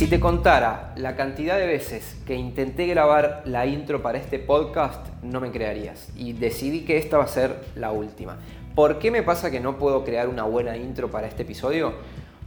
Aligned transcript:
Si 0.00 0.06
te 0.06 0.18
contara 0.18 0.94
la 0.96 1.14
cantidad 1.14 1.58
de 1.58 1.66
veces 1.66 2.16
que 2.26 2.34
intenté 2.34 2.86
grabar 2.86 3.42
la 3.44 3.66
intro 3.66 4.00
para 4.00 4.16
este 4.16 4.38
podcast, 4.38 5.06
no 5.22 5.42
me 5.42 5.50
crearías. 5.50 6.08
Y 6.16 6.32
decidí 6.32 6.86
que 6.86 6.96
esta 6.96 7.18
va 7.18 7.24
a 7.24 7.28
ser 7.28 7.62
la 7.74 7.92
última. 7.92 8.38
¿Por 8.74 8.98
qué 8.98 9.10
me 9.10 9.22
pasa 9.22 9.50
que 9.50 9.60
no 9.60 9.76
puedo 9.76 10.02
crear 10.02 10.28
una 10.28 10.44
buena 10.44 10.78
intro 10.78 11.10
para 11.10 11.26
este 11.26 11.42
episodio? 11.42 11.92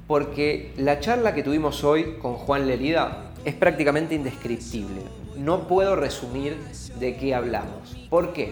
Porque 0.08 0.74
la 0.78 1.00
charla 1.00 1.36
que 1.36 1.44
tuvimos 1.44 1.84
hoy 1.84 2.16
con 2.20 2.34
Juan 2.38 2.66
Lelida 2.66 3.26
es 3.46 3.54
prácticamente 3.54 4.16
indescriptible. 4.16 5.04
No 5.38 5.68
puedo 5.68 5.96
resumir 5.96 6.58
de 7.00 7.18
qué 7.18 7.36
hablamos. 7.36 7.96
¿Por 8.10 8.34
qué? 8.34 8.52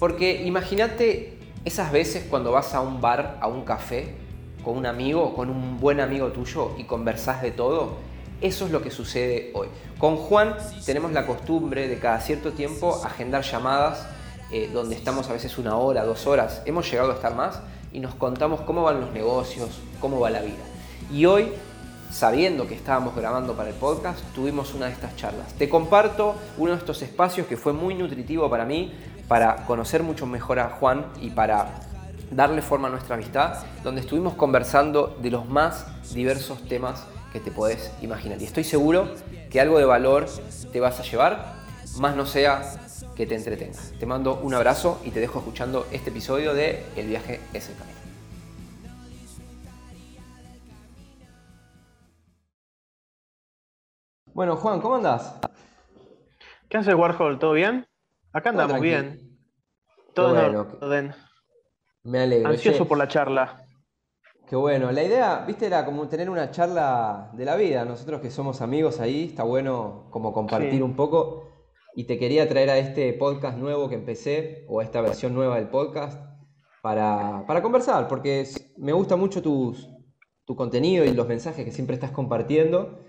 Porque 0.00 0.42
imagínate 0.42 1.38
esas 1.64 1.92
veces 1.92 2.26
cuando 2.28 2.50
vas 2.50 2.74
a 2.74 2.80
un 2.80 3.00
bar, 3.00 3.38
a 3.40 3.46
un 3.46 3.62
café, 3.62 4.16
con 4.64 4.76
un 4.76 4.86
amigo, 4.86 5.34
con 5.34 5.50
un 5.50 5.78
buen 5.78 6.00
amigo 6.00 6.28
tuyo 6.28 6.72
y 6.78 6.84
conversás 6.84 7.42
de 7.42 7.50
todo, 7.50 7.94
eso 8.40 8.66
es 8.66 8.70
lo 8.70 8.82
que 8.82 8.90
sucede 8.90 9.50
hoy. 9.54 9.68
Con 9.98 10.16
Juan 10.16 10.56
tenemos 10.86 11.12
la 11.12 11.26
costumbre 11.26 11.88
de 11.88 11.98
cada 11.98 12.20
cierto 12.20 12.52
tiempo 12.52 13.00
agendar 13.04 13.42
llamadas 13.42 14.06
eh, 14.52 14.68
donde 14.72 14.96
estamos 14.96 15.28
a 15.28 15.32
veces 15.32 15.58
una 15.58 15.76
hora, 15.76 16.04
dos 16.04 16.26
horas, 16.26 16.62
hemos 16.64 16.90
llegado 16.90 17.12
a 17.12 17.14
estar 17.14 17.36
más 17.36 17.60
y 17.92 18.00
nos 18.00 18.14
contamos 18.16 18.62
cómo 18.62 18.82
van 18.82 19.00
los 19.00 19.12
negocios, 19.12 19.68
cómo 20.00 20.18
va 20.18 20.30
la 20.30 20.40
vida. 20.40 20.64
Y 21.12 21.26
hoy, 21.26 21.52
sabiendo 22.10 22.66
que 22.66 22.74
estábamos 22.74 23.14
grabando 23.14 23.54
para 23.54 23.68
el 23.68 23.76
podcast, 23.76 24.20
tuvimos 24.34 24.74
una 24.74 24.86
de 24.86 24.92
estas 24.92 25.14
charlas. 25.16 25.52
Te 25.54 25.68
comparto 25.68 26.34
uno 26.58 26.72
de 26.72 26.78
estos 26.78 27.02
espacios 27.02 27.46
que 27.46 27.56
fue 27.56 27.72
muy 27.72 27.94
nutritivo 27.94 28.50
para 28.50 28.64
mí, 28.64 28.92
para 29.28 29.66
conocer 29.66 30.02
mucho 30.02 30.26
mejor 30.26 30.58
a 30.58 30.70
Juan 30.70 31.06
y 31.20 31.30
para 31.30 31.80
darle 32.30 32.62
forma 32.62 32.88
a 32.88 32.90
nuestra 32.90 33.14
amistad, 33.14 33.64
donde 33.82 34.00
estuvimos 34.00 34.34
conversando 34.34 35.16
de 35.20 35.30
los 35.30 35.48
más 35.48 35.86
diversos 36.12 36.62
temas 36.68 37.06
que 37.32 37.40
te 37.40 37.50
podés 37.50 37.92
imaginar. 38.02 38.40
Y 38.40 38.44
estoy 38.44 38.64
seguro 38.64 39.08
que 39.50 39.60
algo 39.60 39.78
de 39.78 39.84
valor 39.84 40.26
te 40.72 40.80
vas 40.80 41.00
a 41.00 41.02
llevar, 41.02 41.54
más 41.98 42.16
no 42.16 42.26
sea 42.26 42.62
que 43.16 43.26
te 43.26 43.34
entretengas. 43.34 43.92
Te 43.98 44.06
mando 44.06 44.36
un 44.40 44.54
abrazo 44.54 45.00
y 45.04 45.10
te 45.10 45.20
dejo 45.20 45.40
escuchando 45.40 45.86
este 45.92 46.10
episodio 46.10 46.54
de 46.54 46.84
El 46.96 47.08
viaje 47.08 47.40
es 47.52 47.68
el 47.68 47.76
camino. 47.76 48.00
Bueno, 54.32 54.56
Juan, 54.56 54.80
¿cómo 54.80 54.96
andás? 54.96 55.34
¿Qué 56.68 56.78
haces, 56.78 56.94
Warhol? 56.94 57.38
¿Todo 57.38 57.52
bien? 57.52 57.86
Acá 58.32 58.50
andamos 58.50 58.80
bien. 58.80 59.38
Todo 60.14 60.38
en 60.38 60.56
orden. 60.56 61.14
Me 62.04 62.20
alegro. 62.20 62.48
Ansioso 62.48 62.86
por 62.86 62.98
la 62.98 63.08
charla. 63.08 63.66
Qué 64.48 64.56
bueno. 64.56 64.90
La 64.90 65.02
idea, 65.02 65.44
viste, 65.46 65.66
era 65.66 65.84
como 65.84 66.08
tener 66.08 66.28
una 66.28 66.50
charla 66.50 67.30
de 67.34 67.44
la 67.44 67.56
vida. 67.56 67.84
Nosotros 67.84 68.20
que 68.20 68.30
somos 68.30 68.60
amigos 68.60 69.00
ahí, 69.00 69.26
está 69.26 69.44
bueno 69.44 70.08
como 70.10 70.32
compartir 70.32 70.82
un 70.82 70.96
poco. 70.96 71.44
Y 71.94 72.04
te 72.04 72.18
quería 72.18 72.48
traer 72.48 72.70
a 72.70 72.78
este 72.78 73.12
podcast 73.12 73.58
nuevo 73.58 73.88
que 73.88 73.94
empecé, 73.94 74.64
o 74.68 74.80
a 74.80 74.84
esta 74.84 75.00
versión 75.00 75.34
nueva 75.34 75.56
del 75.56 75.68
podcast, 75.68 76.20
para, 76.82 77.44
conversar, 77.62 78.08
porque 78.08 78.46
me 78.76 78.92
gusta 78.92 79.16
mucho 79.16 79.42
tu 79.42 79.76
contenido 80.56 81.04
y 81.04 81.12
los 81.12 81.28
mensajes 81.28 81.64
que 81.64 81.70
siempre 81.70 81.94
estás 81.94 82.10
compartiendo. 82.10 83.00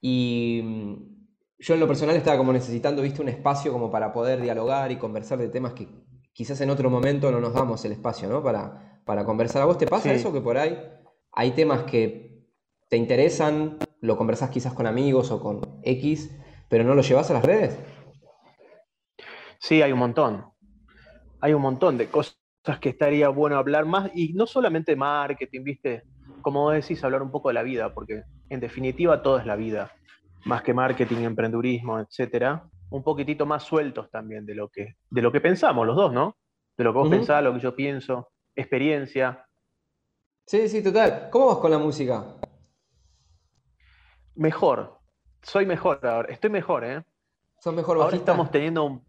Y 0.00 0.60
mm, 0.62 1.18
yo 1.58 1.74
en 1.74 1.80
lo 1.80 1.88
personal 1.88 2.16
estaba 2.16 2.38
como 2.38 2.52
necesitando, 2.52 3.02
viste, 3.02 3.22
un 3.22 3.28
espacio 3.28 3.72
como 3.72 3.90
para 3.90 4.12
poder 4.12 4.40
dialogar 4.40 4.92
y 4.92 4.96
conversar 4.96 5.38
de 5.38 5.48
temas 5.48 5.72
que 5.72 5.88
quizás 6.38 6.60
en 6.60 6.70
otro 6.70 6.88
momento 6.88 7.32
no 7.32 7.40
nos 7.40 7.52
damos 7.52 7.84
el 7.84 7.90
espacio, 7.90 8.28
¿no? 8.28 8.40
Para, 8.44 9.02
para 9.04 9.24
conversar. 9.24 9.60
¿A 9.60 9.64
vos 9.64 9.76
te 9.76 9.88
pasa 9.88 10.12
eso 10.12 10.32
que 10.32 10.40
por 10.40 10.56
ahí 10.56 10.78
hay 11.32 11.50
temas 11.50 11.82
que 11.82 12.46
te 12.88 12.96
interesan, 12.96 13.76
lo 14.00 14.16
conversás 14.16 14.48
quizás 14.48 14.72
con 14.72 14.86
amigos 14.86 15.32
o 15.32 15.40
con 15.40 15.80
X, 15.82 16.38
pero 16.68 16.84
no 16.84 16.94
lo 16.94 17.02
llevas 17.02 17.28
a 17.32 17.34
las 17.34 17.44
redes? 17.44 17.76
Sí, 19.58 19.82
hay 19.82 19.90
un 19.90 19.98
montón. 19.98 20.44
Hay 21.40 21.54
un 21.54 21.62
montón 21.62 21.98
de 21.98 22.06
cosas 22.06 22.36
que 22.80 22.90
estaría 22.90 23.28
bueno 23.30 23.56
hablar 23.56 23.84
más, 23.84 24.08
y 24.14 24.32
no 24.34 24.46
solamente 24.46 24.94
marketing, 24.94 25.64
viste, 25.64 26.04
como 26.40 26.70
decís, 26.70 27.02
hablar 27.02 27.22
un 27.22 27.32
poco 27.32 27.48
de 27.48 27.54
la 27.54 27.64
vida, 27.64 27.92
porque 27.92 28.22
en 28.48 28.60
definitiva 28.60 29.22
todo 29.22 29.40
es 29.40 29.44
la 29.44 29.56
vida, 29.56 29.90
más 30.44 30.62
que 30.62 30.72
marketing, 30.72 31.24
emprendurismo, 31.24 31.98
etcétera 31.98 32.70
un 32.90 33.02
poquitito 33.02 33.46
más 33.46 33.64
sueltos 33.64 34.10
también 34.10 34.46
de 34.46 34.54
lo 34.54 34.68
que, 34.68 34.96
de 35.10 35.22
lo 35.22 35.30
que 35.30 35.40
pensamos 35.40 35.86
los 35.86 35.96
dos, 35.96 36.12
¿no? 36.12 36.36
De 36.76 36.84
lo 36.84 36.92
que 36.92 36.98
vos 36.98 37.08
pensás, 37.08 37.42
lo 37.42 37.52
que 37.52 37.60
yo 37.60 37.74
pienso, 37.74 38.30
experiencia. 38.54 39.44
Sí, 40.46 40.68
sí, 40.68 40.82
total. 40.82 41.28
¿Cómo 41.30 41.46
vas 41.48 41.58
con 41.58 41.70
la 41.70 41.78
música? 41.78 42.24
Mejor. 44.34 44.98
Soy 45.42 45.66
mejor 45.66 46.04
ahora. 46.06 46.32
Estoy 46.32 46.50
mejor, 46.50 46.84
¿eh? 46.84 47.04
¿Sos 47.58 47.74
mejor 47.74 47.98
bajista? 47.98 48.04
Ahora 48.04 48.16
estamos 48.16 48.50
teniendo 48.50 48.84
un... 48.84 49.04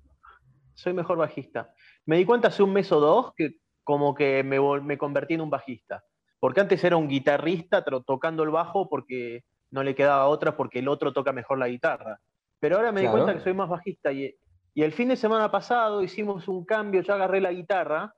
Soy 0.74 0.94
mejor 0.94 1.18
bajista. 1.18 1.74
Me 2.06 2.18
di 2.18 2.26
cuenta 2.26 2.48
hace 2.48 2.64
un 2.64 2.74
mes 2.74 2.92
o 2.92 3.00
dos 3.00 3.34
que 3.36 3.58
como 3.84 4.14
que 4.14 4.44
me, 4.44 4.60
me 4.82 4.98
convertí 4.98 5.36
en 5.36 5.42
un 5.42 5.50
bajista. 5.50 6.04
Porque 6.40 6.62
antes 6.62 6.84
era 6.84 6.98
un 6.98 7.08
guitarrista 7.08 7.84
tocando 7.84 8.44
el 8.44 8.50
bajo 8.50 8.90
porque 8.90 9.44
no 9.72 9.84
le 9.84 9.96
quedaba 9.96 10.28
otra 10.28 10.56
porque 10.56 10.80
el 10.80 10.88
otro 10.88 11.14
toca 11.14 11.32
mejor 11.32 11.60
la 11.60 11.68
guitarra. 11.68 12.20
Pero 12.59 12.75
ahora 12.78 12.92
me 12.92 13.02
di 13.02 13.08
cuenta 13.08 13.34
que 13.34 13.40
soy 13.40 13.53
más 13.53 13.70
bajista 13.70 14.12
y, 14.12 14.36
el 14.75 14.94
fin 14.94 15.09
de 15.09 15.18
semana 15.18 15.52
pasado 15.52 16.02
hicimos 16.02 16.47
un 16.47 16.64
cambio, 16.64 17.02
yo 17.02 17.14
agarré 17.14 17.42
la 17.42 17.52
guitarra 17.52 18.14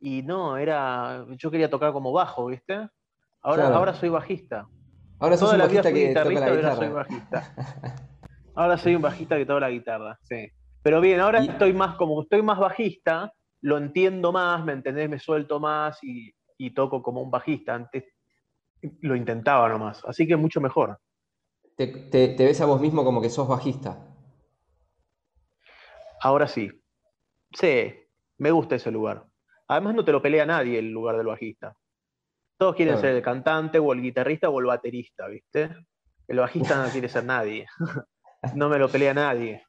y 0.00 0.22
no, 0.22 0.56
era, 0.56 1.26
yo 1.36 1.50
quería 1.50 1.68
tocar 1.68 1.92
como 1.92 2.12
bajo, 2.12 2.46
¿viste? 2.46 2.88
Ahora, 3.42 3.68
ahora 3.68 3.92
soy 3.92 4.08
bajista. 4.08 4.66
Ahora 5.18 5.36
sos 5.36 5.52
un 5.52 5.58
bajista 5.58 5.92
que 5.92 6.14
toca 6.14 6.30
la 6.30 6.30
guitarra. 6.30 6.70
Ahora 6.70 6.76
soy 6.76 6.88
bajista. 6.88 7.54
ahora 8.54 8.78
soy 8.78 8.94
un 8.94 9.02
bajista 9.02 9.36
que 9.36 9.44
toca 9.44 9.60
la 9.60 9.70
guitarra, 9.70 10.18
sí. 10.22 10.48
Pero 10.82 11.00
bien, 11.00 11.20
ahora 11.20 11.40
estoy 11.40 11.74
más, 11.74 11.96
como 11.96 12.22
estoy 12.22 12.40
más 12.40 12.58
bajista, 12.58 13.32
lo 13.60 13.76
entiendo 13.76 14.32
más, 14.32 14.64
¿me 14.64 14.72
entendés? 14.72 15.10
Me 15.10 15.18
suelto 15.18 15.60
más 15.60 16.02
y, 16.02 16.32
y 16.56 16.70
toco 16.70 17.02
como 17.02 17.20
un 17.20 17.30
bajista. 17.30 17.74
Antes 17.74 18.04
lo 19.02 19.14
intentaba 19.14 19.68
nomás, 19.68 20.02
así 20.06 20.26
que 20.26 20.36
mucho 20.36 20.60
mejor 20.60 20.98
te, 21.76 22.34
ves 22.38 22.60
a 22.60 22.66
vos 22.66 22.80
mismo 22.80 23.04
como 23.04 23.20
que 23.20 23.30
sos 23.30 23.46
bajista. 23.46 23.98
Ahora 26.20 26.48
sí. 26.48 26.70
Sí, 27.52 27.92
me 28.38 28.50
gusta 28.50 28.76
ese 28.76 28.90
lugar. 28.90 29.26
Además 29.68 29.94
no 29.94 30.04
te 30.04 30.12
lo 30.12 30.22
pelea 30.22 30.46
nadie 30.46 30.78
el 30.78 30.90
lugar 30.90 31.16
del 31.16 31.26
bajista. 31.26 31.76
Todos 32.58 32.74
quieren 32.74 32.96
ser 32.98 33.14
el 33.14 33.22
cantante 33.22 33.78
o 33.78 33.92
el 33.92 34.00
guitarrista 34.00 34.48
o 34.48 34.58
el 34.60 34.66
baterista, 34.66 35.28
¿viste? 35.28 35.70
El 36.26 36.38
bajista 36.38 36.82
no 36.82 36.90
quiere 36.90 37.08
ser 37.08 37.24
nadie. 37.24 37.66
no 38.54 38.68
me 38.68 38.78
lo 38.78 38.88
pelea 38.88 39.12
nadie. 39.12 39.62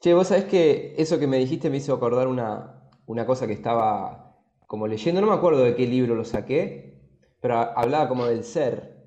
Che, 0.00 0.14
vos 0.14 0.28
sabés 0.28 0.44
que 0.44 0.94
eso 0.98 1.18
que 1.18 1.26
me 1.26 1.36
dijiste 1.36 1.70
me 1.70 1.76
hizo 1.76 1.94
acordar 1.94 2.26
una, 2.26 2.90
una 3.06 3.26
cosa 3.26 3.46
que 3.46 3.52
estaba 3.52 4.34
como 4.66 4.86
leyendo, 4.86 5.20
no 5.20 5.26
me 5.28 5.34
acuerdo 5.34 5.62
de 5.62 5.76
qué 5.76 5.86
libro 5.86 6.14
lo 6.14 6.24
saqué, 6.24 6.98
pero 7.40 7.56
hablaba 7.56 8.08
como 8.08 8.26
del 8.26 8.44
ser 8.44 8.99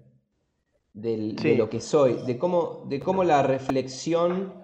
de 0.94 1.56
lo 1.58 1.70
que 1.70 1.82
soy, 1.82 2.18
de 2.26 2.38
cómo, 2.38 2.86
de 2.88 3.00
cómo 3.00 3.24
la 3.24 3.44
reflexión 3.44 4.64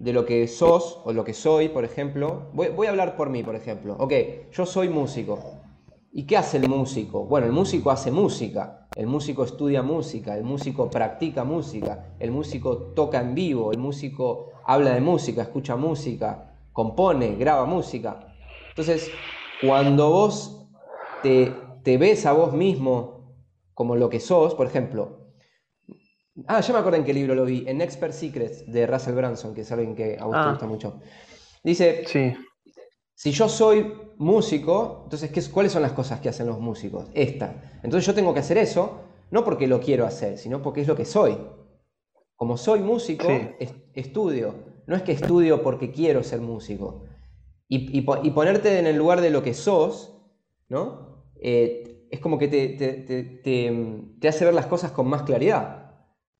de 0.00 0.14
lo 0.14 0.24
que 0.24 0.48
sos 0.48 1.00
o 1.04 1.12
lo 1.12 1.24
que 1.24 1.34
soy, 1.34 1.68
por 1.68 1.84
ejemplo. 1.84 2.48
Voy, 2.54 2.86
a 2.86 2.90
hablar 2.90 3.16
por 3.16 3.28
mí, 3.28 3.42
por 3.42 3.54
ejemplo. 3.54 3.96
Ok, 3.98 4.12
yo 4.50 4.64
soy 4.64 4.88
músico. 4.88 5.38
¿Y 6.10 6.24
qué 6.24 6.38
hace 6.38 6.56
el 6.56 6.68
músico? 6.68 7.26
Bueno, 7.26 7.46
el 7.46 7.52
músico 7.52 7.90
hace 7.90 8.10
música, 8.10 8.88
el 8.96 9.06
músico 9.06 9.44
estudia 9.44 9.82
música, 9.82 10.36
el 10.36 10.42
músico 10.42 10.90
practica 10.90 11.44
música, 11.44 12.14
el 12.18 12.32
músico 12.32 12.78
toca 12.96 13.20
en 13.20 13.34
vivo, 13.34 13.70
el 13.72 13.78
músico 13.78 14.48
habla 14.64 14.94
de 14.94 15.02
música, 15.02 15.42
escucha 15.42 15.76
música, 15.76 16.56
compone, 16.72 17.36
graba 17.36 17.66
música. 17.66 18.34
Entonces, 18.68 19.14
cuando 19.60 20.10
vos 20.10 20.66
te, 21.22 21.52
te 21.84 21.98
ves 21.98 22.24
a 22.24 22.32
vos 22.32 22.54
mismo 22.54 23.36
como 23.74 23.96
lo 23.96 24.08
que 24.08 24.18
sos, 24.18 24.54
por 24.54 24.66
ejemplo, 24.66 25.19
Ah, 26.46 26.60
ya 26.60 26.72
me 26.72 26.78
acuerdo 26.78 26.98
en 26.98 27.04
qué 27.04 27.12
libro 27.12 27.34
lo 27.34 27.44
vi, 27.44 27.64
en 27.66 27.80
Expert 27.80 28.12
Secrets 28.12 28.70
de 28.70 28.86
Russell 28.86 29.14
Branson, 29.14 29.54
que 29.54 29.62
es 29.62 29.72
alguien 29.72 29.94
que 29.94 30.16
a 30.18 30.24
vos 30.24 30.34
te 30.34 30.38
ah. 30.38 30.50
gusta 30.50 30.66
mucho. 30.66 31.00
Dice, 31.62 32.04
sí. 32.06 32.32
si 33.14 33.32
yo 33.32 33.48
soy 33.48 33.92
músico, 34.16 35.00
entonces 35.04 35.30
¿qué, 35.30 35.42
¿cuáles 35.50 35.72
son 35.72 35.82
las 35.82 35.92
cosas 35.92 36.20
que 36.20 36.28
hacen 36.28 36.46
los 36.46 36.60
músicos? 36.60 37.08
Esta. 37.14 37.80
Entonces 37.82 38.06
yo 38.06 38.14
tengo 38.14 38.32
que 38.32 38.40
hacer 38.40 38.58
eso, 38.58 39.00
no 39.30 39.44
porque 39.44 39.66
lo 39.66 39.80
quiero 39.80 40.06
hacer, 40.06 40.38
sino 40.38 40.62
porque 40.62 40.82
es 40.82 40.88
lo 40.88 40.96
que 40.96 41.04
soy. 41.04 41.36
Como 42.36 42.56
soy 42.56 42.80
músico, 42.80 43.28
estudio. 43.94 44.54
No 44.86 44.96
es 44.96 45.02
que 45.02 45.12
estudio 45.12 45.62
porque 45.62 45.90
quiero 45.90 46.22
ser 46.22 46.40
músico. 46.40 47.04
Y, 47.68 48.00
ponerte 48.00 48.78
en 48.78 48.86
el 48.86 48.96
lugar 48.96 49.20
de 49.20 49.30
lo 49.30 49.42
que 49.42 49.54
sos, 49.54 50.16
¿no? 50.68 51.24
Eh, 51.40 52.06
es 52.10 52.18
como 52.18 52.38
que 52.38 52.48
te 52.48 54.28
hace 54.28 54.44
ver 54.44 54.54
las 54.54 54.66
cosas 54.66 54.90
con 54.90 55.06
más 55.06 55.22
claridad 55.22 55.79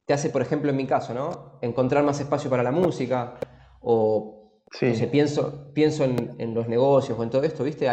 te 0.06 0.14
hace, 0.14 0.30
por 0.30 0.42
ejemplo, 0.42 0.70
en 0.70 0.76
mi 0.76 0.86
caso, 0.86 1.14
¿no? 1.14 1.58
Encontrar 1.60 2.04
más 2.04 2.20
espacio 2.20 2.50
para 2.50 2.62
la 2.62 2.72
música 2.72 3.38
o 3.80 4.40
pienso, 5.10 5.72
pienso 5.72 6.04
en, 6.04 6.54
los 6.54 6.68
negocios 6.68 7.18
o 7.18 7.22
en 7.22 7.30
todo 7.30 7.42
esto, 7.42 7.64
¿viste? 7.64 7.86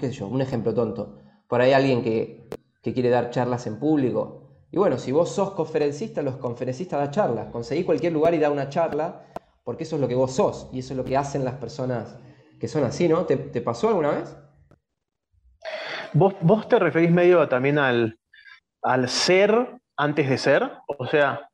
qué 0.00 0.06
sé 0.08 0.12
yo, 0.12 0.26
un 0.26 0.40
ejemplo 0.40 0.74
tonto. 0.74 1.18
Por 1.48 1.60
ahí 1.60 1.72
alguien 1.72 2.02
que, 2.02 2.48
quiere 2.82 3.08
dar 3.08 3.30
charlas 3.30 3.66
en 3.66 3.78
público, 3.78 4.40
Y 4.70 4.76
bueno, 4.76 4.98
si 4.98 5.12
vos 5.12 5.30
sos 5.30 5.52
conferencista, 5.52 6.20
los 6.20 6.36
conferencistas 6.36 7.00
dan 7.00 7.10
charlas. 7.10 7.48
Conseguí 7.52 7.84
cualquier 7.84 8.12
lugar 8.12 8.34
y 8.34 8.38
da 8.38 8.50
una 8.50 8.68
charla, 8.68 9.26
porque 9.62 9.84
eso 9.84 9.96
es 9.96 10.02
lo 10.02 10.08
que 10.08 10.16
vos 10.16 10.32
sos 10.32 10.68
y 10.72 10.80
eso 10.80 10.92
es 10.92 10.96
lo 10.96 11.04
que 11.04 11.16
hacen 11.16 11.44
las 11.44 11.54
personas 11.54 12.18
que 12.58 12.68
son 12.68 12.84
así, 12.84 13.08
¿no? 13.08 13.24
¿Te, 13.24 13.36
pasó 13.60 13.88
alguna 13.88 14.10
vez? 14.10 14.36
¿Vos, 16.12 16.34
vos 16.40 16.68
te 16.68 16.78
referís 16.78 17.10
medio 17.10 17.48
también 17.48 17.78
al, 17.78 18.18
al 18.82 19.08
ser 19.08 19.80
antes 19.96 20.28
de 20.28 20.38
ser? 20.38 20.70
O 20.98 21.06
sea, 21.06 21.48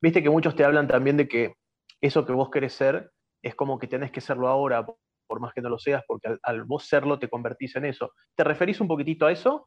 viste 0.00 0.22
que 0.22 0.30
muchos 0.30 0.54
te 0.56 0.64
hablan 0.64 0.88
también 0.88 1.16
de 1.16 1.28
que 1.28 1.54
eso 2.00 2.26
que 2.26 2.32
vos 2.32 2.50
querés 2.50 2.72
ser 2.72 3.10
es 3.42 3.54
como 3.54 3.78
que 3.78 3.86
tenés 3.86 4.10
que 4.10 4.20
serlo 4.20 4.48
ahora, 4.48 4.86
por 5.26 5.40
más 5.40 5.52
que 5.52 5.60
no 5.60 5.68
lo 5.68 5.78
seas, 5.78 6.02
porque 6.06 6.36
al, 6.42 6.64
vos 6.64 6.86
serlo 6.86 7.18
te 7.18 7.28
convertís 7.28 7.76
en 7.76 7.86
eso. 7.86 8.12
¿Te 8.34 8.44
referís 8.44 8.80
un 8.80 8.88
poquitito 8.88 9.26
a 9.26 9.32
eso? 9.32 9.66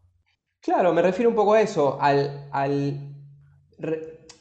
Claro, 0.61 0.93
me 0.93 1.01
refiero 1.01 1.29
un 1.29 1.35
poco 1.35 1.53
a 1.53 1.61
eso, 1.61 1.97
al, 2.01 2.49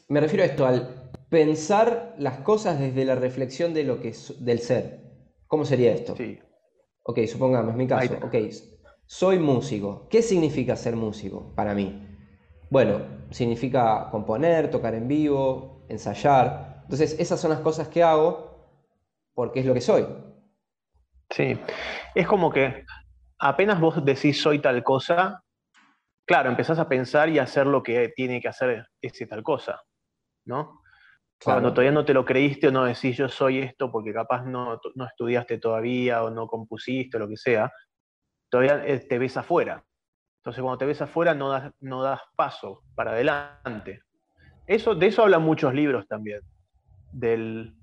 me 0.07 0.19
refiero 0.19 0.43
a 0.43 0.47
esto, 0.47 0.65
al 0.65 1.11
pensar 1.29 2.15
las 2.17 2.39
cosas 2.39 2.79
desde 2.79 3.05
la 3.05 3.15
reflexión 3.15 3.73
de 3.73 3.83
lo 3.83 3.99
que 3.99 4.13
del 4.39 4.59
ser. 4.59 5.01
¿Cómo 5.47 5.65
sería 5.65 5.93
esto? 5.93 6.15
Sí. 6.15 6.39
Ok, 7.03 7.19
supongamos, 7.27 7.71
es 7.71 7.77
mi 7.77 7.87
caso. 7.87 8.15
Ok, 8.23 8.35
soy 9.05 9.37
músico. 9.37 10.07
¿Qué 10.09 10.21
significa 10.21 10.75
ser 10.75 10.95
músico 10.95 11.53
para 11.55 11.75
mí? 11.75 12.04
Bueno, 12.69 13.01
significa 13.31 14.09
componer, 14.11 14.69
tocar 14.69 14.95
en 14.95 15.07
vivo, 15.07 15.85
ensayar. 15.89 16.81
Entonces, 16.83 17.19
esas 17.19 17.39
son 17.39 17.51
las 17.51 17.59
cosas 17.59 17.87
que 17.87 18.03
hago 18.03 18.55
porque 19.33 19.59
es 19.59 19.65
lo 19.65 19.73
que 19.73 19.81
soy. 19.81 20.05
Sí, 21.29 21.57
es 22.13 22.27
como 22.27 22.51
que 22.51 22.85
apenas 23.39 23.79
vos 23.79 24.03
decís 24.03 24.41
soy 24.41 24.59
tal 24.59 24.83
cosa, 24.83 25.43
claro, 26.25 26.49
empezás 26.49 26.79
a 26.79 26.87
pensar 26.87 27.29
y 27.29 27.39
a 27.39 27.43
hacer 27.43 27.67
lo 27.67 27.83
que 27.83 28.13
tiene 28.15 28.41
que 28.41 28.47
hacer 28.47 28.87
ese 29.01 29.27
tal 29.27 29.43
cosa, 29.43 29.81
¿no? 30.45 30.81
Cuando 31.43 31.71
todavía 31.71 31.91
no 31.91 32.05
te 32.05 32.13
lo 32.13 32.23
creíste 32.23 32.69
o 32.69 32.71
no 32.71 32.85
decís 32.85 33.17
yo 33.17 33.27
soy 33.27 33.59
esto 33.59 33.91
porque 33.91 34.13
capaz 34.13 34.45
no, 34.45 34.79
no 34.95 35.05
estudiaste 35.05 35.57
todavía 35.57 36.23
o 36.23 36.29
no 36.29 36.47
compusiste 36.47 37.17
o 37.17 37.19
lo 37.19 37.27
que 37.27 37.37
sea, 37.37 37.71
todavía 38.49 38.83
eh, 38.85 38.99
te 38.99 39.19
ves 39.19 39.35
afuera. 39.35 39.83
Entonces 40.45 40.61
cuando 40.61 40.77
te 40.77 40.85
ves 40.85 41.01
afuera 41.01 41.33
no 41.33 41.49
das, 41.49 41.73
no 41.79 42.03
das 42.03 42.21
paso 42.35 42.83
para 42.93 43.13
adelante. 43.13 44.03
Eso, 44.67 44.93
de 44.93 45.07
eso 45.07 45.23
hablan 45.23 45.41
muchos 45.41 45.73
libros 45.73 46.07
también. 46.07 46.41
Del, 47.11 47.75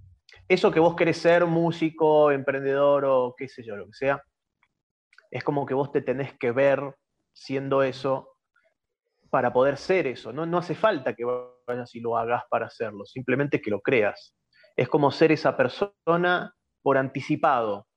eso 0.46 0.70
que 0.70 0.78
vos 0.78 0.94
querés 0.94 1.18
ser, 1.18 1.44
músico, 1.44 2.30
emprendedor 2.30 3.04
o 3.04 3.34
qué 3.36 3.48
sé 3.48 3.64
yo, 3.64 3.74
lo 3.74 3.86
que 3.86 3.94
sea, 3.94 4.22
es 5.32 5.42
como 5.42 5.66
que 5.66 5.74
vos 5.74 5.90
te 5.90 6.02
tenés 6.02 6.38
que 6.38 6.52
ver 6.52 6.94
siendo 7.32 7.82
eso 7.82 8.28
para 9.28 9.52
poder 9.52 9.76
ser 9.76 10.06
eso. 10.06 10.32
No, 10.32 10.46
no 10.46 10.58
hace 10.58 10.76
falta 10.76 11.14
que 11.14 11.24
vayas 11.66 11.92
y 11.96 12.00
lo 12.00 12.16
hagas 12.16 12.44
para 12.48 12.66
hacerlo, 12.66 13.04
simplemente 13.06 13.60
que 13.60 13.72
lo 13.72 13.80
creas. 13.80 14.36
Es 14.76 14.88
como 14.88 15.10
ser 15.10 15.32
esa 15.32 15.56
persona 15.56 16.54
por 16.80 16.96
anticipado. 16.96 17.88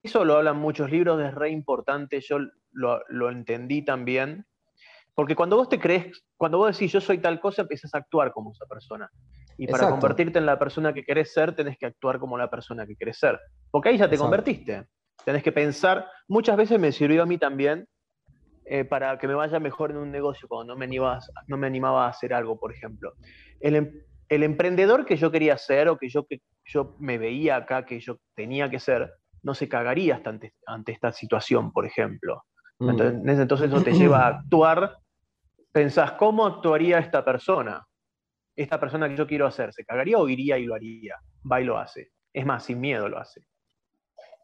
Eso 0.00 0.24
lo 0.24 0.36
hablan 0.36 0.58
muchos 0.58 0.92
libros, 0.92 1.20
es 1.20 1.34
re 1.34 1.50
importante, 1.50 2.20
yo 2.20 2.38
lo, 2.78 3.30
entendí 3.30 3.84
también. 3.84 4.46
Porque 5.14 5.34
cuando 5.34 5.56
vos 5.56 5.68
te 5.68 5.80
crees, 5.80 6.24
cuando 6.36 6.58
vos 6.58 6.72
decís 6.72 6.92
yo 6.92 7.00
soy 7.00 7.18
tal 7.18 7.40
cosa, 7.40 7.62
empiezas 7.62 7.94
a 7.94 7.98
actuar 7.98 8.32
como 8.32 8.52
esa 8.52 8.66
persona. 8.66 9.10
Y 9.56 9.66
para 9.66 9.90
convertirte 9.90 10.38
en 10.38 10.46
la 10.46 10.58
persona 10.58 10.92
que 10.92 11.02
querés 11.02 11.32
ser, 11.32 11.56
tenés 11.56 11.76
que 11.76 11.86
actuar 11.86 12.20
como 12.20 12.38
la 12.38 12.48
persona 12.48 12.86
que 12.86 12.94
querés 12.94 13.18
ser. 13.18 13.40
Porque 13.70 13.88
ahí 13.88 13.98
ya 13.98 14.08
te 14.08 14.16
convertiste. 14.16 14.86
Tenés 15.24 15.42
que 15.42 15.50
pensar, 15.50 16.06
muchas 16.28 16.56
veces 16.56 16.78
me 16.78 16.92
sirvió 16.92 17.24
a 17.24 17.26
mí 17.26 17.38
también 17.38 17.88
eh, 18.70 18.84
para 18.84 19.18
que 19.18 19.26
me 19.26 19.34
vaya 19.34 19.58
mejor 19.58 19.90
en 19.90 19.96
un 19.96 20.10
negocio 20.10 20.46
cuando 20.46 20.74
no 20.74 20.78
me, 20.78 20.84
animaba, 20.84 21.20
no 21.46 21.56
me 21.56 21.66
animaba 21.66 22.04
a 22.04 22.10
hacer 22.10 22.34
algo, 22.34 22.60
por 22.60 22.70
ejemplo. 22.70 23.14
Em, 23.60 23.90
el, 24.28 24.42
emprendedor 24.42 25.06
que 25.06 25.16
yo 25.16 25.30
quería 25.30 25.56
ser 25.56 25.88
o 25.88 25.96
que 25.96 26.10
yo, 26.10 26.26
que 26.26 26.42
yo 26.66 26.94
me 26.98 27.16
veía 27.16 27.56
acá 27.56 27.86
que 27.86 27.98
yo 27.98 28.18
tenía 28.34 28.68
que 28.68 28.78
ser, 28.78 29.10
no 29.42 29.54
se 29.54 29.70
cagaría 29.70 30.16
hasta 30.16 30.38
ante, 30.66 30.92
esta 30.92 31.12
situación, 31.12 31.72
por 31.72 31.86
ejemplo. 31.86 32.44
Mm. 32.78 32.90
Entonces, 32.90 33.38
entonces 33.38 33.70
eso 33.70 33.82
te 33.82 33.92
lleva 33.92 34.24
a 34.24 34.38
actuar, 34.38 34.98
pensás, 35.72 36.12
¿cómo 36.12 36.46
actuaría 36.46 36.98
esta 36.98 37.24
persona? 37.24 37.86
Esta 38.56 38.80
persona 38.80 39.08
que 39.08 39.16
yo 39.16 39.26
quiero 39.26 39.46
hacer, 39.46 39.72
¿se 39.72 39.84
cagaría 39.84 40.18
o 40.18 40.28
iría 40.28 40.58
y 40.58 40.64
lo 40.64 40.74
haría? 40.74 41.16
Va 41.50 41.60
y 41.60 41.64
lo 41.64 41.78
hace. 41.78 42.10
Es 42.32 42.44
más, 42.44 42.64
sin 42.64 42.80
miedo 42.80 43.08
lo 43.08 43.18
hace. 43.18 43.42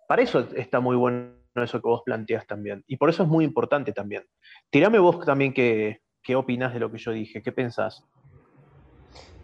Para 0.06 0.22
eso 0.22 0.40
está 0.54 0.80
muy 0.80 0.96
bueno 0.96 1.34
eso 1.56 1.80
que 1.80 1.88
vos 1.88 2.02
planteas 2.04 2.46
también. 2.46 2.82
Y 2.86 2.96
por 2.96 3.10
eso 3.10 3.22
es 3.22 3.28
muy 3.28 3.44
importante 3.44 3.92
también. 3.92 4.24
Tirame 4.70 4.98
vos 4.98 5.24
también 5.24 5.52
qué, 5.52 6.00
qué 6.22 6.34
opinas 6.34 6.72
de 6.74 6.80
lo 6.80 6.90
que 6.90 6.98
yo 6.98 7.12
dije, 7.12 7.42
qué 7.42 7.52
pensás. 7.52 8.04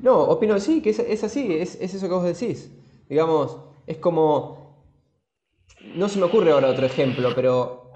No, 0.01 0.19
opino 0.19 0.59
sí, 0.59 0.81
que 0.81 0.91
es, 0.91 1.25
así, 1.25 1.55
es, 1.55 1.77
eso 1.81 2.09
que 2.09 2.15
vos 2.15 2.25
decís. 2.25 2.73
Digamos, 3.09 3.59
es 3.87 3.99
como... 3.99 4.59
No 5.95 6.09
se 6.09 6.19
me 6.19 6.27
ocurre 6.27 6.53
ahora 6.53 6.69
otro 6.69 6.87
ejemplo, 6.87 7.31
pero 7.35 7.93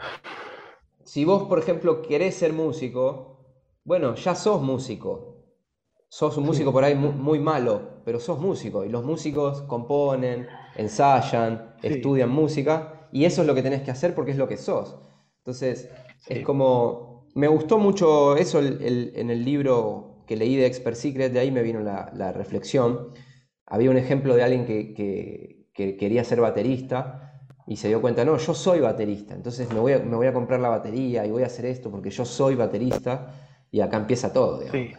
si 1.15 1.25
vos, 1.25 1.45
por 1.45 1.61
ejemplo, 1.61 2.03
querés 2.03 2.35
ser 2.35 2.53
músico, 2.53 3.39
bueno, 3.85 4.17
ya 4.17 4.35
sos 4.35 4.61
músico. 4.61 5.45
Sos 6.09 6.37
un 6.39 6.45
músico 6.45 6.73
por 6.73 6.83
ahí 6.83 6.97
muy, 6.97 7.39
malo, 7.39 8.03
pero 8.05 8.19
sos 8.19 8.41
músico. 8.41 8.85
Y 8.85 8.89
los 8.89 9.05
músicos 9.05 9.63
componen, 9.63 10.49
ensayan, 10.75 11.77
estudian 11.85 12.31
música 12.31 13.09
y 13.13 13.27
eso 13.27 13.43
es 13.43 13.47
lo 13.47 13.55
que 13.55 13.63
tenés 13.63 13.83
que 13.83 13.93
hacer 13.93 14.13
porque 14.13 14.33
es 14.33 14.37
lo 14.37 14.49
que 14.49 14.57
sos. 14.57 14.97
Entonces, 15.39 15.89
es 16.27 16.45
como, 16.45 17.29
me 17.37 17.47
gustó 17.47 17.79
mucho 17.79 18.35
eso 18.37 18.59
en 18.59 19.31
el 19.31 19.45
libro 19.45 20.25
que 20.27 20.35
leí 20.35 20.57
de 20.57 20.67
Expert 20.67 20.97
Secret, 20.97 21.33
de 21.33 21.39
ahí 21.39 21.53
me 21.53 21.63
vino 21.63 21.79
la, 21.79 22.33
reflexión. 22.33 23.11
Había 23.67 23.93
un 23.93 23.99
ejemplo 23.99 24.35
de 24.35 24.43
alguien 24.43 24.67
que, 24.67 25.71
quería 25.75 26.25
ser 26.25 26.41
baterista 26.41 27.24
y 27.67 27.77
se 27.77 27.89
dio 27.89 28.01
cuenta, 28.01 28.25
no, 28.25 28.37
yo 28.37 28.55
soy 28.55 28.81
baterista, 28.81 29.35
entonces 29.35 29.73
me 29.73 29.81
voy, 29.81 29.93
a, 29.93 29.99
me 29.99 30.17
voy 30.17 30.27
a 30.27 30.33
comprar 30.33 30.61
la 30.61 30.69
batería 30.69 31.25
y 31.25 31.31
voy 31.31 31.43
a 31.43 31.47
hacer 31.47 31.65
esto 31.65 31.91
porque 31.91 32.11
yo 32.11 32.25
soy 32.25 32.55
baterista 32.55 33.35
y 33.71 33.81
acá 33.81 33.97
empieza 33.97 34.33
todo. 34.33 34.61
Sí. 34.71 34.93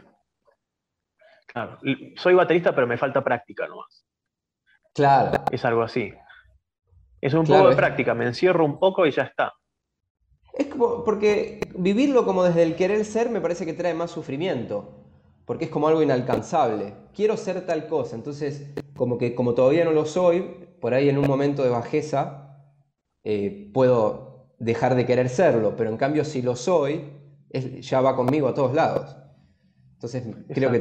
Claro, 1.48 1.80
soy 2.18 2.34
baterista 2.34 2.74
pero 2.74 2.88
me 2.88 2.98
falta 2.98 3.24
práctica 3.24 3.68
nomás. 3.68 4.06
Claro. 4.94 5.44
Es 5.52 5.64
algo 5.64 5.84
así. 5.84 6.12
Es 7.22 7.34
un 7.34 7.46
poco 7.46 7.70
de 7.70 7.76
práctica, 7.76 8.14
me 8.14 8.26
encierro 8.26 8.66
un 8.66 8.80
poco 8.80 9.06
y 9.06 9.12
ya 9.12 9.24
está. 9.24 9.54
Es 10.54 10.68
como, 10.68 11.04
porque 11.04 11.60
vivirlo 11.76 12.26
como 12.26 12.44
desde 12.44 12.64
el 12.64 12.76
querer 12.76 13.04
ser 13.06 13.30
me 13.30 13.42
parece 13.42 13.66
que 13.66 13.74
trae 13.74 13.94
más 13.94 14.12
sufrimiento, 14.12 15.06
porque 15.46 15.66
es 15.66 15.72
como 15.72 15.88
algo 15.88 16.02
inalcanzable. 16.02 16.94
Quiero 17.14 17.38
ser 17.38 17.66
tal 17.66 17.88
cosa, 17.88 18.16
entonces 18.16 18.74
como 18.96 19.18
que 19.18 19.36
como 19.36 19.54
todavía 19.54 19.86
no 19.86 19.92
lo 19.92 20.06
soy, 20.06 20.68
por 20.80 20.94
ahí 20.94 21.10
en 21.10 21.18
un 21.18 21.28
momento 21.28 21.64
de 21.64 21.70
bajeza 21.70 22.45
eh, 23.26 23.70
puedo 23.74 24.54
dejar 24.60 24.96
de 24.96 25.06
querer 25.06 25.30
serlo, 25.30 25.76
pero 25.76 25.90
en 25.90 25.98
cambio 25.98 26.24
si 26.24 26.42
lo 26.42 26.56
soy, 26.56 27.10
ya 27.82 28.00
va 28.02 28.16
conmigo 28.16 28.48
a 28.48 28.54
todos 28.54 28.74
lados. 28.74 29.18
Entonces 29.94 30.24
creo 30.54 30.72
que 30.72 30.80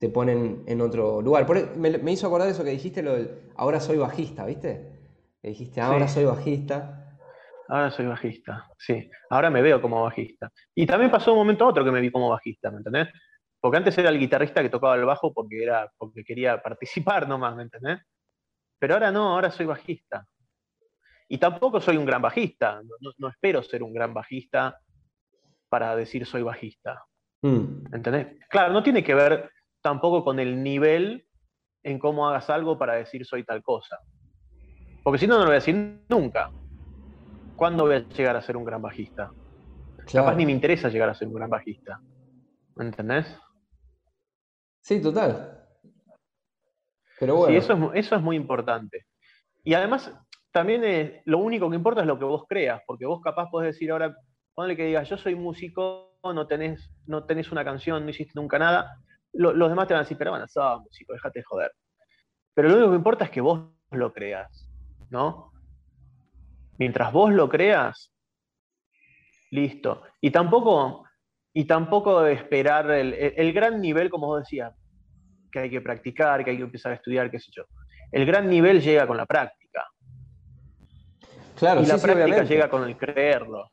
te, 0.00 0.08
ponen 0.08 0.64
en 0.66 0.80
otro 0.80 1.20
lugar. 1.20 1.46
me, 1.76 1.98
me, 1.98 2.12
hizo 2.12 2.26
acordar 2.26 2.48
eso 2.48 2.64
que 2.64 2.70
dijiste, 2.70 3.02
lo 3.02 3.14
del 3.14 3.52
ahora 3.56 3.80
soy 3.80 3.98
bajista, 3.98 4.46
¿viste? 4.46 4.96
dijiste, 5.42 5.80
ahora 5.80 6.08
soy 6.08 6.24
bajista. 6.24 7.02
Ahora 7.68 7.90
soy 7.90 8.06
bajista, 8.06 8.68
sí. 8.78 9.10
Ahora 9.28 9.50
me 9.50 9.60
veo 9.60 9.82
como 9.82 10.02
bajista. 10.02 10.52
Y 10.74 10.86
también 10.86 11.10
pasó 11.10 11.32
un 11.32 11.38
momento 11.38 11.64
a 11.64 11.68
otro 11.68 11.84
que 11.84 11.90
me 11.90 12.00
vi 12.00 12.10
como 12.10 12.30
bajista, 12.30 12.70
¿me 12.70 12.78
entendés? 12.78 13.08
Porque 13.60 13.78
antes 13.78 13.98
era 13.98 14.08
el 14.08 14.18
guitarrista 14.18 14.62
que 14.62 14.70
tocaba 14.70 14.94
el 14.94 15.04
bajo 15.04 15.34
porque, 15.34 15.62
era, 15.62 15.90
porque 15.98 16.24
quería 16.24 16.62
participar 16.62 17.28
nomás, 17.28 17.56
¿me 17.56 17.64
entendés? 17.64 18.00
Pero 18.78 18.94
ahora 18.94 19.10
no, 19.10 19.34
ahora 19.34 19.50
soy 19.50 19.66
bajista. 19.66 20.26
Y 21.28 21.38
tampoco 21.38 21.80
soy 21.80 21.96
un 21.96 22.06
gran 22.06 22.22
bajista. 22.22 22.80
No, 23.18 23.28
espero 23.28 23.62
ser 23.62 23.82
un 23.82 23.92
gran 23.92 24.14
bajista 24.14 24.78
para 25.68 25.96
decir 25.96 26.26
soy 26.26 26.42
bajista. 26.42 27.04
Mm. 27.42 27.94
¿Entendés? 27.94 28.28
Claro, 28.48 28.72
no 28.72 28.82
tiene 28.82 29.02
que 29.02 29.14
ver 29.14 29.50
tampoco 29.82 30.24
con 30.24 30.38
el 30.38 30.62
nivel 30.62 31.26
en 31.82 31.98
cómo 31.98 32.28
hagas 32.28 32.50
algo 32.50 32.78
para 32.78 32.94
decir 32.94 33.24
soy 33.24 33.44
tal 33.44 33.62
cosa. 33.62 33.98
Porque 35.02 35.18
si 35.18 35.26
no, 35.26 35.34
no 35.34 35.40
lo 35.40 35.46
voy 35.46 35.54
a 35.54 35.60
decir 35.60 36.04
nunca. 36.08 36.50
¿Cuándo 37.56 37.84
voy 37.84 37.96
a 37.96 38.08
llegar 38.08 38.36
a 38.36 38.42
ser 38.42 38.56
un 38.56 38.64
gran 38.64 38.82
bajista? 38.82 39.30
Capaz 40.12 40.34
ni 40.34 40.46
me 40.46 40.52
interesa 40.52 40.88
llegar 40.88 41.08
a 41.08 41.14
ser 41.14 41.28
un 41.28 41.34
gran 41.34 41.50
bajista. 41.50 42.00
¿Me 42.76 42.84
entendés? 42.84 43.26
Sí, 44.80 45.00
total. 45.00 45.64
Pero 47.18 47.36
bueno. 47.36 47.52
Sí, 47.52 47.56
eso 47.56 47.72
es, 47.72 48.04
eso 48.04 48.16
es 48.16 48.22
muy 48.22 48.36
importante. 48.36 49.06
Y 49.64 49.74
además, 49.74 50.12
también 50.56 50.84
es, 50.84 51.12
lo 51.26 51.36
único 51.36 51.68
que 51.68 51.76
importa 51.76 52.00
es 52.00 52.06
lo 52.06 52.18
que 52.18 52.24
vos 52.24 52.44
creas, 52.48 52.80
porque 52.86 53.04
vos 53.04 53.20
capaz 53.22 53.50
podés 53.50 53.74
decir 53.74 53.90
ahora, 53.90 54.16
ponle 54.54 54.74
que 54.74 54.86
digas, 54.86 55.06
yo 55.06 55.18
soy 55.18 55.34
músico, 55.34 56.18
no 56.24 56.46
tenés, 56.46 56.90
no 57.04 57.24
tenés 57.24 57.52
una 57.52 57.62
canción, 57.62 58.04
no 58.04 58.10
hiciste 58.10 58.32
nunca 58.34 58.58
nada, 58.58 58.96
los 59.34 59.68
demás 59.68 59.86
te 59.86 59.92
van 59.92 60.00
a 60.00 60.04
decir, 60.04 60.16
pero 60.16 60.30
bueno, 60.30 60.48
sos 60.48 60.80
músico, 60.80 61.12
déjate 61.12 61.40
de 61.40 61.44
joder. 61.44 61.72
Pero 62.54 62.70
lo 62.70 62.76
único 62.76 62.90
que 62.90 62.96
importa 62.96 63.24
es 63.26 63.30
que 63.30 63.42
vos 63.42 63.68
lo 63.90 64.14
creas. 64.14 64.66
¿no? 65.10 65.52
Mientras 66.78 67.12
vos 67.12 67.30
lo 67.30 67.50
creas, 67.50 68.10
listo. 69.50 70.04
Y 70.22 70.30
tampoco, 70.30 71.04
y 71.52 71.66
tampoco 71.66 72.24
esperar 72.24 72.90
el, 72.92 73.12
el, 73.12 73.52
gran 73.52 73.78
nivel, 73.82 74.08
como 74.08 74.28
vos 74.28 74.40
decías, 74.40 74.74
que 75.52 75.58
hay 75.58 75.70
que 75.70 75.82
practicar, 75.82 76.42
que 76.42 76.52
hay 76.52 76.56
que 76.56 76.62
empezar 76.62 76.92
a 76.92 76.94
estudiar, 76.94 77.30
qué 77.30 77.40
sé 77.40 77.50
yo. 77.54 77.64
El 78.10 78.24
gran 78.24 78.48
nivel 78.48 78.80
llega 78.80 79.06
con 79.06 79.18
la 79.18 79.26
práctica. 79.26 79.55
Claro, 81.56 81.82
y 81.82 81.86
la 81.86 81.96
práctica 81.96 82.42
llega 82.44 82.68
con 82.68 82.84
el 82.84 82.96
creerlo. 82.96 83.70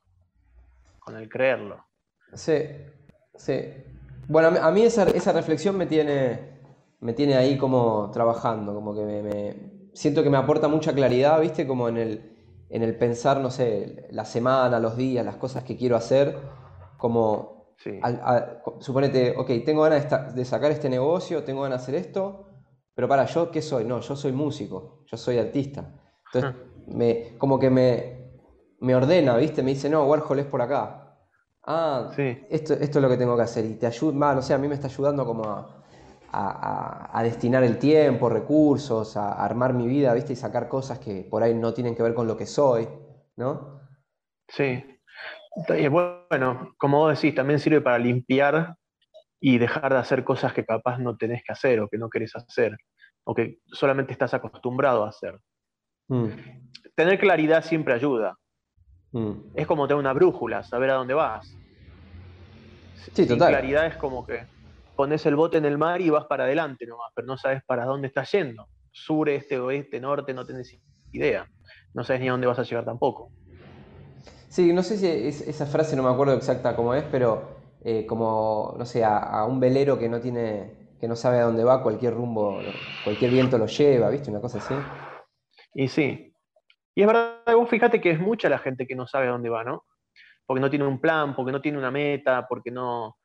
Con 1.00 1.18
el 1.18 1.30
creerlo. 1.30 1.86
Sí, 2.34 2.64
sí. 3.36 3.60
Bueno, 4.28 4.58
a 4.62 4.72
mí 4.72 4.84
esa, 4.84 5.04
esa 5.10 5.34
reflexión 5.34 5.78
me 5.78 5.86
tiene, 5.86 6.62
me 7.02 7.14
tiene 7.14 7.36
ahí 7.36 7.58
como 7.58 8.10
trabajando, 8.12 8.74
como 8.74 8.96
que 8.96 9.02
me, 9.04 9.90
siento 9.94 10.24
que 10.24 10.30
me 10.30 10.38
aporta 10.38 10.68
mucha 10.68 10.94
claridad, 10.94 11.42
¿viste? 11.42 11.68
Como 11.68 11.90
en 11.90 11.98
el, 11.98 12.32
en 12.70 12.84
el 12.84 12.96
pensar, 12.98 13.40
no 13.40 13.52
sé, 13.52 14.08
la 14.12 14.24
semana, 14.24 14.80
los 14.80 14.96
días, 14.96 15.26
las 15.26 15.36
cosas 15.36 15.64
que 15.64 15.76
quiero 15.76 15.98
hacer, 15.98 16.38
como 16.98 17.54
suponete, 18.80 19.36
ok, 19.38 19.50
tengo 19.66 19.82
ganas 19.82 20.34
de, 20.34 20.46
sacar 20.46 20.72
este 20.72 20.90
negocio, 20.90 21.44
tengo 21.44 21.64
ganas 21.64 21.82
de 21.82 21.84
hacer 21.84 21.96
esto, 21.96 22.48
pero 22.96 23.10
para, 23.10 23.26
¿yo 23.26 23.52
qué 23.52 23.62
soy? 23.62 23.84
No, 23.84 24.00
yo 24.00 24.16
soy 24.16 24.32
músico, 24.32 25.04
yo 25.08 25.18
soy 25.18 25.38
artista. 25.38 25.94
Entonces, 26.34 26.62
me, 26.88 27.38
como 27.38 27.60
que 27.60 27.70
me, 27.70 28.24
me 28.80 28.96
ordena, 28.96 29.38
¿viste? 29.38 29.64
Me 29.64 29.72
dice, 29.72 29.90
no, 29.90 30.06
Warhol 30.06 30.40
es 30.40 30.46
por 30.46 30.62
acá. 30.62 31.18
Ah, 31.66 32.12
esto, 32.18 32.74
esto 32.74 33.00
es 33.00 33.02
lo 33.02 33.10
que 33.10 33.18
tengo 33.18 33.36
que 33.36 33.44
hacer. 33.44 33.66
Y 33.66 33.76
te 33.76 33.88
ayuda, 33.88 34.36
no 34.36 34.42
sé, 34.42 34.54
a 34.54 34.58
mí 34.58 34.68
me 34.68 34.76
está 34.76 34.88
ayudando 34.88 35.26
como 35.26 35.44
a, 35.46 37.22
destinar 37.24 37.64
el 37.64 37.78
tiempo, 37.78 38.28
recursos, 38.28 39.16
a, 39.16 39.34
armar 39.34 39.74
mi 39.74 39.88
vida, 39.88 40.14
¿viste? 40.14 40.34
Y 40.34 40.36
sacar 40.36 40.68
cosas 40.68 41.00
que 41.00 41.26
por 41.30 41.44
ahí 41.44 41.54
no 41.54 41.74
tienen 41.74 41.96
que 41.96 42.04
ver 42.04 42.14
con 42.14 42.28
lo 42.28 42.36
que 42.36 42.46
soy, 42.46 42.88
¿no? 43.38 43.80
Sí, 44.48 44.84
bueno, 45.90 46.74
como 46.78 47.00
vos 47.00 47.22
decís, 47.22 47.36
también 47.36 47.60
sirve 47.60 47.82
para 47.82 47.98
limpiar 47.98 48.76
y 49.40 49.58
dejar 49.58 49.94
de 49.94 50.00
hacer 50.00 50.24
cosas 50.24 50.54
que 50.54 50.66
capaz 50.66 50.98
no 50.98 51.16
tenés 51.18 51.44
que 51.44 51.52
hacer 51.52 51.80
o 51.80 51.88
que 51.88 51.98
no 51.98 52.10
querés 52.10 52.36
hacer 52.36 52.78
o 53.24 53.34
que 53.34 53.60
solamente 53.68 54.12
estás 54.12 54.34
acostumbrado 54.34 55.06
a 55.06 55.10
hacer. 55.10 55.40
Mm. 56.08 56.28
Tener 56.96 57.20
claridad 57.20 57.64
siempre 57.64 57.94
ayuda. 57.94 58.38
Mm. 59.12 59.34
Es 59.56 59.68
como 59.68 59.88
tener 59.88 60.00
una 60.00 60.14
brújula, 60.14 60.64
saber 60.64 60.90
a 60.92 60.96
dónde 60.96 61.14
vas. 61.14 61.58
Sí, 63.14 63.26
Sin 63.26 63.38
claridad 63.38 63.86
es 63.88 63.98
como 63.98 64.26
que 64.26 64.46
pones 64.96 65.26
el 65.26 65.36
bote 65.36 65.58
en 65.58 65.66
el 65.66 65.78
mar 65.78 66.02
y 66.02 66.10
vas 66.10 66.26
para 66.26 66.46
adelante 66.46 66.86
nomás, 66.86 67.12
pero 67.16 67.28
no 67.28 67.38
sabes 67.38 67.62
para 67.66 67.86
dónde 67.86 68.08
estás 68.08 68.32
yendo. 68.32 68.68
Sur, 68.92 69.30
este, 69.30 69.60
oeste, 69.60 70.00
norte, 70.00 70.34
no 70.34 70.46
tenés 70.46 70.78
idea. 71.12 71.48
No 71.94 72.04
sabes 72.04 72.22
ni 72.22 72.28
a 72.28 72.32
dónde 72.32 72.48
vas 72.48 72.60
a 72.60 72.64
llegar 72.64 72.86
tampoco. 72.86 73.32
Sí, 74.50 74.72
no 74.72 74.84
sé 74.84 74.98
si 74.98 75.08
esa 75.50 75.66
frase 75.66 75.96
no 75.96 76.04
me 76.04 76.10
acuerdo 76.10 76.34
exacta 76.34 76.76
cómo 76.76 76.94
es, 76.94 77.04
pero 77.12 77.42
eh, 77.84 78.06
como, 78.06 78.76
no 78.78 78.86
sé, 78.86 79.04
a, 79.04 79.46
un 79.46 79.60
velero 79.60 79.98
que 79.98 80.08
no 80.08 80.22
tiene, 80.22 80.72
que 81.00 81.08
no 81.08 81.16
sabe 81.16 81.40
a 81.40 81.46
dónde 81.46 81.64
va, 81.64 81.82
cualquier 81.82 82.14
rumbo, 82.14 82.64
cualquier 83.02 83.32
viento 83.32 83.58
lo 83.58 83.66
lleva, 83.66 84.10
¿viste? 84.10 84.30
Una 84.30 84.42
cosa 84.42 84.60
así. 84.60 84.76
Y 85.74 85.88
sí. 85.88 86.34
Y 86.96 87.02
es 87.02 87.08
verdad, 87.08 87.42
vos 87.56 87.70
fíjate 87.70 88.00
que 88.00 88.12
es 88.12 88.20
mucha 88.20 88.50
la 88.50 88.60
gente 88.60 88.86
que 88.86 88.96
no 88.96 89.08
sabe 89.08 89.28
a 89.28 89.32
dónde 89.32 89.50
va, 89.50 89.64
¿no? 89.64 89.86
Porque 90.46 90.62
no 90.62 90.70
tiene 90.70 90.86
un 90.86 91.00
plan, 91.00 91.36
porque 91.36 91.52
no 91.52 91.62
tiene 91.62 91.78
una 91.78 91.90
meta, 91.90 92.46
porque 92.48 92.70
no, 92.70 93.18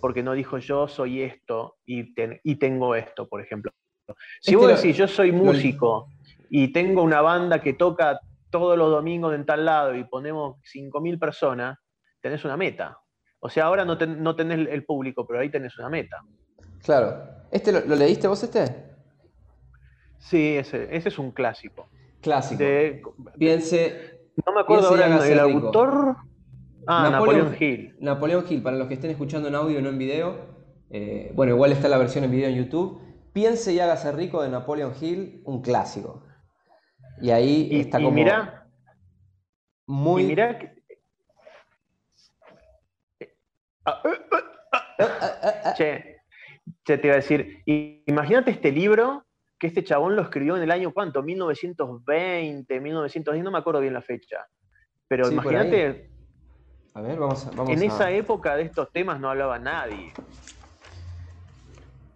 porque 0.00 0.22
no 0.22 0.34
dijo 0.34 0.58
yo 0.58 0.86
soy 0.86 1.22
esto 1.22 1.76
y, 1.84 2.14
y 2.44 2.56
tengo 2.56 2.94
esto, 2.94 3.28
por 3.28 3.40
ejemplo. 3.40 3.72
Si 4.40 4.54
vos 4.54 4.68
decís 4.68 4.96
yo 4.96 5.08
soy 5.08 5.32
músico 5.32 6.08
y 6.50 6.72
tengo 6.72 7.02
una 7.02 7.20
banda 7.20 7.60
que 7.60 7.74
toca 7.74 8.20
todos 8.50 8.78
los 8.78 8.90
domingos 8.90 9.34
en 9.34 9.44
tal 9.44 9.64
lado 9.64 9.94
y 9.94 10.04
ponemos 10.04 10.56
5.000 10.74 11.18
personas, 11.18 11.78
tenés 12.20 12.44
una 12.44 12.56
meta. 12.56 12.98
O 13.40 13.48
sea, 13.48 13.66
ahora 13.66 13.84
no, 13.84 13.96
no, 13.96 14.36
tenés 14.36 14.68
el 14.68 14.84
público, 14.84 15.26
pero 15.26 15.40
ahí 15.40 15.50
tenés 15.50 15.78
una 15.78 15.88
meta. 15.88 16.22
Claro. 16.82 17.22
¿Este 17.50 17.72
lo, 17.72 17.94
leíste 17.94 18.28
vos 18.28 18.42
este? 18.42 18.87
Sí, 20.18 20.56
ese, 20.56 20.94
ese 20.94 21.08
es 21.08 21.18
un 21.18 21.30
clásico. 21.30 21.88
Clásico. 22.20 23.14
piense. 23.38 24.18
No 24.44 24.52
me 24.52 24.60
acuerdo 24.60 24.88
ahora 24.88 25.26
el 25.26 25.38
autor. 25.38 26.16
Ah, 26.86 27.08
Napoleón, 27.10 27.54
Hill. 27.58 27.96
Napoleón 28.00 28.44
Hill, 28.48 28.62
para 28.62 28.76
los 28.76 28.88
que 28.88 28.94
estén 28.94 29.10
escuchando 29.10 29.48
en 29.48 29.54
audio, 29.54 29.80
no 29.82 29.90
en 29.90 29.98
video. 29.98 30.58
Eh, 30.90 31.32
bueno, 31.34 31.54
igual 31.54 31.72
está 31.72 31.88
la 31.88 31.98
versión 31.98 32.24
en 32.24 32.30
video 32.30 32.48
en 32.48 32.56
YouTube. 32.56 33.00
Piense 33.32 33.72
y 33.72 33.80
hágase 33.80 34.10
rico 34.12 34.42
de 34.42 34.48
Napoleón 34.48 34.94
Hill, 34.98 35.42
un 35.44 35.60
clásico. 35.60 36.22
Y 37.20 37.30
ahí 37.30 37.68
está 37.72 37.98
como. 37.98 38.12
Mira, 38.12 38.66
muy. 39.86 40.24
mira 40.24 40.58
che, 45.76 46.20
te 46.84 47.00
iba 47.02 47.14
a 47.14 47.16
decir, 47.16 47.62
imagínate 48.06 48.50
este 48.50 48.72
libro 48.72 49.26
que 49.58 49.66
este 49.66 49.82
chabón 49.82 50.14
lo 50.14 50.22
escribió 50.22 50.56
en 50.56 50.62
el 50.62 50.70
año 50.70 50.92
cuánto, 50.92 51.22
1920, 51.22 52.80
1910, 52.80 53.44
no 53.44 53.50
me 53.50 53.58
acuerdo 53.58 53.80
bien 53.80 53.94
la 53.94 54.02
fecha. 54.02 54.46
Pero 55.08 55.30
imagínate. 55.30 56.10
A 56.94 57.00
ver, 57.00 57.18
vamos, 57.18 57.46
a, 57.46 57.50
vamos 57.50 57.70
En 57.70 57.82
esa 57.82 58.10
época 58.10 58.56
de 58.56 58.62
estos 58.62 58.90
temas 58.92 59.20
no 59.20 59.30
hablaba 59.30 59.58
nadie. 59.58 60.12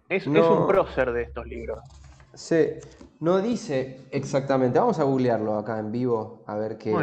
Es, 0.09 0.23
es 0.23 0.27
un 0.27 0.67
prócer 0.67 1.11
de 1.11 1.23
estos 1.23 1.45
libros. 1.47 1.79
Sí, 2.33 2.67
no 3.19 3.39
dice 3.39 4.01
exactamente. 4.11 4.79
Vamos 4.79 4.99
a 4.99 5.03
googlearlo 5.03 5.57
acá 5.57 5.79
en 5.79 5.91
vivo 5.91 6.43
a 6.47 6.57
ver 6.57 6.77
qué, 6.77 6.93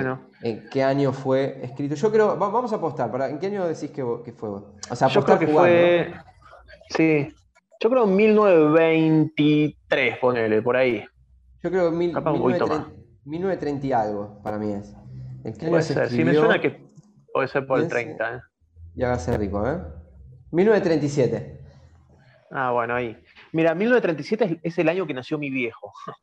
en 0.43 0.69
qué 0.71 0.83
año 0.83 1.13
fue 1.13 1.61
escrito. 1.63 1.95
Yo 1.95 2.11
creo, 2.11 2.37
vamos 2.37 2.73
a 2.73 2.77
apostar. 2.77 3.11
¿para, 3.11 3.29
¿En 3.29 3.39
qué 3.39 3.47
año 3.47 3.67
decís 3.67 3.91
que, 3.91 4.03
fue? 4.33 4.49
O 4.49 4.97
sea, 4.97 5.09
Yo 5.09 5.25
creo 5.25 5.39
que 5.39 5.47
fue. 5.47 6.13
Sí. 6.91 7.35
Yo 7.83 7.89
creo 7.89 8.07
1923, 8.07 10.19
ponele, 10.19 10.61
por 10.61 10.77
ahí. 10.77 11.03
Yo 11.63 11.71
creo 11.71 11.91
que 11.91 11.97
1930, 11.97 13.87
y 13.87 13.93
algo, 13.93 14.43
para 14.43 14.59
mí 14.59 14.71
es. 14.73 14.95
¿En 15.45 15.55
qué 15.55 15.69
puede 15.69 15.83
ser, 15.83 16.11
sí, 16.11 16.23
me 16.23 16.35
suena 16.35 16.61
que 16.61 16.79
puede 17.33 17.49
ser 17.49 17.67
por 17.67 17.81
el 17.81 17.89
30. 17.89 18.37
¿eh? 18.37 18.41
Y 18.97 19.03
hágase 19.03 19.35
rico, 19.39 19.67
¿eh? 19.67 19.79
1937. 20.51 21.59
Ah, 22.51 22.73
bueno, 22.73 22.97
ahí. 22.97 23.17
Mira, 23.53 23.75
1937 23.75 24.61
es, 24.63 24.79
el 24.79 24.91
año 24.91 25.07
que 25.07 25.15
nació 25.15 25.39
mi 25.39 25.49
viejo. 25.49 25.91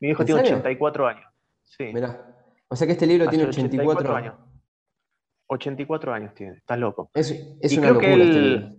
Mi 0.00 0.08
viejo 0.08 0.24
tiene 0.24 0.40
84 0.40 1.06
años. 1.06 1.32
Sí. 1.62 1.92
Mira. 1.94 2.26
O 2.66 2.74
sea 2.74 2.88
que 2.88 2.94
este 2.94 3.06
libro 3.06 3.28
tiene 3.28 3.44
84, 3.44 4.16
años. 4.16 4.34
84 5.46 6.12
años 6.12 6.34
tiene, 6.34 6.56
estás 6.56 6.76
loco. 6.78 7.12
Es, 7.14 7.30
es 7.60 7.78
una 7.78 7.90
locura 7.90 8.14
este 8.14 8.76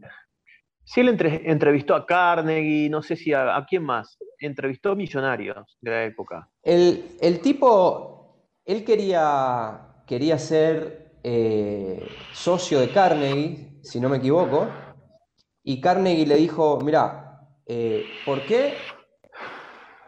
Sí, 0.85 1.01
él 1.01 1.09
entrevistó 1.45 1.95
a 1.95 2.05
Carnegie, 2.05 2.89
no 2.89 3.01
sé 3.01 3.15
si 3.15 3.33
a, 3.33 3.65
quién 3.67 3.83
más. 3.83 4.17
Entrevistó 4.39 4.91
a 4.91 4.95
millonarios 4.95 5.77
de 5.81 5.91
la 5.91 6.03
época. 6.03 6.47
El, 6.61 7.39
tipo, 7.41 8.51
él 8.63 8.83
quería, 8.85 10.03
quería 10.05 10.37
ser 10.37 11.11
eh, 11.23 12.07
socio 12.31 12.79
de 12.79 12.89
Carnegie, 12.91 13.79
si 13.81 13.99
no 13.99 14.09
me 14.09 14.17
equivoco, 14.17 14.67
y 15.63 15.81
Carnegie 15.81 16.27
le 16.27 16.35
dijo, 16.35 16.79
mira, 16.81 17.49
eh, 17.65 18.05
¿por 18.23 18.45
qué 18.45 18.75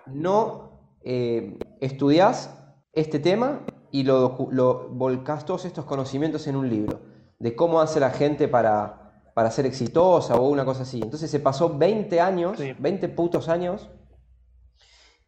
no 0.05 0.96
eh, 1.03 1.57
estudias 1.81 2.55
este 2.93 3.17
tema 3.17 3.62
y 3.91 4.03
lo, 4.03 4.48
lo, 4.51 4.89
volcás 4.89 5.43
todos 5.43 5.65
estos 5.65 5.86
conocimientos 5.86 6.46
en 6.46 6.55
un 6.55 6.69
libro? 6.69 7.01
De 7.39 7.55
cómo 7.55 7.81
hace 7.81 8.00
la 8.00 8.12
gente 8.12 8.48
para, 8.48 9.07
para 9.38 9.51
ser 9.51 9.67
exitosa 9.67 10.36
o 10.36 10.50
una 10.50 10.65
cosa 10.65 10.82
así. 10.82 11.00
Entonces 11.00 11.29
se 11.29 11.39
pasó 11.39 11.77
20 11.77 12.20
años, 12.20 12.58
20 12.58 13.08
putos 13.10 13.50
años, 13.50 13.88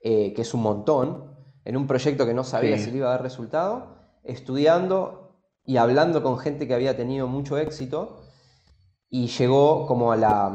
eh, 0.01 0.33
que 0.33 0.41
es 0.41 0.51
un 0.55 0.63
montón, 0.63 1.37
en 1.63 1.77
un 1.77 1.85
proyecto 1.85 2.25
que 2.25 2.33
no 2.33 2.43
sabía 2.43 2.79
si 2.79 2.89
le 2.89 2.97
iba 2.97 3.09
a 3.09 3.11
dar 3.11 3.21
resultado, 3.21 3.99
estudiando 4.23 5.37
y 5.63 5.77
hablando 5.77 6.23
con 6.23 6.39
gente 6.39 6.67
que 6.67 6.73
había 6.73 6.97
tenido 6.97 7.27
mucho 7.27 7.59
éxito 7.59 8.23
y 9.11 9.27
llegó 9.27 9.85
como 9.85 10.11
a 10.11 10.15
la, 10.15 10.49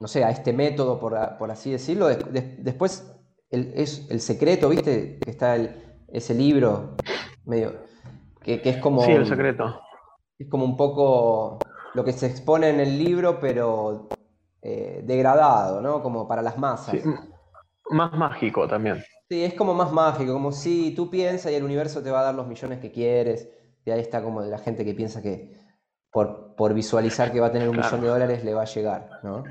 no 0.00 0.08
sé, 0.08 0.24
a 0.24 0.30
este 0.30 0.52
método, 0.52 0.98
por, 0.98 1.14
así 1.48 1.70
decirlo. 1.70 2.08
después, 2.08 3.08
el, 3.50 3.72
es 3.76 4.10
el 4.10 4.20
secreto, 4.20 4.68
¿viste? 4.68 5.20
Que 5.20 5.30
está 5.30 5.54
el, 5.54 5.80
ese 6.08 6.34
libro, 6.34 6.96
medio, 7.44 7.84
que, 8.42 8.60
es 8.64 8.78
como... 8.78 9.04
Sí, 9.04 9.12
el 9.12 9.28
secreto. 9.28 9.80
Es 10.36 10.50
como 10.50 10.64
un 10.64 10.76
poco 10.76 11.60
lo 11.96 12.04
que 12.04 12.12
se 12.12 12.26
expone 12.26 12.68
en 12.68 12.78
el 12.78 12.98
libro, 12.98 13.40
pero 13.40 14.08
eh, 14.60 15.00
degradado, 15.02 15.80
¿no? 15.80 16.02
Como 16.02 16.28
para 16.28 16.42
las 16.42 16.58
masas. 16.58 16.94
más 17.90 18.12
mágico 18.12 18.68
también. 18.68 19.02
Sí, 19.30 19.42
es 19.42 19.54
como 19.54 19.72
más 19.72 19.90
mágico, 19.90 20.34
como 20.34 20.52
si 20.52 20.94
tú 20.94 21.08
piensas 21.08 21.50
y 21.50 21.54
el 21.54 21.64
universo 21.64 22.02
te 22.02 22.10
va 22.10 22.20
a 22.20 22.24
dar 22.24 22.34
los 22.34 22.46
millones 22.46 22.80
que 22.80 22.92
quieres. 22.92 23.48
Y 23.86 23.90
ahí 23.90 24.00
está 24.00 24.22
como 24.22 24.42
la 24.42 24.58
gente 24.58 24.84
que 24.84 24.92
piensa 24.92 25.22
que 25.22 25.56
por, 26.10 26.54
por 26.54 26.74
visualizar 26.74 27.32
que 27.32 27.40
va 27.40 27.46
a 27.46 27.52
tener 27.52 27.68
un 27.70 27.78
millón 27.78 28.02
de 28.02 28.08
dólares 28.08 28.44
le 28.44 28.52
va 28.52 28.62
a 28.62 28.66
llegar, 28.66 29.08
¿no? 29.22 29.44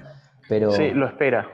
sí, 0.47 0.91
lo 0.91 1.07
espera. 1.07 1.47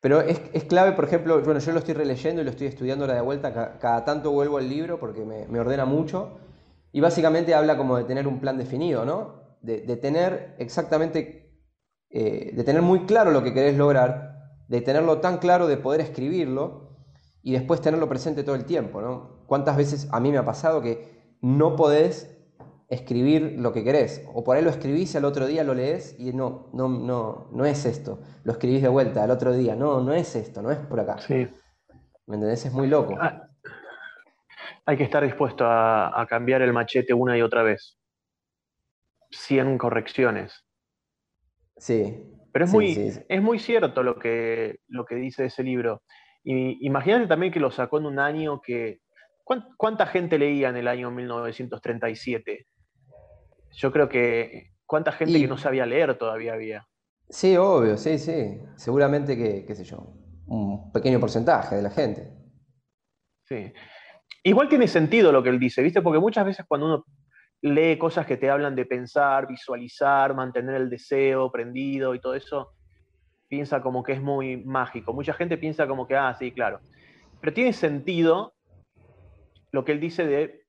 Pero 0.00 0.22
es, 0.22 0.40
clave, 0.64 0.92
por 0.92 1.04
ejemplo, 1.04 1.38
bueno, 1.42 1.60
yo 1.60 1.72
lo 1.72 1.80
estoy 1.80 1.92
releyendo 1.92 2.40
y 2.40 2.44
lo 2.44 2.50
estoy 2.50 2.68
estudiando 2.68 3.04
ahora 3.04 3.16
de 3.16 3.20
vuelta, 3.20 3.78
cada, 3.78 4.04
tanto 4.06 4.30
vuelvo 4.30 4.56
al 4.56 4.68
libro 4.68 4.98
porque 4.98 5.24
me, 5.24 5.60
ordena 5.60 5.84
mucho 5.84 6.38
y 6.92 7.00
básicamente 7.00 7.54
habla 7.54 7.76
como 7.76 7.96
de 7.96 8.04
tener 8.04 8.26
un 8.26 8.40
plan 8.40 8.58
definido, 8.58 9.04
¿no? 9.04 9.38
de, 9.62 9.96
tener 9.96 10.54
exactamente, 10.58 11.52
eh, 12.10 12.52
de 12.54 12.64
tener 12.64 12.82
muy 12.82 13.06
claro 13.06 13.30
lo 13.30 13.42
que 13.42 13.52
querés 13.52 13.76
lograr, 13.76 14.52
de 14.68 14.80
tenerlo 14.80 15.20
tan 15.20 15.38
claro 15.38 15.66
de 15.66 15.76
poder 15.76 16.00
escribirlo 16.00 16.96
y 17.42 17.52
después 17.52 17.80
tenerlo 17.80 18.08
presente 18.08 18.42
todo 18.42 18.54
el 18.54 18.64
tiempo, 18.64 19.00
¿no? 19.00 19.44
¿Cuántas 19.46 19.76
veces 19.76 20.08
a 20.10 20.20
mí 20.20 20.30
me 20.30 20.38
ha 20.38 20.44
pasado 20.44 20.82
que 20.82 21.36
no 21.40 21.76
podés 21.76 22.36
escribir 22.88 23.56
lo 23.58 23.72
que 23.72 23.84
querés? 23.84 24.24
O 24.34 24.44
por 24.44 24.56
ahí 24.56 24.62
lo 24.62 24.70
escribís 24.70 25.14
y 25.14 25.16
al 25.16 25.24
otro 25.24 25.46
día 25.46 25.64
lo 25.64 25.74
lees 25.74 26.14
y 26.18 26.32
no, 26.32 26.68
no, 26.74 26.88
no, 26.88 27.48
no 27.52 27.64
es 27.64 27.86
esto. 27.86 28.20
Lo 28.44 28.52
escribís 28.52 28.82
de 28.82 28.88
vuelta 28.88 29.24
al 29.24 29.30
otro 29.30 29.52
día, 29.54 29.74
no, 29.74 30.00
no 30.00 30.12
es 30.12 30.36
esto, 30.36 30.60
no 30.60 30.70
es 30.70 30.78
por 30.78 31.00
acá. 31.00 31.18
Sí. 31.18 31.48
¿Me 32.26 32.34
entendés? 32.34 32.66
Es 32.66 32.72
muy 32.72 32.88
loco. 32.88 33.14
Ah, 33.18 33.47
hay 34.88 34.96
que 34.96 35.04
estar 35.04 35.22
dispuesto 35.22 35.66
a, 35.68 36.26
cambiar 36.30 36.62
el 36.62 36.72
machete 36.72 37.12
una 37.12 37.36
y 37.36 37.42
otra 37.42 37.62
vez. 37.62 37.98
100 39.30 39.76
correcciones. 39.76 40.64
Sí. 41.76 42.22
Pero 42.50 42.64
es, 42.64 42.72
muy, 42.72 43.12
es 43.28 43.42
muy 43.42 43.58
cierto 43.58 44.02
lo 44.02 44.18
que, 44.18 44.80
lo 44.86 45.04
que 45.04 45.16
dice 45.16 45.44
ese 45.44 45.62
libro. 45.62 46.04
Y, 46.42 46.86
imagínate 46.86 47.26
también 47.26 47.52
que 47.52 47.60
lo 47.60 47.70
sacó 47.70 47.98
en 47.98 48.06
un 48.06 48.18
año 48.18 48.62
que... 48.62 49.00
¿Cuánta 49.76 50.06
gente 50.06 50.38
leía 50.38 50.70
en 50.70 50.78
el 50.78 50.88
año 50.88 51.10
1937? 51.10 52.66
Yo 53.72 53.92
creo 53.92 54.08
que... 54.08 54.70
¿Cuánta 54.86 55.12
gente 55.12 55.38
que 55.38 55.48
no 55.48 55.58
sabía 55.58 55.84
leer 55.84 56.16
todavía 56.16 56.54
había? 56.54 56.88
Sí, 57.28 57.58
obvio, 57.58 57.98
sí, 57.98 58.18
sí. 58.18 58.58
Seguramente 58.76 59.36
que, 59.36 59.66
qué 59.66 59.74
sé 59.74 59.84
yo, 59.84 60.14
un 60.46 60.90
pequeño 60.92 61.20
porcentaje 61.20 61.76
de 61.76 61.82
la 61.82 61.90
gente. 61.90 62.32
Sí. 63.44 63.70
Igual 64.48 64.70
tiene 64.70 64.88
sentido 64.88 65.30
lo 65.30 65.42
que 65.42 65.50
él 65.50 65.58
dice, 65.58 65.82
¿viste? 65.82 66.00
Porque 66.00 66.18
muchas 66.18 66.46
veces 66.46 66.64
cuando 66.66 66.86
uno 66.86 67.04
lee 67.60 67.98
cosas 67.98 68.24
que 68.24 68.38
te 68.38 68.48
hablan 68.48 68.74
de 68.74 68.86
pensar, 68.86 69.46
visualizar, 69.46 70.34
mantener 70.34 70.76
el 70.76 70.88
deseo 70.88 71.52
prendido 71.52 72.14
y 72.14 72.18
todo 72.18 72.34
eso, 72.34 72.72
piensa 73.46 73.82
como 73.82 74.02
que 74.02 74.12
es 74.12 74.22
muy 74.22 74.56
mágico. 74.64 75.12
Mucha 75.12 75.34
gente 75.34 75.58
piensa 75.58 75.86
como 75.86 76.06
que, 76.06 76.16
ah, 76.16 76.34
sí, 76.38 76.50
claro. 76.52 76.80
Pero 77.42 77.52
tiene 77.52 77.74
sentido 77.74 78.54
lo 79.70 79.84
que 79.84 79.92
él 79.92 80.00
dice 80.00 80.26
de 80.26 80.62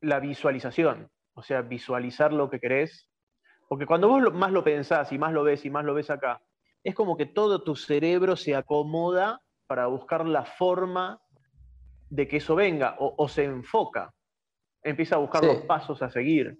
la 0.00 0.20
visualización, 0.20 1.10
o 1.34 1.42
sea, 1.42 1.62
visualizar 1.62 2.32
lo 2.32 2.48
que 2.48 2.60
querés. 2.60 3.10
Porque 3.68 3.86
cuando 3.86 4.06
vos 4.06 4.32
más 4.34 4.52
lo 4.52 4.62
pensás 4.62 5.10
y 5.10 5.18
más 5.18 5.32
lo 5.32 5.42
ves 5.42 5.64
y 5.64 5.70
más 5.70 5.84
lo 5.84 5.94
ves 5.94 6.10
acá, 6.10 6.40
es 6.84 6.94
como 6.94 7.16
que 7.16 7.26
todo 7.26 7.64
tu 7.64 7.74
cerebro 7.74 8.36
se 8.36 8.54
acomoda 8.54 9.40
para 9.66 9.88
buscar 9.88 10.24
la 10.26 10.44
forma 10.44 11.20
de 12.08 12.28
que 12.28 12.36
eso 12.38 12.54
venga 12.54 12.96
o, 12.98 13.28
se 13.28 13.44
enfoca, 13.44 14.12
empieza 14.82 15.16
a 15.16 15.18
buscar 15.18 15.44
los 15.44 15.58
pasos 15.62 16.02
a 16.02 16.10
seguir. 16.10 16.58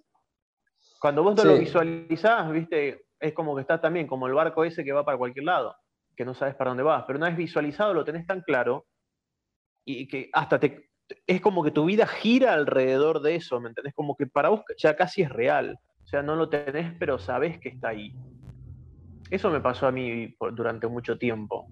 Cuando 0.99 1.23
vos 1.23 1.35
no 1.35 1.43
lo 1.45 1.57
visualizás, 1.57 2.51
viste, 2.51 3.05
es 3.19 3.33
como 3.33 3.55
que 3.55 3.61
estás 3.61 3.81
también 3.81 4.07
como 4.07 4.27
el 4.27 4.33
barco 4.33 4.63
ese 4.63 4.83
que 4.83 4.91
va 4.91 5.05
para 5.05 5.17
cualquier 5.17 5.45
lado, 5.45 5.75
que 6.15 6.25
no 6.25 6.33
sabes 6.33 6.55
para 6.55 6.71
dónde 6.71 6.83
vas, 6.83 7.03
pero 7.05 7.17
una 7.17 7.29
vez 7.29 7.37
visualizado 7.37 7.93
lo 7.93 8.03
tenés 8.03 8.25
tan 8.25 8.41
claro 8.41 8.85
y 9.85 10.07
que 10.07 10.29
hasta 10.33 10.59
te, 10.59 10.89
es 11.25 11.39
como 11.39 11.63
que 11.63 11.71
tu 11.71 11.85
vida 11.85 12.05
gira 12.07 12.53
alrededor 12.53 13.21
de 13.21 13.35
eso, 13.35 13.59
¿me 13.61 13.69
entendés? 13.69 13.93
Como 13.93 14.17
que 14.17 14.27
para 14.27 14.49
vos 14.49 14.63
ya 14.77 14.95
casi 14.95 15.21
es 15.21 15.29
real, 15.29 15.79
o 16.03 16.07
sea, 16.07 16.21
no 16.21 16.35
lo 16.35 16.49
tenés, 16.49 16.93
pero 16.99 17.19
sabés 17.19 17.59
que 17.59 17.69
está 17.69 17.89
ahí. 17.89 18.13
Eso 19.29 19.49
me 19.49 19.61
pasó 19.61 19.87
a 19.87 19.91
mí 19.91 20.35
durante 20.53 20.87
mucho 20.87 21.17
tiempo. 21.17 21.67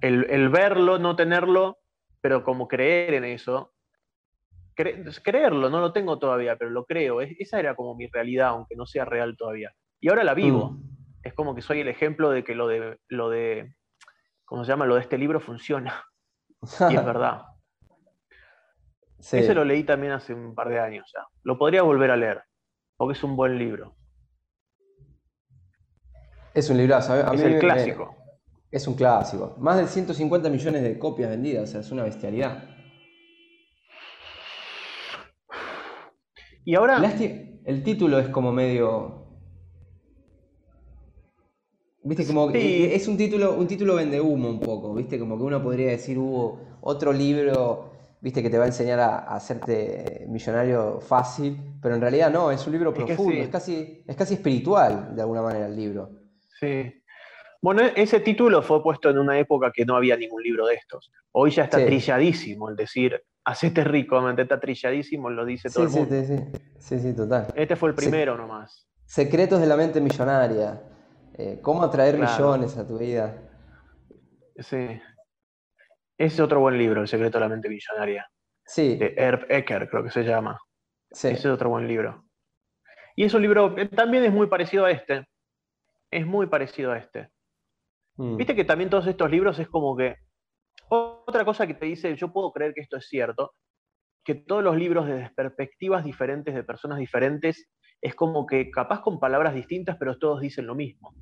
el 0.00 0.48
verlo, 0.50 0.98
no 0.98 1.16
tenerlo, 1.16 1.78
pero 2.26 2.42
como 2.42 2.66
creer 2.66 3.14
en 3.14 3.22
eso, 3.22 3.72
creerlo, 4.74 5.70
no 5.70 5.78
lo 5.78 5.92
tengo 5.92 6.18
todavía, 6.18 6.56
pero 6.56 6.72
lo 6.72 6.84
creo, 6.84 7.20
esa 7.20 7.60
era 7.60 7.76
como 7.76 7.94
mi 7.94 8.08
realidad, 8.08 8.48
aunque 8.48 8.74
no 8.74 8.84
sea 8.84 9.04
real 9.04 9.36
todavía. 9.36 9.72
Y 10.00 10.08
ahora 10.08 10.24
la 10.24 10.34
vivo. 10.34 10.70
Mm. 10.70 10.82
Es 11.22 11.34
como 11.34 11.54
que 11.54 11.62
soy 11.62 11.82
el 11.82 11.86
ejemplo 11.86 12.30
de 12.30 12.42
que 12.42 12.56
lo 12.56 12.66
de, 12.66 12.98
lo 13.06 13.30
de, 13.30 13.76
¿cómo 14.44 14.64
se 14.64 14.72
llama? 14.72 14.86
Lo 14.86 14.96
de 14.96 15.02
este 15.02 15.16
libro 15.18 15.38
funciona. 15.38 16.04
y 16.90 16.96
es 16.96 17.04
verdad. 17.04 17.42
Ese 19.20 19.54
lo 19.54 19.64
leí 19.64 19.84
también 19.84 20.12
hace 20.12 20.34
un 20.34 20.52
par 20.56 20.68
de 20.68 20.80
años 20.80 21.08
ya. 21.14 21.24
Lo 21.44 21.56
podría 21.56 21.82
volver 21.82 22.10
a 22.10 22.16
leer, 22.16 22.42
porque 22.96 23.16
es 23.16 23.22
un 23.22 23.36
buen 23.36 23.56
libro. 23.56 23.94
Es 26.54 26.68
un 26.70 26.76
librazo. 26.76 27.32
es 27.32 27.40
el 27.40 27.60
clásico. 27.60 28.16
Es 28.70 28.86
un 28.86 28.94
clásico. 28.94 29.54
Más 29.58 29.78
de 29.78 29.86
150 29.86 30.48
millones 30.48 30.82
de 30.82 30.98
copias 30.98 31.30
vendidas, 31.30 31.68
o 31.68 31.72
sea, 31.72 31.80
es 31.80 31.90
una 31.90 32.02
bestialidad. 32.02 32.76
Y 36.64 36.74
ahora. 36.74 37.00
El 37.64 37.82
título 37.82 38.20
es 38.20 38.28
como 38.28 38.52
medio. 38.52 39.24
Viste, 42.04 42.24
como 42.24 42.50
es 42.50 43.08
un 43.08 43.16
título, 43.16 43.56
un 43.56 43.66
título 43.66 43.96
vende 43.96 44.20
humo 44.20 44.48
un 44.48 44.60
poco, 44.60 44.94
viste, 44.94 45.18
como 45.18 45.36
que 45.36 45.42
uno 45.42 45.60
podría 45.60 45.90
decir 45.90 46.16
hubo 46.16 46.60
otro 46.80 47.12
libro, 47.12 47.90
viste, 48.20 48.44
que 48.44 48.50
te 48.50 48.58
va 48.58 48.64
a 48.64 48.68
enseñar 48.68 49.00
a, 49.00 49.16
hacerte 49.34 50.24
millonario 50.28 51.00
fácil, 51.00 51.58
pero 51.82 51.96
en 51.96 52.00
realidad 52.00 52.30
no, 52.30 52.52
es 52.52 52.64
un 52.64 52.74
libro 52.74 52.94
profundo, 52.94 53.42
es, 53.42 53.48
casi, 53.48 54.04
es 54.06 54.14
casi 54.14 54.34
espiritual 54.34 55.16
de 55.16 55.22
alguna 55.22 55.42
manera 55.42 55.66
el 55.66 55.74
libro. 55.74 56.10
Sí, 56.60 56.92
bueno, 57.62 57.82
ese 57.94 58.20
título 58.20 58.62
fue 58.62 58.82
puesto 58.82 59.10
en 59.10 59.18
una 59.18 59.38
época 59.38 59.72
que 59.72 59.84
no 59.84 59.96
había 59.96 60.16
ningún 60.16 60.42
libro 60.42 60.66
de 60.66 60.74
estos. 60.74 61.10
Hoy 61.32 61.50
ya 61.50 61.64
está 61.64 61.84
trilladísimo 61.84 62.68
el 62.70 62.76
decir, 62.76 63.22
hacete 63.44 63.84
rico, 63.84 64.28
está 64.30 64.58
trilladísimo, 64.60 65.30
lo 65.30 65.44
dice 65.44 65.70
todo 65.70 65.84
el 65.84 65.90
mundo. 65.90 66.14
Sí, 66.14 66.26
sí, 66.26 66.38
sí, 66.78 66.98
sí, 66.98 67.16
total. 67.16 67.46
Este 67.54 67.76
fue 67.76 67.90
el 67.90 67.94
primero 67.94 68.36
nomás. 68.36 68.88
Secretos 69.04 69.60
de 69.60 69.66
la 69.66 69.76
mente 69.76 70.00
millonaria. 70.00 70.82
Eh, 71.38 71.60
¿Cómo 71.62 71.82
atraer 71.82 72.18
millones 72.18 72.76
a 72.76 72.86
tu 72.86 72.98
vida? 72.98 73.36
Sí. 74.58 75.00
Ese 76.18 76.34
es 76.34 76.40
otro 76.40 76.60
buen 76.60 76.78
libro, 76.78 77.02
El 77.02 77.08
secreto 77.08 77.38
de 77.38 77.44
la 77.44 77.48
mente 77.48 77.68
millonaria. 77.68 78.28
Sí. 78.64 78.96
De 78.96 79.14
Herb 79.16 79.46
Ecker, 79.48 79.88
creo 79.88 80.02
que 80.02 80.10
se 80.10 80.24
llama. 80.24 80.58
Sí. 81.10 81.28
Ese 81.28 81.48
es 81.48 81.54
otro 81.54 81.68
buen 81.68 81.86
libro. 81.86 82.24
Y 83.14 83.24
es 83.24 83.34
un 83.34 83.42
libro, 83.42 83.74
también 83.94 84.24
es 84.24 84.32
muy 84.32 84.46
parecido 84.46 84.86
a 84.86 84.90
este. 84.90 85.26
Es 86.10 86.26
muy 86.26 86.46
parecido 86.46 86.92
a 86.92 86.98
este. 86.98 87.30
Mm. 88.16 88.36
Viste 88.36 88.54
que 88.54 88.64
también 88.64 88.90
todos 88.90 89.06
estos 89.06 89.30
libros 89.30 89.58
es 89.58 89.68
como 89.68 89.96
que. 89.96 90.16
Otra 90.88 91.44
cosa 91.44 91.66
que 91.66 91.74
te 91.74 91.86
dice, 91.86 92.14
yo 92.16 92.32
puedo 92.32 92.52
creer 92.52 92.72
que 92.72 92.80
esto 92.80 92.96
es 92.96 93.08
cierto, 93.08 93.52
que 94.24 94.34
todos 94.34 94.62
los 94.62 94.76
libros 94.76 95.06
desde 95.06 95.30
perspectivas 95.30 96.04
diferentes, 96.04 96.54
de 96.54 96.62
personas 96.62 96.98
diferentes, 96.98 97.68
es 98.00 98.14
como 98.14 98.46
que 98.46 98.70
capaz 98.70 99.00
con 99.00 99.18
palabras 99.18 99.54
distintas, 99.54 99.96
pero 99.98 100.18
todos 100.18 100.40
dicen 100.40 100.66
lo 100.66 100.74
mismo. 100.74 101.12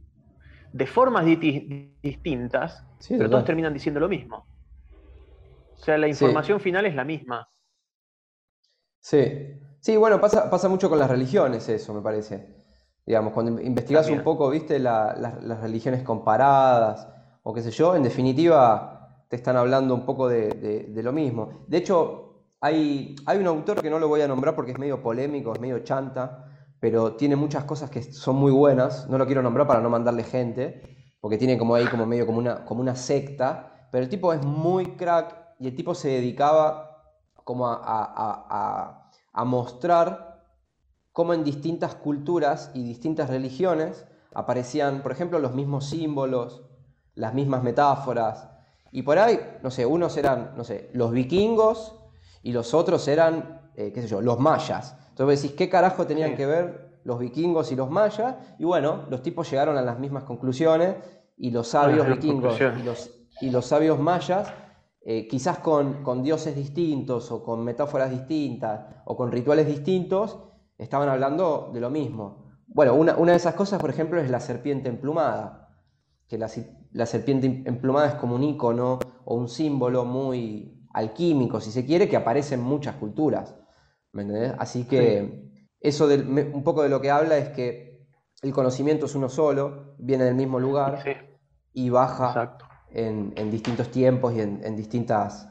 De 0.73 0.87
formas 0.87 1.25
distintas, 1.25 2.85
pero 3.09 3.31
todos 3.31 3.45
terminan 3.45 3.73
diciendo 3.73 4.01
lo 4.01 4.09
mismo. 4.09 4.47
O 5.73 5.77
sea, 5.77 5.97
la 5.97 6.09
información 6.09 6.61
final 6.61 6.85
es 6.85 6.95
la 6.95 7.05
misma. 7.05 7.49
Sí. 9.01 9.61
Sí, 9.81 9.97
bueno, 9.99 10.19
pasa, 10.19 10.49
pasa 10.49 10.69
mucho 10.69 10.89
con 10.89 10.99
las 10.99 11.11
religiones 11.11 11.69
eso, 11.69 11.93
me 11.93 12.01
parece. 12.01 12.64
Digamos, 13.07 13.35
cuando 13.35 13.61
investigas 13.61 14.09
un 14.09 14.23
poco, 14.23 14.49
viste, 14.49 14.79
las 14.79 15.61
religiones 15.61 16.03
comparadas 16.03 17.09
o 17.43 17.53
qué 17.53 17.61
sé 17.63 17.71
yo, 17.71 17.95
en 17.95 18.03
definitiva 18.03 18.95
te 19.29 19.37
están 19.37 19.57
hablando 19.57 19.95
un 19.95 20.07
poco 20.07 20.29
de, 20.29 20.91
lo 20.95 21.13
mismo. 21.13 21.65
De 21.67 21.79
hecho, 21.79 22.45
hay, 22.61 23.15
hay 23.27 23.39
un 23.39 23.47
autor 23.47 23.83
que 23.83 23.91
no 23.91 23.99
lo 23.99 24.09
voy 24.09 24.23
a 24.23 24.29
nombrar 24.29 24.55
porque 24.55 24.73
es 24.73 24.79
medio 24.79 25.03
polémico, 25.03 25.53
es 25.53 25.61
medio 25.61 25.81
chanta, 25.81 26.47
pero 26.81 27.15
tiene 27.15 27.37
muchas 27.37 27.65
cosas 27.65 27.91
que 27.91 28.03
son 28.03 28.37
muy 28.37 28.53
buenas. 28.53 29.09
No 29.11 29.19
lo 29.19 29.27
quiero 29.27 29.43
nombrar 29.43 29.67
para 29.67 29.81
no 29.81 29.91
mandarle 29.91 30.25
gente, 30.25 31.17
porque 31.21 31.37
tiene 31.37 31.59
como 31.59 31.75
ahí 31.75 31.87
como 31.87 32.07
medio 32.07 32.25
como 32.25 32.39
una, 32.39 32.65
como 32.65 32.81
una 32.81 32.97
secta, 32.97 33.89
pero 33.91 34.05
el 34.05 34.09
tipo 34.09 34.33
es 34.33 34.43
muy 34.45 34.97
crack 34.97 35.57
y 35.61 35.69
el 35.69 35.75
tipo 35.75 35.95
se 35.95 36.09
dedicaba 36.09 37.03
como 37.45 37.67
a, 37.67 39.11
a 39.33 39.45
mostrar 39.45 40.34
cómo 41.15 41.33
en 41.33 41.45
distintas 41.45 41.95
culturas 41.95 42.73
y 42.75 42.83
distintas 42.83 43.31
religiones 43.31 44.05
aparecían, 44.35 45.01
por 45.01 45.13
ejemplo, 45.13 45.39
los 45.39 45.55
mismos 45.55 45.89
símbolos, 45.89 46.65
las 47.15 47.33
mismas 47.33 47.63
metáforas. 47.63 48.51
Y 48.91 49.03
por 49.03 49.21
ahí, 49.21 49.39
no 49.63 49.71
sé, 49.71 49.87
unos 49.87 50.17
eran, 50.17 50.55
no 50.57 50.65
sé, 50.65 50.91
los 50.93 51.13
vikingos 51.13 51.95
y 52.43 52.51
los 52.51 52.75
otros 52.75 53.07
eran, 53.07 53.71
eh, 53.77 53.93
qué 53.93 54.03
sé 54.03 54.09
yo, 54.09 54.21
los 54.21 54.41
mayas. 54.41 54.97
Entonces 55.11 55.41
decís, 55.41 55.57
¿qué 55.57 55.69
carajo 55.69 56.05
tenían 56.05 56.35
que 56.35 56.47
ver 56.47 56.99
los 57.05 57.21
vikingos 57.21 57.71
y 57.71 57.77
los 57.77 57.89
mayas? 57.89 58.35
Y 58.59 58.65
bueno, 58.65 59.05
los 59.09 59.23
tipos 59.23 59.49
llegaron 59.49 59.79
a 59.79 59.83
las 59.83 60.01
mismas 60.01 60.25
conclusiones 60.25 60.97
y 61.37 61.53
los 61.53 61.69
sabios 61.69 62.09
vikingos 62.09 62.59
y 63.41 63.51
los, 63.51 63.67
sabios 63.67 64.01
mayas, 64.01 64.53
eh, 65.01 65.29
quizás 65.29 65.59
con, 65.59 66.03
con 66.03 66.25
dioses 66.25 66.57
distintos 66.57 67.31
o 67.31 67.45
con 67.45 67.63
metáforas 67.63 68.11
distintas 68.11 68.81
o 69.05 69.17
con 69.17 69.31
rituales 69.31 69.69
distintos, 69.69 70.39
estaban 70.79 71.09
hablando 71.09 71.71
de 71.73 71.81
lo 71.81 71.91
mismo. 71.91 72.45
Bueno, 72.67 72.95
una, 72.95 73.15
de 73.15 73.37
esas 73.37 73.55
cosas, 73.55 73.81
por 73.81 73.91
ejemplo, 73.91 74.21
es 74.21 74.31
la 74.31 74.41
serpiente 74.41 74.89
emplumada, 74.89 75.69
que 76.29 76.39
la, 76.39 76.49
serpiente 77.07 77.63
emplumada 77.67 78.09
es 78.09 78.15
como 78.15 78.35
un 78.35 78.43
icono 78.43 78.99
o 79.25 79.35
un 79.37 79.49
símbolo 79.49 80.05
muy 80.05 80.87
alquímico, 80.93 81.61
si 81.61 81.71
se 81.71 81.85
quiere, 81.85 82.09
que 82.09 82.17
aparece 82.17 82.55
en 82.55 82.63
muchas 82.63 82.97
culturas. 82.97 83.55
¿Me 84.13 84.23
entendés? 84.23 84.55
Así 84.59 84.85
que 84.85 85.51
eso 85.81 86.07
un 86.07 86.65
poco 86.65 86.83
de 86.83 86.89
lo 86.89 87.01
que 87.01 87.11
habla 87.11 87.37
es 87.37 87.51
que 87.51 88.07
el 88.43 88.53
conocimiento 88.53 89.07
es 89.07 89.15
uno 89.15 89.29
solo, 89.29 89.95
viene 89.99 90.25
del 90.25 90.35
mismo 90.35 90.61
lugar 90.61 91.03
y 91.73 91.91
baja 91.91 92.57
en, 92.91 93.51
distintos 93.51 93.91
tiempos 93.91 94.35
y 94.35 94.41
en, 94.41 94.77
distintas 94.77 95.49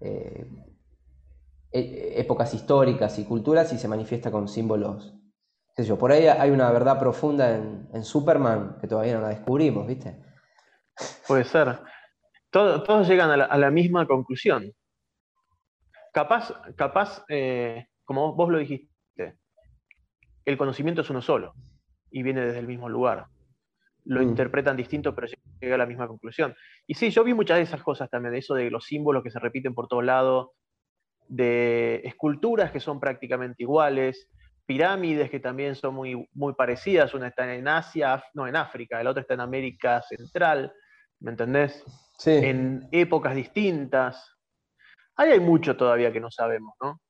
eh, 0.00 0.46
épocas 1.72 2.52
históricas 2.54 3.18
y 3.18 3.24
culturas 3.24 3.72
y 3.72 3.78
se 3.78 3.88
manifiesta 3.88 4.30
con 4.30 4.48
símbolos. 4.48 5.14
yo, 5.76 5.98
por 5.98 6.12
ahí 6.12 6.26
hay 6.26 6.50
una 6.50 6.70
verdad 6.70 6.98
profunda 6.98 7.56
en, 7.56 8.04
Superman 8.04 8.76
que 8.80 8.86
todavía 8.86 9.14
no 9.14 9.22
la 9.22 9.28
descubrimos, 9.28 9.86
¿viste? 9.86 10.22
Puede 11.26 11.44
ser. 11.44 11.78
todos 12.50 13.08
llegan 13.08 13.30
a 13.30 13.58
la, 13.58 13.70
misma 13.70 14.06
conclusión. 14.06 14.70
Capaz, 16.12 16.52
capaz 16.76 17.24
eh, 17.28 17.86
como 18.04 18.34
vos 18.34 18.50
lo 18.50 18.58
dijiste, 18.58 18.90
el 20.44 20.58
conocimiento 20.58 21.00
es 21.00 21.10
uno 21.10 21.22
solo 21.22 21.54
y 22.10 22.22
viene 22.22 22.42
desde 22.42 22.58
el 22.58 22.66
mismo 22.66 22.88
lugar. 22.88 23.26
Lo 24.04 24.20
mm. 24.20 24.24
interpretan 24.24 24.76
distinto, 24.76 25.14
pero 25.14 25.28
llega 25.60 25.76
a 25.76 25.78
la 25.78 25.86
misma 25.86 26.08
conclusión. 26.08 26.54
Y 26.86 26.94
sí, 26.94 27.10
yo 27.10 27.24
vi 27.24 27.32
muchas 27.34 27.56
de 27.56 27.62
esas 27.62 27.82
cosas 27.82 28.10
también, 28.10 28.32
de 28.32 28.38
eso 28.40 28.54
de 28.54 28.70
los 28.70 28.84
símbolos 28.84 29.22
que 29.22 29.30
se 29.30 29.38
repiten 29.38 29.74
por 29.74 29.88
todos 29.88 30.04
lados, 30.04 30.48
de 31.28 32.02
esculturas 32.04 32.70
que 32.70 32.80
son 32.80 33.00
prácticamente 33.00 33.62
iguales, 33.62 34.28
pirámides 34.66 35.30
que 35.30 35.40
también 35.40 35.74
son 35.74 35.94
muy, 35.94 36.28
muy 36.32 36.54
parecidas, 36.54 37.14
una 37.14 37.28
está 37.28 37.52
en 37.52 37.68
Asia, 37.68 38.22
no, 38.34 38.46
en 38.46 38.56
África, 38.56 39.02
la 39.02 39.10
otra 39.10 39.22
está 39.22 39.34
en 39.34 39.40
América 39.40 40.02
Central, 40.02 40.72
¿me 41.20 41.30
entendés? 41.30 41.84
Sí. 42.18 42.30
En 42.30 42.88
épocas 42.92 43.34
distintas. 43.34 44.36
Ahí 45.16 45.32
hay 45.32 45.40
mucho 45.40 45.76
todavía 45.76 46.12
que 46.12 46.20
no 46.20 46.30
sabemos, 46.30 46.74
¿no? 46.80 47.00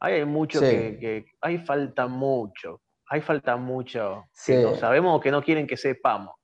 Ahí 0.00 0.14
hay 0.14 0.24
mucho 0.24 0.60
que, 0.60 0.98
que, 1.00 1.24
Ahí 1.40 1.58
falta 1.58 2.06
mucho. 2.06 2.80
Ahí 3.08 3.20
falta 3.20 3.56
mucho 3.56 4.24
que 4.46 4.62
no 4.62 4.74
sabemos 4.74 5.16
o 5.16 5.20
que 5.20 5.30
no 5.30 5.42
quieren 5.42 5.66
que 5.66 5.76
sepamos. 5.76 6.34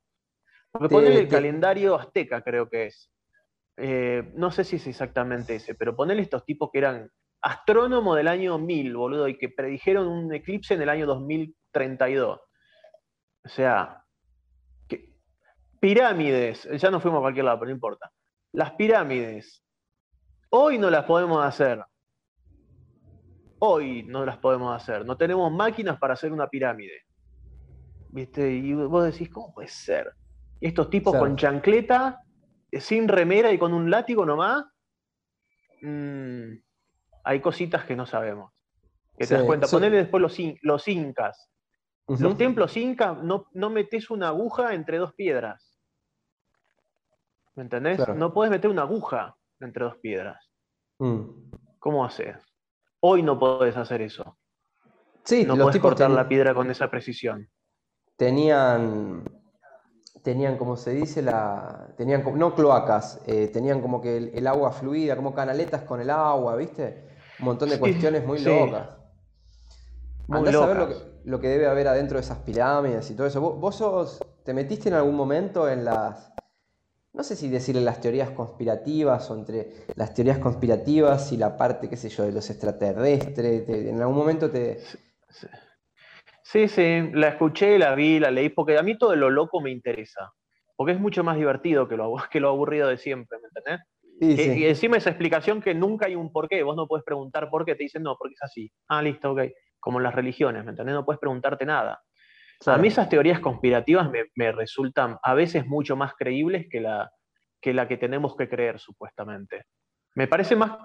Porque 0.71 0.89
ponerle 0.89 1.21
el 1.21 1.29
calendario 1.29 1.95
azteca, 1.95 2.43
creo 2.43 2.69
que 2.69 2.87
es. 2.87 3.11
Eh, 3.81 4.33
no 4.35 4.51
sé 4.51 4.65
si 4.65 4.77
es 4.77 4.87
exactamente 4.89 5.55
ese, 5.55 5.77
pero 5.77 5.95
ponerle 5.95 6.23
estos 6.23 6.45
tipos 6.45 6.71
que 6.73 6.79
eran 6.79 7.09
astrónomos 7.41 8.17
del 8.17 8.27
año 8.27 8.59
1000, 8.59 8.97
boludo, 8.97 9.29
y 9.29 9.39
que 9.39 9.49
predijeron 9.49 10.09
un 10.09 10.35
eclipse 10.35 10.75
en 10.75 10.83
el 10.83 10.89
año 10.89 11.07
2032. 11.07 12.41
O 13.45 13.49
sea, 13.49 14.05
pirámides, 15.79 16.69
ya 16.77 16.91
no 16.91 16.99
fuimos 16.99 17.19
a 17.19 17.23
cualquier 17.23 17.45
lado, 17.45 17.61
pero 17.61 17.69
no 17.69 17.75
importa. 17.75 18.11
Las 18.53 18.73
pirámides, 18.73 19.63
hoy 20.51 20.79
no 20.79 20.91
las 20.91 21.05
podemos 21.05 21.45
hacer. 21.45 21.81
Hoy 23.61 24.03
no 24.03 24.25
las 24.25 24.39
podemos 24.39 24.75
hacer. 24.75 25.07
No 25.07 25.17
tenemos 25.17 25.53
máquinas 25.53 25.99
para 25.99 26.15
hacer 26.15 26.33
una 26.33 26.49
pirámide. 26.49 27.05
¿Viste? 28.11 28.51
Y 28.51 28.75
vos 28.75 29.05
decís, 29.05 29.31
¿cómo 29.31 29.53
puede 29.53 29.69
ser? 29.69 30.13
Estos 30.61 30.91
tipos 30.91 31.15
con 31.15 31.37
chancleta 31.37 32.21
sin 32.73 33.09
remera 33.09 33.53
y 33.53 33.59
con 33.59 33.73
un 33.73 33.91
látigo 33.91 34.25
nomás, 34.27 34.65
mm, 35.83 36.53
hay 37.25 37.41
cositas 37.41 37.85
que 37.85 37.97
no 37.97 38.07
sabemos. 38.07 38.53
Que 39.17 39.27
te 39.27 39.35
das 39.35 39.45
cuenta. 39.45 39.67
Ponele 39.67 39.97
después 39.97 40.21
los, 40.21 40.37
los 40.63 40.89
incas. 40.89 41.51
Los 42.07 42.39
templos 42.39 42.77
incas 42.77 43.23
no, 43.23 43.49
no 43.53 43.69
metes 43.69 44.11
una 44.11 44.29
aguja 44.29 44.73
entre 44.73 44.99
dos 44.99 45.13
piedras. 45.15 45.79
¿Me 47.55 47.65
entendés? 47.65 48.01
No 48.15 48.33
puedes 48.33 48.51
meter 48.51 48.71
una 48.71 48.83
aguja 48.83 49.37
entre 49.61 49.85
dos 49.85 49.97
piedras. 49.99 50.49
Mm. 50.99 51.51
¿Cómo 51.79 52.05
haces? 52.05 52.37
Hoy 53.01 53.23
no 53.23 53.39
podés 53.39 53.77
hacer 53.77 54.01
eso. 54.01 54.39
Sí, 55.25 55.45
no 55.45 55.57
podés 55.57 55.81
cortar 55.81 56.11
la 56.11 56.29
piedra 56.29 56.55
con 56.55 56.71
esa 56.71 56.91
precisión. 56.91 57.51
Tenían 58.17 59.25
tenían, 60.29 60.59
como 60.59 60.77
se 60.77 60.91
dice, 60.91 61.23
la, 61.23 61.89
tenían 61.97 62.23
no 62.35 62.55
cloacas, 62.55 63.19
eh, 63.27 63.49
tenían 63.51 63.81
como 63.81 64.03
que 64.03 64.19
el, 64.19 64.47
agua 64.47 64.73
fluida, 64.73 65.17
como 65.17 65.33
canaletas 65.33 65.85
con 65.85 66.03
el 66.03 66.11
agua, 66.11 66.55
¿viste? 66.55 67.03
Un 67.39 67.47
montón 67.47 67.71
de 67.71 67.79
cuestiones 67.79 68.27
muy 68.27 68.39
locas. 68.41 68.91
Andás 70.29 70.55
a 70.55 70.67
ver 70.67 70.77
lo 71.25 71.41
que, 71.41 71.49
debe 71.49 71.67
haber 71.67 71.89
adentro 71.89 72.19
de 72.19 72.25
esas 72.25 72.41
pirámides 72.41 73.11
y 73.11 73.15
todo 73.15 73.27
eso. 73.27 73.41
¿Vos, 73.41 73.77
sos, 73.77 74.21
te 74.45 74.53
metiste 74.53 74.91
en 74.91 74.97
algún 74.97 75.15
momento 75.15 75.67
en 75.67 75.87
las, 75.87 76.31
no 77.15 77.23
sé 77.23 77.35
si 77.35 77.49
decirle 77.49 77.81
las 77.81 77.99
teorías 78.03 78.29
conspirativas 78.29 79.31
o 79.31 79.35
entre 79.35 79.87
las 79.95 80.13
teorías 80.13 80.37
conspirativas 80.37 81.33
y 81.33 81.39
la 81.39 81.57
parte, 81.57 81.89
qué 81.89 81.97
sé 81.97 82.11
yo, 82.11 82.25
de 82.25 82.33
los 82.33 82.51
extraterrestres? 82.51 83.67
¿En 83.67 83.99
algún 84.03 84.17
momento 84.17 84.51
te... 84.51 84.83
Sí, 86.51 86.67
sí, 86.67 87.11
la 87.13 87.29
escuché, 87.29 87.79
la 87.79 87.95
vi, 87.95 88.19
la 88.19 88.31
leí, 88.31 88.49
porque 88.49 88.79
a 88.79 88.83
mí 88.83 88.97
todo 88.97 89.15
lo 89.15 89.29
loco 89.29 89.61
me 89.61 89.71
interesa, 89.71 90.33
porque 90.77 90.93
es 90.93 90.99
mucho 90.99 91.23
más 91.23 91.37
divertido 91.37 91.87
que 91.87 91.99
lo, 91.99 92.17
que 92.31 92.41
lo 92.41 92.49
aburrido 92.49 92.89
de 92.89 92.97
siempre, 92.97 93.39
¿me 93.39 93.49
entendés? 93.49 94.59
y, 94.59 94.65
encima 94.65 94.97
esa 94.97 95.11
explicación 95.11 95.61
que 95.61 95.75
nunca 95.75 96.07
hay 96.07 96.15
un 96.15 96.33
por 96.33 96.49
qué, 96.49 96.63
vos 96.63 96.75
no 96.75 96.87
puedes 96.87 97.05
preguntar 97.05 97.51
por 97.51 97.67
qué, 97.67 97.75
te 97.75 97.83
dicen 97.83 98.03
no, 98.03 98.17
porque 98.17 98.33
es 98.33 98.43
así. 98.43 98.73
Ah, 98.89 99.03
listo, 99.03 99.33
ok. 99.33 99.43
Como 99.79 99.99
en 99.99 100.05
las 100.05 100.15
religiones, 100.15 100.65
¿me 100.65 100.71
entendés? 100.71 100.95
No 100.95 101.05
puedes 101.05 101.21
preguntarte 101.21 101.67
nada. 101.67 102.03
A 102.65 102.79
mí 102.79 102.89
esas 102.89 103.11
teorías 103.11 103.41
conspirativas 103.41 104.11
me, 104.35 104.53
resultan 104.53 105.19
a 105.23 105.35
veces 105.35 105.67
mucho 105.67 105.97
más 105.97 106.15
creíbles 106.15 106.67
que 106.71 106.81
la, 106.81 107.11
que 107.61 107.75
la 107.75 107.87
que 107.87 107.99
tenemos 107.99 108.35
que 108.37 108.49
creer, 108.49 108.79
supuestamente. 108.79 109.67
Me 110.15 110.27
parece 110.27 110.57
más, 110.57 110.79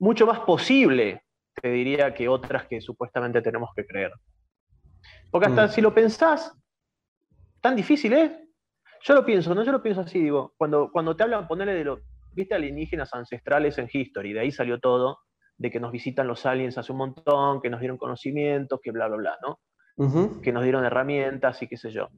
mucho 0.00 0.26
más 0.26 0.40
posible, 0.40 1.22
te 1.62 1.68
diría, 1.68 2.12
que 2.14 2.28
otras 2.28 2.66
que 2.66 2.80
supuestamente 2.80 3.40
tenemos 3.42 3.70
que 3.76 3.86
creer. 3.86 4.10
Porque 5.30 5.48
hasta 5.48 5.66
mm. 5.66 5.68
si 5.70 5.80
lo 5.80 5.94
pensás, 5.94 6.52
tan 7.60 7.76
difícil 7.76 8.12
es. 8.12 8.32
Yo 9.02 9.14
lo 9.14 9.24
pienso, 9.24 9.54
no, 9.54 9.62
yo 9.64 9.72
lo 9.72 9.82
pienso 9.82 10.00
así, 10.00 10.18
digo, 10.18 10.54
cuando, 10.56 10.90
cuando 10.90 11.14
te 11.14 11.24
hablan, 11.24 11.46
ponerle 11.46 11.74
de 11.74 11.84
lo, 11.84 12.00
viste, 12.32 12.54
alienígenas 12.54 13.12
ancestrales 13.12 13.76
en 13.78 13.88
History, 13.92 14.32
de 14.32 14.40
ahí 14.40 14.50
salió 14.50 14.80
todo, 14.80 15.18
de 15.58 15.70
que 15.70 15.80
nos 15.80 15.92
visitan 15.92 16.26
los 16.26 16.46
aliens 16.46 16.78
hace 16.78 16.92
un 16.92 16.98
montón, 16.98 17.60
que 17.60 17.70
nos 17.70 17.80
dieron 17.80 17.98
conocimientos, 17.98 18.80
que 18.82 18.90
bla, 18.90 19.08
bla, 19.08 19.16
bla, 19.16 19.38
¿no? 19.42 20.40
Que 20.42 20.52
nos 20.52 20.62
dieron 20.62 20.84
herramientas 20.84 21.62
y 21.62 21.68
qué 21.68 21.76
sé 21.76 21.90
yo. 21.90 22.08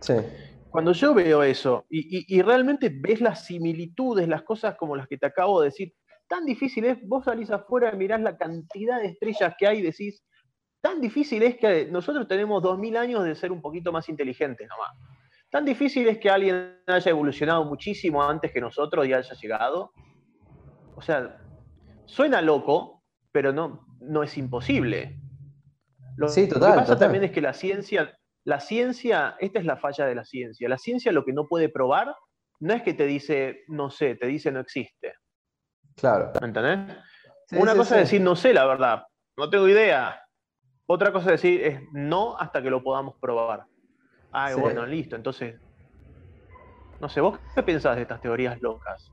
Sí. 0.00 0.14
Cuando 0.70 0.92
yo 0.92 1.14
veo 1.14 1.42
eso 1.42 1.86
y, 1.88 2.36
y, 2.36 2.42
realmente 2.42 2.90
ves 2.92 3.20
las 3.20 3.46
similitudes, 3.46 4.28
las 4.28 4.42
cosas 4.42 4.76
como 4.76 4.96
las 4.96 5.06
que 5.06 5.16
te 5.16 5.26
acabo 5.26 5.60
de 5.60 5.68
decir, 5.68 5.94
tan 6.28 6.44
difícil 6.44 6.84
es, 6.84 6.98
vos 7.06 7.24
salís 7.24 7.50
afuera 7.50 7.92
y 7.94 7.96
mirás 7.96 8.20
la 8.20 8.36
cantidad 8.36 9.00
de 9.00 9.06
estrellas 9.06 9.54
que 9.58 9.66
hay 9.66 9.78
y 9.78 9.82
decís, 9.82 10.22
Tan 10.84 11.00
difícil 11.00 11.42
es 11.42 11.56
que 11.56 11.86
nosotros 11.86 12.28
tenemos 12.28 12.62
2000 12.62 12.98
años 12.98 13.24
de 13.24 13.34
ser 13.34 13.50
un 13.50 13.62
poquito 13.62 13.90
más 13.90 14.06
inteligentes 14.10 14.68
nomás. 14.68 14.90
Tan 15.48 15.64
difícil 15.64 16.06
es 16.08 16.18
que 16.18 16.28
alguien 16.28 16.78
haya 16.86 17.10
evolucionado 17.10 17.64
muchísimo 17.64 18.22
antes 18.22 18.52
que 18.52 18.60
nosotros 18.60 19.06
y 19.06 19.14
haya 19.14 19.34
llegado. 19.34 19.92
O 20.94 21.00
sea, 21.00 21.40
suena 22.04 22.42
loco, 22.42 23.02
pero 23.32 23.50
no, 23.50 23.86
no 24.00 24.22
es 24.22 24.36
imposible. 24.36 25.18
Lo, 26.18 26.28
sí, 26.28 26.46
total, 26.46 26.72
que 26.72 26.78
pasa 26.80 26.98
también 26.98 27.24
es 27.24 27.30
que 27.30 27.40
la 27.40 27.54
ciencia, 27.54 28.18
la 28.44 28.60
ciencia, 28.60 29.36
esta 29.40 29.60
es 29.60 29.64
la 29.64 29.78
falla 29.78 30.04
de 30.04 30.14
la 30.14 30.26
ciencia. 30.26 30.68
La 30.68 30.76
ciencia 30.76 31.12
lo 31.12 31.24
que 31.24 31.32
no 31.32 31.48
puede 31.48 31.70
probar 31.70 32.14
no 32.60 32.74
es 32.74 32.82
que 32.82 32.92
te 32.92 33.06
dice, 33.06 33.64
no 33.68 33.88
sé, 33.88 34.16
te 34.16 34.26
dice 34.26 34.52
no 34.52 34.60
existe. 34.60 35.14
Claro. 35.96 36.30
¿Me 36.42 36.48
entendés? 36.48 36.94
Una 37.52 37.74
cosa 37.74 37.94
es 37.94 38.02
decir, 38.02 38.20
no 38.20 38.36
sé 38.36 38.52
la 38.52 38.66
verdad, 38.66 39.04
no 39.38 39.48
tengo 39.48 39.66
idea. 39.66 40.20
Otra 40.86 41.12
cosa 41.12 41.30
decir 41.30 41.62
es 41.62 41.80
no 41.92 42.36
hasta 42.38 42.62
que 42.62 42.70
lo 42.70 42.82
podamos 42.82 43.14
probar. 43.20 43.64
Ah, 44.32 44.54
bueno, 44.56 44.84
listo. 44.84 45.16
Entonces, 45.16 45.54
no 47.00 47.08
sé, 47.08 47.20
¿vos 47.20 47.38
qué 47.54 47.62
pensás 47.62 47.96
de 47.96 48.02
estas 48.02 48.20
teorías 48.20 48.60
locas? 48.60 49.12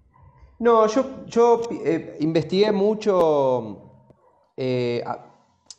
No, 0.59 0.85
yo, 0.87 1.25
yo 1.25 1.61
eh, 1.83 2.17
investigué 2.19 2.71
mucho, 2.71 4.09
eh, 4.55 5.03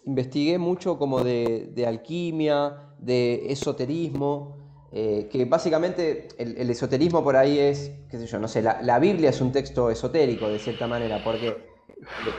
investigué 0.07 0.59
mucho 0.59 0.98
como 0.98 1.22
de, 1.22 1.85
alquimia, 1.87 2.94
de 2.98 3.52
esoterismo, 3.52 4.88
eh, 4.90 5.28
que 5.31 5.44
básicamente 5.44 6.28
el, 6.38 6.68
esoterismo 6.68 7.22
por 7.22 7.37
ahí 7.37 7.59
es, 7.59 7.92
qué 8.11 8.18
sé 8.18 8.26
yo, 8.26 8.38
no 8.38 8.48
sé, 8.48 8.61
la, 8.62 8.83
la, 8.83 8.98
Biblia 8.98 9.31
es 9.31 9.40
un 9.40 9.52
texto 9.52 9.88
esotérico 9.88 10.48
de 10.48 10.59
cierta 10.59 10.87
manera, 10.87 11.22
porque 11.22 11.72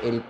el, 0.04 0.22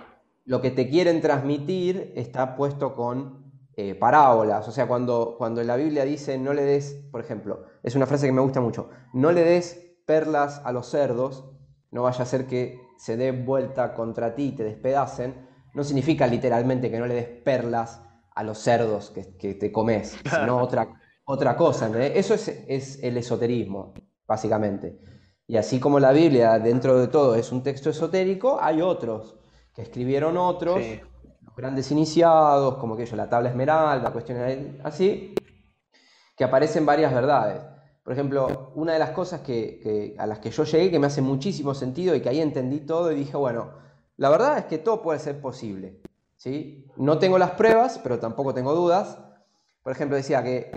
lo 0.44 0.60
que 0.60 0.70
te 0.70 0.88
quieren 0.88 1.20
transmitir 1.20 2.12
está 2.16 2.56
puesto 2.56 2.94
con 2.94 3.44
eh, 3.76 3.94
parábolas. 3.94 4.68
O 4.68 4.72
sea, 4.72 4.86
cuando, 4.86 5.36
cuando 5.38 5.62
la 5.62 5.76
Biblia 5.76 6.04
dice 6.04 6.38
no 6.38 6.52
le 6.52 6.62
des, 6.62 7.06
por 7.10 7.20
ejemplo, 7.20 7.64
es 7.82 7.94
una 7.94 8.06
frase 8.06 8.26
que 8.26 8.32
me 8.32 8.40
gusta 8.40 8.60
mucho, 8.60 8.90
no 9.12 9.32
le 9.32 9.42
des 9.42 9.96
perlas 10.06 10.60
a 10.64 10.72
los 10.72 10.86
cerdos, 10.86 11.44
no 11.90 12.02
vaya 12.02 12.22
a 12.22 12.26
ser 12.26 12.46
que 12.46 12.78
se 12.98 13.16
dé 13.16 13.32
vuelta 13.32 13.94
contra 13.94 14.34
ti 14.34 14.48
y 14.48 14.52
te 14.52 14.64
despedacen, 14.64 15.48
no 15.74 15.82
significa 15.82 16.26
literalmente 16.26 16.90
que 16.90 16.98
no 16.98 17.06
le 17.06 17.14
des 17.14 17.28
perlas 17.28 18.02
a 18.34 18.42
los 18.42 18.58
cerdos 18.58 19.10
que, 19.10 19.54
te 19.54 19.72
comes, 19.72 20.16
sino 20.30 20.58
otra, 20.58 20.88
otra 21.24 21.56
cosa. 21.56 21.88
Eso 22.04 22.34
es, 22.34 22.48
es 22.68 23.02
el 23.02 23.16
esoterismo, 23.16 23.94
básicamente. 24.26 25.00
Y 25.46 25.56
así 25.56 25.80
como 25.80 26.00
la 26.00 26.12
Biblia, 26.12 26.58
dentro 26.58 26.98
de 26.98 27.08
todo, 27.08 27.34
es 27.34 27.50
un 27.50 27.62
texto 27.62 27.90
esotérico, 27.90 28.58
hay 28.60 28.82
otros 28.82 29.36
que 29.74 29.82
escribieron 29.82 30.36
otros, 30.36 30.80
grandes 31.56 31.90
iniciados, 31.90 32.76
como 32.76 32.96
que 32.96 33.06
yo, 33.06 33.16
la 33.16 33.28
tabla 33.28 33.50
esmeralda, 33.50 34.12
cuestiones 34.12 34.80
así, 34.82 35.34
que 36.36 36.44
aparecen 36.44 36.86
varias 36.86 37.12
verdades. 37.12 37.60
Por 38.02 38.12
ejemplo, 38.12 38.72
una 38.74 38.92
de 38.92 38.98
las 38.98 39.10
cosas 39.10 39.40
que, 39.40 40.14
a 40.18 40.26
las 40.26 40.38
que 40.38 40.50
yo 40.50 40.64
llegué, 40.64 40.90
que 40.90 40.98
me 40.98 41.06
hace 41.06 41.22
muchísimo 41.22 41.74
sentido 41.74 42.14
y 42.14 42.20
que 42.20 42.28
ahí 42.28 42.40
entendí 42.40 42.80
todo 42.80 43.10
y 43.10 43.16
dije, 43.16 43.36
bueno, 43.36 43.72
la 44.16 44.30
verdad 44.30 44.58
es 44.58 44.64
que 44.66 44.78
todo 44.78 45.02
puede 45.02 45.18
ser 45.18 45.40
posible. 45.40 46.02
¿sí? 46.36 46.86
No 46.96 47.18
tengo 47.18 47.38
las 47.38 47.52
pruebas, 47.52 47.98
pero 48.02 48.18
tampoco 48.18 48.54
tengo 48.54 48.74
dudas. 48.74 49.18
Por 49.82 49.92
ejemplo, 49.92 50.16
decía 50.16 50.42
que 50.42 50.70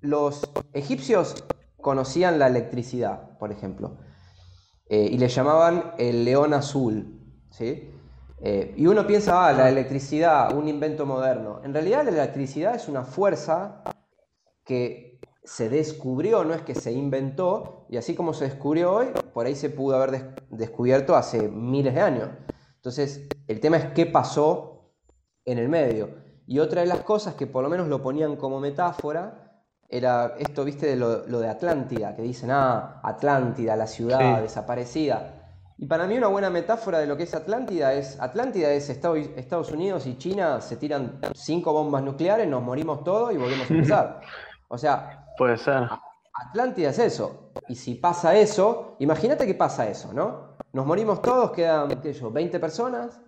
los 0.00 0.48
egipcios 0.72 1.44
conocían 1.80 2.38
la 2.38 2.46
electricidad, 2.46 3.36
por 3.38 3.52
ejemplo, 3.52 3.98
eh, 4.88 5.08
y 5.10 5.18
le 5.18 5.28
llamaban 5.28 5.92
el 5.98 6.24
león 6.24 6.54
azul. 6.54 7.18
¿sí? 7.50 7.90
Eh, 8.40 8.74
y 8.76 8.86
uno 8.86 9.06
piensa, 9.06 9.48
ah, 9.48 9.52
la 9.52 9.68
electricidad, 9.68 10.56
un 10.56 10.68
invento 10.68 11.06
moderno. 11.06 11.60
En 11.64 11.72
realidad 11.72 12.04
la 12.04 12.10
electricidad 12.10 12.74
es 12.74 12.88
una 12.88 13.04
fuerza 13.04 13.82
que 14.64 15.20
se 15.42 15.68
descubrió, 15.68 16.44
no 16.44 16.54
es 16.54 16.62
que 16.62 16.74
se 16.74 16.92
inventó, 16.92 17.86
y 17.88 17.96
así 17.96 18.14
como 18.14 18.34
se 18.34 18.44
descubrió 18.44 18.92
hoy, 18.92 19.06
por 19.32 19.46
ahí 19.46 19.54
se 19.54 19.70
pudo 19.70 19.96
haber 19.96 20.34
descubierto 20.50 21.16
hace 21.16 21.48
miles 21.48 21.94
de 21.94 22.00
años. 22.00 22.28
Entonces, 22.76 23.28
el 23.46 23.60
tema 23.60 23.78
es 23.78 23.86
qué 23.86 24.06
pasó 24.06 24.92
en 25.44 25.58
el 25.58 25.68
medio. 25.68 26.10
Y 26.46 26.60
otra 26.60 26.82
de 26.82 26.86
las 26.86 27.00
cosas 27.00 27.34
que 27.34 27.46
por 27.46 27.62
lo 27.62 27.70
menos 27.70 27.88
lo 27.88 28.02
ponían 28.02 28.36
como 28.36 28.60
metáfora 28.60 29.64
era 29.88 30.34
esto, 30.38 30.64
viste, 30.64 30.86
de 30.86 30.96
lo, 30.96 31.22
de 31.22 31.48
Atlántida, 31.48 32.14
que 32.14 32.22
dicen, 32.22 32.50
ah, 32.50 33.00
Atlántida, 33.02 33.74
la 33.74 33.86
ciudad 33.86 34.42
desaparecida. 34.42 35.37
Y 35.80 35.86
para 35.86 36.08
mí 36.08 36.18
una 36.18 36.26
buena 36.26 36.50
metáfora 36.50 36.98
de 36.98 37.06
lo 37.06 37.16
que 37.16 37.22
es 37.22 37.34
Atlántida 37.34 37.92
es, 37.92 38.20
Atlántida 38.20 38.72
es 38.72 38.90
Estados 38.90 39.70
Unidos 39.70 40.06
y 40.06 40.18
China 40.18 40.60
se 40.60 40.76
tiran 40.76 41.20
cinco 41.34 41.72
bombas 41.72 42.02
nucleares, 42.02 42.48
nos 42.48 42.64
morimos 42.64 43.04
todos 43.04 43.32
y 43.32 43.36
volvemos 43.36 43.70
a 43.70 43.74
empezar. 43.74 44.20
O 44.70 44.76
sea, 44.76 45.24
puede 45.38 45.56
ser. 45.56 45.88
Atlántida 46.34 46.90
es 46.90 46.98
eso. 46.98 47.52
Y 47.68 47.74
si 47.74 47.94
pasa 47.94 48.36
eso, 48.36 48.96
imagínate 48.98 49.46
que 49.46 49.54
pasa 49.54 49.88
eso, 49.88 50.12
¿no? 50.12 50.58
Nos 50.74 50.84
morimos 50.84 51.22
todos, 51.22 51.52
quedan, 51.52 51.88
qué 52.02 52.12
yo, 52.12 52.30
20 52.30 52.60
personas 52.60 53.18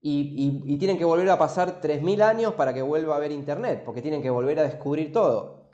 y, 0.00 0.78
tienen 0.78 0.96
que 0.96 1.04
volver 1.04 1.28
a 1.28 1.38
pasar 1.38 1.82
3.000 1.82 2.22
años 2.22 2.54
para 2.54 2.72
que 2.72 2.80
vuelva 2.80 3.14
a 3.14 3.16
haber 3.18 3.32
internet, 3.32 3.82
porque 3.84 4.00
tienen 4.00 4.22
que 4.22 4.30
volver 4.30 4.58
a 4.60 4.62
descubrir 4.62 5.12
todo. 5.12 5.68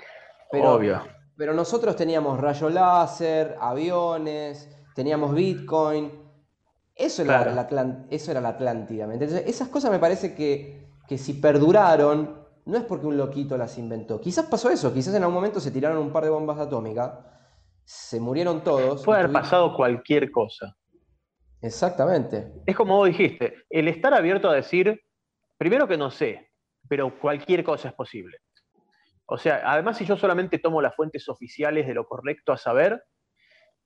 Pero, 0.50 0.74
Obvio. 0.74 1.02
Pero 1.36 1.54
nosotros 1.54 1.94
teníamos 1.94 2.40
rayo 2.40 2.68
láser, 2.70 3.56
aviones, 3.60 4.73
teníamos 4.94 5.34
Bitcoin. 5.34 6.10
Eso 6.94 7.22
era, 7.22 7.52
la, 7.52 8.06
eso 8.10 8.30
era 8.30 8.40
la 8.40 8.50
Atlántida. 8.50 9.12
Entonces, 9.12 9.44
esas 9.46 9.68
cosas 9.68 9.90
me 9.90 9.98
parece 9.98 10.34
que, 10.34 10.86
que 11.08 11.18
si 11.18 11.34
perduraron, 11.34 12.44
no 12.66 12.78
es 12.78 12.84
porque 12.84 13.06
un 13.06 13.16
loquito 13.16 13.58
las 13.58 13.76
inventó. 13.78 14.20
Quizás 14.20 14.46
pasó 14.46 14.70
eso, 14.70 14.94
quizás 14.94 15.14
en 15.14 15.22
algún 15.22 15.34
momento 15.34 15.60
se 15.60 15.70
tiraron 15.70 15.98
un 15.98 16.12
par 16.12 16.24
de 16.24 16.30
bombas 16.30 16.58
atómicas, 16.58 17.12
se 17.84 18.20
murieron 18.20 18.62
todos. 18.62 19.04
Puede 19.04 19.20
haber 19.20 19.32
pasado 19.32 19.76
cualquier 19.76 20.30
cosa. 20.30 20.76
Exactamente. 21.60 22.52
Es 22.66 22.76
como 22.76 22.96
vos 22.96 23.08
dijiste, 23.08 23.54
el 23.70 23.88
estar 23.88 24.14
abierto 24.14 24.48
a 24.48 24.54
decir, 24.54 25.00
primero 25.58 25.88
que 25.88 25.96
no 25.96 26.10
sé, 26.10 26.50
pero 26.88 27.18
cualquier 27.18 27.64
cosa 27.64 27.88
es 27.88 27.94
posible. 27.94 28.38
O 29.26 29.38
sea, 29.38 29.62
además 29.64 29.96
si 29.96 30.04
yo 30.04 30.16
solamente 30.16 30.58
tomo 30.58 30.82
las 30.82 30.94
fuentes 30.94 31.28
oficiales 31.28 31.86
de 31.86 31.94
lo 31.94 32.06
correcto 32.06 32.52
a 32.52 32.58
saber, 32.58 33.02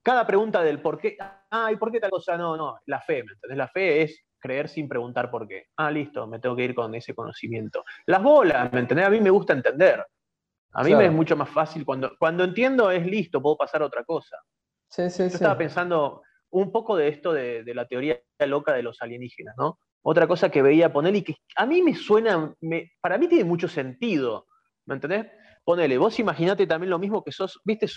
cada 0.02 0.26
pregunta 0.26 0.62
del 0.62 0.80
por 0.80 0.98
qué, 0.98 1.16
ah, 1.50 1.70
¿y 1.72 1.76
por 1.76 1.92
qué 1.92 2.00
tal 2.00 2.10
cosa? 2.10 2.36
No, 2.36 2.56
no, 2.56 2.78
la 2.86 3.00
fe, 3.00 3.24
¿me 3.24 3.32
entendés? 3.32 3.58
La 3.58 3.68
fe 3.68 4.02
es 4.02 4.24
creer 4.38 4.68
sin 4.68 4.88
preguntar 4.88 5.30
por 5.30 5.46
qué. 5.46 5.66
Ah, 5.76 5.90
listo, 5.90 6.26
me 6.26 6.38
tengo 6.38 6.56
que 6.56 6.64
ir 6.64 6.74
con 6.74 6.94
ese 6.94 7.14
conocimiento. 7.14 7.84
Las 8.06 8.22
bolas, 8.22 8.72
¿me 8.72 8.80
entendés? 8.80 9.06
A 9.06 9.10
mí 9.10 9.20
me 9.20 9.30
gusta 9.30 9.52
entender. 9.52 10.04
A 10.72 10.84
mí 10.84 10.94
me 10.94 11.06
es 11.06 11.12
mucho 11.12 11.36
más 11.36 11.48
fácil 11.48 11.84
cuando, 11.84 12.12
cuando 12.18 12.44
entiendo 12.44 12.90
es 12.90 13.04
listo, 13.06 13.42
puedo 13.42 13.56
pasar 13.56 13.82
a 13.82 13.86
otra 13.86 14.04
cosa. 14.04 14.36
Sí, 14.88 15.10
sí, 15.10 15.24
Yo 15.24 15.34
estaba 15.34 15.56
pensando 15.58 16.22
un 16.50 16.72
poco 16.72 16.96
de 16.96 17.08
esto 17.08 17.32
de, 17.32 17.64
la 17.74 17.86
teoría 17.86 18.20
loca 18.46 18.72
de 18.72 18.82
los 18.82 19.00
alienígenas, 19.02 19.54
¿no? 19.58 19.78
Otra 20.02 20.26
cosa 20.26 20.50
que 20.50 20.62
veía 20.62 20.92
poner 20.92 21.16
y 21.16 21.22
que 21.22 21.36
a 21.56 21.66
mí 21.66 21.82
me 21.82 21.94
suena, 21.94 22.54
para 23.00 23.18
mí 23.18 23.28
tiene 23.28 23.44
mucho 23.44 23.68
sentido, 23.68 24.46
¿me 24.86 24.94
entendés? 24.94 25.26
Ponele, 25.68 25.98
vos 25.98 26.18
imaginate 26.18 26.66
también 26.66 26.88
lo 26.88 26.98
mismo 26.98 27.22
que 27.22 27.30
sos, 27.30 27.60
viste, 27.62 27.88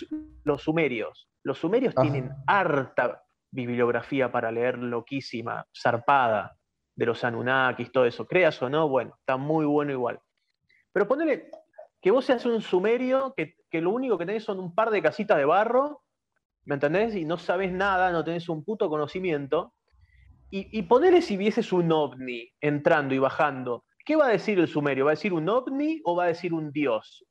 los 0.44 0.62
sumerios. 0.62 1.30
Los 1.42 1.56
sumerios 1.56 1.94
tienen 1.94 2.30
harta 2.46 3.22
bibliografía 3.50 4.30
para 4.30 4.52
leer 4.52 4.76
loquísima, 4.76 5.66
zarpada, 5.74 6.54
de 6.94 7.06
los 7.06 7.24
Anunnakis, 7.24 7.90
todo 7.90 8.04
eso. 8.04 8.26
Creas 8.26 8.60
o 8.60 8.68
no, 8.68 8.90
bueno, 8.90 9.14
está 9.20 9.38
muy 9.38 9.64
bueno 9.64 9.90
igual. 9.90 10.20
Pero 10.92 11.08
ponele 11.08 11.50
que 12.02 12.10
vos 12.10 12.26
seas 12.26 12.44
un 12.44 12.60
sumerio, 12.60 13.32
que, 13.34 13.56
lo 13.80 13.88
único 13.88 14.18
que 14.18 14.26
tenés 14.26 14.44
son 14.44 14.58
un 14.58 14.74
par 14.74 14.90
de 14.90 15.00
casitas 15.00 15.38
de 15.38 15.46
barro, 15.46 16.02
¿me 16.66 16.74
entendés? 16.74 17.16
Y 17.16 17.24
no 17.24 17.38
sabes 17.38 17.72
nada, 17.72 18.12
no 18.12 18.22
tenés 18.22 18.50
un 18.50 18.66
puto 18.66 18.90
conocimiento. 18.90 19.72
Y, 20.50 20.78
y 20.78 20.82
ponele 20.82 21.22
si 21.22 21.38
vieses 21.38 21.72
un 21.72 21.90
ovni 21.90 22.50
entrando 22.60 23.14
y 23.14 23.18
bajando. 23.18 23.86
¿Qué 24.04 24.14
va 24.14 24.26
a 24.26 24.30
decir 24.32 24.58
el 24.58 24.68
sumerio? 24.68 25.06
¿Va 25.06 25.12
a 25.12 25.14
decir 25.14 25.32
un 25.32 25.48
ovni 25.48 26.02
o 26.04 26.14
va 26.14 26.24
a 26.24 26.26
decir 26.26 26.52
un 26.52 26.70
dios? 26.70 27.24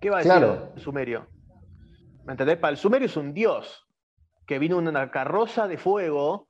¿Qué 0.00 0.08
va 0.08 0.18
a 0.18 0.22
decir 0.22 0.70
el 0.76 0.80
sumerio? 0.82 1.26
¿Me 2.24 2.32
entendés? 2.32 2.56
Para 2.56 2.72
el 2.72 2.78
sumerio 2.78 3.06
es 3.06 3.16
un 3.16 3.34
dios 3.34 3.86
que 4.46 4.58
vino 4.58 4.78
en 4.78 4.88
una 4.88 5.10
carroza 5.10 5.68
de 5.68 5.76
fuego 5.76 6.48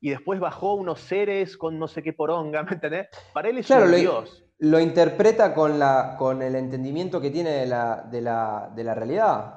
y 0.00 0.10
después 0.10 0.38
bajó 0.38 0.74
unos 0.74 1.00
seres 1.00 1.56
con 1.56 1.78
no 1.78 1.88
sé 1.88 2.02
qué 2.02 2.12
poronga, 2.12 2.62
¿me 2.64 2.72
entendés? 2.72 3.08
Para 3.32 3.48
él 3.48 3.58
es 3.58 3.70
un 3.70 3.92
dios. 3.92 4.44
Lo 4.58 4.78
interpreta 4.80 5.52
con, 5.52 5.78
la, 5.78 6.14
con 6.16 6.40
el 6.40 6.54
entendimiento 6.54 7.20
que 7.20 7.30
tiene 7.30 7.50
de 7.50 7.66
la, 7.66 8.02
de, 8.10 8.22
la, 8.22 8.94
realidad. 8.94 9.54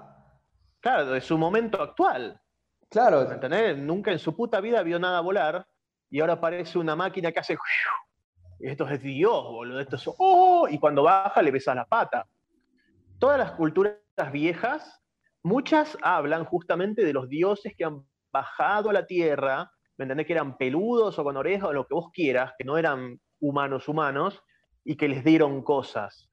Claro, 0.82 1.12
de 1.12 1.22
su 1.22 1.38
momento 1.38 1.82
actual. 1.82 2.42
Claro. 2.90 3.26
¿Me 3.28 3.36
entendés? 3.36 3.78
Nunca 3.78 4.12
en 4.12 4.20
su 4.20 4.36
puta 4.36 4.60
vida 4.60 4.82
vio 4.82 5.00
nada 5.00 5.22
volar 5.22 5.66
y 6.10 6.20
ahora 6.20 6.34
aparece 6.34 6.80
una 6.80 6.96
máquina 6.96 7.32
que 7.32 7.40
hace. 7.40 7.58
Esto 8.60 8.90
es 8.90 9.02
Dios, 9.02 9.44
boludo. 9.44 9.80
Esto 9.80 9.96
es. 9.96 10.04
¡Oh! 10.18 10.68
Y 10.70 10.80
cuando 10.80 11.04
baja 11.04 11.42
le 11.42 11.52
besas 11.52 11.76
la 11.76 11.86
pata 11.86 12.28
todas 13.20 13.38
las 13.38 13.52
culturas 13.52 13.98
viejas, 14.32 15.02
muchas 15.44 15.98
hablan 16.02 16.46
justamente 16.46 17.04
de 17.04 17.14
los 17.14 17.30
dioses 17.30 17.74
que 17.78 17.86
han 17.86 18.06
bajado 18.32 18.90
a 18.90 18.94
la 18.94 19.06
tierra, 19.06 19.72
¿me 19.98 20.04
entendés? 20.04 20.26
Que 20.26 20.34
eran 20.34 20.58
peludos 20.58 21.20
o 21.20 21.24
con 21.24 21.38
orejas 21.38 21.70
o 21.70 21.74
lo 21.74 21.86
que 21.86 21.94
vos 21.94 22.10
quieras, 22.12 22.54
que 22.58 22.66
no 22.66 22.78
eran 22.78 23.20
humanos 23.40 23.88
humanos 23.88 24.42
y 24.84 24.96
que 24.96 25.08
les 25.08 25.24
dieron 25.24 25.62
cosas. 25.62 26.30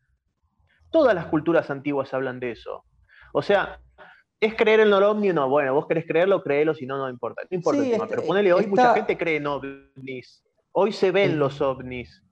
Todas 0.90 1.14
las 1.14 1.26
culturas 1.26 1.70
antiguas 1.70 2.14
hablan 2.14 2.40
de 2.40 2.52
eso. 2.52 2.84
O 3.32 3.42
sea, 3.42 3.80
¿es 4.40 4.54
creer 4.54 4.80
en 4.80 4.92
ovni 4.92 5.30
o 5.30 5.34
no? 5.34 5.48
Bueno, 5.48 5.74
vos 5.74 5.86
querés 5.86 6.06
creerlo, 6.06 6.42
créelo, 6.42 6.74
si 6.74 6.86
no, 6.86 6.96
no 6.96 7.10
importa. 7.10 7.42
No 7.50 7.56
importa 7.56 7.82
el 7.82 7.90
tema, 7.90 8.06
pero 8.06 8.22
ponele 8.22 8.52
hoy, 8.52 8.66
mucha 8.66 8.94
gente 8.94 9.18
cree 9.18 9.36
en 9.36 9.46
ovnis. 9.46 10.42
Hoy 10.72 10.92
se 10.92 11.10
ven 11.10 11.38
los 11.38 11.60
ovnis 11.60 12.25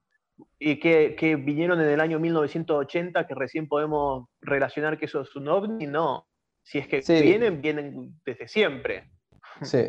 y 0.59 0.81
que, 0.81 1.37
vinieron 1.37 1.81
en 1.81 1.89
el 1.89 2.01
año 2.01 2.19
1980, 2.19 3.27
que 3.27 3.35
recién 3.35 3.69
podemos 3.69 4.29
relacionar 4.41 4.99
que 4.99 5.07
eso 5.07 5.21
es 5.21 5.35
un 5.37 5.49
ovni, 5.49 5.87
no. 5.87 6.27
Si 6.63 6.79
es 6.79 6.89
que 6.89 7.03
vienen, 7.07 7.61
vienen 7.61 8.21
desde 8.25 8.49
siempre. 8.49 9.11
Sí. 9.63 9.83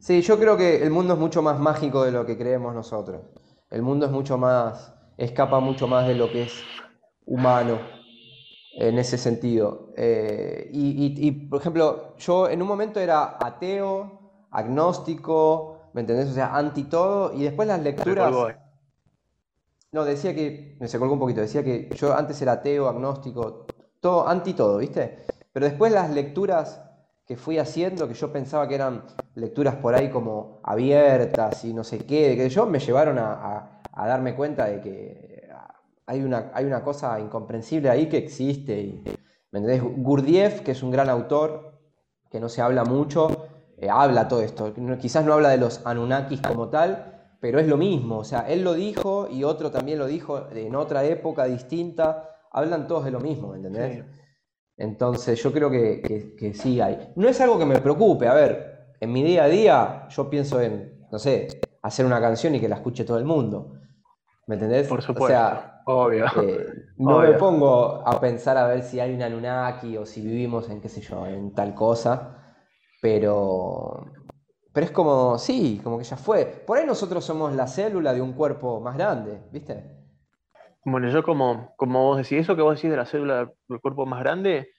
Sí, 0.00 0.22
yo 0.22 0.38
creo 0.38 0.56
que 0.56 0.82
el 0.82 0.90
mundo 0.90 1.14
es 1.14 1.18
mucho 1.18 1.42
más 1.42 1.58
mágico 1.58 2.04
de 2.04 2.12
lo 2.12 2.24
que 2.24 2.36
creemos 2.36 2.74
nosotros. 2.74 3.22
El 3.70 3.82
mundo 3.82 4.06
es 4.06 4.12
mucho 4.12 4.38
más, 4.38 4.94
escapa 5.16 5.58
mucho 5.60 5.88
más 5.88 6.06
de 6.06 6.14
lo 6.14 6.30
que 6.30 6.42
es 6.42 6.62
humano 7.24 7.80
en 8.74 8.98
ese 8.98 9.18
sentido. 9.18 9.92
Eh, 9.96 10.70
y, 10.72 11.30
por 11.48 11.60
ejemplo, 11.60 12.14
yo 12.18 12.48
en 12.48 12.62
un 12.62 12.68
momento 12.68 13.00
era 13.00 13.36
ateo, 13.40 14.46
agnóstico, 14.50 15.90
¿me 15.94 16.02
entendés? 16.02 16.28
O 16.28 16.34
sea, 16.34 16.54
anti 16.54 16.84
todo, 16.84 17.34
y 17.34 17.42
después 17.42 17.66
las 17.66 17.82
lecturas... 17.82 18.32
No, 19.92 20.04
decía 20.04 20.34
que, 20.34 20.76
me 20.80 20.88
se 20.88 20.98
colgó 20.98 21.14
un 21.14 21.20
poquito, 21.20 21.40
decía 21.40 21.64
que 21.64 21.90
yo 21.94 22.14
antes 22.14 22.40
era 22.42 22.52
ateo, 22.52 22.88
agnóstico, 22.88 23.66
todo, 24.00 24.28
anti 24.28 24.52
todo, 24.52 24.78
¿viste? 24.78 25.18
Pero 25.52 25.66
después 25.66 25.92
las 25.92 26.10
lecturas 26.10 26.82
que 27.26 27.36
fui 27.36 27.58
haciendo, 27.58 28.06
que 28.06 28.14
yo 28.14 28.32
pensaba 28.32 28.68
que 28.68 28.74
eran 28.74 29.04
lecturas 29.34 29.76
por 29.76 29.94
ahí 29.94 30.10
como 30.10 30.60
abiertas 30.62 31.64
y 31.64 31.72
no 31.72 31.84
sé 31.84 31.98
qué, 31.98 32.36
que 32.36 32.48
yo 32.48 32.66
me 32.66 32.78
llevaron 32.78 33.18
a, 33.18 33.82
darme 33.96 34.34
cuenta 34.34 34.66
de 34.66 34.80
que 34.80 35.48
hay 36.06 36.22
una, 36.22 36.50
hay 36.54 36.64
una 36.64 36.82
cosa 36.82 37.18
incomprensible 37.18 37.90
ahí 37.90 38.08
que 38.08 38.18
existe. 38.18 38.80
Y, 38.80 39.04
¿Me 39.50 39.60
entendés? 39.60 39.82
Gurdjieff, 39.82 40.60
que 40.60 40.72
es 40.72 40.82
un 40.82 40.90
gran 40.90 41.08
autor, 41.08 41.78
que 42.30 42.40
no 42.40 42.48
se 42.48 42.60
habla 42.62 42.84
mucho, 42.84 43.48
eh, 43.78 43.88
habla 43.90 44.28
todo 44.28 44.42
esto. 44.42 44.72
Quizás 45.00 45.24
no 45.24 45.32
habla 45.32 45.48
de 45.48 45.58
los 45.58 45.84
Anunnakis 45.86 46.40
como 46.40 46.68
tal, 46.68 47.17
pero 47.40 47.60
es 47.60 47.66
lo 47.68 47.76
mismo, 47.76 48.18
o 48.18 48.24
sea, 48.24 48.40
él 48.48 48.62
lo 48.62 48.74
dijo 48.74 49.28
y 49.30 49.44
otro 49.44 49.70
también 49.70 49.98
lo 49.98 50.06
dijo 50.06 50.48
en 50.50 50.74
otra 50.74 51.04
época 51.04 51.44
distinta, 51.44 52.30
hablan 52.50 52.86
todos 52.88 53.04
de 53.04 53.10
lo 53.10 53.20
mismo, 53.20 53.54
¿entendés? 53.54 54.04
Entonces 54.76 55.42
yo 55.42 55.52
creo 55.52 55.70
que, 55.70 56.34
que, 56.38 56.54
sí 56.54 56.80
hay. 56.80 57.12
No 57.16 57.28
es 57.28 57.40
algo 57.40 57.58
que 57.58 57.66
me 57.66 57.80
preocupe, 57.80 58.28
a 58.28 58.34
ver, 58.34 58.94
en 59.00 59.12
mi 59.12 59.22
día 59.22 59.44
a 59.44 59.48
día 59.48 60.08
yo 60.08 60.30
pienso 60.30 60.60
en, 60.60 61.06
no 61.10 61.18
sé, 61.18 61.60
hacer 61.82 62.06
una 62.06 62.20
canción 62.20 62.54
y 62.54 62.60
que 62.60 62.68
la 62.68 62.76
escuche 62.76 63.04
todo 63.04 63.18
el 63.18 63.24
mundo. 63.24 63.74
¿Me 64.46 64.54
entendés? 64.54 64.86
Por 64.86 65.02
supuesto. 65.02 65.24
O 65.24 65.28
sea, 65.28 65.82
obvio. 65.84 66.26
Eh, 66.42 66.66
no 66.96 67.18
me 67.18 67.32
pongo 67.34 68.06
a 68.06 68.18
pensar 68.20 68.56
a 68.56 68.66
ver 68.66 68.82
si 68.82 68.98
hay 68.98 69.14
un 69.14 69.22
Anunnaki 69.22 69.96
o 69.96 70.06
si 70.06 70.20
vivimos 70.22 70.70
en, 70.70 70.80
qué 70.80 70.88
sé 70.88 71.00
yo, 71.00 71.26
en 71.26 71.54
tal 71.54 71.74
cosa, 71.74 72.54
pero, 73.02 74.06
pero 74.72 74.86
es 74.86 74.92
como, 74.92 75.38
sí, 75.38 75.80
como 75.82 75.98
que 75.98 76.04
ya 76.04 76.16
fue. 76.16 76.46
Por 76.46 76.78
ahí 76.78 76.86
nosotros 76.86 77.24
somos 77.24 77.54
la 77.54 77.66
célula 77.66 78.12
de 78.12 78.20
un 78.20 78.32
cuerpo 78.32 78.80
más 78.80 78.96
grande, 78.96 79.42
¿viste? 79.50 79.98
Bueno, 80.84 81.08
yo 81.10 81.22
como, 81.22 81.74
como 81.76 82.04
vos 82.04 82.18
decís, 82.18 82.38
eso 82.38 82.56
que 82.56 82.62
vos 82.62 82.76
decís 82.76 82.90
de 82.90 82.96
la 82.96 83.06
célula 83.06 83.50
del 83.68 83.80
cuerpo 83.80 84.06
más 84.06 84.20
grande, 84.20 84.70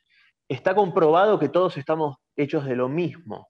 está 0.47 0.73
comprobado 0.73 1.39
que 1.39 1.49
todos 1.49 1.77
estamos 1.77 2.17
hechos 2.35 2.65
de 2.65 2.75
lo 2.75 2.89
mismo, 2.89 3.49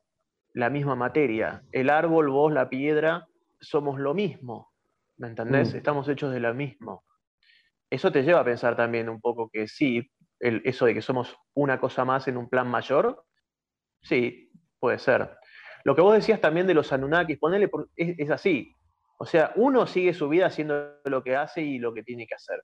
la 0.54 0.70
misma 0.70 0.96
materia. 0.96 1.64
El 1.72 1.90
árbol, 1.90 2.30
vos, 2.30 2.52
la 2.52 2.70
piedra, 2.70 3.28
somos 3.62 4.00
lo 4.00 4.14
mismo, 4.14 4.72
¿me 5.18 5.28
entendés? 5.28 5.74
Mm. 5.74 5.78
Estamos 5.78 6.08
hechos 6.10 6.34
de 6.34 6.40
lo 6.40 6.54
mismo. 6.54 7.04
Eso 7.90 8.12
te 8.12 8.24
lleva 8.24 8.42
a 8.42 8.46
pensar 8.46 8.76
también 8.76 9.10
un 9.10 9.20
poco 9.20 9.50
que 9.50 9.68
sí, 9.68 10.10
eso 10.40 10.86
de 10.86 10.94
que 10.94 11.02
somos 11.02 11.36
una 11.54 11.80
cosa 11.80 12.06
más 12.06 12.28
en 12.28 12.38
un 12.38 12.50
plan 12.50 12.68
mayor, 12.68 13.24
sí, 14.02 14.52
puede 14.80 15.00
ser. 15.00 15.39
Lo 15.84 15.96
que 15.96 16.02
vos 16.02 16.14
decías 16.14 16.42
también 16.42 16.68
de 16.68 16.74
los 16.74 16.92
Anunnakis, 16.92 17.38
ponele, 17.38 17.70
es 17.96 18.30
así. 18.30 18.76
O 19.18 19.26
sea, 19.26 19.52
uno 19.56 19.86
sigue 19.86 20.14
su 20.14 20.30
vida 20.30 20.46
haciendo 20.46 20.94
lo 21.04 21.24
que 21.24 21.36
hace 21.36 21.62
y 21.62 21.78
lo 21.78 21.94
que 21.94 22.04
tiene 22.04 22.26
que 22.26 22.36
hacer. 22.36 22.64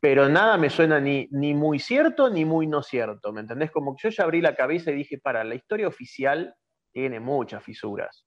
Pero 0.00 0.28
nada 0.28 0.56
me 0.56 0.70
suena 0.70 1.00
ni, 1.00 1.28
ni 1.32 1.52
muy 1.52 1.78
cierto 1.78 2.30
ni 2.30 2.44
muy 2.44 2.66
no 2.66 2.82
cierto, 2.82 3.32
¿me 3.32 3.40
entendés? 3.40 3.70
Como 3.70 3.94
que 3.94 4.08
yo 4.08 4.10
ya 4.10 4.24
abrí 4.24 4.40
la 4.40 4.54
cabeza 4.54 4.90
y 4.90 4.94
dije, 4.94 5.18
para, 5.18 5.42
la 5.44 5.56
historia 5.56 5.88
oficial 5.88 6.54
tiene 6.92 7.20
muchas 7.20 7.62
fisuras. 7.62 8.24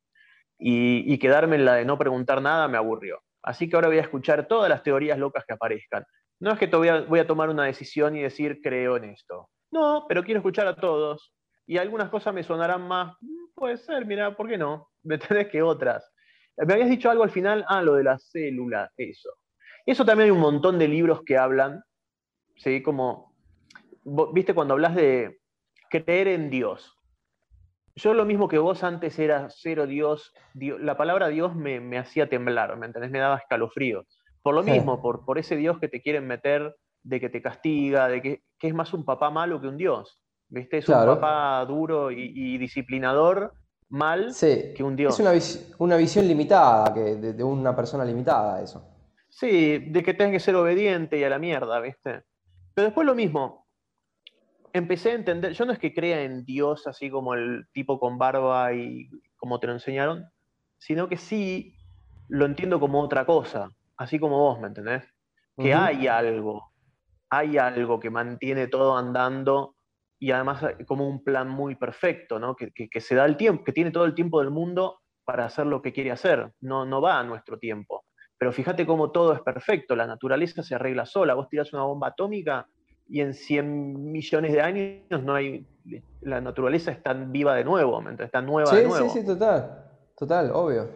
Y, 0.59 1.17
quedarme 1.17 1.55
en 1.55 1.65
la 1.65 1.75
de 1.75 1.85
no 1.85 1.97
preguntar 1.97 2.41
nada 2.41 2.67
me 2.67 2.77
aburrió. 2.77 3.21
Así 3.41 3.67
que 3.67 3.75
ahora 3.75 3.87
voy 3.87 3.97
a 3.97 4.01
escuchar 4.01 4.47
todas 4.47 4.69
las 4.69 4.83
teorías 4.83 5.17
locas 5.17 5.45
que 5.45 5.53
aparezcan. 5.53 6.05
No 6.39 6.51
es 6.51 6.59
que 6.59 6.67
voy 6.67 7.19
a 7.19 7.27
tomar 7.27 7.49
una 7.49 7.63
decisión 7.63 8.15
y 8.15 8.21
decir 8.21 8.59
creo 8.61 8.97
en 8.97 9.05
esto. 9.05 9.49
No, 9.71 10.05
pero 10.07 10.23
quiero 10.23 10.39
escuchar 10.39 10.67
a 10.67 10.75
todos. 10.75 11.33
Y 11.65 11.77
algunas 11.77 12.09
cosas 12.09 12.33
me 12.33 12.43
sonarán 12.43 12.87
más, 12.87 13.15
puede 13.63 13.77
ser, 13.77 14.05
mira, 14.05 14.35
¿por 14.35 14.49
qué 14.49 14.57
no? 14.57 14.89
¿Me 15.03 15.15
entendés? 15.15 15.47
Que 15.47 15.61
otras. 15.61 16.11
Me 16.57 16.73
habías 16.73 16.89
dicho 16.89 17.09
algo 17.09 17.23
al 17.23 17.29
final, 17.29 17.63
ah, 17.69 17.81
lo 17.81 17.93
de 17.95 18.03
la 18.03 18.19
célula, 18.19 18.91
eso. 18.97 19.29
Eso 19.85 20.03
también 20.03 20.25
hay 20.25 20.31
un 20.31 20.41
montón 20.41 20.77
de 20.77 20.89
libros 20.89 21.21
que 21.25 21.37
hablan, 21.37 21.81
¿sí? 22.57 22.83
Como, 22.83 23.33
viste, 24.33 24.53
cuando 24.53 24.73
hablas 24.73 24.95
de 24.95 25.39
creer 25.89 26.27
en 26.27 26.49
Dios. 26.49 26.93
Yo 27.95 28.13
lo 28.13 28.25
mismo 28.25 28.49
que 28.49 28.57
vos 28.57 28.83
antes 28.83 29.17
era 29.17 29.47
cero 29.49 29.87
Dios, 29.87 30.33
la 30.53 30.97
palabra 30.97 31.29
Dios 31.29 31.55
me, 31.55 31.97
hacía 31.97 32.27
temblar, 32.27 32.75
¿me 32.75 32.87
entendés? 32.87 33.11
Me 33.11 33.19
daba 33.19 33.37
escalofrío. 33.37 34.03
Por 34.41 34.55
lo 34.55 34.63
mismo, 34.63 35.01
por, 35.01 35.23
por 35.23 35.37
ese 35.37 35.55
Dios 35.55 35.79
que 35.79 35.87
te 35.87 36.01
quieren 36.01 36.27
meter, 36.27 36.75
de 37.01 37.21
que 37.21 37.29
te 37.29 37.41
castiga, 37.41 38.09
de 38.09 38.21
que, 38.21 38.43
es 38.59 38.73
más 38.73 38.93
un 38.93 39.05
papá 39.05 39.29
malo 39.29 39.61
que 39.61 39.67
un 39.67 39.77
Dios. 39.77 40.19
¿Viste? 40.53 40.77
Es 40.77 40.89
un 40.89 40.95
papá 40.95 41.65
duro 41.65 42.11
y 42.11 42.57
disciplinador 42.57 43.53
mal 43.93 44.33
que 44.39 44.83
un 44.83 44.95
Dios. 44.95 45.19
Es 45.19 45.75
una, 45.77 45.95
visión 45.97 46.27
limitada, 46.27 46.91
que, 46.93 47.15
de, 47.15 47.43
una 47.43 47.75
persona 47.75 48.03
limitada, 48.03 48.61
eso. 48.61 48.83
Sí, 49.29 49.77
de 49.77 50.03
que 50.03 50.15
tengas 50.15 50.33
que 50.33 50.39
ser 50.39 50.55
obediente 50.55 51.17
y 51.17 51.23
a 51.23 51.29
la 51.29 51.37
mierda, 51.37 51.79
¿viste? 51.79 52.23
Pero 52.73 52.85
después 52.85 53.05
lo 53.05 53.13
mismo. 53.13 53.67
Empecé 54.73 55.11
a 55.11 55.15
entender, 55.15 55.53
yo 55.53 55.65
no 55.65 55.73
es 55.73 55.77
que 55.77 55.93
crea 55.93 56.23
en 56.23 56.43
Dios 56.43 56.87
así 56.87 57.11
como 57.11 57.35
el 57.35 57.67
tipo 57.73 57.99
con 57.99 58.17
barba 58.17 58.73
y 58.73 59.07
como 59.35 59.59
te 59.59 59.67
lo 59.67 59.73
enseñaron, 59.73 60.27
sino 60.79 61.07
que 61.07 61.17
sí 61.17 61.75
lo 62.27 62.45
entiendo 62.45 62.79
como 62.79 62.99
otra 62.99 63.27
cosa, 63.27 63.69
así 63.97 64.17
como 64.17 64.39
vos, 64.39 64.59
¿me 64.59 64.67
entendés? 64.69 65.03
Que 65.55 65.75
hay 65.75 66.07
algo, 66.07 66.71
hay 67.29 67.59
algo 67.59 67.99
que 67.99 68.09
mantiene 68.09 68.67
todo 68.67 68.97
andando 68.97 69.75
y 70.23 70.31
además 70.31 70.63
eh, 70.63 70.85
como 70.85 71.05
un 71.05 71.21
plan 71.21 71.49
muy 71.49 71.75
perfecto, 71.75 72.39
¿no? 72.39 72.55
que, 72.55 72.71
se 73.01 73.13
da 73.13 73.25
el 73.25 73.35
tiempo, 73.35 73.65
que 73.65 73.73
tiene 73.73 73.91
todo 73.91 74.05
el 74.05 74.15
tiempo 74.15 74.39
del 74.39 74.51
mundo 74.51 75.01
para 75.25 75.43
hacer 75.43 75.65
lo 75.65 75.81
que 75.81 75.91
quiere 75.91 76.11
hacer, 76.11 76.49
no, 76.61 76.85
no 76.85 77.01
va 77.01 77.19
a 77.19 77.23
nuestro 77.25 77.59
tiempo. 77.59 78.05
Pero 78.37 78.53
fíjate 78.53 78.85
cómo 78.85 79.11
todo 79.11 79.33
es 79.33 79.41
perfecto, 79.41 79.97
la 79.97 80.07
naturaleza 80.07 80.63
se 80.63 80.75
arregla 80.75 81.05
sola, 81.05 81.33
vos 81.33 81.49
tirás 81.49 81.73
una 81.73 81.83
bomba 81.83 82.07
atómica 82.07 82.65
y 83.05 83.19
en 83.19 83.33
100 83.33 84.13
millones 84.13 84.53
de 84.53 84.61
años 84.61 85.23
no 85.23 85.35
hay, 85.35 85.67
la 86.21 86.39
naturaleza 86.39 86.91
está 86.91 87.11
viva 87.11 87.55
de 87.55 87.65
nuevo, 87.65 88.01
está 88.17 88.41
nueva 88.41 88.71
de 88.71 88.87
nuevo. 88.87 89.09
Sí, 89.09 89.19
sí, 89.19 89.25
total, 89.25 89.91
total, 90.15 90.51
obvio. 90.53 90.89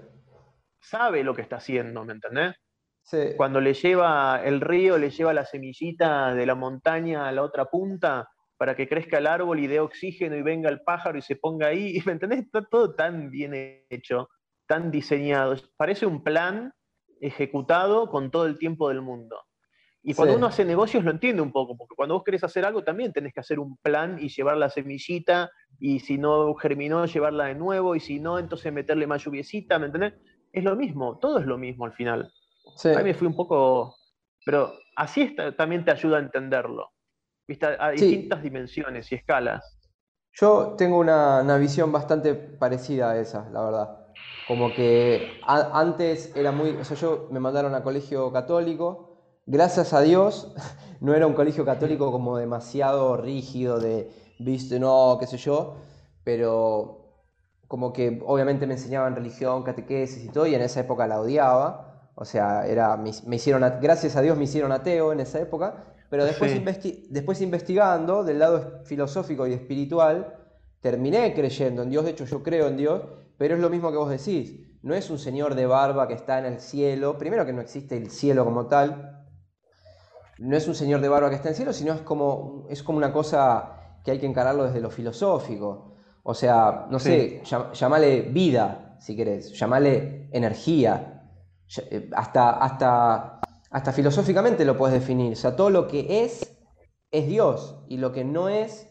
Sabe 0.80 1.22
lo 1.26 1.36
que 1.36 1.42
está 1.42 1.58
haciendo, 1.58 2.06
¿me 2.06 2.14
entendés? 2.14 2.56
Sí. 3.04 3.34
Cuando 3.36 3.60
le 3.60 3.74
lleva 3.74 4.42
el 4.42 4.62
río, 4.62 4.98
le 4.98 5.10
lleva 5.10 5.34
la 5.34 5.44
semillita 5.44 6.34
de 6.34 6.46
la 6.46 6.56
montaña 6.56 7.28
a 7.28 7.34
la 7.34 7.44
otra 7.44 7.66
punta, 7.66 8.30
para 8.58 8.76
que 8.76 8.88
crezca 8.88 9.20
el 9.20 9.28
árbol 9.28 9.60
y 9.60 9.68
dé 9.68 9.80
oxígeno 9.80 10.36
y 10.36 10.42
venga 10.42 10.70
el 10.70 10.82
pájaro 10.82 11.18
y 11.18 11.22
se 11.22 11.36
ponga 11.36 11.68
ahí. 11.68 12.00
¿Me 12.06 12.14
entendés? 12.14 12.40
Está 12.40 12.64
todo 12.66 12.96
tan 12.96 13.30
bien 13.30 13.54
hecho, 13.90 14.30
tan 14.68 14.92
diseñado. 14.92 15.56
Parece 15.78 16.06
un 16.06 16.24
plan 16.24 16.74
ejecutado 17.22 18.10
con 18.10 18.30
todo 18.30 18.46
el 18.46 18.58
tiempo 18.58 18.90
del 18.90 19.02
mundo. 19.02 19.40
Y 20.04 20.14
cuando 20.14 20.38
uno 20.38 20.48
hace 20.48 20.64
negocios 20.64 21.04
lo 21.04 21.12
entiende 21.12 21.42
un 21.42 21.52
poco, 21.52 21.76
porque 21.76 21.96
cuando 21.96 22.16
vos 22.16 22.24
querés 22.24 22.42
hacer 22.44 22.64
algo 22.64 22.82
también 22.82 23.12
tenés 23.12 23.34
que 23.34 23.42
hacer 23.42 23.60
un 23.60 23.76
plan 23.78 24.18
y 24.22 24.30
llevar 24.30 24.56
la 24.56 24.70
semillita, 24.70 25.52
y 25.80 26.00
si 26.00 26.18
no 26.18 26.54
germinó, 26.56 27.06
llevarla 27.06 27.46
de 27.46 27.56
nuevo, 27.56 27.94
y 27.94 28.00
si 28.00 28.20
no, 28.20 28.40
entonces 28.40 28.72
meterle 28.72 29.06
más 29.06 29.26
lluviecita, 29.26 29.78
¿me 29.80 29.88
entendés? 29.88 30.14
Es 30.54 30.64
lo 30.64 30.78
mismo, 30.78 31.18
todo 31.20 31.40
es 31.40 31.46
lo 31.46 31.58
mismo 31.58 31.84
al 31.84 31.92
final. 31.92 32.32
A 32.86 33.00
mí 33.00 33.04
me 33.04 33.14
fui 33.16 33.28
un 33.28 33.36
poco... 33.36 33.96
Pero 34.46 34.72
así 34.96 35.36
también 35.58 35.84
te 35.84 35.92
ayuda 35.92 36.18
a 36.18 36.22
entenderlo 36.22 36.90
a 37.80 37.90
distintas 37.92 38.44
dimensiones 38.44 39.12
y 39.12 39.16
escalas. 39.16 39.78
Yo 40.34 40.76
tengo 40.78 41.00
una, 41.00 41.58
visión 41.58 41.92
bastante 41.92 42.36
parecida 42.36 43.12
a 43.12 43.20
esa, 43.20 43.50
la 43.50 43.64
verdad. 43.64 44.08
Como 44.48 44.74
que 44.74 45.40
antes 45.46 46.32
era 46.36 46.52
muy. 46.52 46.70
O 46.72 46.84
sea, 46.84 46.96
yo 46.96 47.28
me 47.32 47.40
mandaron 47.40 47.74
a 47.74 47.84
colegio 47.84 48.32
católico. 48.32 49.18
Gracias 49.46 49.94
a 49.94 50.02
Dios, 50.02 50.54
no 51.00 51.16
era 51.16 51.26
un 51.26 51.34
colegio 51.34 51.66
católico 51.66 52.12
como 52.12 52.38
demasiado 52.38 53.18
rígido, 53.18 53.80
de, 53.80 54.12
viste, 54.40 54.80
no, 54.80 55.18
qué 55.20 55.26
sé 55.26 55.38
yo. 55.38 55.78
Pero 56.24 57.06
como 57.68 57.92
que 57.94 58.22
obviamente 58.26 58.68
me 58.68 58.74
enseñaban 58.74 59.16
religión, 59.16 59.64
catequesis 59.64 60.24
y 60.26 60.30
todo, 60.30 60.48
y 60.48 60.56
en 60.56 60.62
esa 60.62 60.82
época 60.82 61.08
la 61.08 61.20
odiaba. 61.20 62.12
O 62.16 62.26
sea, 62.26 62.68
era, 62.68 62.98
me, 62.98 63.12
me 63.26 63.36
hicieron, 63.38 63.62
gracias 63.82 64.16
a 64.16 64.22
Dios 64.22 64.38
me 64.38 64.44
hicieron 64.44 64.72
ateo 64.72 65.12
en 65.14 65.20
esa 65.20 65.40
época. 65.40 65.97
Pero 66.10 66.26
después, 66.26 66.54
después 67.10 67.42
investigando 67.42 68.24
del 68.24 68.40
lado 68.40 68.82
filosófico 68.86 69.46
y 69.46 69.54
espiritual, 69.54 70.36
terminé 70.82 71.34
creyendo 71.34 71.84
en 71.84 71.90
Dios. 71.90 72.06
De 72.06 72.12
hecho, 72.12 72.26
yo 72.26 72.44
creo 72.44 72.68
en 72.68 72.78
Dios, 72.78 73.02
pero 73.38 73.56
es 73.56 73.62
lo 73.62 73.70
mismo 73.70 73.92
que 73.92 73.98
vos 73.98 74.10
decís. 74.10 74.68
No 74.82 74.96
es 74.96 75.10
un 75.10 75.20
señor 75.20 75.56
de 75.56 75.66
barba 75.66 76.08
que 76.08 76.14
está 76.14 76.40
en 76.40 76.46
el 76.46 76.60
cielo. 76.60 77.18
Primero 77.18 77.46
que 77.46 77.54
no 77.54 77.62
existe 77.62 77.98
el 77.98 78.10
cielo 78.10 78.46
como 78.46 78.68
tal. 78.68 79.26
No 80.40 80.56
es 80.56 80.68
un 80.68 80.76
señor 80.76 81.02
de 81.02 81.10
barba 81.10 81.30
que 81.30 81.36
está 81.36 81.50
en 81.50 81.54
el 81.54 81.58
cielo, 81.58 81.74
sino 81.74 81.94
es 81.94 82.02
como, 82.02 82.66
es 82.70 82.84
como 82.84 82.98
una 82.98 83.12
cosa 83.12 84.00
que 84.06 84.12
hay 84.12 84.20
que 84.20 84.28
encararlo 84.28 84.64
desde 84.64 84.80
lo 84.80 84.90
filosófico. 84.90 85.96
O 86.24 86.34
sea, 86.34 86.88
no 86.90 87.00
sé, 87.00 87.42
llamale 87.74 88.22
vida, 88.22 88.98
si 89.00 89.16
querés, 89.16 89.58
llamale 89.58 90.30
energía, 90.32 91.24
eh, 91.90 92.10
hasta, 92.16 92.52
hasta 92.52 93.37
hasta 93.70 93.92
filosóficamente 93.92 94.66
lo 94.66 94.78
puedes 94.78 95.00
definir. 95.00 95.34
O 95.34 95.36
sea, 95.36 95.56
todo 95.56 95.70
lo 95.70 95.88
que 95.88 96.24
es 96.24 96.58
es 97.12 97.28
Dios 97.28 97.84
y 97.88 97.98
lo 97.98 98.12
que 98.12 98.24
no 98.24 98.50
es 98.50 98.88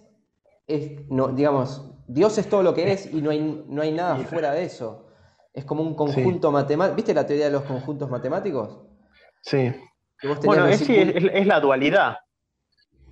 es, 0.67 1.09
no, 1.09 1.29
digamos, 1.29 1.93
Dios 2.09 2.39
es 2.39 2.49
todo 2.49 2.63
lo 2.63 2.75
que 2.75 2.93
es 2.93 3.13
y 3.13 3.23
no 3.23 3.31
hay, 3.31 3.65
no 3.69 3.83
hay 3.83 3.93
nada 3.93 4.17
fuera 4.25 4.53
de 4.53 4.65
eso. 4.65 5.07
Es 5.53 5.65
como 5.65 5.83
un 5.83 5.95
conjunto 5.95 6.51
matemático. 6.51 6.97
¿Viste 6.97 7.15
la 7.15 7.27
teoría 7.27 7.47
de 7.47 7.53
los 7.53 7.63
conjuntos 7.63 8.11
matemáticos? 8.11 8.81
Sí. 9.43 9.73
Bueno, 10.45 10.67
es, 10.67 10.89
es, 10.89 11.47
la 11.47 11.61
dualidad. 11.61 12.17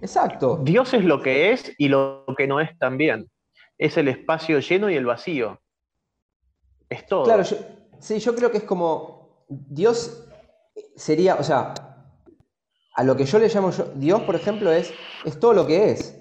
Exacto. 0.00 0.60
Dios 0.62 0.92
es 0.94 1.04
lo 1.04 1.22
que 1.22 1.52
es 1.52 1.72
y 1.78 1.88
lo 1.88 2.24
que 2.36 2.46
no 2.46 2.60
es 2.60 2.76
también. 2.78 3.30
Es 3.78 3.96
el 3.96 4.08
espacio 4.08 4.58
lleno 4.58 4.90
y 4.90 4.96
el 4.96 5.06
vacío. 5.06 5.60
Es 6.88 7.06
todo. 7.06 7.24
Claro, 7.24 7.44
sí, 7.44 8.18
yo 8.18 8.34
creo 8.34 8.50
que 8.50 8.58
es 8.58 8.64
como 8.64 9.46
Dios 9.48 10.23
sería, 10.96 11.36
o 11.36 11.42
sea, 11.42 11.74
a 12.94 13.04
lo 13.04 13.16
que 13.16 13.24
yo 13.24 13.38
le 13.38 13.48
llamo 13.48 13.70
Dios, 13.96 14.22
por 14.22 14.36
ejemplo, 14.36 14.72
es, 14.72 14.92
es 15.24 15.38
todo 15.38 15.52
lo 15.52 15.66
que 15.66 15.90
es. 15.90 16.20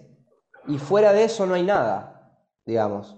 Y 0.67 0.77
fuera 0.77 1.13
de 1.13 1.25
eso 1.25 1.45
no 1.45 1.53
hay 1.53 1.63
nada, 1.63 2.39
digamos. 2.65 3.17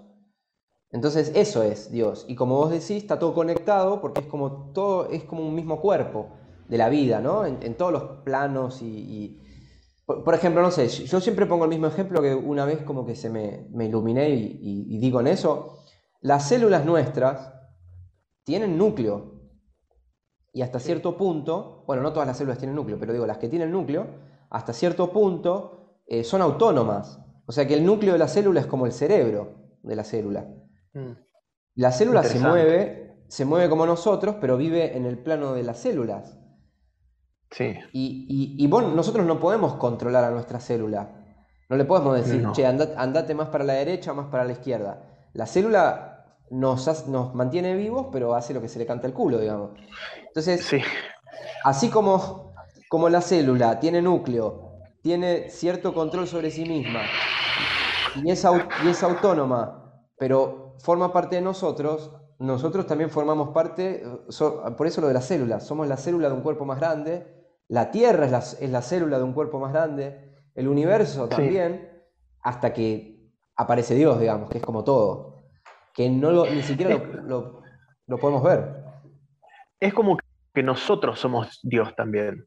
Entonces 0.90 1.32
eso 1.34 1.62
es 1.62 1.90
Dios. 1.90 2.24
Y 2.28 2.34
como 2.34 2.56
vos 2.56 2.70
decís, 2.70 3.02
está 3.02 3.18
todo 3.18 3.34
conectado 3.34 4.00
porque 4.00 4.20
es 4.20 4.26
como 4.26 4.72
todo, 4.72 5.08
es 5.10 5.24
como 5.24 5.46
un 5.46 5.54
mismo 5.54 5.80
cuerpo 5.80 6.30
de 6.68 6.78
la 6.78 6.88
vida, 6.88 7.20
¿no? 7.20 7.44
En, 7.44 7.74
todos 7.76 7.92
los 7.92 8.02
planos 8.24 8.82
y, 8.82 9.40
por, 10.04 10.34
ejemplo, 10.34 10.62
no 10.62 10.70
sé, 10.70 10.88
yo 10.88 11.20
siempre 11.20 11.46
pongo 11.46 11.64
el 11.64 11.70
mismo 11.70 11.86
ejemplo 11.86 12.20
que 12.20 12.34
una 12.34 12.64
vez 12.64 12.82
como 12.82 13.06
que 13.06 13.14
se 13.14 13.30
me, 13.30 13.68
me 13.70 13.86
iluminé 13.86 14.30
y, 14.30 14.86
y 14.88 14.98
digo 14.98 15.20
en 15.20 15.28
eso, 15.28 15.78
las 16.20 16.48
células 16.48 16.84
nuestras 16.84 17.52
tienen 18.44 18.78
núcleo, 18.78 19.35
y 20.56 20.62
hasta 20.62 20.80
cierto 20.80 21.18
punto, 21.18 21.84
bueno, 21.86 22.02
no 22.02 22.14
todas 22.14 22.26
las 22.26 22.38
células 22.38 22.56
tienen 22.56 22.74
núcleo, 22.74 22.98
pero 22.98 23.12
digo, 23.12 23.26
las 23.26 23.36
que 23.36 23.46
tienen 23.46 23.70
núcleo, 23.70 24.06
hasta 24.48 24.72
cierto 24.72 25.12
punto 25.12 26.00
eh, 26.06 26.24
son 26.24 26.40
autónomas. 26.40 27.20
O 27.44 27.52
sea 27.52 27.66
que 27.66 27.74
el 27.74 27.84
núcleo 27.84 28.14
de 28.14 28.18
la 28.18 28.26
célula 28.26 28.60
es 28.60 28.66
como 28.66 28.86
el 28.86 28.92
cerebro 28.92 29.76
de 29.82 29.94
la 29.94 30.02
célula. 30.02 30.48
Mm. 30.94 31.10
La 31.74 31.92
célula 31.92 32.22
se 32.22 32.40
mueve, 32.40 33.26
se 33.28 33.44
mueve 33.44 33.68
como 33.68 33.84
nosotros, 33.84 34.36
pero 34.40 34.56
vive 34.56 34.96
en 34.96 35.04
el 35.04 35.18
plano 35.18 35.52
de 35.52 35.62
las 35.62 35.78
células. 35.78 36.38
Sí. 37.50 37.74
Y, 37.92 38.66
nosotros 38.66 39.26
no 39.26 39.38
podemos 39.38 39.74
controlar 39.74 40.24
a 40.24 40.30
nuestra 40.30 40.58
célula. 40.58 41.22
No 41.68 41.76
le 41.76 41.84
podemos 41.84 42.16
decir, 42.16 42.50
che, 42.52 42.64
andate, 42.64 43.34
más 43.34 43.48
para 43.48 43.62
la 43.62 43.74
derecha 43.74 44.12
o 44.12 44.14
más 44.14 44.28
para 44.28 44.44
la 44.44 44.52
izquierda. 44.52 45.02
La 45.34 45.44
célula 45.44 46.15
nos, 46.50 47.08
nos 47.08 47.34
mantiene 47.34 47.74
vivos, 47.74 48.06
pero 48.12 48.34
hace 48.34 48.54
lo 48.54 48.60
que 48.60 48.68
se 48.68 48.78
le 48.78 48.86
canta 48.86 49.06
el 49.06 49.12
culo, 49.12 49.38
digamos. 49.38 49.70
Entonces, 50.26 50.68
así 51.64 51.88
como, 51.88 52.54
como 52.88 53.08
la 53.08 53.20
célula 53.20 53.80
tiene 53.80 54.02
núcleo, 54.02 54.80
tiene 55.02 55.50
cierto 55.50 55.94
control 55.94 56.26
sobre 56.26 56.50
sí 56.50 56.64
misma 56.64 57.02
y 58.22 58.30
es, 58.30 58.46
y 58.84 58.88
es 58.88 59.02
autónoma, 59.02 60.02
pero 60.18 60.74
forma 60.78 61.12
parte 61.12 61.36
de 61.36 61.42
nosotros, 61.42 62.12
nosotros 62.38 62.86
también 62.86 63.10
formamos 63.10 63.50
parte, 63.50 64.02
por 64.76 64.86
eso 64.86 65.00
lo 65.00 65.08
de 65.08 65.14
las 65.14 65.24
células, 65.24 65.66
somos 65.66 65.86
la 65.86 65.96
célula 65.96 66.28
de 66.28 66.34
un 66.34 66.42
cuerpo 66.42 66.64
más 66.64 66.78
grande, 66.78 67.34
la 67.68 67.90
Tierra 67.90 68.26
es 68.26 68.30
la, 68.30 68.38
es 68.38 68.70
la 68.70 68.82
célula 68.82 69.18
de 69.18 69.24
un 69.24 69.32
cuerpo 69.32 69.58
más 69.58 69.72
grande, 69.72 70.34
el 70.54 70.68
universo 70.68 71.28
también, 71.28 71.90
hasta 72.40 72.72
que 72.72 73.32
aparece 73.56 73.94
Dios, 73.94 74.20
digamos, 74.20 74.50
que 74.50 74.58
es 74.58 74.64
como 74.64 74.84
todo, 74.84 75.35
que 75.96 76.10
no 76.10 76.30
lo, 76.30 76.46
ni 76.46 76.62
siquiera 76.62 76.96
lo, 77.24 77.62
lo 78.06 78.18
podemos 78.18 78.44
ver. 78.44 78.84
Es 79.80 79.94
como 79.94 80.18
que 80.54 80.62
nosotros 80.62 81.18
somos 81.18 81.58
Dios 81.62 81.94
también, 81.96 82.46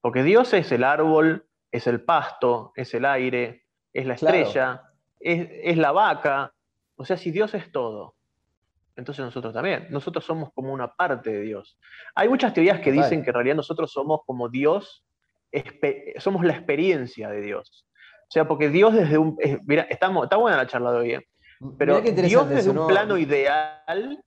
porque 0.00 0.22
Dios 0.22 0.54
es 0.54 0.70
el 0.72 0.84
árbol, 0.84 1.46
es 1.72 1.86
el 1.86 2.02
pasto, 2.02 2.72
es 2.76 2.94
el 2.94 3.04
aire, 3.04 3.64
es 3.92 4.06
la 4.06 4.14
estrella, 4.14 4.82
es, 5.18 5.76
la 5.76 5.92
vaca. 5.92 6.52
O 6.96 7.04
sea, 7.04 7.16
si 7.16 7.30
Dios 7.30 7.54
es 7.54 7.70
todo, 7.72 8.14
entonces 8.94 9.24
nosotros 9.24 9.52
también. 9.52 9.88
Nosotros 9.90 10.24
somos 10.24 10.52
como 10.54 10.72
una 10.72 10.94
parte 10.94 11.30
de 11.30 11.40
Dios. 11.40 11.78
Hay 12.14 12.28
muchas 12.28 12.54
teorías 12.54 12.80
que 12.80 12.92
dicen 12.92 13.22
que 13.22 13.30
en 13.30 13.34
realidad 13.34 13.56
nosotros 13.56 13.92
somos 13.92 14.20
como 14.24 14.48
Dios, 14.48 15.04
somos 16.18 16.44
la 16.44 16.52
experiencia 16.52 17.30
de 17.30 17.40
Dios. 17.40 17.86
O 18.22 18.30
sea, 18.30 18.46
porque 18.46 18.70
Dios 18.70 18.94
desde 18.94 19.18
un... 19.18 19.36
mira, 19.66 19.82
está, 19.82 20.10
está, 20.22 20.36
buena 20.36 20.56
la 20.56 20.66
charla 20.66 20.92
de 20.92 20.98
hoy, 20.98 21.12
¿eh? 21.12 21.28
Pero 21.78 22.00
Dios 22.00 22.48
desde 22.48 22.70
un 22.70 22.86
plano 22.86 23.18
ideal 23.18 24.22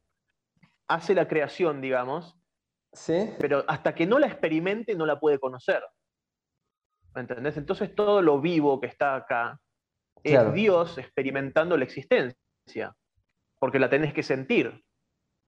hace 0.88 1.14
la 1.14 1.28
creación, 1.28 1.82
digamos, 1.82 2.36
¿Sí? 2.94 3.30
pero 3.40 3.64
hasta 3.68 3.94
que 3.94 4.08
no 4.08 4.20
la 4.20 4.28
experimente 4.28 4.96
no 4.96 5.06
la 5.06 5.20
puede 5.20 5.40
conocer. 5.40 5.84
¿Me 7.14 7.22
entendés? 7.22 7.58
Entonces 7.58 7.94
todo 7.96 8.22
lo 8.22 8.40
vivo 8.40 8.80
que 8.80 8.88
está 8.88 9.16
acá 9.16 9.60
es 10.24 10.54
Dios 10.54 10.98
experimentando 10.98 11.78
la 11.78 11.84
existencia, 11.84 12.96
porque 13.60 13.80
la 13.80 13.90
tenés 13.90 14.14
que 14.14 14.24
sentir 14.24 14.84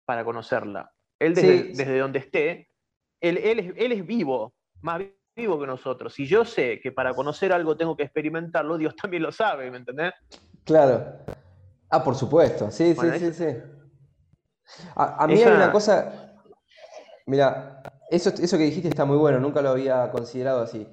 para 0.05 0.23
conocerla. 0.23 0.91
Él 1.19 1.36
desde, 1.36 1.97
donde 1.99 2.19
esté, 2.19 2.69
él, 3.21 3.38
es, 3.38 4.05
vivo, 4.05 4.53
más 4.82 5.01
vivo 5.36 5.59
que 5.59 5.67
nosotros. 5.67 6.13
Si 6.13 6.25
yo 6.25 6.45
sé 6.45 6.79
que 6.82 6.91
para 6.91 7.13
conocer 7.13 7.53
algo 7.53 7.77
tengo 7.77 7.95
que 7.95 8.03
experimentarlo, 8.03 8.77
Dios 8.77 8.95
también 8.95 9.23
lo 9.23 9.32
sabe, 9.32 9.69
¿me 9.69 9.77
entendés? 9.77 10.13
Claro. 10.63 11.17
Ah, 11.91 12.03
por 12.03 12.15
supuesto, 12.15 12.71
sí, 12.71 12.95
sí, 12.95 13.07
sí, 13.19 13.33
sí. 13.33 13.45
A, 14.95 15.27
mí 15.27 15.33
hay 15.33 15.51
una 15.51 15.71
cosa, 15.71 16.37
mira, 17.25 17.83
eso, 18.09 18.29
eso 18.29 18.57
que 18.57 18.63
dijiste 18.63 18.87
está 18.87 19.03
muy 19.03 19.17
bueno, 19.17 19.39
nunca 19.39 19.61
lo 19.61 19.71
había 19.71 20.09
considerado 20.09 20.61
así, 20.61 20.87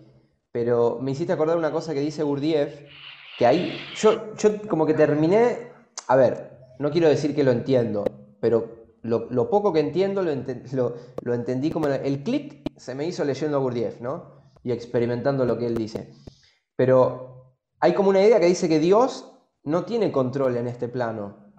pero 0.50 0.98
me 1.00 1.12
hiciste 1.12 1.32
acordar 1.32 1.56
una 1.56 1.70
cosa 1.70 1.94
que 1.94 2.00
dice 2.00 2.24
Gurdjieff, 2.24 2.80
que 3.38 3.46
ahí 3.46 3.78
yo, 3.94 4.34
yo 4.34 4.60
como 4.68 4.86
que 4.86 4.94
terminé, 4.94 5.70
a 6.08 6.16
ver, 6.16 6.58
no 6.80 6.90
quiero 6.90 7.08
decir 7.08 7.32
que 7.32 7.44
lo 7.44 7.52
entiendo, 7.52 8.04
pero 8.40 8.78
lo, 9.02 9.48
poco 9.48 9.72
que 9.72 9.78
entiendo 9.78 10.22
lo, 10.22 10.34
lo, 11.22 11.34
entendí 11.34 11.70
como 11.70 11.86
el 11.86 12.24
clic 12.24 12.68
se 12.76 12.96
me 12.96 13.06
hizo 13.06 13.24
leyendo 13.24 13.56
a 13.56 13.60
Gurdjieff, 13.60 14.00
¿no? 14.00 14.52
Y 14.64 14.72
experimentando 14.72 15.44
lo 15.46 15.56
que 15.56 15.66
él 15.66 15.76
dice. 15.76 16.12
Pero 16.74 17.54
hay 17.78 17.94
como 17.94 18.10
una 18.10 18.20
idea 18.20 18.40
que 18.40 18.46
dice 18.46 18.68
que 18.68 18.80
Dios 18.80 19.37
no 19.68 19.84
tiene 19.84 20.10
control 20.10 20.56
en 20.56 20.66
este 20.66 20.88
plano. 20.88 21.52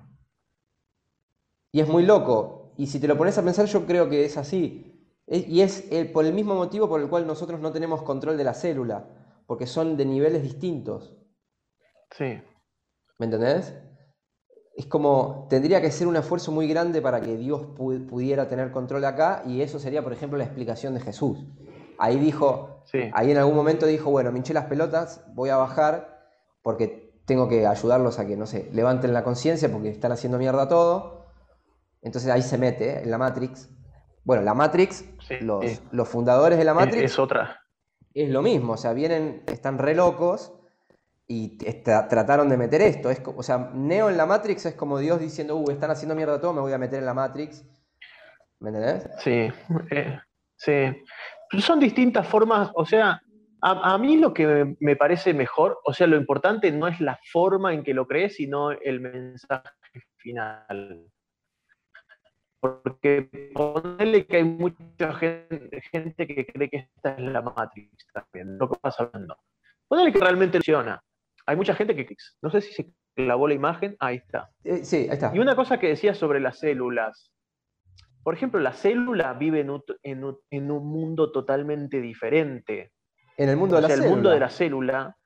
Y 1.71 1.79
es 1.79 1.87
muy 1.87 2.03
loco. 2.03 2.73
Y 2.77 2.87
si 2.87 2.99
te 2.99 3.07
lo 3.07 3.17
pones 3.17 3.37
a 3.37 3.43
pensar, 3.43 3.65
yo 3.67 3.85
creo 3.85 4.09
que 4.09 4.25
es 4.25 4.37
así. 4.37 5.07
Y 5.27 5.61
es 5.61 5.83
por 6.11 6.25
el 6.25 6.33
mismo 6.33 6.55
motivo 6.55 6.89
por 6.89 6.99
el 7.01 7.07
cual 7.07 7.27
nosotros 7.27 7.59
no 7.59 7.71
tenemos 7.71 8.01
control 8.01 8.35
de 8.37 8.43
la 8.43 8.55
célula, 8.55 9.07
porque 9.45 9.67
son 9.67 9.95
de 9.95 10.05
niveles 10.05 10.41
distintos. 10.41 11.15
Sí. 12.11 12.41
¿Me 13.19 13.25
entendés? 13.25 13.75
Es 14.75 14.87
como, 14.87 15.45
tendría 15.49 15.81
que 15.81 15.91
ser 15.91 16.07
un 16.07 16.15
esfuerzo 16.15 16.51
muy 16.51 16.67
grande 16.67 17.01
para 17.01 17.21
que 17.21 17.35
Dios 17.35 17.61
pudiera 17.75 18.47
tener 18.47 18.71
control 18.71 19.05
acá, 19.05 19.43
y 19.45 19.61
eso 19.61 19.77
sería, 19.77 20.01
por 20.03 20.13
ejemplo, 20.13 20.37
la 20.37 20.45
explicación 20.45 20.95
de 20.95 21.01
Jesús. 21.01 21.45
Ahí 21.99 22.17
dijo, 22.17 22.83
ahí 23.13 23.29
en 23.29 23.37
algún 23.37 23.55
momento 23.55 23.85
dijo, 23.85 24.09
bueno, 24.09 24.31
me 24.31 24.37
hinché 24.39 24.53
las 24.53 24.65
pelotas, 24.65 25.23
voy 25.35 25.49
a 25.49 25.57
bajar 25.57 26.19
porque 26.61 27.08
tengo 27.29 27.47
que 27.47 27.67
ayudarlos 27.67 28.17
a 28.17 28.25
que, 28.25 28.35
no 28.35 28.47
sé, 28.47 28.71
levanten 28.73 29.13
la 29.13 29.23
conciencia 29.23 29.71
porque 29.71 29.89
están 29.89 30.11
haciendo 30.11 30.39
mierda 30.39 30.67
todo. 30.67 31.27
Entonces 32.01 32.31
ahí 32.31 32.41
se 32.41 32.57
mete 32.57 33.03
en 33.03 33.11
la 33.11 33.19
Matrix. 33.19 33.69
Bueno, 34.23 34.41
la 34.41 34.55
Matrix, 34.55 35.05
los, 35.41 35.63
los, 35.91 36.09
fundadores 36.09 36.57
de 36.57 36.63
la 36.63 36.73
Matrix. 36.73 37.03
Es, 37.03 37.19
otra. 37.19 37.61
Es 38.15 38.29
lo 38.31 38.41
mismo, 38.41 38.73
o 38.73 38.77
sea, 38.77 38.93
vienen, 38.93 39.43
están 39.45 39.77
re 39.77 39.93
locos 39.93 40.53
y 41.27 41.55
trataron 41.57 42.49
de 42.49 42.57
meter 42.57 42.81
esto. 42.81 43.11
Es, 43.11 43.21
o 43.23 43.43
sea, 43.43 43.69
Neo 43.75 44.09
en 44.09 44.17
la 44.17 44.25
Matrix 44.25 44.65
es 44.65 44.73
como 44.73 44.97
Dios 44.97 45.19
diciendo, 45.19 45.55
uh, 45.55 45.69
están 45.69 45.91
haciendo 45.91 46.15
mierda 46.15 46.41
todo, 46.41 46.53
me 46.53 46.61
voy 46.61 46.73
a 46.73 46.79
meter 46.79 46.97
en 46.97 47.05
la 47.05 47.13
Matrix. 47.13 47.63
¿Me 48.59 48.69
entendés? 48.69 49.07
Sí, 49.19 49.51
eh, 49.91 50.19
sí. 50.55 51.61
son 51.61 51.79
distintas 51.79 52.27
formas, 52.27 52.71
o 52.73 52.87
sea, 52.87 53.21
a, 53.61 53.97
mí 53.97 54.17
lo 54.17 54.33
que 54.33 54.75
me, 54.79 54.95
parece 54.95 55.33
mejor, 55.33 55.79
o 55.83 55.93
sea, 55.93 56.07
lo 56.07 56.17
importante 56.17 56.71
no 56.71 56.87
es 56.87 56.99
la 57.01 57.19
forma 57.31 57.73
en 57.73 57.83
que 57.83 57.93
lo 57.93 58.07
crees, 58.07 58.35
sino 58.35 58.71
el 58.71 58.99
mensaje 58.99 59.69
final. 60.17 61.05
Porque 62.59 63.29
ponerle 63.53 64.25
que 64.25 64.37
hay 64.37 64.43
mucha 64.43 65.13
gente, 65.13 65.81
gente, 65.91 66.27
que 66.27 66.45
cree 66.45 66.69
que 66.69 66.77
esta 66.77 67.11
es 67.11 67.21
la 67.21 67.41
Matrix 67.41 68.07
también, 68.13 68.57
lo 68.57 68.69
que 68.69 68.75
estás 68.75 68.99
hablando. 68.99 69.37
Ponele 69.87 70.11
que 70.11 70.19
realmente 70.19 70.57
funciona. 70.57 71.01
Hay 71.45 71.55
mucha 71.55 71.73
gente 71.73 71.95
que, 71.95 72.15
no 72.41 72.51
sé 72.51 72.61
si 72.61 72.73
se 72.73 72.93
clavó 73.15 73.47
la 73.47 73.53
imagen, 73.53 73.95
ahí 73.99 74.17
está. 74.17 74.49
Eh, 74.63 74.83
sí, 74.83 75.07
ahí 75.09 75.13
está. 75.13 75.31
Y 75.33 75.39
una 75.39 75.55
cosa 75.55 75.79
que 75.79 75.87
decía 75.87 76.13
sobre 76.13 76.39
las 76.39 76.59
células. 76.59 77.31
Por 78.23 78.33
ejemplo, 78.33 78.59
la 78.59 78.73
célula 78.73 79.33
vive 79.33 79.61
en 79.61 80.23
un, 80.23 80.85
mundo 80.85 81.31
totalmente 81.31 82.01
diferente. 82.01 82.91
En 83.39 83.47
el 83.47 83.55
mundo 83.55 83.77
de 83.77 83.83
la 83.83 83.87
célula. 83.87 84.05
El 84.05 84.11
mundo 84.11 84.29
de 84.31 84.39
la 84.39 84.49
célula 84.49 85.17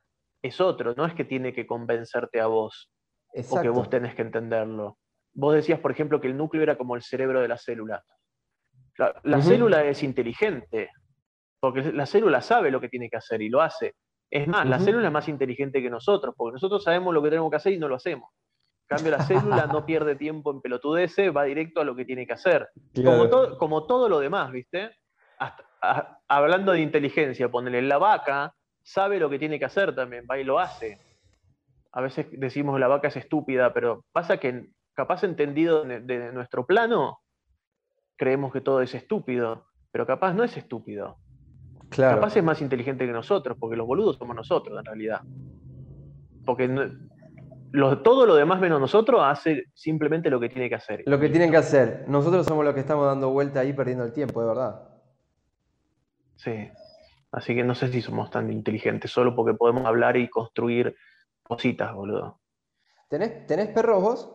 es 0.44 0.62
otro, 0.62 0.94
no 0.96 1.06
es 1.06 1.16
que 1.16 1.26
tiene 1.26 1.52
que 1.52 1.66
convencerte 1.66 2.40
a 2.40 2.46
vos 2.46 2.92
o 3.50 3.62
que 3.62 3.70
vos 3.70 3.90
tenés 3.90 4.14
que 4.14 4.22
entenderlo. 4.22 5.00
Vos 5.34 5.56
decías, 5.56 5.80
por 5.80 5.90
ejemplo, 5.90 6.22
que 6.22 6.28
el 6.28 6.38
núcleo 6.38 6.62
era 6.62 6.78
como 6.78 6.96
el 6.96 7.02
cerebro 7.02 7.42
de 7.42 7.48
la 7.48 7.58
célula. 7.58 8.04
La, 9.24 9.42
célula 9.42 9.84
es 9.86 10.04
inteligente, 10.04 10.92
porque 11.60 11.92
la 11.92 12.06
célula 12.06 12.42
sabe 12.42 12.70
lo 12.70 12.80
que 12.80 12.90
tiene 12.90 13.10
que 13.10 13.18
hacer 13.18 13.42
y 13.42 13.50
lo 13.50 13.62
hace. 13.62 13.96
Es 14.30 14.48
más, 14.48 14.68
la 14.68 14.78
célula 14.78 15.08
es 15.08 15.14
más 15.14 15.28
inteligente 15.28 15.82
que 15.82 15.90
nosotros, 15.90 16.36
porque 16.38 16.54
nosotros 16.54 16.84
sabemos 16.84 17.16
lo 17.16 17.24
que 17.24 17.30
tenemos 17.30 17.50
que 17.50 17.58
hacer 17.58 17.74
y 17.74 17.80
no 17.80 17.88
lo 17.88 17.96
hacemos. 17.96 18.30
En 18.88 18.98
cambio, 18.98 19.12
la 19.18 19.24
célula 19.24 19.66
no 19.74 19.88
pierde 19.88 20.16
tiempo 20.16 20.52
en 20.52 20.62
pelotudeces, 20.62 21.36
va 21.36 21.46
directo 21.46 21.82
a 21.82 21.84
lo 21.84 21.96
que 21.96 22.06
tiene 22.06 22.28
que 22.28 22.34
hacer. 22.34 22.70
Como, 23.58 23.88
todo 23.88 24.08
lo 24.08 24.20
demás, 24.20 24.52
¿viste? 24.52 24.92
Hablando 26.28 26.72
de 26.72 26.82
inteligencia, 26.82 27.50
ponerle 27.50 27.82
la 27.82 27.98
vaca, 27.98 28.56
sabe 28.82 29.20
lo 29.20 29.30
que 29.30 29.40
tiene 29.40 29.60
que 29.60 29.66
hacer 29.66 29.94
también, 29.94 30.26
va 30.30 30.38
y 30.38 30.44
lo 30.44 30.60
hace. 30.60 31.00
A 31.92 32.02
veces 32.02 32.28
decimos 32.32 32.80
la 32.80 32.88
vaca 32.88 33.10
es 33.10 33.18
estúpida, 33.18 33.74
pero 33.74 34.06
pasa 34.12 34.38
que 34.38 34.70
capaz 34.94 35.24
entendido 35.24 35.84
de 35.84 36.32
nuestro 36.32 36.66
plano, 36.66 37.20
creemos 38.16 38.52
que 38.54 38.62
todo 38.62 38.82
es 38.82 38.96
estúpido, 38.96 39.66
pero 39.92 40.06
capaz 40.08 40.34
no 40.34 40.44
es 40.44 40.56
estúpido. 40.58 41.18
Capaz 41.90 42.36
es 42.36 42.44
más 42.44 42.62
inteligente 42.62 43.06
que 43.06 43.12
nosotros, 43.12 43.56
porque 43.60 43.76
los 43.76 43.86
boludos 43.86 44.18
somos 44.18 44.36
nosotros 44.36 44.80
en 44.80 44.86
realidad. 44.86 45.22
Porque 46.46 46.68
todo 48.04 48.26
lo 48.26 48.36
demás 48.36 48.60
menos 48.60 48.80
nosotros 48.80 49.22
hace 49.24 49.66
simplemente 49.74 50.30
lo 50.32 50.40
que 50.40 50.50
tiene 50.50 50.70
que 50.70 50.76
hacer. 50.76 51.04
Lo 51.06 51.20
que 51.20 51.30
tienen 51.30 51.52
que 51.52 51.58
hacer. 51.58 52.06
Nosotros 52.08 52.48
somos 52.48 52.66
los 52.66 52.74
que 52.74 52.80
estamos 52.80 53.06
dando 53.06 53.30
vuelta 53.30 53.60
ahí 53.60 53.74
perdiendo 53.74 54.04
el 54.04 54.14
tiempo, 54.14 54.42
de 54.42 54.48
verdad. 54.48 54.93
Sí. 56.36 56.70
Así 57.32 57.56
que 57.56 57.64
no 57.64 57.74
sé 57.74 57.88
si 57.92 58.02
somos 58.02 58.30
tan 58.30 58.52
inteligentes, 58.52 59.10
solo 59.12 59.36
porque 59.36 59.56
podemos 59.56 59.86
hablar 59.86 60.18
y 60.18 60.30
construir 60.30 60.96
cositas, 61.42 61.94
boludo. 61.94 62.40
¿Tenés, 63.10 63.48
¿tenés 63.48 63.70
perros 63.70 64.02
vos? 64.02 64.34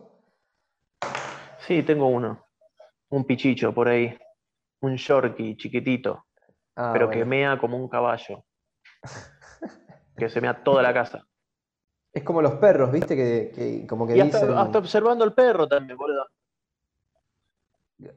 Sí, 1.59 1.83
tengo 1.83 2.07
uno. 2.07 2.45
Un 3.09 3.25
pichicho 3.25 3.73
por 3.73 3.87
ahí. 3.87 4.17
un 4.81 4.95
Yorkie 4.95 5.57
chiquitito, 5.57 6.25
Ah, 6.75 6.91
pero 6.93 7.09
que 7.09 7.25
mea 7.25 7.57
como 7.59 7.75
un 7.77 7.89
caballo. 7.89 8.45
que 10.17 10.29
se 10.29 10.39
mea 10.39 10.63
toda 10.63 10.81
la 10.81 10.93
casa. 10.93 11.25
Es 12.13 12.23
como 12.23 12.41
los 12.41 12.53
perros, 12.53 12.91
¿viste? 12.91 13.15
Que, 13.15 13.51
que 13.53 13.87
como 13.87 14.07
que 14.07 14.15
Y 14.17 14.21
hasta, 14.21 14.39
dicen... 14.39 14.57
hasta 14.57 14.79
observando 14.79 15.23
al 15.25 15.33
perro 15.33 15.67
también, 15.67 15.97
boludo. 15.97 16.25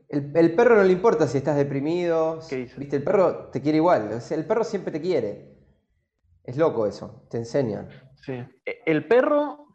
El, 0.09 0.31
el 0.37 0.55
perro 0.55 0.77
no 0.77 0.85
le 0.85 0.93
importa 0.93 1.27
si 1.27 1.39
estás 1.39 1.57
deprimido. 1.57 2.41
¿viste? 2.79 2.97
El 2.97 3.03
perro 3.05 3.49
te 3.51 3.61
quiere 3.61 3.79
igual, 3.79 4.11
el 4.31 4.47
perro 4.47 4.63
siempre 4.65 4.93
te 4.93 5.01
quiere. 5.01 5.57
Es 6.45 6.57
loco 6.57 6.87
eso, 6.87 7.27
te 7.31 7.39
enseñan. 7.39 7.89
Sí. 8.17 8.45
El 8.87 9.07
perro, 9.09 9.67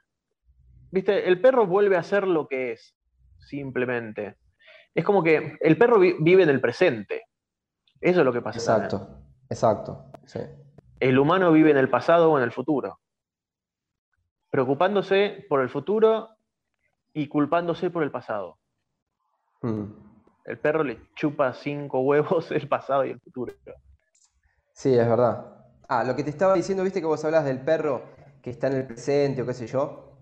viste, 0.91 1.28
el 1.28 1.41
perro 1.41 1.66
vuelve 1.68 1.97
a 1.97 2.03
ser 2.03 2.26
lo 2.28 2.47
que 2.47 2.74
es, 2.74 2.95
simplemente. 3.39 4.38
Es 4.93 5.03
como 5.03 5.22
que 5.24 5.58
el 5.60 5.78
perro 5.78 5.99
vi- 5.99 6.16
vive 6.20 6.43
en 6.43 6.49
el 6.49 6.62
presente. 6.62 7.24
Eso 7.99 8.20
es 8.20 8.26
lo 8.26 8.32
que 8.34 8.41
pasa. 8.41 8.60
también. 8.66 8.86
Exacto, 8.86 9.20
exacto. 9.49 10.12
sí. 10.26 10.39
El 10.99 11.20
humano 11.20 11.51
vive 11.51 11.70
en 11.72 11.78
el 11.78 11.89
pasado 11.89 12.32
o 12.32 12.38
en 12.38 12.43
el 12.43 12.51
futuro. 12.51 12.99
Preocupándose 14.49 15.45
por 15.49 15.62
el 15.62 15.70
futuro 15.70 16.30
y 17.14 17.28
culpándose 17.28 17.89
por 17.89 18.03
el 18.03 18.12
pasado. 18.12 18.58
Mm. 19.62 19.84
El 20.45 20.60
perro 20.60 20.84
le 20.84 20.97
chupa 21.16 21.53
cinco 21.53 21.99
huevos 22.01 22.51
el 22.51 22.68
pasado 22.68 23.05
y 23.05 23.12
el 23.12 23.20
futuro. 23.20 23.53
Sí, 24.74 24.93
es 24.93 25.08
verdad. 25.08 25.66
Ah, 25.89 26.03
lo 26.03 26.16
que 26.16 26.24
te 26.24 26.30
estaba 26.30 26.53
diciendo, 26.53 26.84
viste 26.84 26.99
que 26.99 27.05
vos 27.08 27.24
hablas 27.26 27.45
del 27.45 27.62
perro 27.62 28.03
que 28.41 28.49
está 28.51 28.68
en 28.68 28.74
el 28.74 28.88
presente 28.88 29.41
o 29.41 29.45
qué 29.45 29.53
sé 29.53 29.68
yo. 29.68 30.18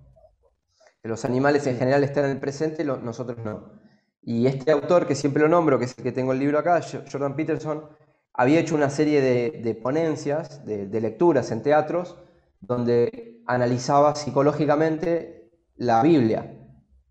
Que 1.01 1.09
los 1.09 1.25
animales 1.25 1.67
en 1.67 1.77
general 1.77 2.03
están 2.03 2.25
en 2.25 2.31
el 2.31 2.39
presente, 2.39 2.83
lo- 2.83 2.97
nosotros 2.97 3.37
no. 3.43 3.79
Y 4.21 4.47
este 4.47 4.71
autor, 4.71 5.05
que 5.07 5.15
siempre 5.15 5.43
lo 5.43 5.49
nombro, 5.49 5.77
que 5.77 5.85
es 5.85 5.95
el 5.97 6.03
que 6.03 6.11
tengo 6.11 6.31
el 6.33 6.39
libro 6.39 6.57
acá, 6.57 6.81
Jo- 6.81 7.03
Jordan 7.11 7.35
Peterson, 7.35 7.89
había 8.33 8.59
hecho 8.59 8.75
una 8.75 8.89
serie 8.89 9.21
de, 9.21 9.61
de 9.63 9.75
ponencias, 9.75 10.65
de, 10.65 10.87
de 10.87 11.01
lecturas 11.01 11.51
en 11.51 11.61
teatros, 11.61 12.17
donde 12.59 13.41
analizaba 13.45 14.15
psicológicamente 14.15 15.51
la 15.75 16.01
Biblia. 16.01 16.57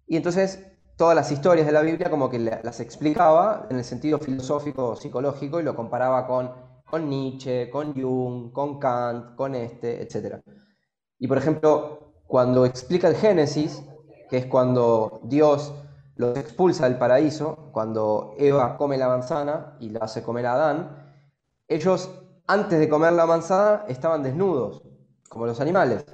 Y 0.06 0.16
entonces 0.16 0.73
todas 0.96 1.16
las 1.16 1.30
historias 1.32 1.66
de 1.66 1.72
la 1.72 1.80
Biblia 1.82 2.10
como 2.10 2.30
que 2.30 2.38
la- 2.38 2.60
las 2.62 2.80
explicaba 2.80 3.66
en 3.70 3.78
el 3.78 3.84
sentido 3.84 4.18
filosófico 4.18 4.96
psicológico 4.96 5.60
y 5.60 5.62
lo 5.64 5.74
comparaba 5.74 6.26
con, 6.26 6.52
con 6.88 7.08
Nietzsche, 7.08 7.70
con 7.70 7.94
Jung, 7.94 8.52
con 8.52 8.78
Kant, 8.78 9.34
con 9.34 9.54
este, 9.54 10.02
etc. 10.02 10.40
Y 11.18 11.26
por 11.28 11.38
ejemplo, 11.38 12.12
cuando 12.26 12.64
explica 12.64 13.08
el 13.08 13.16
Génesis, 13.16 13.82
que 14.30 14.38
es 14.38 14.46
cuando 14.46 15.20
Dios 15.24 15.74
los 16.16 16.36
expulsa 16.38 16.84
del 16.88 16.96
paraíso, 16.98 17.70
cuando 17.72 18.34
Eva 18.38 18.76
come 18.76 18.96
la 18.96 19.08
manzana 19.08 19.76
y 19.80 19.90
la 19.90 20.00
hace 20.00 20.22
comer 20.22 20.46
a 20.46 20.54
Adán, 20.54 20.96
ellos 21.68 22.10
antes 22.46 22.78
de 22.78 22.88
comer 22.88 23.12
la 23.14 23.26
manzana 23.26 23.84
estaban 23.88 24.22
desnudos, 24.22 24.82
como 25.28 25.46
los 25.46 25.60
animales. 25.60 26.04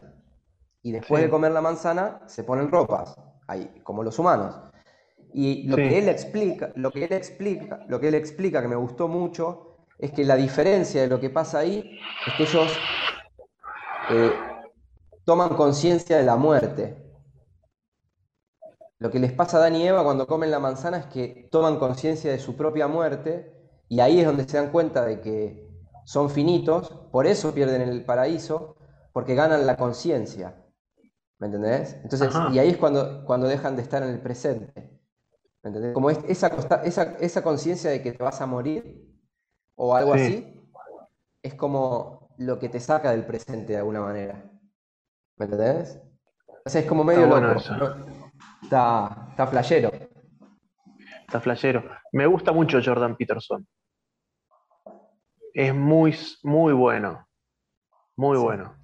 Y 0.83 0.93
después 0.93 1.21
Sí. 1.21 1.25
de 1.27 1.31
comer 1.31 1.53
la 1.53 1.61
manzana 1.61 2.21
se 2.27 2.45
ponen 2.45 2.71
ropas, 2.71 3.15
ahí, 3.47 3.81
como 3.85 4.03
los 4.03 4.19
humanos. 4.19 4.55
Y 5.33 5.65
lo 5.65 5.77
Sí. 5.77 5.83
que 5.83 5.99
él 5.99 6.09
explica, 6.09 6.73
lo 6.75 6.91
que 6.91 7.05
él 7.05 7.13
explica, 7.13 7.85
lo 7.89 8.01
que 8.01 8.09
él 8.09 8.15
explica 8.15 8.61
que 8.63 8.69
me 8.69 8.77
gustó 8.77 9.09
mucho, 9.09 9.77
es 9.99 10.13
que 10.13 10.25
la 10.25 10.37
diferencia 10.37 11.03
de 11.03 11.09
lo 11.09 11.21
que 11.21 11.31
pasa 11.31 11.59
ahí 11.61 11.99
es 12.27 12.35
que 12.35 12.43
ellos 12.45 12.73
eh, 14.11 14.33
toman 15.25 15.51
conciencia 15.51 16.17
de 16.17 16.25
la 16.25 16.37
muerte. 16.37 16.97
Lo 18.99 19.11
que 19.11 19.19
les 19.19 19.33
pasa 19.33 19.57
a 19.57 19.61
Adán 19.61 19.77
y 19.77 19.87
Eva 19.87 20.03
cuando 20.05 20.27
comen 20.27 20.51
la 20.51 20.59
manzana 20.59 20.99
es 20.99 21.07
que 21.07 21.49
toman 21.51 21.79
conciencia 21.79 22.31
de 22.33 22.39
su 22.39 22.57
propia 22.57 22.87
muerte 22.89 23.53
y 23.89 24.01
ahí 24.01 24.21
es 24.21 24.27
donde 24.27 24.45
se 24.49 24.57
dan 24.57 24.71
cuenta 24.71 25.05
de 25.05 25.21
que 25.21 25.71
son 26.05 26.29
finitos, 26.29 26.91
por 27.13 27.27
eso 27.27 27.55
pierden 27.55 27.83
el 27.83 28.05
paraíso, 28.05 28.77
porque 29.13 29.35
ganan 29.35 29.67
la 29.67 29.77
conciencia. 29.77 30.67
¿Me 31.39 31.47
entendés? 31.47 31.95
Entonces, 32.03 32.35
Ajá. 32.35 32.51
y 32.53 32.59
ahí 32.59 32.71
es 32.71 32.77
cuando, 32.77 33.25
cuando 33.25 33.47
dejan 33.49 33.77
de 33.77 33.83
estar 33.83 34.03
en 34.03 34.11
el 34.11 34.21
presente. 34.21 34.90
¿Me 35.63 35.69
entendés? 35.69 35.93
Como 35.95 36.11
es- 36.11 36.25
esa, 36.27 36.51
costa- 36.51 36.83
esa, 36.85 37.03
esa 37.19 37.43
conciencia 37.43 37.91
de 37.91 38.03
que 38.03 38.13
te 38.13 38.23
vas 38.23 38.41
a 38.41 38.47
morir 38.47 39.07
o 39.77 39.95
algo 39.95 40.15
Sí. 40.17 40.21
así, 40.21 40.61
es 41.43 41.55
como 41.55 42.31
lo 42.39 42.59
que 42.59 42.69
te 42.69 42.81
saca 42.81 43.11
del 43.11 43.27
presente 43.27 43.73
de 43.75 43.79
alguna 43.79 44.01
manera. 44.01 44.43
¿Me 45.37 45.45
entendés? 45.45 46.01
O 46.65 46.69
sea, 46.71 46.81
es 46.81 46.87
como 46.87 47.05
medio 47.05 47.21
Está 47.25 47.31
bueno 47.33 47.49
loco. 47.49 47.61
eso. 47.61 47.77
¿no? 47.77 48.31
Está, 48.63 49.27
está 49.31 49.47
flashero. 49.47 49.91
Está 51.27 51.41
flashero. 51.41 51.85
Me 52.13 52.27
gusta 52.27 52.53
mucho 52.53 52.79
Jordan 52.85 53.17
Peterson. 53.17 53.67
Es 55.55 55.75
muy, 55.75 56.15
muy 56.43 56.73
bueno. 56.73 57.27
Muy 58.17 58.37
Sí. 58.37 58.43
bueno. 58.43 58.77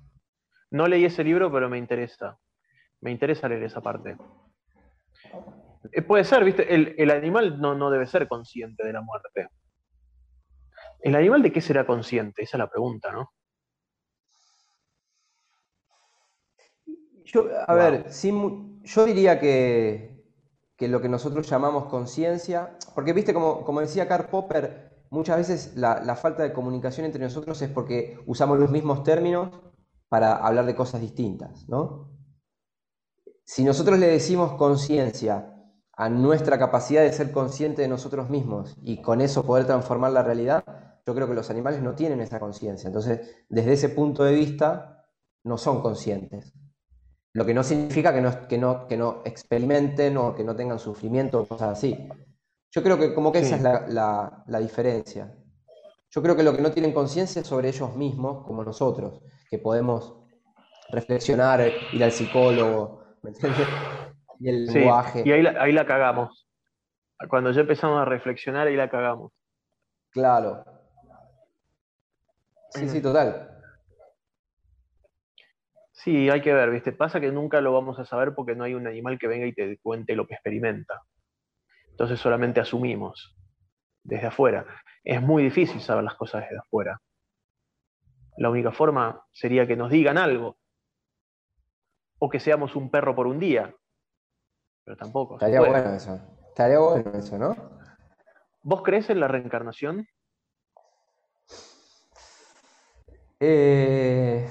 No 0.70 0.86
leí 0.88 1.04
ese 1.04 1.22
libro, 1.24 1.50
pero 1.52 1.68
me 1.68 1.78
interesa. 1.78 2.38
Me 3.00 3.10
interesa 3.10 3.48
leer 3.48 3.62
esa 3.64 3.80
parte. 3.80 4.16
Eh, 5.92 6.02
Puede 6.02 6.24
ser, 6.24 6.44
¿viste? 6.44 6.74
El, 6.74 6.94
el 6.98 7.10
animal 7.10 7.60
no, 7.60 7.74
no 7.74 7.90
debe 7.90 8.06
ser 8.06 8.28
consciente 8.28 8.86
de 8.86 8.92
la 8.92 9.02
muerte. 9.02 9.48
¿El 11.00 11.14
animal 11.16 11.42
de 11.42 11.52
qué 11.52 11.60
será 11.60 11.86
consciente? 11.86 12.42
Esa 12.42 12.56
es 12.56 12.58
la 12.58 12.70
pregunta, 12.70 13.12
¿no? 13.12 13.30
Yo, 17.24 17.46
a 17.66 17.74
Wow. 17.74 17.76
ver, 17.76 18.12
sin 18.12 18.82
yo 18.84 19.04
diría 19.04 19.40
que, 19.40 20.24
que 20.76 20.88
lo 20.88 21.00
que 21.00 21.08
nosotros 21.08 21.48
llamamos 21.48 21.86
conciencia, 21.86 22.76
porque 22.94 23.12
viste, 23.12 23.34
como, 23.34 23.64
como 23.64 23.80
decía 23.80 24.06
Karl 24.08 24.28
Popper, 24.28 25.04
muchas 25.10 25.36
veces 25.38 25.76
la, 25.76 26.00
la 26.02 26.14
falta 26.16 26.42
de 26.44 26.52
comunicación 26.52 27.06
entre 27.06 27.22
nosotros 27.22 27.60
es 27.62 27.70
porque 27.70 28.18
usamos 28.26 28.58
los 28.58 28.70
mismos 28.70 29.02
términos 29.02 29.50
para 30.08 30.36
hablar 30.36 30.66
de 30.66 30.76
cosas 30.76 31.00
distintas, 31.00 31.68
¿no? 31.68 32.12
Si 33.44 33.64
nosotros 33.64 33.98
le 33.98 34.06
decimos 34.08 34.54
conciencia 34.54 35.55
a 35.96 36.08
nuestra 36.10 36.58
capacidad 36.58 37.02
de 37.02 37.12
ser 37.12 37.32
consciente 37.32 37.82
de 37.82 37.88
nosotros 37.88 38.30
mismos 38.30 38.76
y 38.82 39.02
con 39.02 39.20
eso 39.20 39.44
poder 39.46 39.66
transformar 39.66 40.12
la 40.12 40.22
realidad, 40.22 40.64
yo 41.06 41.14
creo 41.14 41.28
que 41.28 41.34
los 41.34 41.50
animales 41.50 41.82
no 41.82 41.94
tienen 41.94 42.20
esa 42.20 42.40
conciencia. 42.40 42.88
Entonces, 42.88 43.36
desde 43.48 43.72
ese 43.74 43.88
punto 43.90 44.24
de 44.24 44.34
vista, 44.34 45.06
no 45.44 45.56
son 45.58 45.80
conscientes. 45.82 46.52
Lo 47.32 47.44
que 47.46 47.54
no 47.54 47.62
significa 47.62 48.14
que 48.14 48.20
no, 48.22 48.48
que 48.48 48.58
no, 48.58 48.86
que 48.88 48.96
no 48.96 49.22
experimenten 49.24 50.16
o 50.16 50.34
que 50.34 50.44
no 50.44 50.56
tengan 50.56 50.78
sufrimiento 50.78 51.40
o 51.40 51.46
cosas 51.48 51.70
así. 51.78 52.08
Yo 52.72 52.82
creo 52.82 52.98
que 52.98 53.14
como 53.14 53.32
que 53.32 53.40
esa 53.40 53.56
es 53.56 53.62
la, 53.62 53.86
la- 53.88 54.44
la 54.46 54.58
diferencia. 54.60 55.34
Yo 56.10 56.22
creo 56.22 56.36
que 56.36 56.42
lo 56.42 56.54
que 56.56 56.62
no 56.62 56.72
tienen 56.72 56.92
conciencia 56.92 57.42
es 57.42 57.48
sobre 57.48 57.68
ellos 57.68 57.94
mismos, 57.96 58.44
como 58.46 58.64
nosotros, 58.64 59.22
que 59.50 59.58
podemos 59.58 60.16
reflexionar, 60.90 61.88
ir 61.92 62.04
al 62.04 62.12
psicólogo, 62.12 63.02
¿me 63.22 63.30
entiendes? 63.30 63.68
Y 64.38 64.48
el 64.48 64.68
Sí, 64.68 64.78
lenguaje. 64.80 65.22
y 65.24 65.32
ahí 65.32 65.42
la, 65.42 65.62
ahí 65.62 65.72
la 65.72 65.86
cagamos. 65.86 66.48
Cuando 67.28 67.50
ya 67.52 67.62
empezamos 67.62 68.00
a 68.00 68.04
reflexionar, 68.04 68.66
ahí 68.66 68.76
la 68.76 68.90
cagamos. 68.90 69.32
Claro. 70.10 70.64
Sí, 72.70 72.88
sí, 72.88 73.00
total. 73.00 73.52
Sí, 75.92 76.28
hay 76.30 76.40
que 76.42 76.52
ver, 76.52 76.70
¿viste? 76.70 76.92
Pasa 76.92 77.20
que 77.20 77.32
nunca 77.32 77.60
lo 77.60 77.72
vamos 77.72 77.98
a 77.98 78.04
saber 78.04 78.34
porque 78.34 78.54
no 78.54 78.64
hay 78.64 78.74
un 78.74 78.86
animal 78.86 79.18
que 79.18 79.28
venga 79.28 79.46
y 79.46 79.54
te 79.54 79.78
cuente 79.78 80.14
lo 80.14 80.26
que 80.26 80.34
experimenta. 80.34 81.02
Entonces 81.90 82.20
solamente 82.20 82.60
asumimos 82.60 83.34
desde 84.02 84.26
afuera. 84.26 84.66
Es 85.02 85.22
muy 85.22 85.42
difícil 85.42 85.80
saber 85.80 86.04
las 86.04 86.14
cosas 86.14 86.42
desde 86.42 86.58
afuera. 86.58 87.00
La 88.36 88.50
única 88.50 88.70
forma 88.72 89.24
sería 89.32 89.66
que 89.66 89.76
nos 89.76 89.90
digan 89.90 90.18
algo. 90.18 90.58
O 92.18 92.28
que 92.28 92.40
seamos 92.40 92.76
un 92.76 92.90
perro 92.90 93.14
por 93.14 93.26
un 93.26 93.38
día. 93.40 93.74
Pero 94.86 94.96
tampoco. 94.96 95.34
Estaría 95.34 95.60
bueno 95.60 95.92
eso. 95.92 96.20
Estaría 96.48 96.78
bueno 96.78 97.10
eso, 97.18 97.36
¿no? 97.36 97.56
¿Vos 98.62 98.82
crees 98.84 99.10
en 99.10 99.18
la 99.18 99.26
reencarnación? 99.26 100.06
Eh, 103.40 104.48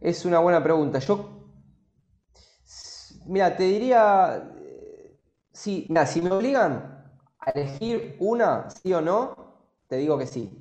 es 0.00 0.24
una 0.24 0.38
buena 0.38 0.62
pregunta. 0.64 0.98
Yo, 0.98 1.44
mira, 3.26 3.54
te 3.54 3.64
diría, 3.64 4.50
sí, 5.52 5.84
mira, 5.90 6.06
si 6.06 6.22
me 6.22 6.30
obligan 6.30 7.04
a 7.38 7.50
elegir 7.50 8.16
una, 8.20 8.70
sí 8.70 8.94
o 8.94 9.02
no, 9.02 9.36
te 9.88 9.96
digo 9.96 10.16
que 10.16 10.26
sí. 10.26 10.58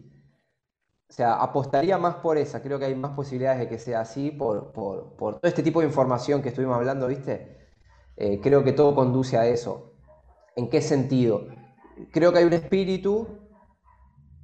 O 1.10 1.14
sea, 1.14 1.36
apostaría 1.36 1.97
más 1.97 2.16
por 2.16 2.38
esa. 2.38 2.62
Creo 2.62 2.78
que 2.78 2.86
hay 2.86 2.95
más 2.95 3.12
posibilidades 3.12 3.60
de 3.60 3.70
que 3.70 3.80
sea 3.80 4.01
así 4.01 4.30
por, 4.32 4.74
por- 4.74 5.16
por 5.16 5.36
todo 5.39 5.47
este 5.47 5.64
tipo 5.64 5.80
de 5.80 5.88
información 5.88 6.41
que 6.41 6.49
estuvimos 6.49 6.76
hablando, 6.76 7.08
¿viste? 7.08 7.62
Eh, 8.18 8.39
creo 8.41 8.64
que 8.64 8.74
todo 8.74 8.95
conduce 8.95 9.38
a 9.38 9.47
eso. 9.47 9.93
¿En 10.55 10.70
qué 10.70 10.82
sentido? 10.82 11.47
Creo 12.11 12.32
que 12.32 12.39
hay 12.39 12.45
un 12.45 12.53
espíritu 12.53 13.28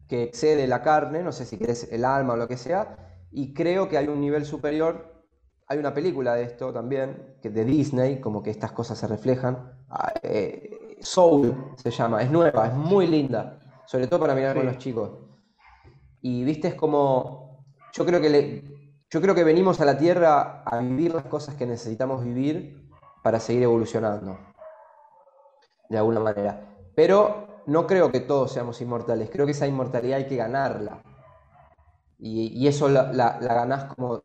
que 0.07 0.24
excede 0.24 0.65
la 0.67 0.82
carne, 0.82 1.24
no 1.24 1.32
sé 1.32 1.45
si 1.45 1.57
querés 1.57 1.88
el 1.91 2.03
alma 2.03 2.34
o 2.34 2.38
lo 2.38 2.47
que 2.47 2.57
sea, 2.57 2.97
y 3.32 3.53
creo 3.53 3.88
que 3.88 3.97
hay 3.97 4.07
un 4.07 4.20
nivel 4.20 4.45
superior. 4.45 5.24
Hay 5.67 5.78
una 5.78 5.93
película 5.93 6.34
de 6.34 6.43
esto 6.43 6.74
también, 6.74 7.36
que 7.43 7.51
de 7.51 7.63
Disney, 7.63 8.20
como 8.20 8.41
que 8.41 8.49
estas 8.49 8.72
cosas 8.72 8.97
se 8.97 9.05
reflejan, 9.05 9.72
ah, 9.89 10.11
eh, 10.24 10.97
Soul 10.99 11.76
se 11.76 11.91
llama, 11.91 12.24
es 12.24 12.32
nueva, 12.32 12.67
es 12.67 12.74
muy 12.74 13.05
linda, 13.05 13.59
sobre 13.86 14.07
todo 14.07 14.20
para 14.22 14.34
mirar 14.34 14.55
con 14.55 14.65
los 14.65 14.80
chicos. 14.80 15.11
Y 16.22 16.43
viste, 16.43 16.70
es 16.70 16.74
como, 16.74 17.63
yo 17.93 18.03
creo 18.03 18.20
que 18.20 18.30
le, 18.32 18.63
yo 19.11 19.22
creo 19.22 19.36
que 19.36 19.43
venimos 19.43 19.80
a 19.80 19.86
la 19.86 19.97
Tierra 19.97 20.63
a 20.63 20.80
vivir 20.80 21.13
las 21.13 21.26
cosas 21.26 21.53
que 21.53 21.67
necesitamos 21.67 22.24
vivir 22.24 22.78
para 23.24 23.39
seguir 23.39 23.63
evolucionando, 23.63 24.38
de 25.89 25.97
alguna 25.97 26.20
manera. 26.20 26.76
Pero 26.95 27.63
no 27.65 27.86
creo 27.88 28.11
que 28.11 28.20
todos 28.20 28.51
seamos 28.51 28.82
inmortales, 28.82 29.30
creo 29.30 29.45
que 29.45 29.51
esa 29.51 29.67
inmortalidad 29.67 30.17
hay 30.17 30.28
que 30.28 30.36
ganarla. 30.36 31.01
Y, 32.22 32.67
eso 32.67 32.89
la, 32.89 33.13
la, 33.13 33.38
ganás 33.39 33.93
como 33.93 34.22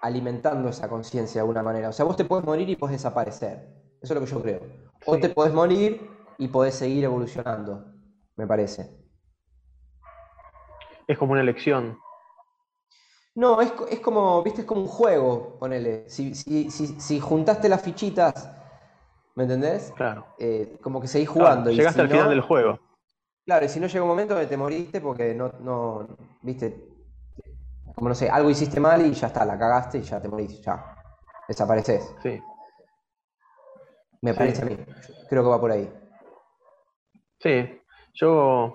alimentando 0.00 0.68
esa 0.68 0.88
conciencia 0.88 1.40
de 1.40 1.40
alguna 1.40 1.64
manera. 1.64 1.88
O 1.88 1.92
sea, 1.92 2.04
vos 2.04 2.16
te 2.16 2.24
puedes 2.24 2.44
morir 2.44 2.68
y 2.68 2.76
puedes 2.76 2.96
desaparecer. 2.96 3.68
Eso 4.00 4.14
es 4.14 4.20
lo 4.20 4.24
que 4.24 4.30
yo 4.30 4.42
creo. 4.42 4.60
O 5.04 5.18
te 5.18 5.28
podés 5.28 5.52
morir 5.52 6.08
y 6.38 6.46
podés 6.48 6.76
seguir 6.76 7.04
evolucionando, 7.04 7.84
me 8.36 8.46
parece. 8.46 8.88
Es 11.08 11.18
como 11.18 11.32
una 11.32 11.40
elección. 11.40 11.98
No, 13.38 13.60
es, 13.60 13.70
como, 14.00 14.42
viste, 14.42 14.62
es 14.62 14.66
como 14.66 14.80
un 14.80 14.88
juego, 14.88 15.60
ponele. 15.60 16.10
Si, 16.10 16.34
si, 16.34 16.68
si, 16.72 17.20
juntaste 17.20 17.68
las 17.68 17.80
fichitas, 17.82 18.50
¿me 19.36 19.44
entendés? 19.44 19.92
Claro. 19.94 20.26
Eh, 20.40 20.76
como 20.82 21.00
que 21.00 21.06
seguís 21.06 21.28
jugando. 21.28 21.70
llegaste 21.70 22.00
al 22.00 22.08
final 22.08 22.30
del 22.30 22.40
juego. 22.40 22.80
Claro, 23.44 23.64
y 23.64 23.68
si 23.68 23.78
no 23.78 23.86
llega 23.86 24.02
un 24.02 24.08
momento 24.08 24.36
que 24.36 24.46
te 24.46 24.56
moriste 24.56 25.00
porque 25.00 25.34
no, 25.34 25.52
no, 25.60 26.08
viste, 26.42 26.84
como 27.94 28.08
no 28.08 28.14
sé, 28.16 28.28
algo 28.28 28.50
hiciste 28.50 28.80
mal 28.80 29.06
y 29.06 29.12
ya 29.12 29.28
está, 29.28 29.44
la 29.44 29.56
cagaste 29.56 29.98
y 29.98 30.02
ya 30.02 30.20
te 30.20 30.26
morís, 30.26 30.60
ya. 30.60 30.96
Desapareces. 31.46 32.12
Sí. 32.20 32.42
Me 34.20 34.34
parece 34.34 34.62
a 34.62 34.64
mí. 34.64 34.76
Creo 35.28 35.44
que 35.44 35.48
va 35.48 35.60
por 35.60 35.70
ahí. 35.70 35.88
Sí, 37.38 37.82
yo. 38.14 38.74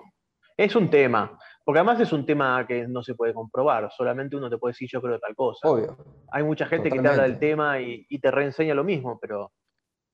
Es 0.56 0.74
un 0.74 0.88
tema. 0.88 1.38
Porque 1.64 1.78
además 1.78 1.98
es 2.00 2.12
un 2.12 2.26
tema 2.26 2.66
que 2.66 2.86
no 2.86 3.02
se 3.02 3.14
puede 3.14 3.32
comprobar, 3.32 3.90
solamente 3.96 4.36
uno 4.36 4.50
te 4.50 4.58
puede 4.58 4.72
decir 4.72 4.88
yo 4.92 5.00
creo 5.00 5.18
tal 5.18 5.34
cosa. 5.34 5.66
Obvio. 5.66 5.96
Hay 6.30 6.42
mucha 6.42 6.66
gente 6.66 6.90
que 6.90 7.00
te 7.00 7.08
habla 7.08 7.22
del 7.22 7.38
tema 7.38 7.80
y, 7.80 8.06
te 8.18 8.30
reenseña 8.30 8.74
lo 8.74 8.84
mismo, 8.84 9.18
pero, 9.18 9.50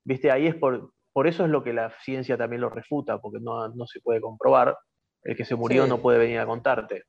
viste, 0.05 0.31
ahí 0.31 0.47
es 0.47 0.55
por, 0.55 0.93
por 1.13 1.27
eso 1.27 1.45
es 1.45 1.51
lo 1.51 1.65
que 1.65 1.73
la 1.73 1.91
ciencia 2.03 2.39
también 2.39 2.61
lo 2.61 2.71
refuta, 2.71 3.19
porque 3.19 3.41
no, 3.41 3.87
se 3.87 4.01
puede 4.01 4.21
comprobar. 4.21 4.77
El 5.23 5.37
que 5.37 5.45
se 5.45 5.57
murió 5.57 5.87
no 5.87 5.99
puede 5.99 6.19
venir 6.19 6.39
a 6.39 6.47
contarte. 6.47 7.05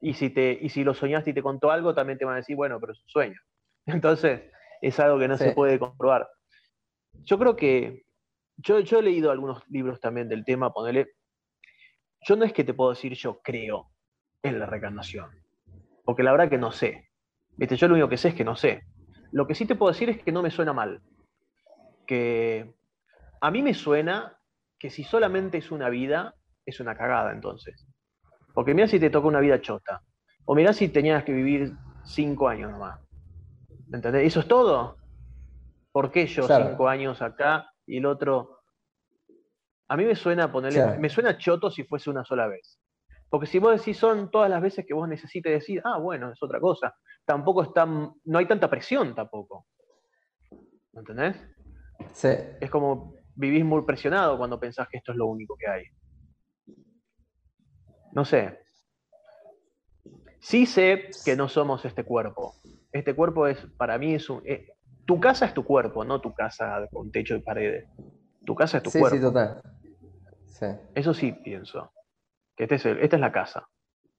Y 0.00 0.14
si, 0.14 0.30
te, 0.30 0.56
y 0.60 0.68
si 0.68 0.84
lo 0.84 0.94
soñaste 0.94 1.30
y 1.30 1.34
te 1.34 1.42
contó 1.42 1.70
algo, 1.70 1.94
también 1.94 2.18
te 2.18 2.24
van 2.24 2.34
a 2.34 2.38
decir, 2.38 2.54
bueno, 2.54 2.78
pero 2.78 2.92
es 2.92 3.00
un 3.00 3.08
sueño. 3.08 3.40
Entonces, 3.86 4.42
es 4.82 5.00
algo 5.00 5.18
que 5.18 5.28
no 5.28 5.38
se 5.38 5.52
puede 5.52 5.78
comprobar. 5.78 6.28
Yo 7.24 7.38
creo 7.38 7.56
que, 7.56 8.04
yo, 8.58 8.80
yo 8.80 8.98
he 8.98 9.02
leído 9.02 9.30
algunos 9.30 9.66
libros 9.68 10.00
también 10.00 10.28
del 10.28 10.44
tema, 10.44 10.72
ponele, 10.72 11.14
yo 12.24 12.36
no 12.36 12.44
es 12.44 12.52
que 12.52 12.64
te 12.64 12.74
puedo 12.74 12.90
decir 12.90 13.14
yo 13.14 13.40
creo 13.42 13.90
en 14.42 14.58
la 14.58 14.66
reencarnación, 14.66 15.30
porque 16.04 16.22
la 16.22 16.32
verdad 16.32 16.50
que 16.50 16.58
no 16.58 16.72
sé. 16.72 17.08
¿Viste? 17.56 17.76
Yo 17.76 17.86
lo 17.88 17.94
único 17.94 18.08
que 18.08 18.16
sé 18.16 18.28
es 18.28 18.34
que 18.34 18.44
no 18.44 18.56
sé. 18.56 18.82
Lo 19.30 19.46
que 19.46 19.54
sí 19.54 19.66
te 19.66 19.74
puedo 19.74 19.92
decir 19.92 20.10
es 20.10 20.22
que 20.22 20.32
no 20.32 20.42
me 20.42 20.50
suena 20.50 20.72
mal. 20.72 21.02
Que 22.06 22.74
a 23.40 23.50
mí 23.50 23.62
me 23.62 23.74
suena 23.74 24.38
que 24.78 24.90
si 24.90 25.04
solamente 25.04 25.58
es 25.58 25.70
una 25.70 25.88
vida, 25.88 26.34
es 26.66 26.80
una 26.80 26.96
cagada 26.96 27.32
entonces. 27.32 27.86
Porque 28.54 28.74
mira 28.74 28.88
si 28.88 28.98
te 28.98 29.10
toca 29.10 29.28
una 29.28 29.40
vida 29.40 29.60
chota. 29.60 30.02
O 30.44 30.54
mira 30.54 30.72
si 30.72 30.88
tenías 30.88 31.24
que 31.24 31.32
vivir 31.32 31.72
cinco 32.04 32.48
años 32.48 32.70
nomás. 32.72 33.00
¿Entendés? 33.92 34.26
¿Eso 34.26 34.40
es 34.40 34.48
todo? 34.48 34.96
¿Por 35.92 36.10
qué 36.10 36.26
yo 36.26 36.48
cinco 36.48 36.88
años 36.88 37.22
acá 37.22 37.70
y 37.86 37.98
el 37.98 38.06
otro? 38.06 38.63
A 39.88 39.96
mí 39.96 40.04
me 40.04 40.14
suena 40.14 40.50
ponerle, 40.50 40.98
me 40.98 41.08
suena 41.08 41.36
choto 41.36 41.70
si 41.70 41.84
fuese 41.84 42.10
una 42.10 42.24
sola 42.24 42.46
vez. 42.46 42.78
Porque 43.28 43.46
si 43.46 43.58
vos 43.58 43.78
decís 43.78 43.98
son 43.98 44.30
todas 44.30 44.48
las 44.48 44.62
veces 44.62 44.84
que 44.86 44.94
vos 44.94 45.08
necesites 45.08 45.52
decir, 45.52 45.82
ah, 45.84 45.98
bueno, 45.98 46.32
es 46.32 46.42
otra 46.42 46.60
cosa. 46.60 46.94
Tampoco 47.24 47.62
está, 47.62 47.84
no 47.86 48.38
hay 48.38 48.46
tanta 48.46 48.70
presión 48.70 49.14
tampoco. 49.14 49.66
¿Entendés? 50.92 51.36
Sí. 52.12 52.28
Es 52.60 52.70
como 52.70 53.14
vivís 53.34 53.64
muy 53.64 53.82
presionado 53.82 54.38
cuando 54.38 54.60
pensás 54.60 54.88
que 54.88 54.98
esto 54.98 55.12
es 55.12 55.18
lo 55.18 55.26
único 55.26 55.56
que 55.56 55.68
hay 55.68 55.84
no 58.14 58.24
sé. 58.24 58.60
Sí 60.40 60.66
sé 60.66 61.10
que 61.24 61.36
no 61.36 61.48
somos 61.48 61.84
este 61.84 62.04
cuerpo. 62.04 62.54
Este 62.92 63.14
cuerpo 63.14 63.46
es, 63.46 63.58
para 63.76 63.98
mí, 63.98 64.14
es 64.14 64.30
un... 64.30 64.40
Eh, 64.46 64.68
tu 65.04 65.20
casa 65.20 65.46
es 65.46 65.54
tu 65.54 65.64
cuerpo, 65.64 66.04
no 66.04 66.20
tu 66.20 66.32
casa 66.32 66.88
con 66.92 67.10
techo 67.10 67.34
y 67.34 67.40
paredes. 67.40 67.88
Tu 68.46 68.54
casa 68.54 68.78
es 68.78 68.82
tu 68.84 68.90
cuerpo. 68.90 69.16
Sí, 69.16 69.20
total. 69.20 69.60
Eso 70.94 71.14
sí 71.14 71.32
pienso. 71.32 71.92
Que 72.56 72.64
este 72.64 72.76
esta 72.76 73.16
es 73.16 73.20
la 73.20 73.32
casa. 73.32 73.68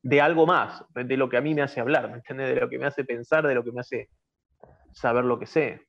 De 0.01 0.21
algo 0.21 0.45
más, 0.45 0.83
de 0.93 1.17
lo 1.17 1.29
que 1.29 1.37
a 1.37 1.41
mí 1.41 1.55
me 1.55 1.63
hace 1.63 1.79
hablar, 1.79 2.09
¿me 2.09 2.17
entiendes? 2.17 2.53
De 2.53 2.61
lo 2.61 2.69
que 2.69 2.77
me 2.77 2.85
hace 2.85 3.03
pensar, 3.03 3.47
de 3.47 3.55
lo 3.55 3.63
que 3.63 3.71
me 3.71 3.81
hace 3.81 4.09
saber 4.91 5.25
lo 5.25 5.39
que 5.39 5.47
sé. 5.47 5.81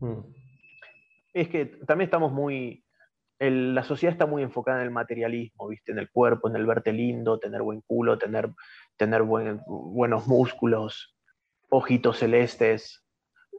Mm. 0.00 0.20
Es 1.32 1.48
que 1.48 1.64
también 1.86 2.06
estamos 2.06 2.32
muy 2.32 2.84
la 3.50 3.82
sociedad 3.82 4.12
está 4.12 4.26
muy 4.26 4.42
enfocada 4.42 4.78
en 4.78 4.84
el 4.84 4.90
materialismo, 4.92 5.68
¿viste? 5.68 5.92
En 5.92 5.98
el 5.98 6.10
cuerpo, 6.10 6.48
en 6.48 6.56
el 6.56 6.66
verte 6.66 6.92
lindo, 6.92 7.38
tener 7.38 7.62
buen 7.62 7.80
culo, 7.80 8.18
tener, 8.18 8.50
tener 8.96 9.22
buenos 9.22 10.26
músculos, 10.26 11.16
ojitos 11.68 12.18
celestes. 12.18 13.04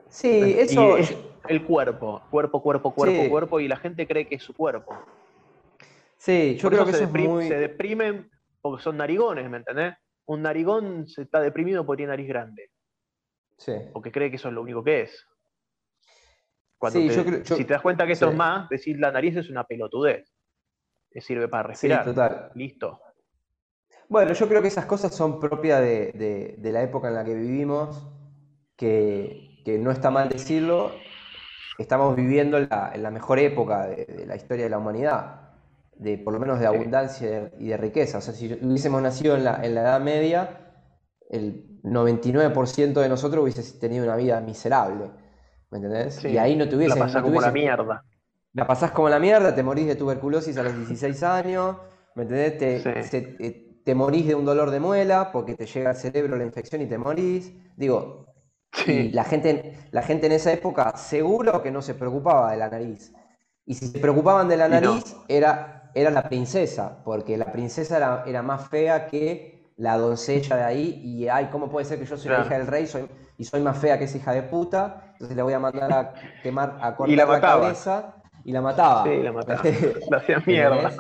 Sí, 0.07 0.55
eso. 0.57 0.97
es 0.97 1.17
el 1.49 1.65
cuerpo, 1.65 2.21
cuerpo, 2.29 2.61
cuerpo, 2.61 2.93
cuerpo, 2.93 3.29
cuerpo, 3.29 3.59
y 3.59 3.67
la 3.67 3.77
gente 3.77 4.07
cree 4.07 4.27
que 4.27 4.35
es 4.35 4.43
su 4.43 4.53
cuerpo. 4.53 4.95
Sí, 6.23 6.55
yo 6.57 6.69
creo 6.69 6.85
que 6.85 6.93
se, 6.93 7.03
eso 7.03 7.41
se 7.41 7.57
deprimen 7.57 8.29
porque 8.61 8.81
son 8.81 8.97
narigones, 8.97 9.49
¿me 9.49 9.57
entendés? 9.57 9.95
Un 10.25 10.41
narigón 10.41 11.07
se 11.07 11.23
está 11.23 11.41
deprimido 11.41 11.85
porque 11.85 12.01
tiene 12.01 12.11
nariz 12.11 12.27
grande. 12.29 12.71
Sí. 13.57 13.73
Porque 13.91 14.11
cree 14.11 14.29
que 14.29 14.37
eso 14.37 14.47
es 14.47 14.53
lo 14.53 14.61
único 14.61 14.83
que 14.83 15.01
es 15.01 15.25
si 16.91 17.65
te 17.65 17.73
das 17.73 17.81
cuenta 17.81 18.05
que 18.05 18.13
esto 18.13 18.29
es 18.29 18.35
más, 18.35 18.69
decir 18.69 18.99
la 18.99 19.11
nariz 19.11 19.37
es 19.37 19.49
una 19.49 19.63
pelotudez. 19.63 20.31
Que 21.09 21.21
sirve 21.21 21.47
para 21.47 21.63
respirar. 21.63 22.03
Sí, 22.03 22.09
total. 22.09 22.51
Listo. 22.55 22.99
Bueno, 24.09 24.33
yo 24.33 24.47
creo 24.47 24.61
que 24.61 24.67
esas 24.67 24.85
cosas 24.85 25.15
son 25.15 25.39
propias 25.39 25.79
de, 25.81 26.57
la 26.59 26.81
época 26.81 27.07
en 27.09 27.15
la 27.15 27.23
que 27.23 27.35
vivimos, 27.35 28.07
que, 28.75 29.63
no 29.79 29.91
está 29.91 30.09
mal 30.09 30.29
decirlo. 30.29 30.91
Estamos 31.77 32.15
viviendo 32.15 32.57
en 32.57 32.67
la, 32.69 33.11
mejor 33.11 33.39
época 33.39 33.87
de, 33.87 34.25
la 34.25 34.35
historia 34.35 34.65
de 34.65 34.69
la 34.69 34.79
humanidad, 34.79 35.52
de 35.95 36.17
por 36.17 36.33
lo 36.33 36.39
menos 36.39 36.59
de 36.59 36.65
abundancia 36.65 37.51
y 37.59 37.67
de 37.67 37.77
riqueza. 37.77 38.17
O 38.17 38.21
sea, 38.21 38.33
si 38.33 38.53
hubiésemos 38.53 39.01
nacido 39.01 39.35
en 39.35 39.43
la, 39.43 39.63
en 39.63 39.75
la 39.75 39.81
Edad 39.81 40.01
Media, 40.01 40.59
el 41.29 41.81
99% 41.83 42.93
de 42.93 43.09
nosotros 43.09 43.43
hubiese 43.43 43.79
tenido 43.79 44.03
una 44.03 44.15
vida 44.15 44.39
miserable. 44.41 45.11
¿Me 45.71 45.79
entendés? 45.79 46.23
y 46.23 46.37
ahí 46.37 46.55
no 46.55 46.69
tuviese. 46.69 46.97
La 46.97 47.05
pasás 47.05 47.23
como 47.23 47.41
la 47.41 47.51
mierda. 47.51 48.05
La 48.53 48.67
pasás 48.67 48.91
como 48.91 49.09
la 49.09 49.17
mierda, 49.17 49.55
te 49.55 49.63
morís 49.63 49.87
de 49.87 49.95
tuberculosis 49.95 50.55
a 50.57 50.63
los 50.63 50.75
16 50.75 51.23
años, 51.23 51.77
¿me 52.13 52.23
entendés? 52.23 53.09
Te, 53.09 53.79
te, 53.83 53.95
morís 53.95 54.27
de 54.27 54.35
un 54.35 54.45
dolor 54.45 54.69
de 54.69 54.79
muela 54.79 55.31
porque 55.31 55.55
te 55.55 55.65
llega 55.65 55.89
al 55.89 55.95
cerebro 55.95 56.37
la 56.37 56.43
infección 56.43 56.83
y 56.83 56.85
te 56.85 56.99
morís. 56.99 57.51
Digo, 57.75 58.27
la, 58.87 59.23
gente, 59.23 59.75
la 59.89 60.03
gente 60.03 60.27
en 60.27 60.33
esa 60.33 60.53
época 60.53 60.95
seguro 60.95 61.63
que 61.63 61.71
no 61.71 61.81
se 61.81 61.95
preocupaba 61.95 62.51
de 62.51 62.57
la 62.57 62.69
nariz. 62.69 63.11
Y 63.65 63.73
si 63.73 63.87
se 63.87 63.97
preocupaban 63.97 64.47
de 64.47 64.57
la 64.57 64.67
nariz, 64.67 65.15
era, 65.27 65.82
era 65.93 66.09
la 66.09 66.23
princesa, 66.23 67.01
porque 67.03 67.37
la 67.37 67.51
princesa 67.51 67.97
era, 67.97 68.23
era 68.25 68.41
más 68.41 68.67
fea 68.67 69.07
que 69.07 69.71
la 69.77 69.97
doncella 69.97 70.55
de 70.55 70.63
ahí. 70.63 71.01
Y, 71.03 71.27
ay, 71.27 71.49
¿cómo 71.51 71.69
puede 71.69 71.85
ser 71.85 71.99
que 71.99 72.05
yo 72.05 72.17
soy 72.17 72.31
la 72.31 72.41
hija 72.41 72.57
del 72.57 72.67
rey 72.67 72.87
soy, 72.87 73.07
y 73.37 73.43
soy 73.43 73.61
más 73.61 73.77
fea 73.77 73.97
que 73.97 74.05
esa 74.05 74.17
hija 74.17 74.31
de 74.33 74.43
puta? 74.43 75.13
Entonces 75.13 75.35
le 75.35 75.43
voy 75.43 75.53
a 75.53 75.59
mandar 75.59 75.91
a 75.93 76.13
quemar, 76.41 76.77
a 76.81 76.95
cortar 76.95 77.27
la, 77.27 77.41
cabeza 77.41 78.15
y 78.43 78.51
la 78.51 78.61
mataba. 78.61 79.03
Sí, 79.03 79.21
la 79.21 79.31
mataba. 79.31 79.61
la 80.09 80.17
hacía 80.17 80.43
mierda. 80.45 80.91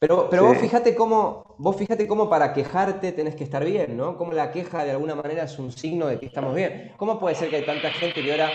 Pero, 0.00 0.28
pero 0.28 0.46
vos 0.46 0.58
fíjate 0.58 0.94
cómo, 0.94 1.54
vos 1.58 1.76
fíjate 1.76 2.08
cómo 2.08 2.28
para 2.28 2.52
quejarte 2.52 3.12
tenés 3.12 3.36
que 3.36 3.44
estar 3.44 3.64
bien, 3.64 3.96
¿no? 3.96 4.16
Cómo 4.16 4.32
la 4.32 4.50
queja 4.50 4.84
de 4.84 4.90
alguna 4.90 5.14
manera 5.14 5.44
es 5.44 5.58
un 5.58 5.70
signo 5.70 6.06
de 6.06 6.18
que 6.18 6.26
estamos 6.26 6.54
bien. 6.54 6.92
¿Cómo 6.96 7.20
puede 7.20 7.34
ser 7.34 7.50
que 7.50 7.56
hay 7.56 7.66
tanta 7.66 7.90
gente 7.90 8.22
que 8.22 8.32
ahora 8.32 8.50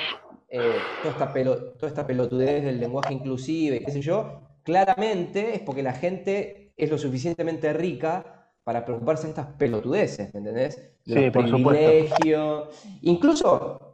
eh, 0.49 0.73
toda, 1.03 1.13
esta 1.13 1.34
toda 1.78 1.88
esta 1.88 2.07
pelotudez 2.07 2.63
del 2.63 2.80
lenguaje 2.80 3.13
inclusive, 3.13 3.82
qué 3.82 3.91
sé 3.91 4.01
yo? 4.01 4.46
Claramente 4.68 5.55
es 5.55 5.61
porque 5.61 5.82
la 5.82 5.93
gente 5.93 6.74
es 6.76 6.91
lo 6.91 6.97
suficientemente 6.97 7.72
rica 7.72 8.51
para 8.63 8.84
preocuparse 8.84 9.24
de 9.24 9.30
estas 9.30 9.47
pelotudeces, 9.53 10.34
¿me 10.34 10.39
entendés? 10.39 10.91
sí, 11.05 11.32
por 11.32 11.49
supuesto. 11.49 12.70
Incluso 13.01 13.88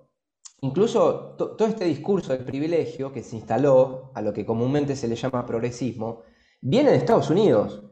Incluso 0.63 1.35
todo 1.37 1.67
este 1.67 1.83
discurso 1.83 2.31
del 2.31 2.45
privilegio 2.45 3.11
que 3.11 3.21
se 3.21 3.35
instaló 3.35 4.11
a 4.13 4.21
lo 4.21 4.31
que 4.31 4.45
comúnmente 4.45 4.95
se 4.95 5.09
le 5.09 5.15
llama 5.17 5.45
progresismo, 5.45 6.21
viene 6.61 6.91
de 6.91 6.97
Estados 6.97 7.29
Unidos. 7.29 7.83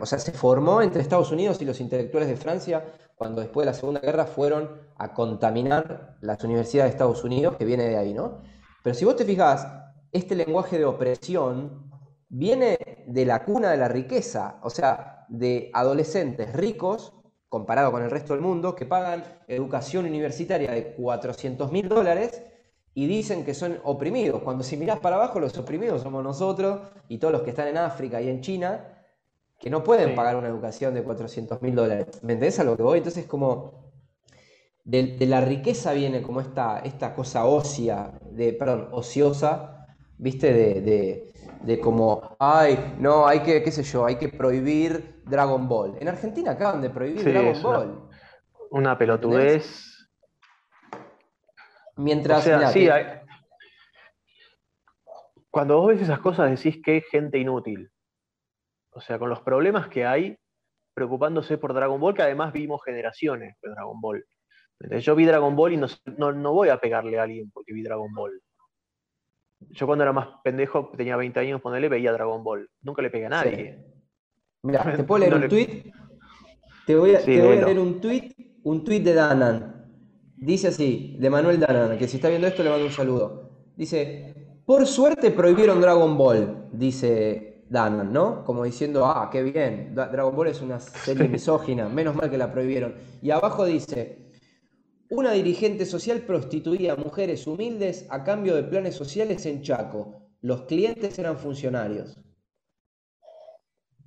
o 0.00 0.06
sea, 0.06 0.18
se 0.18 0.32
formó 0.32 0.80
entre 0.80 1.02
Estados 1.02 1.30
Unidos 1.30 1.60
y 1.60 1.66
los 1.66 1.78
intelectuales 1.78 2.30
de 2.30 2.36
Francia 2.36 2.86
cuando 3.16 3.42
después 3.42 3.66
de 3.66 3.72
la 3.72 3.78
Segunda 3.78 4.00
Guerra 4.00 4.24
fueron 4.24 4.80
a 4.96 5.12
contaminar 5.12 6.16
las 6.22 6.42
universidades 6.42 6.92
de 6.92 6.94
Estados 6.94 7.22
Unidos, 7.22 7.56
que 7.56 7.66
viene 7.66 7.84
de 7.84 7.98
ahí, 7.98 8.14
¿no? 8.14 8.40
Pero 8.82 8.94
si 8.94 9.04
vos 9.04 9.14
te 9.14 9.26
fijas, 9.26 9.68
este 10.10 10.34
lenguaje 10.34 10.78
de 10.78 10.86
opresión 10.86 11.89
viene 12.30 12.78
de 13.06 13.26
la 13.26 13.44
cuna 13.44 13.70
de 13.70 13.76
la 13.76 13.88
riqueza, 13.88 14.58
o 14.62 14.70
sea, 14.70 15.26
de 15.28 15.70
adolescentes 15.74 16.52
ricos, 16.54 17.12
comparado 17.48 17.90
con 17.90 18.02
el 18.02 18.10
resto 18.10 18.32
del 18.32 18.42
mundo, 18.42 18.74
que 18.74 18.86
pagan 18.86 19.24
educación 19.48 20.06
universitaria 20.06 20.70
de 20.70 20.94
400 20.94 21.70
mil 21.72 21.88
dólares 21.88 22.42
y 22.94 23.06
dicen 23.06 23.44
que 23.44 23.54
son 23.54 23.78
oprimidos. 23.82 24.42
Cuando 24.42 24.62
si 24.62 24.76
mirás 24.76 25.00
para 25.00 25.16
abajo, 25.16 25.40
los 25.40 25.58
oprimidos 25.58 26.02
somos 26.02 26.22
nosotros 26.22 26.80
y 27.08 27.18
todos 27.18 27.32
los 27.32 27.42
que 27.42 27.50
están 27.50 27.68
en 27.68 27.76
África 27.76 28.22
y 28.22 28.28
en 28.28 28.40
China, 28.40 29.04
que 29.58 29.68
no 29.68 29.82
pueden 29.82 30.14
pagar 30.14 30.36
una 30.36 30.48
educación 30.48 30.94
de 30.94 31.02
400 31.02 31.60
mil 31.60 31.74
dólares. 31.74 32.06
¿Me 32.22 32.34
entendés 32.34 32.60
a 32.60 32.64
lo 32.64 32.76
que 32.76 32.82
voy? 32.84 32.98
Entonces, 32.98 33.26
como 33.26 33.92
de, 34.84 35.16
la 35.26 35.40
riqueza 35.40 35.92
viene 35.92 36.22
como 36.22 36.40
esta, 36.40 36.78
esta 36.80 37.14
cosa 37.14 37.44
ósea, 37.44 38.18
de, 38.30 38.52
perdón, 38.52 38.88
ociosa, 38.92 39.86
¿viste? 40.16 40.52
De, 40.52 40.80
de, 40.80 41.32
como, 41.82 42.36
ay, 42.38 42.94
no, 42.98 43.26
hay 43.26 43.40
que, 43.40 43.62
qué 43.62 43.70
sé 43.70 43.82
yo, 43.82 44.06
hay 44.06 44.16
que 44.16 44.28
prohibir 44.28 45.22
Dragon 45.24 45.68
Ball. 45.68 45.96
En 46.00 46.08
Argentina 46.08 46.52
acaban 46.52 46.80
de 46.80 46.90
prohibir 46.90 47.24
Dragon 47.24 47.62
Ball. 47.62 48.08
Una, 48.70 48.96
pelotudez. 48.96 50.08
Mientras. 51.96 52.48
Cuando 55.50 55.78
vos 55.78 55.88
ves 55.88 56.02
esas 56.02 56.20
cosas 56.20 56.50
decís 56.50 56.80
que 56.82 56.98
es 56.98 57.04
gente 57.10 57.38
inútil. 57.38 57.90
O 58.92 59.00
sea, 59.00 59.18
con 59.18 59.28
los 59.28 59.40
problemas 59.40 59.88
que 59.88 60.06
hay, 60.06 60.36
preocupándose 60.94 61.58
por 61.58 61.74
Dragon 61.74 62.00
Ball, 62.00 62.14
que 62.14 62.22
además 62.22 62.52
vimos 62.52 62.80
generaciones 62.84 63.56
de 63.60 63.70
Dragon 63.70 64.00
Ball. 64.00 64.24
Yo 65.00 65.14
vi 65.14 65.26
Dragon 65.26 65.54
Ball 65.54 65.72
y 65.74 65.76
no, 65.76 66.32
no, 66.32 66.52
voy 66.52 66.68
a 66.70 66.78
pegarle 66.78 67.18
a 67.18 67.24
alguien 67.24 67.50
porque 67.50 67.72
vi 67.72 67.82
Dragon 67.82 68.12
Ball. 68.14 68.40
Yo 69.68 69.86
cuando 69.86 70.04
era 70.04 70.12
más 70.12 70.28
pendejo, 70.42 70.90
tenía 70.96 71.16
20 71.16 71.38
años, 71.40 71.60
ponerle, 71.60 71.88
veía 71.88 72.12
Dragon 72.12 72.42
Ball. 72.42 72.68
Nunca 72.82 73.02
le 73.02 73.10
pegué 73.10 73.26
a 73.26 73.30
nadie. 73.30 73.78
Mira, 74.62 74.92
¿te 74.96 75.04
puedo 75.04 75.20
leer 75.20 75.34
un 75.34 75.48
tweet? 75.48 75.92
Te 76.86 76.96
voy 76.96 77.14
a, 77.14 77.20
leer 77.20 77.78
un 77.78 78.00
tweet, 78.00 78.34
un 78.64 78.82
tweet 78.84 79.00
de 79.00 79.14
Danan. 79.14 79.86
Dice 80.36 80.68
así, 80.68 81.16
de 81.20 81.30
Manuel 81.30 81.60
Danan, 81.60 81.98
que 81.98 82.08
si 82.08 82.16
está 82.16 82.28
viendo 82.28 82.46
esto 82.46 82.62
le 82.62 82.70
mando 82.70 82.86
un 82.86 82.92
saludo. 82.92 83.50
Dice, 83.76 84.34
por 84.64 84.86
suerte 84.86 85.30
prohibieron 85.30 85.80
Dragon 85.80 86.16
Ball, 86.16 86.68
dice 86.72 87.64
Danan, 87.68 88.12
¿no? 88.12 88.42
Como 88.44 88.64
diciendo, 88.64 89.06
ah, 89.06 89.28
qué 89.30 89.42
bien, 89.42 89.94
Dragon 89.94 90.34
Ball 90.34 90.48
es 90.48 90.62
una 90.62 90.80
serie 90.80 91.28
misógina, 91.28 91.88
menos 91.88 92.16
mal 92.16 92.30
que 92.30 92.38
la 92.38 92.50
prohibieron. 92.50 92.94
Y 93.22 93.30
abajo 93.30 93.64
dice, 93.66 94.29
una 95.10 95.32
dirigente 95.32 95.84
social 95.86 96.20
prostituía 96.20 96.92
a 96.92 96.96
mujeres 96.96 97.46
humildes 97.46 98.06
a 98.10 98.22
cambio 98.22 98.54
de 98.54 98.62
planes 98.62 98.94
sociales 98.94 99.44
en 99.44 99.60
Chaco. 99.60 100.30
Los 100.40 100.62
clientes 100.62 101.18
eran 101.18 101.36
funcionarios. 101.36 102.18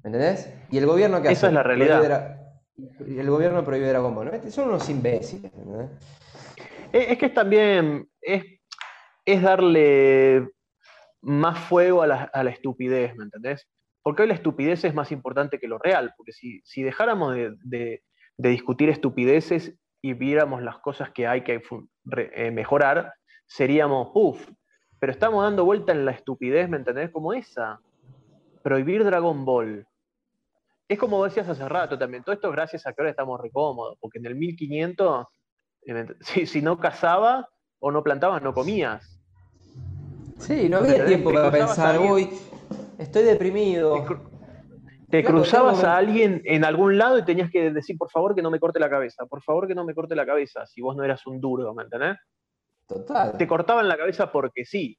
¿Entendés? 0.03 0.51
Y 0.71 0.77
el 0.77 0.85
gobierno 0.85 1.21
que 1.21 1.27
hace. 1.27 1.33
Esa 1.33 1.47
es 1.47 1.53
la 1.53 1.63
realidad. 1.63 2.39
el 3.05 3.29
gobierno 3.29 3.63
prohíbe 3.65 3.89
Dragon 3.89 4.15
Ball. 4.15 4.51
Son 4.51 4.69
unos 4.69 4.89
imbéciles. 4.89 5.51
Es 6.93 7.17
que 7.17 7.25
es 7.25 7.33
también. 7.33 8.09
Es, 8.21 8.43
es 9.25 9.41
darle 9.41 10.49
más 11.21 11.59
fuego 11.59 12.01
a 12.01 12.07
la, 12.07 12.49
estupidez, 12.49 13.15
¿me 13.15 13.25
entendés? 13.25 13.67
Porque 14.01 14.23
hoy 14.23 14.29
la 14.29 14.33
estupidez 14.35 14.83
es 14.85 14.93
más 14.93 15.11
importante 15.11 15.59
que 15.59 15.67
lo 15.67 15.77
real. 15.77 16.13
Porque 16.15 16.31
si, 16.31 16.83
dejáramos 16.83 17.35
de 17.35 18.01
discutir 18.37 18.89
estupideces 18.89 19.77
y 20.03 20.13
viéramos 20.13 20.61
las 20.61 20.79
cosas 20.79 21.11
que 21.11 21.25
hay 21.25 21.43
que 21.43 21.63
eh, 22.17 22.51
mejorar, 22.51 23.13
seríamos, 23.47 24.09
uff, 24.13 24.49
pero 24.99 25.13
estamos 25.13 25.41
dando 25.43 25.63
vuelta 25.63 25.93
en 25.93 26.03
la 26.03 26.11
estupidez, 26.11 26.67
¿me 26.67 26.75
entendés? 26.75 27.09
Como 27.09 27.33
esa. 27.33 27.79
Prohibir 28.61 29.05
Dragon 29.05 29.45
Ball. 29.45 29.87
Es 30.89 30.99
como 30.99 31.23
decías 31.23 31.47
hace 31.47 31.67
rato 31.69 31.97
también, 31.97 32.21
todo 32.21 32.33
esto 32.33 32.49
es 32.49 32.53
gracias 32.53 32.85
a 32.85 32.91
que 32.91 33.01
ahora 33.01 33.11
estamos 33.11 33.39
recómodos, 33.39 33.97
porque 34.01 34.19
en 34.19 34.25
el 34.25 34.35
1500, 34.35 35.25
eh, 35.85 36.05
si, 36.19 36.45
si 36.47 36.61
no 36.61 36.77
cazaba 36.77 37.47
o 37.79 37.89
no 37.89 38.03
plantabas, 38.03 38.43
no 38.43 38.53
comías. 38.53 39.19
Sí, 40.37 40.67
no 40.67 40.79
había 40.79 41.05
tiempo 41.05 41.31
para 41.31 41.49
pensar, 41.49 41.97
uy, 41.97 42.29
estoy 42.97 43.23
deprimido. 43.23 44.05
Te 45.13 45.23
cruzabas 45.23 45.83
a 45.83 45.95
alguien 45.95 46.41
en 46.43 46.65
algún 46.65 46.97
lado 46.97 47.19
y 47.19 47.23
tenías 47.23 47.51
que 47.51 47.69
decir, 47.69 47.99
por 47.99 48.09
favor, 48.09 48.33
que 48.33 48.41
no 48.41 48.49
me 48.49 48.59
corte 48.59 48.79
la 48.79 48.89
cabeza, 48.89 49.27
por 49.27 49.43
favor, 49.43 49.67
que 49.67 49.75
no 49.75 49.85
me 49.85 49.93
corte 49.93 50.15
la 50.15 50.25
cabeza, 50.25 50.65
si 50.65 50.81
vos 50.81 50.95
no 50.95 51.03
eras 51.03 51.27
un 51.27 51.39
duro, 51.39 51.71
¿me 51.75 51.83
entendés? 51.83 52.17
Total. 52.87 53.37
Te 53.37 53.45
cortaban 53.45 53.87
la 53.87 53.95
cabeza 53.95 54.31
porque 54.31 54.65
sí. 54.65 54.97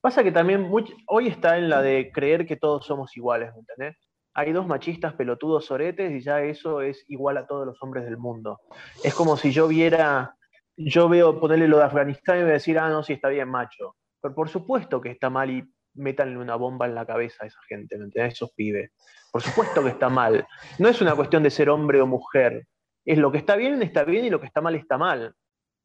Pasa 0.00 0.24
que 0.24 0.32
también 0.32 0.68
hoy 1.06 1.28
está 1.28 1.58
en 1.58 1.68
la 1.68 1.80
de 1.80 2.10
creer 2.12 2.44
que 2.44 2.56
todos 2.56 2.86
somos 2.86 3.16
iguales, 3.16 3.54
¿me 3.54 3.60
entendés? 3.60 3.96
Hay 4.34 4.50
dos 4.50 4.66
machistas 4.66 5.14
pelotudos 5.14 5.70
oretes 5.70 6.10
y 6.10 6.22
ya 6.22 6.42
eso 6.42 6.80
es 6.80 7.04
igual 7.06 7.36
a 7.36 7.46
todos 7.46 7.64
los 7.64 7.80
hombres 7.84 8.04
del 8.04 8.18
mundo. 8.18 8.58
Es 9.04 9.14
como 9.14 9.36
si 9.36 9.52
yo 9.52 9.68
viera, 9.68 10.34
yo 10.76 11.08
veo 11.08 11.38
ponerle 11.38 11.68
lo 11.68 11.78
de 11.78 11.84
Afganistán 11.84 12.40
y 12.40 12.42
me 12.42 12.50
decir, 12.50 12.80
ah, 12.80 12.88
no, 12.88 13.04
sí 13.04 13.12
está 13.12 13.28
bien, 13.28 13.48
macho. 13.48 13.94
Pero 14.20 14.34
por 14.34 14.48
supuesto 14.48 15.00
que 15.00 15.12
está 15.12 15.30
mal 15.30 15.50
y 15.50 15.64
métanle 15.96 16.38
una 16.38 16.56
bomba 16.56 16.86
en 16.86 16.94
la 16.94 17.06
cabeza 17.06 17.44
a 17.44 17.46
esa 17.46 17.60
gente, 17.68 17.98
¿me 17.98 18.04
entendés? 18.04 18.34
Esos 18.34 18.52
pibes. 18.52 18.90
Por 19.32 19.42
supuesto 19.42 19.82
que 19.82 19.90
está 19.90 20.08
mal. 20.08 20.46
No 20.78 20.88
es 20.88 21.00
una 21.00 21.14
cuestión 21.14 21.42
de 21.42 21.50
ser 21.50 21.68
hombre 21.68 22.00
o 22.00 22.06
mujer. 22.06 22.66
Es 23.04 23.18
lo 23.18 23.30
que 23.30 23.38
está 23.38 23.56
bien, 23.56 23.82
está 23.82 24.04
bien 24.04 24.24
y 24.24 24.30
lo 24.30 24.40
que 24.40 24.46
está 24.46 24.60
mal, 24.60 24.74
está 24.74 24.98
mal. 24.98 25.34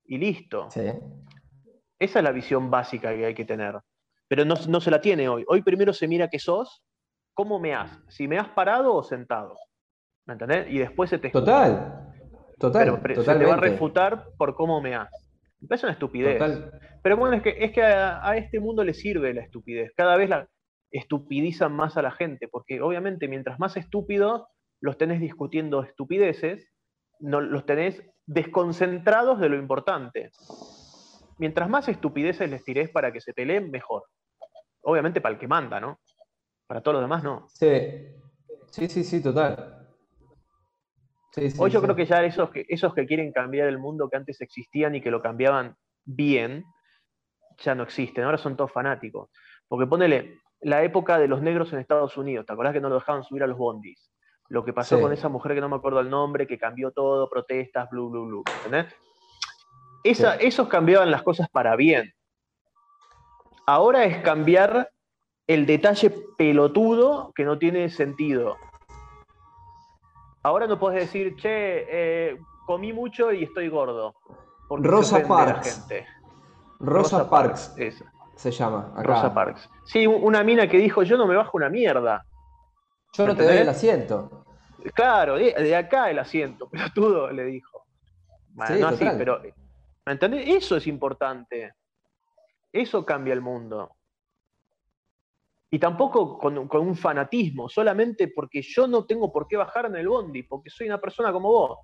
Y 0.05 0.18
listo. 0.18 0.68
Esa 1.99 2.20
es 2.20 2.24
la 2.24 2.32
visión 2.32 2.72
básica 2.72 3.14
que 3.14 3.26
hay 3.26 3.34
que 3.34 3.45
tener. 3.45 3.80
Pero 4.28 4.45
no, 4.45 4.55
se 4.55 4.89
la 4.91 5.01
tiene 5.01 5.28
hoy. 5.28 5.43
Hoy 5.47 5.62
primero 5.62 5.93
se 5.93 6.07
mira 6.07 6.30
qué 6.30 6.39
sos, 6.39 6.84
cómo 7.34 7.59
me 7.59 7.76
has. 7.76 7.99
Si 8.07 8.28
me 8.28 8.39
has 8.39 8.47
parado 8.49 8.95
o 8.95 9.03
sentado. 9.03 9.57
¿Me 10.26 10.34
entendés? 10.34 10.68
Y 10.70 10.80
después 10.80 11.09
se 11.09 11.20
te. 11.20 11.30
Total. 11.30 12.14
Total. 12.57 12.99
Pero 13.01 13.24
se 13.24 13.36
te 13.36 13.45
va 13.45 13.55
a 13.55 13.57
refutar 13.57 14.28
por 14.38 14.55
cómo 14.55 14.82
me 14.82 14.95
has. 14.95 15.09
Es 15.70 15.84
una 15.84 15.93
estupidez. 15.93 16.41
Pero 17.03 17.18
bueno, 17.18 17.36
es 17.38 17.43
que, 17.43 17.55
es 17.57 17.72
que 17.72 17.82
a, 17.82 18.28
a, 18.28 18.38
este 18.38 18.59
mundo 18.59 18.84
le 18.84 18.93
sirve 18.93 19.34
la 19.34 19.41
estupidez. 19.41 19.91
Cada 19.95 20.18
vez 20.18 20.30
la, 20.30 20.47
estupidizan 20.91 21.74
más 21.74 21.97
a 21.97 22.01
la 22.01 22.12
gente, 22.12 22.47
porque 22.47 22.82
obviamente 22.82 23.28
mientras 23.28 23.59
más 23.59 23.78
estúpidos 23.78 24.43
los 24.82 24.97
tenés 24.97 25.22
discutiendo 25.22 25.84
estupideces, 25.84 26.70
no, 27.20 27.39
los 27.39 27.66
tenés 27.66 28.03
desconcentrados 28.26 29.39
de 29.39 29.49
lo 29.49 29.57
importante. 29.57 30.32
Mientras 31.38 31.70
más 31.70 31.88
estupideces 31.88 32.49
les 32.49 32.64
tirés 32.64 32.89
para 32.89 33.12
que 33.12 33.22
se 33.22 33.34
peleen, 33.34 33.72
mejor. 33.72 34.03
Obviamente 34.82 35.22
para 35.22 35.34
el 35.34 35.39
que 35.39 35.47
manda, 35.47 35.80
¿no? 35.80 35.99
Para 36.68 36.82
todos 36.82 36.95
los 36.95 37.03
demás, 37.03 37.24
no. 37.24 37.47
Sí, 37.49 37.70
sí, 38.68 38.88
sí, 38.88 39.03
sí 39.03 39.24
total. 39.24 39.80
Hoy 41.57 41.69
yo 41.69 41.82
creo 41.82 41.95
que 41.95 42.05
ya 42.05 42.23
esos 42.23 42.49
que, 42.49 42.65
esos 42.67 42.93
que 42.93 43.05
quieren 43.05 43.32
cambiar 43.32 43.67
el 43.67 43.79
mundo 43.79 44.09
que 44.09 44.17
antes 44.17 44.41
existían 44.41 44.95
y 44.95 45.01
que 45.01 45.11
lo 45.11 45.21
cambiaban 45.21 45.75
bien, 46.03 46.65
ya 47.59 47.75
no 47.75 47.84
existen. 47.84 48.23
Ahora 48.23 48.38
son 48.38 48.57
todos 48.57 48.71
fanáticos. 48.71 49.29
Porque 49.67 49.88
ponele, 49.88 50.39
la 50.61 50.84
época 50.84 51.17
de 51.17 51.27
los 51.27 51.41
negros 51.41 51.71
en 51.73 51.79
Estados 51.79 52.17
Unidos. 52.17 52.45
¿Te 52.45 52.53
acordás 52.53 52.73
que 52.73 52.82
no 52.82 52.89
lo 52.89 52.95
dejaban 52.95 53.23
subir 53.23 53.43
a 53.43 53.47
los 53.47 53.57
bondis? 53.57 54.11
Lo 54.49 54.65
que 54.65 54.73
pasó 54.73 54.99
con 54.99 55.13
esa 55.13 55.29
mujer 55.29 55.53
que 55.53 55.61
no 55.61 55.69
me 55.69 55.77
acuerdo 55.77 56.01
el 56.01 56.09
nombre, 56.09 56.45
que 56.45 56.57
cambió 56.57 56.91
todo, 56.91 57.29
protestas, 57.29 57.89
blu, 57.89 58.09
blu, 58.09 58.25
blu. 58.25 58.43
¿Entendés? 58.57 58.93
Esos 60.03 60.67
cambiaban 60.67 61.09
las 61.09 61.23
cosas 61.23 61.47
para 61.49 61.77
bien. 61.77 62.11
Ahora 63.65 64.03
es 64.03 64.21
cambiar 64.23 64.89
el 65.47 65.65
detalle 65.65 66.13
pelotudo 66.38 67.32
que 67.34 67.45
no 67.45 67.57
tiene 67.57 67.89
sentido. 67.89 68.57
Ahora 70.44 70.68
no 70.68 70.80
puedes 70.80 71.02
decir, 71.02 71.36
che, 71.36 71.86
eh, 71.89 72.38
comí 72.66 72.94
mucho 72.94 73.32
y 73.32 73.44
estoy 73.44 73.70
gordo. 73.70 74.16
Rosa 74.70 75.28
Parks. 75.28 75.88
Rosa, 76.80 77.30
Parks. 77.30 77.70
Parks 77.78 78.04
se 78.36 78.52
llama. 78.52 78.94
Rosa 78.98 79.34
Parks. 79.34 79.70
Sí, 79.86 80.08
una 80.08 80.44
mina 80.44 80.68
que 80.68 80.78
dijo, 80.78 81.04
yo 81.04 81.18
no 81.18 81.28
me 81.28 81.36
bajo 81.36 81.58
una 81.58 81.70
mierda. 81.70 82.26
Yo 83.14 83.28
no 83.28 83.36
te 83.36 83.44
doy 83.44 83.58
el 83.58 83.70
asiento. 83.70 84.46
Claro, 84.96 85.36
de, 85.36 85.76
acá 85.76 86.10
el 86.10 86.18
asiento, 86.18 86.68
pero 86.72 86.86
todo 86.94 87.32
le 87.32 87.46
dijo. 87.46 87.86
no 88.56 88.88
así, 88.88 89.06
pero. 89.18 89.42
¿Me 90.06 90.14
entendés? 90.14 90.48
Eso 90.48 90.78
es 90.78 90.88
importante. 90.88 91.76
Eso 92.72 93.06
cambia 93.06 93.34
el 93.34 93.42
mundo. 93.42 93.92
Y 95.74 95.80
tampoco 95.80 96.38
con, 96.38 96.67
con, 96.67 96.82
un 96.86 96.95
fanatismo, 96.95 97.69
solamente 97.69 98.28
porque 98.28 98.61
yo 98.61 98.88
no 98.88 99.05
tengo 99.05 99.32
por 99.32 99.47
qué 99.47 99.55
bajar 99.55 99.86
en 99.86 99.95
el 99.95 100.09
bondi, 100.09 100.43
porque 100.43 100.69
soy 100.69 100.88
una 100.88 100.99
persona 100.99 101.32
como 101.32 101.49
vos. 101.49 101.80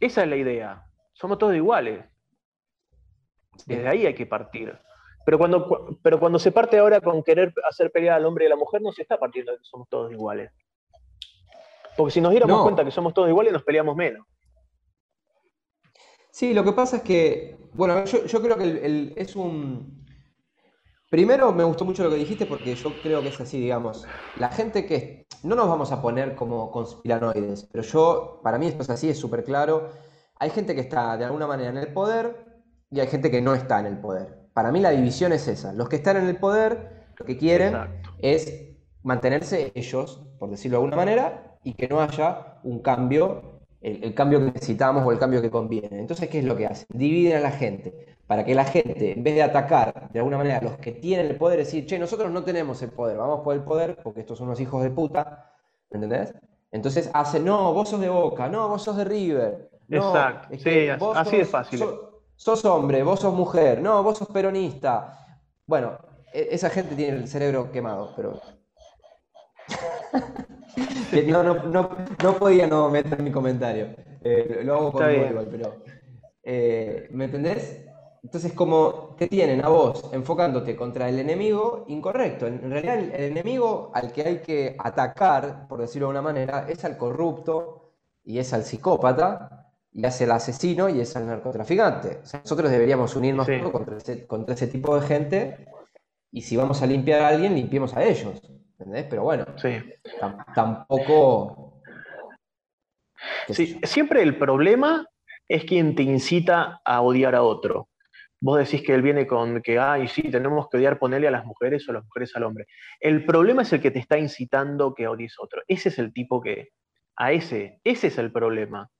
Esa 0.00 0.24
es 0.24 0.28
la 0.28 0.36
idea. 0.36 0.84
Somos 1.12 1.38
todos 1.38 1.54
iguales. 1.54 2.04
Desde 3.66 3.88
ahí 3.88 4.06
hay 4.06 4.14
que 4.14 4.26
partir. 4.26 4.76
Pero 5.24 5.38
cuando, 5.38 5.98
pero 6.02 6.18
cuando 6.18 6.38
se 6.38 6.52
parte 6.52 6.78
ahora 6.78 7.00
con 7.00 7.22
querer 7.22 7.52
hacer 7.68 7.92
pelear 7.92 8.16
al 8.16 8.26
hombre 8.26 8.44
y 8.44 8.46
a 8.46 8.50
la 8.50 8.56
mujer, 8.56 8.82
no 8.82 8.92
se 8.92 9.02
está 9.02 9.18
partiendo 9.18 9.52
de 9.52 9.58
que 9.58 9.64
somos 9.64 9.88
todos 9.88 10.10
iguales. 10.12 10.50
Porque 11.96 12.12
si 12.12 12.20
nos 12.20 12.30
diéramos 12.30 12.62
cuenta 12.62 12.84
que 12.84 12.90
somos 12.90 13.12
todos 13.12 13.28
iguales, 13.28 13.52
nos 13.52 13.62
peleamos 13.62 13.94
menos. 13.96 14.26
Sí, 16.30 16.54
lo 16.54 16.62
que 16.64 16.72
pasa 16.72 16.98
es 16.98 17.02
que, 17.02 17.58
bueno, 17.74 18.04
yo, 18.04 18.40
creo 18.40 18.56
que 18.56 19.12
es 19.16 19.34
un, 19.34 19.97
Primero, 21.10 21.52
me 21.52 21.64
gustó 21.64 21.84
mucho 21.84 22.04
lo 22.04 22.10
que 22.10 22.16
dijiste 22.16 22.44
porque 22.44 22.74
yo 22.74 22.92
creo 23.02 23.22
que 23.22 23.28
es 23.28 23.40
así, 23.40 23.58
digamos. 23.58 24.06
La 24.36 24.48
gente 24.48 24.84
que. 24.84 25.26
No 25.42 25.54
nos 25.54 25.68
vamos 25.68 25.92
a 25.92 26.02
poner 26.02 26.34
como 26.34 26.70
conspiranoides, 26.72 27.68
pero 27.70 27.84
yo, 27.84 28.40
para 28.42 28.58
mí 28.58 28.66
esto 28.66 28.82
es 28.82 28.90
así, 28.90 29.08
es 29.08 29.18
súper 29.18 29.44
claro. 29.44 29.90
Hay 30.40 30.50
gente 30.50 30.74
que 30.74 30.80
está 30.80 31.16
de 31.16 31.24
alguna 31.24 31.46
manera 31.46 31.70
en 31.70 31.76
el 31.76 31.92
poder 31.92 32.44
y 32.90 32.98
hay 32.98 33.06
gente 33.06 33.30
que 33.30 33.40
no 33.40 33.54
está 33.54 33.78
en 33.78 33.86
el 33.86 33.98
poder. 33.98 34.48
Para 34.52 34.72
mí 34.72 34.80
la 34.80 34.90
división 34.90 35.32
es 35.32 35.46
esa. 35.46 35.72
Los 35.72 35.88
que 35.88 35.96
están 35.96 36.16
en 36.16 36.26
el 36.26 36.38
poder, 36.38 37.06
lo 37.16 37.24
que 37.24 37.36
quieren 37.36 37.76
es 38.18 38.68
mantenerse 39.04 39.70
ellos, 39.74 40.22
por 40.38 40.50
decirlo 40.50 40.78
de 40.78 40.84
alguna 40.84 40.96
manera, 40.96 41.58
y 41.62 41.74
que 41.74 41.88
no 41.88 42.00
haya 42.00 42.58
un 42.64 42.80
cambio, 42.80 43.60
el, 43.80 44.14
cambio 44.14 44.40
que 44.40 44.46
necesitamos 44.46 45.04
o 45.06 45.12
el 45.12 45.18
cambio 45.18 45.40
que 45.40 45.50
conviene. 45.50 46.00
Entonces, 46.00 46.28
¿qué 46.28 46.40
es 46.40 46.44
lo 46.44 46.56
que 46.56 46.66
hacen? 46.66 46.86
Dividen 46.90 47.36
a 47.36 47.40
la 47.40 47.52
gente, 47.52 48.07
para 48.28 48.44
que 48.44 48.54
la 48.54 48.66
gente, 48.66 49.12
en 49.12 49.24
vez 49.24 49.34
de 49.34 49.42
atacar 49.42 50.10
de 50.12 50.18
alguna 50.18 50.36
manera 50.36 50.58
a 50.58 50.60
los 50.60 50.76
que 50.76 50.92
tienen 50.92 51.26
el 51.26 51.36
poder, 51.36 51.60
decir, 51.60 51.86
che, 51.86 51.98
nosotros 51.98 52.30
no 52.30 52.44
tenemos 52.44 52.80
el 52.82 52.90
poder, 52.90 53.16
vamos 53.16 53.40
por 53.40 53.54
el 53.54 53.64
poder 53.64 53.96
porque 54.02 54.20
estos 54.20 54.36
son 54.36 54.48
unos 54.48 54.60
hijos 54.60 54.82
de 54.82 54.90
puta, 54.90 55.50
¿me 55.90 55.96
entendés? 55.96 56.34
Entonces 56.70 57.10
hacen, 57.14 57.46
no, 57.46 57.72
vos 57.72 57.88
sos 57.88 58.00
de 58.00 58.10
Boca, 58.10 58.46
no, 58.46 58.68
vos 58.68 58.82
sos 58.82 58.98
de 58.98 59.04
River. 59.04 59.70
Exacto, 59.88 60.54
sí, 60.58 60.88
así 60.90 61.36
de 61.38 61.44
fácil. 61.46 61.82
sos 62.36 62.64
hombre, 62.66 63.02
vos 63.02 63.18
sos 63.18 63.32
mujer, 63.32 63.80
no, 63.80 64.02
vos 64.02 64.18
sos 64.18 64.28
peronista. 64.28 65.40
Bueno, 65.66 65.98
e, 66.30 66.48
esa 66.50 66.68
gente 66.68 66.94
tiene 66.94 67.16
el 67.16 67.28
cerebro 67.28 67.72
quemado, 67.72 68.12
pero 68.14 68.42
no, 71.28 71.42
no, 71.42 71.96
no, 72.22 72.32
podía 72.34 72.66
no 72.66 72.90
meter 72.90 73.22
mi 73.22 73.32
comentario. 73.32 73.86
Eh, 74.22 74.60
lo 74.64 74.74
hago 74.74 74.92
con 74.92 75.10
igual, 75.10 75.48
pero. 75.50 75.76
Eh, 76.42 77.08
¿Me 77.10 77.24
entendés? 77.24 77.87
Entonces, 78.22 78.52
como 78.52 79.14
te 79.16 79.28
tienen 79.28 79.64
a 79.64 79.68
vos 79.68 80.10
enfocándote 80.12 80.76
contra 80.76 81.08
el 81.08 81.18
enemigo 81.18 81.84
incorrecto. 81.88 82.46
En 82.46 82.70
realidad, 82.70 82.98
el, 82.98 83.14
enemigo 83.14 83.90
al 83.94 84.12
que 84.12 84.22
hay 84.22 84.38
que 84.38 84.76
atacar, 84.78 85.66
por 85.68 85.80
decirlo 85.80 86.08
de 86.08 86.12
una 86.12 86.22
manera, 86.22 86.66
es 86.68 86.84
al 86.84 86.96
corrupto 86.96 87.92
y 88.24 88.38
es 88.38 88.52
al 88.52 88.64
psicópata 88.64 89.72
y 89.92 90.04
es 90.04 90.20
el 90.20 90.30
asesino 90.30 90.88
y 90.88 91.00
es 91.00 91.16
al 91.16 91.26
narcotraficante. 91.26 92.20
nosotros 92.22 92.70
deberíamos 92.70 93.16
unirnos 93.16 93.48
contra, 93.72 93.96
ese, 93.96 94.26
contra 94.26 94.54
ese 94.54 94.66
tipo 94.66 94.98
de 94.98 95.06
gente 95.06 95.68
y 96.30 96.42
si 96.42 96.56
vamos 96.56 96.82
a 96.82 96.86
limpiar 96.86 97.22
a 97.22 97.28
alguien, 97.28 97.54
limpiemos 97.54 97.96
a 97.96 98.04
ellos. 98.04 98.40
¿Entendés? 98.78 99.06
Pero 99.08 99.22
bueno, 99.24 99.44
sí. 99.56 99.70
tampoco. 100.54 101.82
Sí, 103.48 103.80
siempre 103.82 104.22
el 104.22 104.38
problema 104.38 105.06
es 105.48 105.64
quien 105.64 105.94
te 105.94 106.02
incita 106.02 106.80
a 106.84 107.00
odiar 107.00 107.34
a 107.34 107.42
otro. 107.42 107.88
Vos 108.40 108.58
decís 108.58 108.82
que 108.82 108.94
él 108.94 109.02
viene 109.02 109.26
con 109.26 109.60
que, 109.62 109.78
ay, 109.78 110.06
sí, 110.06 110.22
tenemos 110.22 110.68
que 110.68 110.76
odiar, 110.76 110.98
ponerle 110.98 111.28
a 111.28 111.32
las 111.32 111.44
mujeres 111.44 111.88
o 111.88 111.90
a 111.90 111.94
las 111.94 112.04
mujeres 112.04 112.34
al 112.36 112.44
hombre. 112.44 112.66
El 113.00 113.24
problema 113.24 113.62
es 113.62 113.72
el 113.72 113.80
que 113.80 113.90
te 113.90 113.98
está 113.98 114.16
incitando 114.16 114.94
que 114.94 115.08
odies 115.08 115.34
a 115.38 115.44
otro. 115.44 115.62
Ese 115.66 115.88
es 115.88 115.98
el 115.98 116.12
tipo 116.12 116.40
que, 116.40 116.68
a 117.16 117.32
ese, 117.32 117.80
ese 117.82 118.06
es 118.06 118.18
el 118.18 118.30
problema. 118.30 118.90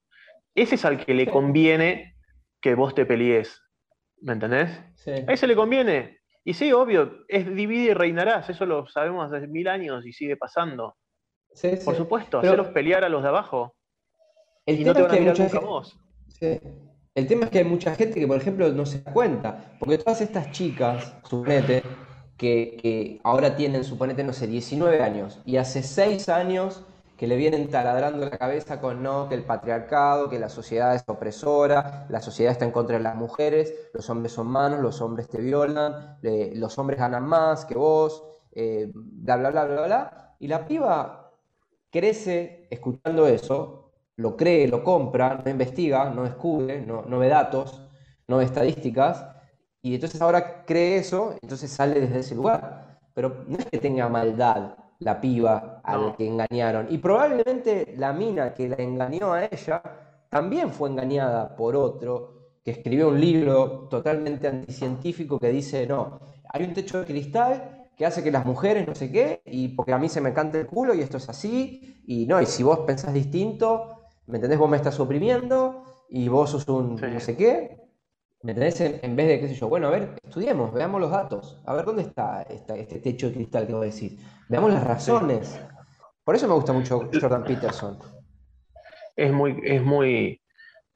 Ese 0.54 0.74
es 0.74 0.84
al 0.84 1.04
que 1.04 1.14
le 1.14 1.28
conviene 1.28 2.16
que 2.60 2.74
vos 2.74 2.94
te 2.94 3.06
pelees. 3.06 3.62
¿Me 4.20 4.32
entendés? 4.32 4.70
A 5.28 5.32
ese 5.32 5.46
le 5.46 5.54
conviene. 5.54 6.18
Y 6.44 6.54
sí, 6.54 6.72
obvio, 6.72 7.24
es 7.28 7.54
divide 7.54 7.90
y 7.90 7.94
reinarás, 7.94 8.48
eso 8.50 8.66
lo 8.66 8.86
sabemos 8.88 9.32
hace 9.32 9.46
mil 9.46 9.68
años 9.68 10.04
y 10.06 10.12
sigue 10.12 10.36
pasando. 10.36 10.96
Por 11.84 11.94
supuesto, 11.94 12.38
hacerlos 12.38 12.68
pelear 12.68 13.04
a 13.04 13.08
los 13.08 13.22
de 13.22 13.28
abajo. 13.28 13.76
El 14.66 14.78
tema 14.78 15.00
es 15.00 15.06
que 15.06 15.16
hay 15.16 15.24
mucha 15.26 15.48
gente, 15.48 16.60
El 17.18 17.26
tema 17.26 17.46
es 17.46 17.50
que 17.50 17.58
hay 17.58 17.64
mucha 17.64 17.96
gente 17.96 18.20
que, 18.20 18.28
por 18.28 18.36
ejemplo, 18.36 18.68
no 18.70 18.86
se 18.86 19.00
da 19.00 19.12
cuenta. 19.12 19.74
Porque 19.80 19.98
todas 19.98 20.20
estas 20.20 20.52
chicas, 20.52 21.14
suponete, 21.28 21.82
que, 22.36 22.78
que 22.80 23.20
ahora 23.24 23.56
tienen, 23.56 23.82
suponete, 23.82 24.22
no 24.22 24.32
sé, 24.32 24.46
19 24.46 25.02
años, 25.02 25.40
y 25.44 25.56
hace 25.56 25.82
6 25.82 26.28
años 26.28 26.84
que 27.16 27.26
le 27.26 27.34
vienen 27.36 27.68
taladrando 27.68 28.24
la 28.24 28.38
cabeza 28.38 28.80
con 28.80 29.02
no, 29.02 29.28
que 29.28 29.34
el 29.34 29.42
patriarcado, 29.42 30.30
que 30.30 30.38
la 30.38 30.48
sociedad 30.48 30.94
es 30.94 31.02
opresora, 31.08 32.06
la 32.08 32.20
sociedad 32.20 32.52
está 32.52 32.64
en 32.64 32.70
contra 32.70 32.98
de 32.98 33.02
las 33.02 33.16
mujeres, 33.16 33.74
los 33.92 34.08
hombres 34.08 34.30
son 34.30 34.46
malos, 34.46 34.78
los 34.78 35.00
hombres 35.00 35.28
te 35.28 35.40
violan, 35.40 36.18
los 36.22 36.78
hombres 36.78 37.00
ganan 37.00 37.24
más 37.26 37.64
que 37.64 37.74
vos, 37.74 38.22
eh, 38.52 38.92
bla, 38.94 39.36
bla, 39.36 39.50
bla, 39.50 39.64
bla, 39.64 39.86
bla. 39.86 40.36
Y 40.38 40.46
la 40.46 40.64
piba 40.64 41.32
crece 41.90 42.68
escuchando 42.70 43.26
eso, 43.26 43.87
lo 44.18 44.36
cree, 44.36 44.66
lo 44.66 44.82
compra, 44.82 45.40
no 45.44 45.50
investiga, 45.50 46.10
no 46.10 46.24
descubre, 46.24 46.80
no, 46.84 47.02
no 47.02 47.18
ve 47.20 47.28
datos, 47.28 47.88
no 48.26 48.38
ve 48.38 48.44
estadísticas, 48.44 49.24
y 49.80 49.94
entonces 49.94 50.20
ahora 50.20 50.64
cree 50.66 50.98
eso, 50.98 51.36
entonces 51.40 51.70
sale 51.70 52.00
desde 52.00 52.18
ese 52.18 52.34
lugar. 52.34 52.98
Pero 53.14 53.44
no 53.46 53.58
es 53.58 53.66
que 53.66 53.78
tenga 53.78 54.08
maldad, 54.08 54.74
la 54.98 55.20
piba 55.20 55.80
al 55.84 56.16
que 56.16 56.26
engañaron. 56.26 56.88
Y 56.90 56.98
probablemente 56.98 57.94
la 57.96 58.12
mina 58.12 58.54
que 58.54 58.68
la 58.68 58.76
engañó 58.76 59.32
a 59.32 59.44
ella 59.44 59.82
también 60.28 60.70
fue 60.70 60.88
engañada 60.88 61.54
por 61.54 61.76
otro 61.76 62.58
que 62.64 62.72
escribió 62.72 63.08
un 63.08 63.20
libro 63.20 63.88
totalmente 63.88 64.48
anticientífico 64.48 65.38
que 65.38 65.48
dice, 65.50 65.86
no, 65.86 66.18
hay 66.48 66.64
un 66.64 66.74
techo 66.74 66.98
de 66.98 67.06
cristal 67.06 67.86
que 67.96 68.04
hace 68.04 68.22
que 68.22 68.30
las 68.32 68.44
mujeres 68.44 68.86
no 68.86 68.94
sé 68.94 69.10
qué, 69.10 69.42
y 69.46 69.68
porque 69.68 69.92
a 69.92 69.98
mí 69.98 70.08
se 70.08 70.20
me 70.20 70.32
canta 70.32 70.58
el 70.58 70.66
culo 70.66 70.92
y 70.94 71.00
esto 71.00 71.16
es 71.16 71.28
así, 71.28 72.02
y 72.06 72.26
no, 72.26 72.40
y 72.40 72.46
si 72.46 72.62
vos 72.62 72.80
pensás 72.80 73.14
distinto, 73.14 73.97
¿me 74.28 74.36
entendés? 74.36 74.58
Vos 74.58 74.70
me 74.70 74.76
estás 74.76 74.98
oprimiendo 75.00 75.84
y 76.08 76.28
vos 76.28 76.50
sos 76.50 76.68
un 76.68 76.96
no 76.96 77.20
sé 77.20 77.36
qué, 77.36 77.88
¿Me 78.42 78.52
entendés? 78.52 78.80
En, 78.80 79.16
vez 79.16 79.26
de, 79.26 79.40
qué 79.40 79.48
sé 79.48 79.54
yo, 79.54 79.68
bueno, 79.68 79.88
a 79.88 79.90
ver, 79.90 80.14
estudiemos, 80.22 80.72
veamos 80.72 81.00
los 81.00 81.10
datos, 81.10 81.60
a 81.66 81.74
ver 81.74 81.84
dónde 81.84 82.02
está 82.02 82.42
este 82.42 83.00
techo 83.00 83.26
de 83.26 83.34
cristal 83.34 83.66
que 83.66 83.72
vos 83.72 83.84
decís. 83.84 84.16
Veamos 84.48 84.72
las 84.72 84.84
razones. 84.84 85.60
Por 86.22 86.36
eso 86.36 86.46
me 86.46 86.54
gusta 86.54 86.72
mucho 86.72 87.10
Jordan 87.20 87.42
Peterson. 87.42 87.98
Es 89.16 89.32
muy, 89.32 89.60
es 89.64 89.82
muy 89.82 90.40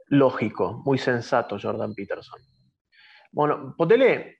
lógico, 0.06 0.82
muy 0.84 0.98
sensato 0.98 1.58
Jordan 1.60 1.94
Peterson. 1.94 2.40
Bueno, 3.32 3.74
Potele, 3.76 4.38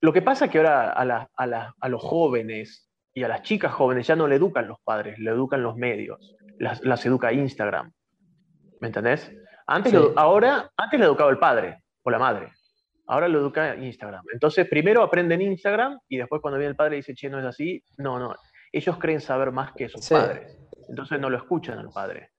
lo 0.00 0.12
que 0.12 0.22
pasa 0.22 0.46
es 0.46 0.50
que 0.50 0.58
ahora 0.58 0.90
a, 0.92 1.88
los 1.88 2.02
jóvenes 2.02 2.90
y 3.14 3.22
a 3.22 3.28
las 3.28 3.42
chicas 3.42 3.72
jóvenes 3.72 4.08
ya 4.08 4.16
no 4.16 4.26
le 4.26 4.36
educan 4.36 4.66
los 4.66 4.80
padres, 4.82 5.18
le 5.20 5.30
educan 5.30 5.62
los 5.62 5.76
medios, 5.76 6.34
las, 6.58 7.06
educa 7.06 7.32
Instagram. 7.32 7.92
¿Me 8.80 8.88
entendés? 8.88 9.32
Antes, 9.66 9.94
ahora, 10.16 10.70
antes 10.76 10.98
le 10.98 11.06
educaba 11.06 11.30
el 11.30 11.38
padre, 11.38 11.82
o 12.02 12.10
la 12.10 12.18
madre. 12.18 12.52
Ahora 13.06 13.28
lo 13.28 13.40
educa 13.40 13.76
Instagram. 13.76 14.24
Entonces, 14.32 14.68
primero 14.68 15.02
aprenden 15.02 15.42
Instagram 15.42 15.98
y 16.08 16.16
después 16.16 16.40
cuando 16.40 16.58
viene 16.58 16.70
el 16.70 16.76
padre 16.76 16.96
y 16.96 17.00
dice, 17.00 17.14
che, 17.14 17.28
no 17.28 17.38
es 17.38 17.44
así, 17.44 17.82
no, 17.98 18.18
no. 18.18 18.34
Ellos 18.72 18.98
creen 18.98 19.20
saber 19.20 19.50
más 19.50 19.72
que 19.72 19.88
sus 19.88 20.08
padres. 20.08 20.56
Entonces 20.88 21.20
no 21.20 21.28
lo 21.28 21.36
escuchan 21.36 21.78
al 21.78 21.90
padre. 21.90 22.30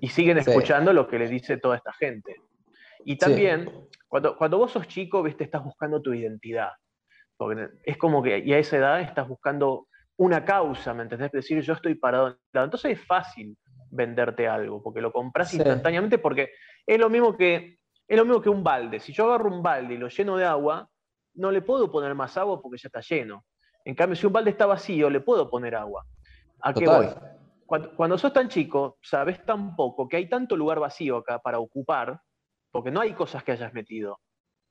Y 0.00 0.08
siguen 0.08 0.38
escuchando 0.38 0.92
lo 0.92 1.06
que 1.06 1.18
les 1.18 1.30
dice 1.30 1.58
toda 1.58 1.76
esta 1.76 1.92
gente. 1.92 2.36
Y 3.04 3.16
también, 3.16 3.70
cuando, 4.08 4.36
cuando 4.36 4.58
vos 4.58 4.72
sos 4.72 4.86
chico, 4.88 5.22
¿viste? 5.22 5.44
estás 5.44 5.62
buscando 5.62 6.00
tu 6.00 6.12
identidad. 6.12 6.70
Porque 7.36 7.68
es 7.84 7.96
como 7.96 8.22
que, 8.22 8.38
y 8.38 8.52
a 8.52 8.58
esa 8.58 8.76
edad 8.76 9.00
estás 9.00 9.28
buscando 9.28 9.88
una 10.16 10.44
causa, 10.44 10.94
¿me 10.94 11.02
entendés? 11.02 11.32
Decir, 11.32 11.60
yo 11.62 11.74
estoy 11.74 11.94
parado. 11.96 12.38
Entonces 12.52 12.92
es 12.92 13.06
fácil 13.06 13.56
venderte 13.92 14.48
algo, 14.48 14.82
porque 14.82 15.00
lo 15.00 15.12
compras 15.12 15.52
instantáneamente, 15.54 16.18
porque 16.18 16.50
es 16.86 16.98
lo 16.98 17.08
mismo 17.08 17.36
que 17.36 17.78
es 18.08 18.16
lo 18.16 18.24
mismo 18.24 18.42
que 18.42 18.50
un 18.50 18.64
balde. 18.64 19.00
Si 19.00 19.12
yo 19.12 19.24
agarro 19.24 19.50
un 19.50 19.62
balde 19.62 19.94
y 19.94 19.96
lo 19.96 20.08
lleno 20.08 20.36
de 20.36 20.44
agua, 20.44 20.88
no 21.34 21.50
le 21.50 21.62
puedo 21.62 21.90
poner 21.90 22.14
más 22.14 22.36
agua 22.36 22.60
porque 22.60 22.78
ya 22.78 22.88
está 22.88 23.00
lleno. 23.00 23.44
En 23.84 23.94
cambio, 23.94 24.16
si 24.16 24.26
un 24.26 24.32
balde 24.32 24.50
está 24.50 24.66
vacío, 24.66 25.08
le 25.08 25.20
puedo 25.20 25.48
poner 25.48 25.74
agua. 25.74 26.04
¿A 26.60 26.74
qué 26.74 26.86
voy? 26.86 27.06
Cuando, 27.96 28.18
sos 28.18 28.32
tan 28.34 28.48
chico, 28.48 28.98
sabes 29.00 29.42
tan 29.46 29.74
poco 29.76 30.06
que 30.06 30.18
hay 30.18 30.28
tanto 30.28 30.56
lugar 30.56 30.78
vacío 30.78 31.16
acá 31.16 31.38
para 31.38 31.58
ocupar, 31.58 32.20
porque 32.70 32.90
no 32.90 33.00
hay 33.00 33.14
cosas 33.14 33.42
que 33.44 33.52
hayas 33.52 33.72
metido. 33.72 34.20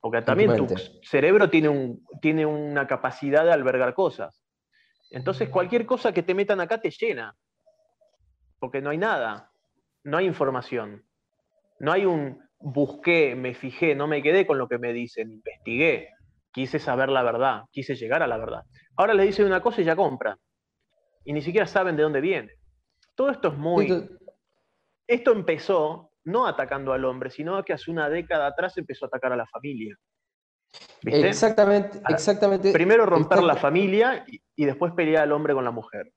Porque 0.00 0.22
también 0.22 0.56
tu 0.56 0.68
cerebro 1.02 1.50
tiene, 1.50 1.68
un, 1.68 2.06
tiene 2.20 2.46
una 2.46 2.86
capacidad 2.86 3.44
de 3.44 3.52
albergar 3.52 3.94
cosas. 3.94 4.44
Entonces, 5.10 5.48
cualquier 5.48 5.84
cosa 5.84 6.12
que 6.12 6.22
te 6.22 6.34
metan 6.34 6.60
acá 6.60 6.80
te 6.80 6.90
llena. 6.90 7.34
Porque 8.62 8.80
no 8.80 8.90
hay 8.90 8.98
nada. 8.98 9.50
No 10.04 10.18
hay 10.18 10.26
información. 10.26 11.04
No 11.80 11.90
hay 11.90 12.06
un, 12.06 12.40
busqué, 12.60 13.34
me 13.34 13.54
fijé, 13.54 13.96
no 13.96 14.06
me 14.06 14.22
quedé 14.22 14.46
con 14.46 14.56
lo 14.56 14.68
que 14.68 14.78
me 14.78 14.92
dicen, 14.92 15.32
investigué, 15.32 16.10
quise 16.52 16.78
saber 16.78 17.08
la 17.08 17.24
verdad, 17.24 17.64
quise 17.72 17.96
llegar 17.96 18.22
a 18.22 18.28
la 18.28 18.38
verdad. 18.38 18.62
Ahora 18.94 19.14
les 19.14 19.26
dicen 19.26 19.46
una 19.46 19.60
cosa 19.60 19.80
y 19.80 19.84
ya 19.84 19.96
compran. 19.96 20.38
Y 21.24 21.32
ni 21.32 21.42
siquiera 21.42 21.66
saben 21.66 21.96
de 21.96 22.04
dónde 22.04 22.20
viene. 22.20 22.52
Todo 23.16 23.30
esto 23.30 23.48
es 23.48 23.58
muy... 23.58 24.08
Esto 25.08 25.32
empezó 25.32 26.12
no 26.22 26.46
atacando 26.46 26.92
al 26.92 27.04
hombre, 27.04 27.30
sino 27.30 27.60
que 27.64 27.72
hace 27.72 27.90
una 27.90 28.08
década 28.08 28.46
atrás 28.46 28.78
empezó 28.78 29.06
a 29.06 29.08
atacar 29.08 29.32
a 29.32 29.36
la 29.36 29.46
familia. 29.46 29.98
Exactamente, 31.02 32.00
exactamente. 32.08 32.72
Primero 32.72 33.06
romper 33.06 33.42
la 33.42 33.56
familia 33.56 34.24
y, 34.54 34.64
después 34.64 34.92
pelear 34.92 35.24
al 35.24 35.32
hombre 35.32 35.52
con 35.52 35.64
la 35.64 35.72
mujer. 35.72 36.12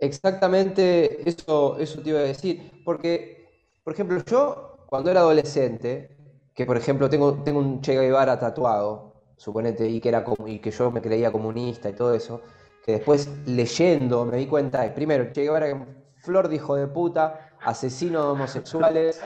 Exactamente, 0.00 1.28
eso, 1.28 1.76
eso 1.78 2.00
te 2.02 2.10
iba 2.10 2.20
a 2.20 2.22
decir. 2.22 2.70
Porque, 2.84 3.48
por 3.82 3.92
ejemplo, 3.94 4.22
yo 4.24 4.76
cuando 4.86 5.10
era 5.10 5.20
adolescente, 5.20 6.16
que 6.54 6.66
por 6.66 6.76
ejemplo 6.76 7.08
tengo, 7.08 7.42
tengo 7.42 7.58
un 7.60 7.80
Che 7.80 7.94
Guevara 7.98 8.38
tatuado, 8.38 9.12
suponete, 9.36 9.88
y 9.88 10.00
que, 10.00 10.08
era, 10.08 10.24
y 10.46 10.58
que 10.60 10.70
yo 10.70 10.90
me 10.90 11.02
creía 11.02 11.32
comunista 11.32 11.88
y 11.88 11.94
todo 11.94 12.14
eso, 12.14 12.40
que 12.84 12.92
después 12.92 13.28
leyendo 13.46 14.24
me 14.24 14.36
di 14.36 14.46
cuenta 14.46 14.82
de, 14.82 14.90
primero, 14.90 15.32
Che 15.32 15.42
Guevara, 15.42 15.86
flor 16.22 16.48
de 16.48 16.56
hijo 16.56 16.76
de 16.76 16.86
puta, 16.86 17.56
asesino 17.62 18.22
de 18.22 18.28
homosexuales 18.30 19.20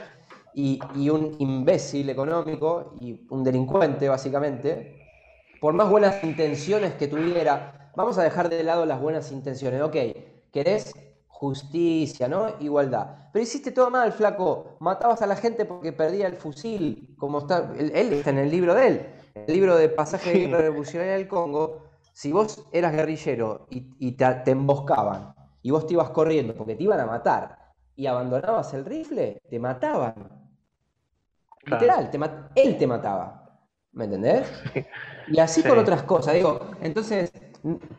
y, 0.53 0.79
y 0.95 1.09
un 1.09 1.35
imbécil 1.39 2.09
económico 2.09 2.93
y 2.99 3.25
un 3.29 3.43
delincuente, 3.43 4.09
básicamente, 4.09 4.99
por 5.59 5.73
más 5.73 5.89
buenas 5.89 6.23
intenciones 6.23 6.93
que 6.95 7.07
tuviera, 7.07 7.91
vamos 7.95 8.17
a 8.17 8.23
dejar 8.23 8.49
de 8.49 8.63
lado 8.63 8.85
las 8.85 8.99
buenas 9.01 9.31
intenciones, 9.31 9.81
ok, 9.81 9.95
querés 10.53 10.93
justicia, 11.27 12.29
¿no? 12.29 12.47
Igualdad. 12.61 13.29
Pero 13.33 13.43
hiciste 13.43 13.71
todo 13.71 13.89
mal, 13.89 14.13
flaco. 14.13 14.77
Matabas 14.79 15.21
a 15.21 15.27
la 15.27 15.35
gente 15.35 15.65
porque 15.65 15.91
perdía 15.91 16.27
el 16.27 16.35
fusil, 16.35 17.15
como 17.17 17.39
está, 17.39 17.73
él, 17.77 17.91
está 18.13 18.29
en 18.29 18.37
el 18.37 18.49
libro 18.49 18.73
de 18.73 18.87
él, 18.87 19.05
el 19.35 19.53
libro 19.53 19.75
de 19.75 19.89
pasaje 19.89 20.31
de 20.31 20.39
guerra 20.39 20.59
revolucionaria 20.59 21.13
del 21.15 21.27
Congo. 21.27 21.89
Si 22.13 22.31
vos 22.31 22.65
eras 22.71 22.93
guerrillero 22.93 23.67
y, 23.69 24.11
te, 24.11 24.51
emboscaban 24.51 25.33
y 25.63 25.71
vos 25.71 25.87
te 25.87 25.93
ibas 25.93 26.11
corriendo 26.11 26.55
porque 26.55 26.75
te 26.75 26.83
iban 26.83 26.99
a 26.99 27.07
matar 27.07 27.73
y 27.95 28.05
abandonabas 28.05 28.73
el 28.75 28.85
rifle, 28.85 29.41
te 29.49 29.59
mataban. 29.59 30.13
Literal, 31.65 32.09
él 32.55 32.77
te 32.77 32.87
mataba. 32.87 33.43
¿Me 33.91 34.05
entendés? 34.05 34.51
Y 35.27 35.39
así 35.39 35.63
con 35.63 35.77
otras 35.77 36.03
cosas. 36.03 36.33
Digo, 36.33 36.71
entonces, 36.81 37.31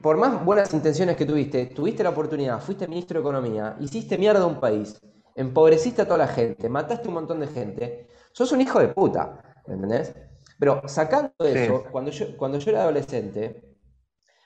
por 0.03 0.17
más 0.19 0.45
buenas 0.45 0.73
intenciones 0.75 1.17
que 1.17 1.25
tuviste, 1.25 1.67
tuviste 1.67 2.03
la 2.03 2.11
oportunidad, 2.11 2.61
fuiste 2.61 2.87
ministro 2.87 3.19
de 3.19 3.23
Economía, 3.23 3.77
hiciste 3.81 4.19
mierda 4.19 4.43
a 4.43 4.47
un 4.47 4.61
país, 4.61 5.01
empobreciste 5.35 6.03
a 6.03 6.05
toda 6.05 6.19
la 6.19 6.29
gente, 6.29 6.69
mataste 6.69 7.09
un 7.09 7.15
montón 7.15 7.41
de 7.41 7.47
gente, 7.47 8.09
sos 8.33 8.53
un 8.53 8.61
hijo 8.61 8.79
de 8.79 8.89
puta, 8.89 9.41
¿me 9.67 9.75
entendés? 9.75 10.15
Pero 10.59 10.83
sacando 10.87 11.33
eso, 11.41 11.85
cuando, 11.91 12.11
yo, 12.11 12.37
cuando 12.37 12.59
yo 12.59 12.71
era 12.71 12.83
adolescente, 12.83 13.77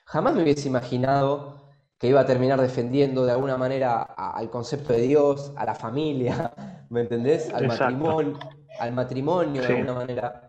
jamás 0.05 0.33
me 0.33 0.43
hubiese 0.43 0.67
imaginado 0.67 1.69
que 1.97 2.07
iba 2.07 2.21
a 2.21 2.25
terminar 2.25 2.61
defendiendo 2.61 3.25
de 3.25 3.33
alguna 3.33 3.57
manera 3.57 4.01
al 4.01 4.49
concepto 4.49 4.93
de 4.93 5.01
Dios, 5.01 5.51
a 5.57 5.65
la 5.65 5.75
familia, 5.75 6.53
¿me 6.89 7.01
entendés? 7.01 7.53
Al 7.53 7.67
matrimonio, 7.67 8.39
al 8.79 8.93
matrimonio 8.93 9.61
de 9.61 9.67
alguna 9.67 9.93
manera. 9.93 10.48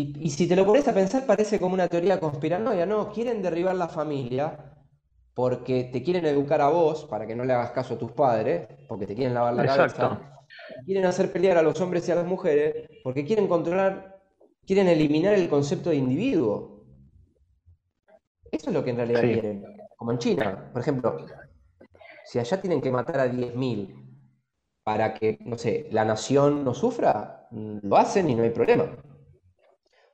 Y, 0.00 0.30
si 0.30 0.46
te 0.46 0.56
lo 0.56 0.64
pones 0.64 0.88
a 0.88 0.94
pensar, 0.94 1.26
parece 1.26 1.58
como 1.58 1.74
una 1.74 1.88
teoría 1.88 2.18
conspiranoia. 2.18 2.86
No, 2.86 3.12
quieren 3.12 3.42
derribar 3.42 3.74
la 3.74 3.88
familia 3.88 4.74
porque 5.34 5.84
te 5.84 6.02
quieren 6.02 6.26
educar 6.26 6.60
a 6.60 6.68
vos 6.68 7.04
para 7.04 7.26
que 7.26 7.36
no 7.36 7.44
le 7.44 7.52
hagas 7.52 7.70
caso 7.72 7.94
a 7.94 7.98
tus 7.98 8.12
padres, 8.12 8.66
porque 8.88 9.06
te 9.06 9.14
quieren 9.14 9.34
lavar 9.34 9.54
la 9.54 9.66
cabeza. 9.66 10.20
Quieren 10.84 11.04
hacer 11.04 11.30
pelear 11.30 11.58
a 11.58 11.62
los 11.62 11.80
hombres 11.80 12.08
y 12.08 12.12
a 12.12 12.16
las 12.16 12.26
mujeres 12.26 12.88
porque 13.04 13.24
quieren 13.24 13.46
controlar, 13.46 14.20
quieren 14.66 14.88
eliminar 14.88 15.34
el 15.34 15.48
concepto 15.48 15.90
de 15.90 15.96
individuo. 15.96 16.84
Eso 18.50 18.70
es 18.70 18.74
lo 18.74 18.82
que 18.82 18.90
en 18.90 18.96
realidad 18.96 19.20
quieren. 19.20 19.76
Como 19.96 20.12
en 20.12 20.18
China, 20.18 20.70
por 20.72 20.80
ejemplo, 20.80 21.26
si 22.24 22.38
allá 22.38 22.60
tienen 22.60 22.80
que 22.80 22.90
matar 22.90 23.20
a 23.20 23.26
10.000 23.26 23.94
para 24.82 25.14
que, 25.14 25.38
no 25.44 25.58
sé, 25.58 25.88
la 25.92 26.04
nación 26.04 26.64
no 26.64 26.74
sufra, 26.74 27.48
lo 27.50 27.96
hacen 27.96 28.30
y 28.30 28.34
no 28.34 28.42
hay 28.42 28.50
problema. 28.50 28.86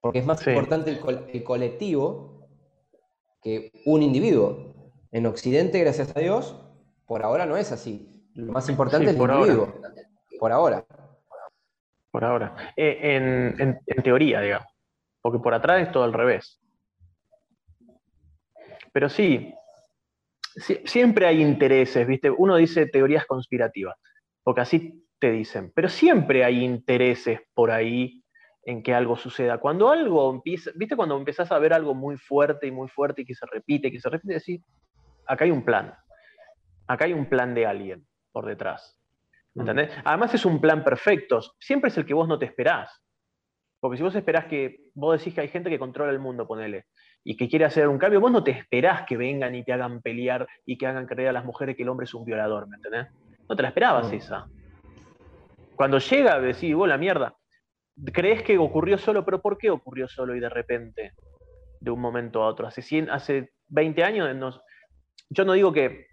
Porque 0.06 0.20
es 0.20 0.26
más 0.26 0.46
importante 0.46 0.90
el, 0.90 1.44
colectivo 1.44 2.48
que 3.42 3.72
un 3.84 4.02
individuo. 4.02 4.74
En 5.12 5.26
Occidente, 5.26 5.80
gracias 5.80 6.14
a 6.16 6.20
Dios, 6.20 6.60
por 7.06 7.22
ahora 7.22 7.46
no 7.46 7.56
es 7.56 7.72
así. 7.72 8.30
Lo 8.34 8.52
más 8.52 8.68
importante 8.68 9.10
es 9.10 9.16
el 9.16 9.22
individuo. 9.22 9.74
Por 10.38 10.52
ahora. 10.52 10.84
Por 12.10 12.24
ahora. 12.24 12.72
Eh, 12.76 13.50
en, 13.56 14.02
teoría, 14.02 14.40
digamos. 14.40 14.68
Porque 15.22 15.38
por 15.38 15.54
atrás 15.54 15.82
es 15.82 15.92
todo 15.92 16.04
al 16.04 16.12
revés. 16.12 16.60
Pero 18.92 19.08
sí, 19.08 19.54
siempre 20.84 21.26
hay 21.26 21.42
intereses, 21.42 22.06
¿viste? 22.06 22.30
Uno 22.30 22.56
dice 22.56 22.86
teorías 22.86 23.26
conspirativas, 23.26 23.96
porque 24.42 24.60
así 24.60 25.06
te 25.18 25.30
dicen, 25.30 25.72
pero 25.74 25.88
siempre 25.88 26.44
hay 26.44 26.64
intereses 26.64 27.40
por 27.54 27.70
ahí 27.70 28.22
en 28.66 28.82
que 28.82 28.92
algo 28.92 29.16
suceda. 29.16 29.58
Cuando 29.58 29.90
algo 29.90 30.28
empieza, 30.28 30.72
¿viste? 30.74 30.96
Cuando 30.96 31.16
empezás 31.16 31.52
a 31.52 31.58
ver 31.60 31.72
algo 31.72 31.94
muy 31.94 32.16
fuerte 32.16 32.66
y 32.66 32.72
muy 32.72 32.88
fuerte 32.88 33.22
y 33.22 33.24
que 33.24 33.34
se 33.34 33.46
repite, 33.46 33.92
que 33.92 34.00
se 34.00 34.10
repite, 34.10 34.34
decís, 34.34 34.60
acá 35.24 35.44
hay 35.44 35.52
un 35.52 35.64
plan. 35.64 35.94
Acá 36.88 37.04
hay 37.04 37.12
un 37.12 37.26
plan 37.26 37.54
de 37.54 37.64
alguien 37.64 38.04
por 38.32 38.44
detrás. 38.44 39.00
Mm. 39.54 39.60
¿Entendés? 39.60 39.90
Además 40.04 40.34
es 40.34 40.44
un 40.44 40.60
plan 40.60 40.82
perfecto. 40.82 41.40
Siempre 41.60 41.90
es 41.90 41.96
el 41.96 42.04
que 42.04 42.14
vos 42.14 42.26
no 42.26 42.40
te 42.40 42.46
esperás. 42.46 42.90
Porque 43.78 43.98
si 43.98 44.02
vos 44.02 44.16
esperás 44.16 44.46
que, 44.46 44.80
vos 44.94 45.16
decís 45.16 45.32
que 45.32 45.42
hay 45.42 45.48
gente 45.48 45.70
que 45.70 45.78
controla 45.78 46.10
el 46.10 46.18
mundo, 46.18 46.48
ponele, 46.48 46.86
y 47.22 47.36
que 47.36 47.48
quiere 47.48 47.66
hacer 47.66 47.86
un 47.86 47.98
cambio, 47.98 48.20
vos 48.20 48.32
no 48.32 48.42
te 48.42 48.50
esperás 48.50 49.06
que 49.06 49.16
vengan 49.16 49.54
y 49.54 49.62
te 49.62 49.72
hagan 49.72 50.02
pelear 50.02 50.48
y 50.64 50.76
que 50.76 50.88
hagan 50.88 51.06
creer 51.06 51.28
a 51.28 51.32
las 51.32 51.44
mujeres 51.44 51.76
que 51.76 51.84
el 51.84 51.88
hombre 51.88 52.04
es 52.04 52.14
un 52.14 52.24
violador, 52.24 52.66
¿me 52.66 52.76
entendés? 52.76 53.06
No 53.48 53.54
te 53.54 53.62
la 53.62 53.68
esperabas 53.68 54.10
mm. 54.10 54.14
esa. 54.14 54.48
Cuando 55.76 55.98
llega, 55.98 56.40
decís, 56.40 56.74
vos 56.74 56.88
la 56.88 56.98
mierda, 56.98 57.36
crees 58.12 58.42
que 58.42 58.58
ocurrió 58.58 58.98
solo, 58.98 59.24
pero 59.24 59.40
¿por 59.40 59.58
qué 59.58 59.70
ocurrió 59.70 60.08
solo 60.08 60.34
y 60.34 60.40
de 60.40 60.48
repente, 60.48 61.12
de 61.80 61.90
un 61.90 62.00
momento 62.00 62.42
a 62.42 62.48
otro? 62.48 62.66
Hace, 62.66 62.82
100, 62.82 63.10
hace 63.10 63.52
20 63.68 64.04
años, 64.04 64.62
yo 65.30 65.44
no 65.44 65.54
digo 65.54 65.72
que, 65.72 66.06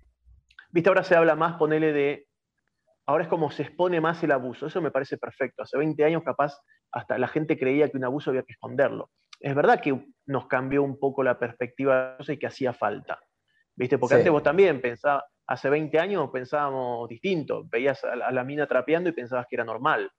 viste, 0.72 0.90
ahora 0.90 1.04
se 1.04 1.16
habla 1.16 1.36
más, 1.36 1.56
ponele 1.58 1.94
de, 1.94 2.28
ahora 3.06 3.24
es 3.24 3.30
como 3.30 3.52
se 3.52 3.64
expone 3.64 4.00
más 4.02 4.24
el 4.24 4.32
abuso, 4.32 4.68
eso 4.68 4.82
me 4.82 4.92
parece 4.92 5.18
perfecto. 5.18 5.64
Hace 5.64 5.78
20 5.78 6.04
años 6.04 6.24
capaz 6.24 6.58
hasta 6.92 7.18
la 7.18 7.28
gente 7.28 7.58
creía 7.58 7.90
que 7.90 7.98
un 7.98 8.06
abuso 8.06 8.30
había 8.30 8.44
que 8.44 8.54
esconderlo. 8.54 9.10
Es 9.40 9.56
verdad 9.56 9.82
que 9.82 10.08
nos 10.26 10.48
cambió 10.48 10.84
un 10.84 10.98
poco 11.00 11.24
la 11.24 11.38
perspectiva 11.38 12.18
y 12.26 12.38
que 12.38 12.48
hacía 12.48 12.74
falta. 12.74 13.20
¿Viste? 13.76 13.98
Porque 13.98 14.16
antes 14.16 14.32
vos 14.32 14.44
también 14.44 14.80
pensabas, 14.80 15.24
hace 15.48 15.70
20 15.70 16.00
años 16.00 16.30
pensábamos 16.32 17.10
distinto, 17.10 17.66
veías 17.66 18.04
a 18.06 18.32
la 18.32 18.44
mina 18.44 18.68
trapeando 18.68 19.10
y 19.10 19.14
pensabas 19.14 19.48
que 19.50 19.56
era 19.56 19.66
normal 19.66 20.10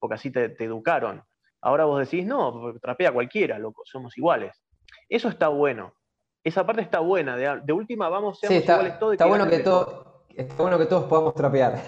porque 0.00 0.14
así 0.14 0.30
te, 0.30 0.56
educaron. 0.64 1.22
Ahora 1.60 1.84
vos 1.84 2.00
decís, 2.00 2.26
no, 2.26 2.74
trapea 2.80 3.12
cualquiera, 3.12 3.58
loco, 3.58 3.82
somos 3.84 4.16
iguales. 4.16 4.60
Eso 5.08 5.28
está 5.28 5.48
bueno. 5.48 5.94
Esa 6.42 6.64
parte 6.64 6.82
está 6.82 7.00
buena. 7.00 7.36
De, 7.36 7.72
última, 7.72 8.08
vamos, 8.08 8.40
seamos 8.40 8.58
está, 8.58 8.72
iguales 8.74 8.98
todos. 8.98 9.12
Está, 9.12 9.26
bueno 9.26 9.46
que 9.46 9.56
está 9.56 10.54
bueno 10.56 10.78
que 10.78 10.86
todos 10.86 11.04
podamos 11.04 11.34
trapear. 11.34 11.78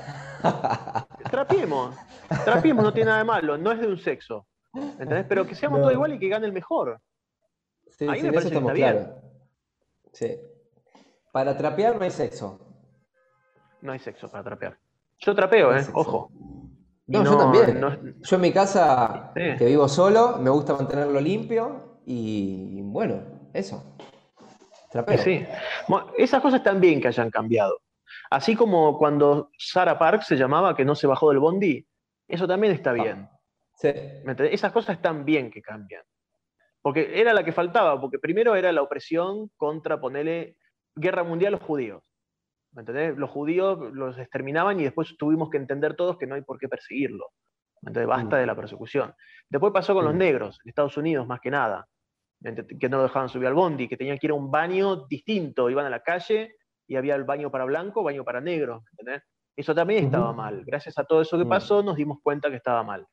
Trapiemos. 1.31 1.97
Trapiemos, 2.45 2.85
no 2.85 2.93
tiene 2.93 3.07
nada 3.07 3.19
de 3.19 3.25
malo. 3.25 3.57
No 3.57 3.73
es 3.73 3.81
de 3.81 3.87
un 3.87 3.99
sexo. 3.99 4.47
¿Entendés? 4.75 5.25
Pero 5.29 5.47
que 5.47 5.55
seamos 5.55 5.81
todos 5.81 5.93
iguales 5.93 6.17
y 6.17 6.21
que 6.21 6.29
gane 6.29 6.47
el 6.47 6.53
mejor. 6.53 7.01
Sí, 7.89 8.07
Ahí 8.09 8.23
me 8.23 8.33
parece 8.33 8.51
que 8.51 8.59
está 8.59 8.73
bien. 8.73 9.15
Sí. 10.13 10.39
Para 11.31 11.57
trapear 11.57 11.97
no 11.97 12.05
hay 12.05 12.11
sexo. 12.11 12.59
No 13.81 13.93
hay 13.93 13.99
sexo 13.99 14.31
para 14.31 14.45
trapear. 14.45 14.79
Yo 15.19 15.35
trapeo, 15.35 15.75
¿eh? 15.77 15.87
Ojo. 15.95 16.31
No, 17.07 17.25
yo 17.25 17.37
también. 17.37 18.17
Yo 18.23 18.37
en 18.37 18.43
mi 18.43 18.53
casa, 18.53 19.33
que 19.35 19.65
vivo 19.67 19.89
solo, 19.89 20.39
me 20.39 20.51
gusta 20.51 20.75
mantenerlo 20.75 21.21
limpio 21.21 21.99
y 22.07 22.81
bueno, 22.83 23.51
eso. 23.53 23.97
Sí. 25.19 25.47
esas 26.19 26.43
cosas 26.43 26.63
también 26.63 27.01
que 27.01 27.09
hayan 27.09 27.31
cambiado. 27.31 27.81
Así 28.31 28.55
como 28.55 28.99
cuando 28.99 29.51
Sarah 29.57 29.99
Park 29.99 30.23
se 30.23 30.37
llamaba 30.37 30.77
que 30.77 30.85
no 30.85 30.95
se 30.95 31.07
bajó 31.07 31.31
del 31.31 31.39
bondi, 31.39 31.87
eso 32.29 32.47
también 32.47 32.75
está 32.75 32.93
bien. 32.93 33.29
sí. 33.75 33.93
Esas 34.51 34.73
cosas 34.73 34.97
están 34.97 35.25
bien 35.25 35.51
que 35.51 35.63
cambian. 35.63 36.03
Porque 36.83 37.21
era 37.21 37.33
la 37.33 37.45
que 37.45 37.53
faltaba, 37.53 38.01
porque 38.01 38.19
primero 38.19 38.55
era 38.57 38.73
la 38.73 38.83
opresión 38.83 39.51
contra, 39.57 40.01
ponerle 40.01 40.57
guerra 40.95 41.23
mundial 41.23 41.55
a 41.55 41.57
los 41.59 41.67
judíos. 41.67 42.03
¿Me 42.73 42.81
entendés? 42.81 43.17
Los 43.17 43.31
judíos 43.31 43.79
los 43.93 44.19
exterminaban 44.19 44.81
y 44.81 44.85
después 44.85 45.17
tuvimos 45.19 45.51
que 45.51 45.59
entender 45.59 45.95
todos 45.95 46.17
que 46.17 46.27
no 46.27 46.35
hay 46.35 46.43
por 46.43 46.59
qué 46.59 46.69
perseguirlo. 46.69 47.29
Entonces 47.83 48.07
basta 48.07 48.37
de 48.37 48.47
la 48.47 48.55
persecución. 48.55 49.15
Después 49.49 49.73
pasó 49.73 49.95
con 49.95 50.05
los 50.05 50.15
negros, 50.15 50.59
en 50.65 50.69
Estados 50.69 50.97
Unidos 50.97 51.27
más 51.27 51.41
que 51.41 51.51
nada, 51.51 51.87
que 52.81 52.89
no 52.89 53.03
dejaban 53.03 53.29
subir 53.29 53.49
al 53.49 53.55
bondi, 53.55 53.89
que 53.89 53.97
tenían 53.97 54.19
que 54.19 54.27
ir 54.27 54.31
a 54.31 54.35
un 54.35 54.51
baño 54.51 55.07
distinto, 55.07 55.69
iban 55.69 55.87
a 55.87 55.91
la 55.91 56.03
calle 56.03 56.57
y 56.87 56.97
había 56.97 57.15
el 57.15 57.25
baño 57.25 57.51
para 57.51 57.65
blanco, 57.65 58.03
baño 58.03 58.25
para 58.25 58.41
negro. 58.41 58.85
¿entendés? 58.93 59.23
Eso 59.57 59.75
también 59.75 60.05
estaba 60.05 60.33
mal. 60.33 60.65
Gracias 60.65 60.99
a 60.99 61.05
todo 61.05 61.23
eso 61.23 61.39
que 61.39 61.45
pasó 61.45 61.83
nos 61.83 61.97
dimos 61.97 62.19
cuenta 62.23 62.51
que 62.51 62.57
estaba 62.57 62.83
mal. 62.83 63.07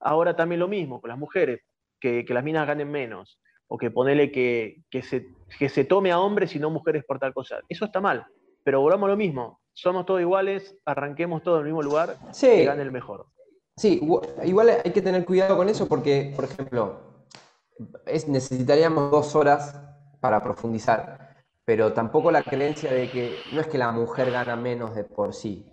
Ahora 0.00 0.34
también 0.34 0.58
lo 0.58 0.68
mismo 0.68 1.00
con 1.00 1.08
las 1.08 1.18
mujeres, 1.18 1.60
que, 2.00 2.24
las 2.28 2.44
minas 2.44 2.66
ganen 2.66 2.90
menos, 2.90 3.40
o 3.68 3.78
que 3.78 3.90
ponele 3.90 4.30
que, 4.30 4.82
que, 4.90 5.02
se, 5.02 5.28
que 5.58 5.68
se 5.68 5.84
tome 5.84 6.10
a 6.10 6.18
hombres 6.18 6.54
y 6.54 6.58
no 6.58 6.70
mujeres 6.70 7.04
por 7.04 7.18
tal 7.18 7.32
cosa. 7.32 7.60
Eso 7.68 7.86
está 7.86 8.00
mal. 8.00 8.26
Pero 8.64 8.80
volvamos 8.80 9.06
a 9.06 9.10
lo 9.10 9.16
mismo. 9.16 9.60
Somos 9.72 10.06
todos 10.06 10.20
iguales, 10.20 10.76
arranquemos 10.84 11.42
todos 11.42 11.60
en 11.60 11.66
el 11.66 11.72
mismo 11.72 11.82
lugar 11.82 12.16
sí. 12.32 12.48
y 12.48 12.64
gane 12.64 12.82
el 12.82 12.92
mejor. 12.92 13.26
Sí, 13.76 14.00
igual 14.44 14.70
hay 14.84 14.92
que 14.92 15.02
tener 15.02 15.24
cuidado 15.24 15.56
con 15.56 15.68
eso 15.68 15.88
porque, 15.88 16.32
por 16.34 16.44
ejemplo, 16.44 17.00
necesitaríamos 18.28 19.10
dos 19.10 19.34
horas 19.34 19.80
para 20.20 20.40
profundizar, 20.42 21.44
pero 21.64 21.92
tampoco 21.92 22.30
la 22.30 22.42
creencia 22.42 22.92
de 22.92 23.10
que 23.10 23.36
no 23.52 23.60
es 23.60 23.66
que 23.66 23.78
la 23.78 23.90
mujer 23.90 24.30
gana 24.30 24.54
menos 24.54 24.94
de 24.94 25.02
por 25.02 25.34
sí, 25.34 25.66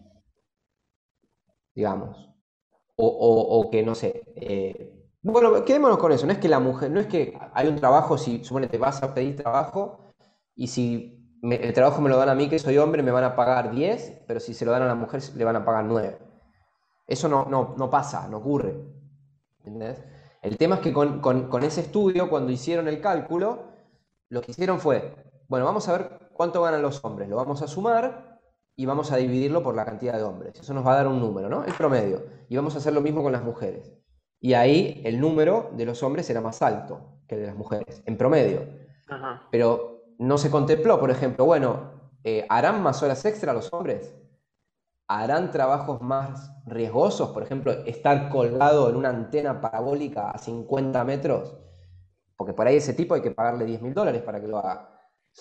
digamos, 1.75 2.27
o, 2.95 3.69
que, 3.71 3.83
no 3.83 3.95
sé, 3.95 4.23
eh, 4.35 4.93
Bueno, 5.23 5.63
quedémonos 5.65 5.97
con 5.97 6.11
eso. 6.11 6.25
No 6.25 6.33
es 6.33 6.39
que 6.39 6.49
la 6.49 6.59
mujer, 6.59 6.91
no 6.91 6.99
es 6.99 7.07
que 7.07 7.37
hay 7.53 7.67
un 7.67 7.75
trabajo, 7.75 8.17
si 8.17 8.43
supone 8.43 8.67
te 8.67 8.77
vas 8.77 9.01
a 9.01 9.13
pedir 9.13 9.35
trabajo 9.35 10.13
y 10.55 10.67
si 10.67 11.20
el 11.41 11.73
trabajo 11.73 12.01
me 12.01 12.09
lo 12.09 12.17
dan 12.17 12.29
a 12.29 12.35
mí, 12.35 12.49
que 12.49 12.59
soy 12.59 12.77
hombre, 12.77 13.01
me 13.01 13.11
van 13.11 13.23
a 13.23 13.35
pagar 13.35 13.71
10, 13.71 14.23
pero 14.27 14.39
si 14.39 14.53
se 14.53 14.65
lo 14.65 14.71
dan 14.71 14.83
a 14.83 14.87
la 14.87 14.95
mujer, 14.95 15.21
le 15.35 15.43
van 15.43 15.55
a 15.55 15.65
pagar 15.65 15.85
9. 15.85 16.17
Eso 17.07 17.27
no, 17.27 17.45
no, 17.45 17.89
pasa, 17.89 18.27
no 18.27 18.37
ocurre. 18.37 18.75
¿Entendés? 19.59 20.03
El 20.41 20.57
tema 20.57 20.75
es 20.75 20.81
que 20.81 20.93
con, 20.93 21.19
con, 21.19 21.63
ese 21.63 21.81
estudio, 21.81 22.29
cuando 22.29 22.51
hicieron 22.51 22.87
el 22.87 23.01
cálculo, 23.01 23.65
lo 24.29 24.41
que 24.41 24.51
hicieron 24.51 24.79
fue, 24.79 25.13
bueno, 25.47 25.65
vamos 25.65 25.87
a 25.89 25.93
ver 25.93 26.29
cuánto 26.33 26.61
ganan 26.61 26.81
los 26.81 27.03
hombres, 27.03 27.27
lo 27.27 27.35
vamos 27.35 27.61
a 27.61 27.67
sumar 27.67 28.39
y 28.75 28.85
vamos 28.85 29.11
a 29.11 29.17
dividirlo 29.17 29.61
por 29.61 29.75
la 29.75 29.83
cantidad 29.83 30.13
de 30.13 30.23
hombres. 30.23 30.59
Eso 30.59 30.73
nos 30.73 30.85
va 30.85 30.93
a 30.93 30.97
dar 30.97 31.07
un 31.07 31.19
número, 31.19 31.49
¿no? 31.49 31.63
El 31.65 31.73
promedio. 31.73 32.23
Y 32.49 32.55
vamos 32.55 32.75
a 32.75 32.77
hacer 32.77 32.93
lo 32.93 33.01
mismo 33.01 33.21
con 33.21 33.31
las 33.31 33.43
mujeres. 33.43 33.91
Y 34.39 34.53
ahí 34.53 35.01
el 35.05 35.19
número 35.19 35.69
de 35.73 35.85
los 35.85 36.01
hombres 36.03 36.29
era 36.29 36.41
más 36.41 36.61
alto 36.61 37.19
que 37.27 37.35
el 37.35 37.41
de 37.41 37.47
las 37.47 37.55
mujeres, 37.55 38.01
en 38.05 38.17
promedio. 38.17 38.61
Pero 39.51 39.90
no 40.21 40.37
se 40.37 40.49
contempló, 40.49 40.99
por 40.99 41.11
ejemplo, 41.11 41.45
bueno, 41.45 41.91
eh, 42.23 42.45
¿harán 42.49 42.81
más 42.81 43.01
horas 43.03 43.25
extra 43.25 43.53
los 43.53 43.71
hombres? 43.73 44.15
¿Harán 45.07 45.51
trabajos 45.51 46.01
más 46.01 46.53
riesgosos? 46.65 47.31
Por 47.31 47.43
ejemplo, 47.43 47.71
estar 47.85 48.29
colgado 48.29 48.89
en 48.89 48.95
una 48.95 49.09
antena 49.09 49.59
parabólica 49.59 50.31
a 50.31 50.37
50 50.37 51.03
metros. 51.03 51.57
Porque 52.37 52.53
por 52.53 52.67
ahí 52.67 52.77
ese 52.77 52.93
tipo 52.93 53.13
hay 53.13 53.21
que 53.21 53.31
pagarle 53.31 53.65
10 53.65 53.81
mil 53.81 53.93
dólares 53.93 54.21
para 54.21 54.39
que 54.39 54.47
lo 54.47 54.57
haga. 54.57 54.89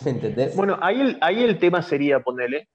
¿Entendés? 0.05 0.57
Bueno, 0.57 0.79
ahí 0.81 1.01
el, 1.01 1.19
ahí 1.21 1.43
el 1.45 1.59
tema 1.59 1.83
sería 1.83 2.21
ponerle 2.21 2.69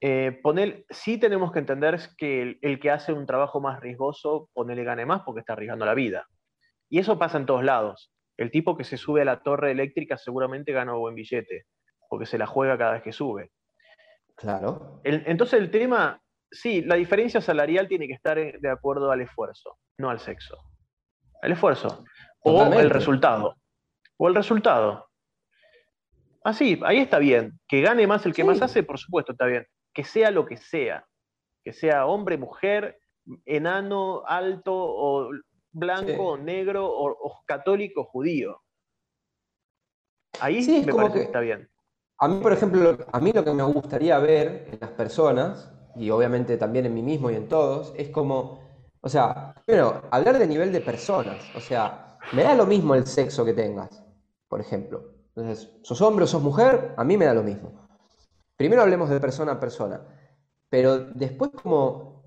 eh, 0.00 0.40
sí 0.88 1.18
tenemos 1.18 1.52
que 1.52 1.58
entender 1.58 2.00
que 2.16 2.58
el, 2.62 2.80
que 2.80 2.90
hace 2.90 3.12
un 3.12 3.26
trabajo 3.26 3.60
más 3.60 3.80
riesgoso, 3.80 4.48
ponele 4.54 4.84
gane 4.84 5.04
más 5.04 5.22
porque 5.22 5.40
está 5.40 5.52
arriesgando 5.52 5.84
la 5.84 5.94
vida. 5.94 6.26
Y 6.88 6.98
eso 6.98 7.18
pasa 7.18 7.36
en 7.36 7.46
todos 7.46 7.62
lados. 7.62 8.10
El 8.40 8.50
tipo 8.50 8.76
que 8.76 8.84
se 8.84 8.96
sube 8.96 9.22
a 9.22 9.24
la 9.24 9.42
torre 9.42 9.70
eléctrica 9.70 10.16
seguramente 10.16 10.72
gana 10.72 10.94
un 10.94 11.00
buen 11.00 11.14
billete, 11.14 11.66
porque 12.08 12.26
se 12.26 12.38
la 12.38 12.46
juega 12.46 12.76
cada 12.78 12.92
vez 12.92 13.02
que 13.02 13.12
sube. 13.12 13.50
Claro. 14.34 15.00
entonces 15.04 15.60
el 15.60 15.70
tema, 15.70 16.18
sí, 16.50 16.80
la 16.80 16.94
diferencia 16.94 17.42
salarial 17.42 17.86
tiene 17.88 18.06
que 18.06 18.14
estar 18.14 18.38
de 18.38 18.70
acuerdo 18.70 19.10
al 19.10 19.20
esfuerzo, 19.20 19.76
no 19.98 20.08
al 20.08 20.18
sexo. 20.18 20.56
El 21.42 21.52
esfuerzo. 21.52 22.04
O 22.40 22.64
el 22.72 22.88
resultado. 22.88 23.54
O 24.16 24.28
el 24.28 24.34
resultado. 24.34 25.06
Ah, 26.42 26.54
sí, 26.54 26.80
ahí 26.84 26.98
está 26.98 27.18
bien. 27.18 27.60
Que 27.68 27.82
gane 27.82 28.06
más 28.06 28.24
el 28.24 28.32
que 28.32 28.44
más 28.44 28.62
hace, 28.62 28.82
por 28.82 28.98
supuesto, 28.98 29.32
está 29.32 29.44
bien 29.44 29.66
que 29.92 30.04
sea 30.04 30.30
lo 30.30 30.46
que 30.46 30.56
sea, 30.56 31.06
que 31.64 31.72
sea 31.72 32.06
hombre, 32.06 32.38
mujer, 32.38 32.98
enano, 33.44 34.22
alto, 34.26 34.74
o 34.74 35.30
blanco, 35.72 36.36
negro, 36.36 36.86
o, 36.88 37.42
católico, 37.46 38.04
judío. 38.04 38.60
Ahí 40.40 40.62
sí, 40.62 40.82
me 40.84 40.94
parece 40.94 41.18
que, 41.18 41.24
está 41.24 41.40
bien. 41.40 41.68
A 42.18 42.28
mí, 42.28 42.40
por 42.40 42.52
ejemplo, 42.52 42.98
a 43.10 43.20
mí 43.20 43.32
lo 43.32 43.44
que 43.44 43.52
me 43.52 43.62
gustaría 43.62 44.18
ver 44.18 44.68
en 44.72 44.78
las 44.80 44.90
personas, 44.90 45.72
y 45.96 46.10
obviamente 46.10 46.56
también 46.56 46.86
en 46.86 46.94
mí 46.94 47.02
mismo 47.02 47.30
y 47.30 47.34
en 47.34 47.48
todos, 47.48 47.92
es 47.96 48.10
como, 48.10 48.60
o 49.00 49.08
sea, 49.08 49.54
primero, 49.64 50.02
hablar 50.10 50.38
de 50.38 50.46
nivel 50.46 50.72
de 50.72 50.80
personas, 50.80 51.42
o 51.54 51.60
sea, 51.60 52.18
me 52.32 52.42
da 52.42 52.54
lo 52.54 52.66
mismo 52.66 52.94
el 52.94 53.06
sexo 53.06 53.44
que 53.44 53.54
tengas, 53.54 54.02
por 54.48 54.60
ejemplo. 54.60 55.02
Entonces, 55.34 55.70
sos 55.82 56.00
hombre 56.02 56.24
o 56.24 56.28
sos 56.28 56.42
mujer, 56.42 56.94
a 56.96 57.04
mí 57.04 57.16
me 57.16 57.24
da 57.24 57.34
lo 57.34 57.42
mismo. 57.42 57.88
Primero 58.56 58.82
hablemos 58.82 59.08
de 59.08 59.20
persona 59.20 59.52
a 59.52 59.60
persona, 59.60 60.00
pero 60.68 60.98
después 60.98 61.50
como, 61.62 62.22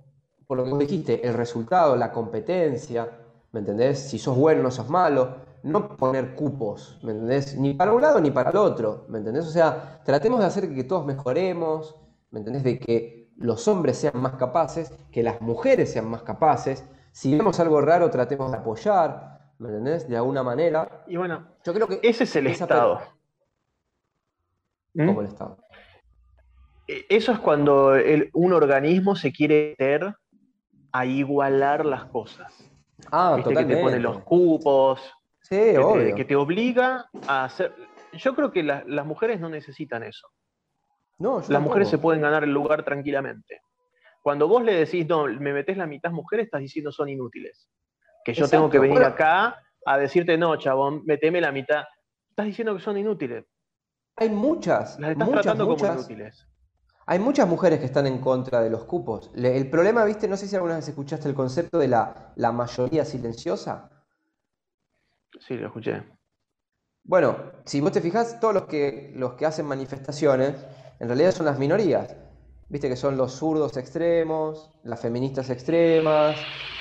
por 0.48 0.58
lo 0.58 0.64
que 0.64 0.72
vos 0.72 0.80
dijiste, 0.80 1.26
el 1.26 1.36
resultado, 1.36 1.96
la 1.96 2.12
competencia, 2.12 3.23
¿me 3.54 3.60
entendés? 3.60 4.10
Si 4.10 4.20
sos 4.20 4.36
bueno, 4.36 4.64
no 4.64 4.72
sos 4.72 4.90
malo, 4.90 5.38
no 5.62 5.96
poner 5.96 6.36
cupos, 6.36 7.00
¿me 7.04 7.12
entendés? 7.12 7.56
Ni 7.56 7.74
para 7.76 7.94
un 7.94 8.02
lado 8.02 8.20
ni 8.20 8.32
para 8.32 8.50
el 8.50 8.58
otro, 8.58 9.06
¿me 9.08 9.20
entendés? 9.20 9.46
O 9.46 9.52
sea, 9.52 10.02
tratemos 10.04 10.40
de 10.42 10.48
hacer 10.48 10.74
que 10.74 10.84
todos 10.84 11.06
mejoremos, 11.06 11.96
¿me 12.32 12.40
entendés? 12.40 12.64
De 12.64 12.80
que 12.80 13.32
los 13.38 13.68
hombres 13.68 13.98
sean 13.98 14.20
más 14.20 14.34
capaces, 14.34 14.92
que 15.12 15.24
las 15.24 15.40
mujeres 15.40 15.92
sean 15.92 16.08
más 16.10 16.24
capaces. 16.24 16.84
Si 17.12 17.38
vemos 17.38 17.60
algo 17.60 17.80
raro, 17.80 18.10
tratemos 18.10 18.52
de 18.52 18.58
apoyar, 18.58 19.54
¿me 19.60 19.70
entendés? 19.70 20.10
De 20.10 20.18
alguna 20.18 20.42
manera. 20.42 21.04
Y 21.08 21.16
bueno, 21.16 21.48
yo 21.64 21.74
creo 21.74 21.88
que 21.88 22.00
ese 22.02 22.24
es 22.24 22.36
el 22.36 22.48
Estado. 22.48 23.02
¿Mm? 24.96 25.06
Como 25.06 25.22
el 25.22 25.28
Estado. 25.28 25.58
E, 26.88 27.06
eso 27.08 27.32
es 27.32 27.40
cuando 27.40 27.94
un 28.34 28.54
organismo 28.54 29.16
se 29.16 29.32
quiere 29.32 29.76
meter 29.80 30.16
a 30.92 31.06
igualar 31.06 31.86
las 31.86 32.06
cosas. 32.06 32.73
Ah, 33.16 33.36
¿Viste? 33.36 33.54
Que 33.54 33.66
te 33.66 33.78
pone 33.78 34.00
los 34.00 34.24
cupos. 34.24 35.00
Sí, 35.40 35.56
que, 35.56 35.78
obvio. 35.78 36.06
Te, 36.08 36.16
que 36.16 36.26
te 36.26 36.36
obliga 36.36 37.10
a 37.28 37.44
hacer. 37.44 37.72
Yo 38.14 38.36
creo 38.36 38.52
que 38.52 38.64
las 38.64 39.06
mujeres 39.06 39.40
no 39.40 39.50
necesitan 39.50 40.02
eso. 40.02 40.28
No, 41.20 41.44
las 41.48 41.62
mujeres 41.62 41.90
se 41.90 42.00
pueden 42.00 42.24
ganar 42.24 42.44
el 42.44 42.52
lugar 42.52 42.84
tranquilamente. 42.84 43.62
Cuando 44.24 44.48
vos 44.48 44.64
le 44.64 44.74
decís, 44.74 45.08
no, 45.08 45.26
me 45.26 45.54
metes 45.54 45.78
la 45.78 45.86
mitad 45.86 46.10
mujeres, 46.10 46.46
estás 46.46 46.62
diciendo 46.62 46.92
son 46.92 47.08
inútiles. 47.08 47.70
Que 48.26 48.34
yo 48.34 48.48
tengo 48.48 48.68
que 48.70 48.80
venir 48.80 49.04
acá 49.04 49.62
a 49.86 49.98
decirte, 50.00 50.36
no, 50.38 50.56
chabón, 50.56 51.04
meteme 51.06 51.40
la 51.40 51.52
mitad. 51.52 51.84
Estás 52.30 52.48
diciendo 52.48 52.76
que 52.76 52.82
son 52.82 52.98
inútiles. 52.98 53.46
Hay 54.16 54.30
muchas. 54.30 55.00
Las 55.00 55.12
estás 55.12 55.30
tratando 55.30 55.68
como 55.68 55.86
inútiles. 55.86 56.48
Hay 57.06 57.20
muchas 57.20 57.48
mujeres 57.48 57.80
que 57.80 57.86
están 57.86 58.08
en 58.08 58.20
contra 58.20 58.62
de 58.62 58.70
los 58.70 58.86
cupos. 58.86 59.32
el 59.36 59.70
problema, 59.70 60.06
viste, 60.06 60.28
no 60.28 60.38
sé 60.38 60.48
si 60.48 60.56
alguna 60.56 60.76
vez 60.76 60.88
escuchaste 60.88 61.28
el 61.28 61.36
concepto 61.36 61.78
de 61.78 61.90
la, 61.90 62.34
mayoría 62.54 63.04
silenciosa. 63.04 63.90
Sí, 65.40 65.56
lo 65.56 65.68
escuché. 65.68 66.04
Bueno, 67.04 67.36
si 67.66 67.82
vos 67.82 67.92
te 67.92 68.00
fijas, 68.00 68.40
todos 68.40 68.54
los 68.54 68.64
que, 68.64 69.12
los 69.16 69.34
que 69.34 69.46
hacen 69.46 69.66
manifestaciones, 69.66 70.56
en 71.00 71.08
realidad 71.08 71.32
son 71.32 71.46
las 71.46 71.60
minorías. 71.60 72.16
Viste 72.70 72.88
que 72.88 72.96
son 72.96 73.18
los 73.18 73.34
zurdos 73.34 73.76
extremos, 73.76 74.72
las 74.84 75.02
feministas 75.02 75.50
extremas. 75.50 76.38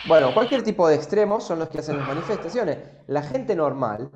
Bueno, 0.06 0.32
cualquier 0.32 0.62
tipo 0.62 0.86
de 0.86 0.94
extremos 0.94 1.42
son 1.42 1.58
los 1.58 1.68
que 1.68 1.78
hacen 1.78 1.98
las 1.98 2.06
manifestaciones. 2.06 2.78
La 3.08 3.22
gente 3.22 3.56
normal, 3.56 4.10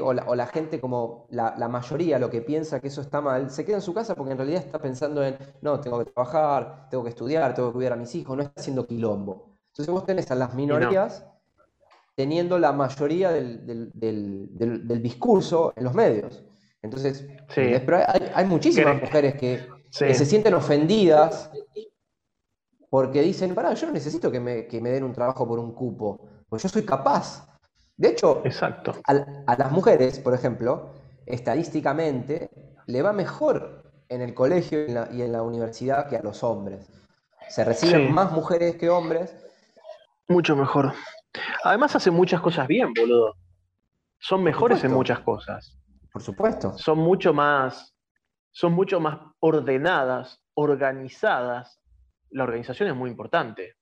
o, 0.00 0.12
la, 0.12 0.46
gente 0.46 0.80
como 0.80 1.26
la, 1.30 1.68
mayoría, 1.68 2.18
lo 2.18 2.30
que 2.30 2.40
piensa 2.40 2.80
que 2.80 2.86
eso 2.88 3.00
está 3.00 3.20
mal, 3.20 3.50
se 3.50 3.64
queda 3.64 3.76
en 3.76 3.82
su 3.82 3.92
casa 3.92 4.14
porque 4.14 4.32
en 4.32 4.38
realidad 4.38 4.62
está 4.64 4.78
pensando 4.78 5.24
en, 5.24 5.36
no, 5.60 5.80
tengo 5.80 5.98
que 5.98 6.10
trabajar, 6.10 6.88
tengo 6.88 7.02
que 7.02 7.10
estudiar, 7.10 7.52
tengo 7.54 7.70
que 7.70 7.74
cuidar 7.74 7.94
a 7.94 7.96
mis 7.96 8.14
hijos, 8.14 8.36
no 8.36 8.42
está 8.44 8.60
haciendo 8.60 8.86
quilombo. 8.86 9.56
Entonces 9.68 9.92
vos 9.92 10.06
tenés 10.06 10.30
a 10.30 10.36
las 10.36 10.54
minorías 10.54 11.26
teniendo 12.14 12.58
la 12.58 12.72
mayoría 12.72 13.32
del, 13.32 13.90
discurso 15.02 15.72
en 15.74 15.84
los 15.84 15.94
medios. 15.94 16.44
Entonces, 16.80 17.26
pero 17.54 17.98
hay, 18.34 18.44
muchísimas 18.44 19.00
mujeres 19.00 19.34
que, 19.34 19.66
se 19.90 20.24
sienten 20.24 20.54
ofendidas 20.54 21.50
porque 22.88 23.20
dicen, 23.22 23.54
pará, 23.54 23.74
yo 23.74 23.86
no 23.88 23.94
necesito 23.94 24.30
que 24.30 24.38
me, 24.38 24.66
que 24.66 24.80
me 24.80 24.90
den 24.90 25.02
un 25.02 25.12
trabajo 25.12 25.48
por 25.48 25.58
un 25.58 25.72
cupo, 25.72 26.28
pues 26.48 26.62
yo 26.62 26.68
soy 26.68 26.84
capaz. 26.84 27.51
De 28.02 28.08
hecho, 28.08 28.42
Exacto. 28.44 28.96
A, 29.06 29.54
las 29.56 29.70
mujeres, 29.70 30.18
por 30.18 30.34
ejemplo, 30.34 30.90
estadísticamente, 31.24 32.50
le 32.88 33.00
va 33.00 33.12
mejor 33.12 33.84
en 34.08 34.22
el 34.22 34.34
colegio 34.34 34.80
y 35.12 35.22
en 35.22 35.30
la, 35.30 35.42
universidad 35.44 36.08
que 36.08 36.16
a 36.16 36.20
los 36.20 36.42
hombres. 36.42 36.90
Se 37.48 37.64
reciben 37.64 38.12
más 38.12 38.32
mujeres 38.32 38.74
que 38.74 38.90
hombres. 38.90 39.36
Mucho 40.26 40.56
mejor. 40.56 40.94
Además 41.62 41.94
hacen 41.94 42.12
muchas 42.14 42.40
cosas 42.40 42.66
bien, 42.66 42.92
boludo. 42.92 43.36
Son 44.18 44.42
mejores 44.42 44.82
en 44.82 44.90
muchas 44.90 45.20
cosas. 45.20 45.78
Por 46.12 46.22
supuesto. 46.22 46.76
Son 46.76 46.98
mucho 46.98 47.32
más, 47.32 47.94
son 48.50 48.72
mucho 48.72 48.98
más 48.98 49.18
ordenadas, 49.38 50.42
organizadas. 50.54 51.80
La 52.30 52.42
organización 52.42 52.88
es 52.88 52.96
muy 52.96 53.10
importante. 53.10 53.76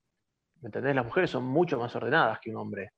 ¿Me 0.61 0.67
entendés? 0.67 0.95
Las 0.95 1.07
mujeres 1.07 1.31
son 1.31 1.45
mucho 1.45 1.79
más 1.79 1.97
ordenadas 1.97 2.39
que 2.39 2.51
un 2.51 2.57
hombre 2.57 2.93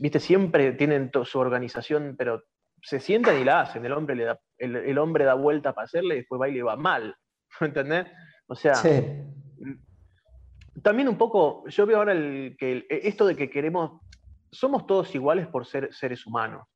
viste, 0.00 0.20
siempre 0.20 0.72
tienen 0.72 1.10
su 1.24 1.38
organización, 1.38 2.14
pero 2.18 2.42
se 2.82 3.00
sientan 3.00 3.40
y 3.40 3.44
la 3.44 3.60
hacen. 3.60 3.84
El 3.84 3.92
hombre, 3.92 4.16
le 4.16 4.24
da, 4.24 4.40
el, 4.58 4.98
hombre 4.98 5.24
da 5.24 5.34
vuelta 5.34 5.74
para 5.74 5.84
hacerle 5.84 6.14
y 6.14 6.18
después 6.18 6.40
va 6.40 6.48
y 6.48 6.54
le 6.54 6.62
va 6.62 6.76
mal. 6.76 7.14
¿Me 7.60 7.68
entendés? 7.68 8.06
O 8.46 8.54
sea, 8.54 8.74
también 10.82 11.08
un 11.08 11.18
poco, 11.18 11.66
yo 11.68 11.86
veo 11.86 11.98
ahora 11.98 12.12
el, 12.12 12.56
que 12.58 12.86
esto 12.88 13.26
de 13.26 13.36
que 13.36 13.50
queremos, 13.50 14.00
somos 14.50 14.86
todos 14.86 15.14
iguales 15.14 15.46
por 15.46 15.66
ser 15.66 15.92
seres 15.92 16.26
humanos, 16.26 16.66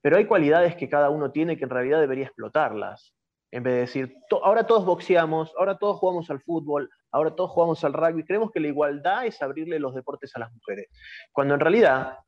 pero 0.00 0.16
hay 0.16 0.26
cualidades 0.26 0.76
que 0.76 0.88
cada 0.88 1.10
uno 1.10 1.30
tiene 1.30 1.56
que 1.56 1.64
en 1.64 1.70
realidad 1.70 2.00
debería 2.00 2.26
explotarlas. 2.26 3.14
En 3.50 3.62
vez 3.62 3.74
de 3.74 3.80
decir, 3.80 4.16
ahora 4.42 4.66
todos 4.66 4.86
boxeamos, 4.86 5.52
ahora 5.58 5.76
todos 5.76 5.98
jugamos 5.98 6.30
al 6.30 6.40
fútbol, 6.40 6.88
ahora 7.10 7.34
todos 7.34 7.50
jugamos 7.50 7.84
al 7.84 7.92
rugby, 7.92 8.24
creemos 8.24 8.50
que 8.50 8.60
la 8.60 8.68
igualdad 8.68 9.26
es 9.26 9.40
abrirle 9.42 9.78
los 9.78 9.94
deportes 9.94 10.34
a 10.36 10.40
las 10.40 10.52
mujeres. 10.52 10.88
Cuando 11.32 11.54
en 11.54 11.60
realidad 11.60 12.18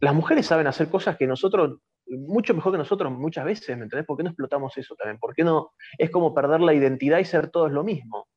las 0.00 0.14
mujeres 0.14 0.46
saben 0.46 0.66
hacer 0.66 0.88
cosas 0.88 1.16
que 1.16 1.26
nosotros, 1.26 1.78
mucho 2.06 2.54
mejor 2.54 2.72
que 2.72 2.78
nosotros 2.78 3.12
muchas 3.12 3.44
veces, 3.44 3.76
¿me 3.76 3.84
entendés? 3.84 4.06
¿Por 4.06 4.16
qué 4.16 4.22
no 4.22 4.30
explotamos 4.30 4.76
eso 4.76 4.94
también? 4.94 5.18
¿Por 5.18 5.34
qué 5.34 5.44
no? 5.44 5.72
Es 5.98 6.10
como 6.10 6.34
perder 6.34 6.60
la 6.60 6.74
identidad 6.74 7.18
y 7.18 7.24
ser 7.24 7.50
todos 7.50 7.72
lo 7.72 7.84
mismo. 7.84 8.28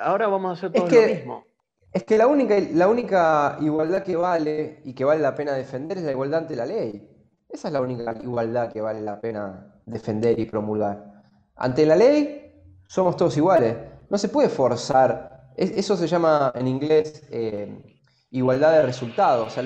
Ahora 0.00 0.26
vamos 0.28 0.50
a 0.50 0.52
hacer 0.52 0.72
todos 0.72 0.92
lo 0.92 1.02
mismo. 1.02 1.44
Es 1.92 2.04
que 2.04 2.16
la 2.16 2.26
única, 2.26 2.58
la 2.72 2.88
única 2.88 3.58
igualdad 3.60 4.02
que 4.02 4.16
vale 4.16 4.80
y 4.84 4.94
que 4.94 5.04
vale 5.04 5.20
la 5.20 5.34
pena 5.34 5.52
defender 5.52 5.98
es 5.98 6.04
la 6.04 6.12
igualdad 6.12 6.40
ante 6.40 6.56
la 6.56 6.64
ley. 6.64 7.06
Esa 7.48 7.68
es 7.68 7.74
la 7.74 7.82
única 7.82 8.14
igualdad 8.22 8.72
que 8.72 8.80
vale 8.80 9.02
la 9.02 9.20
pena 9.20 9.74
defender 9.84 10.38
y 10.38 10.46
promulgar. 10.46 11.22
Ante 11.56 11.84
la 11.84 11.96
ley 11.96 12.50
somos 12.86 13.16
todos 13.16 13.36
iguales. 13.36 13.76
No 14.08 14.16
se 14.16 14.30
puede 14.30 14.48
forzar. 14.48 15.50
eso 15.54 15.96
se 15.96 16.06
llama 16.06 16.50
en 16.54 16.66
inglés 16.66 17.26
eh, 17.30 17.98
igualdad 18.30 18.72
de 18.72 18.82
resultados. 18.82 19.48
O 19.48 19.50
sea, 19.50 19.62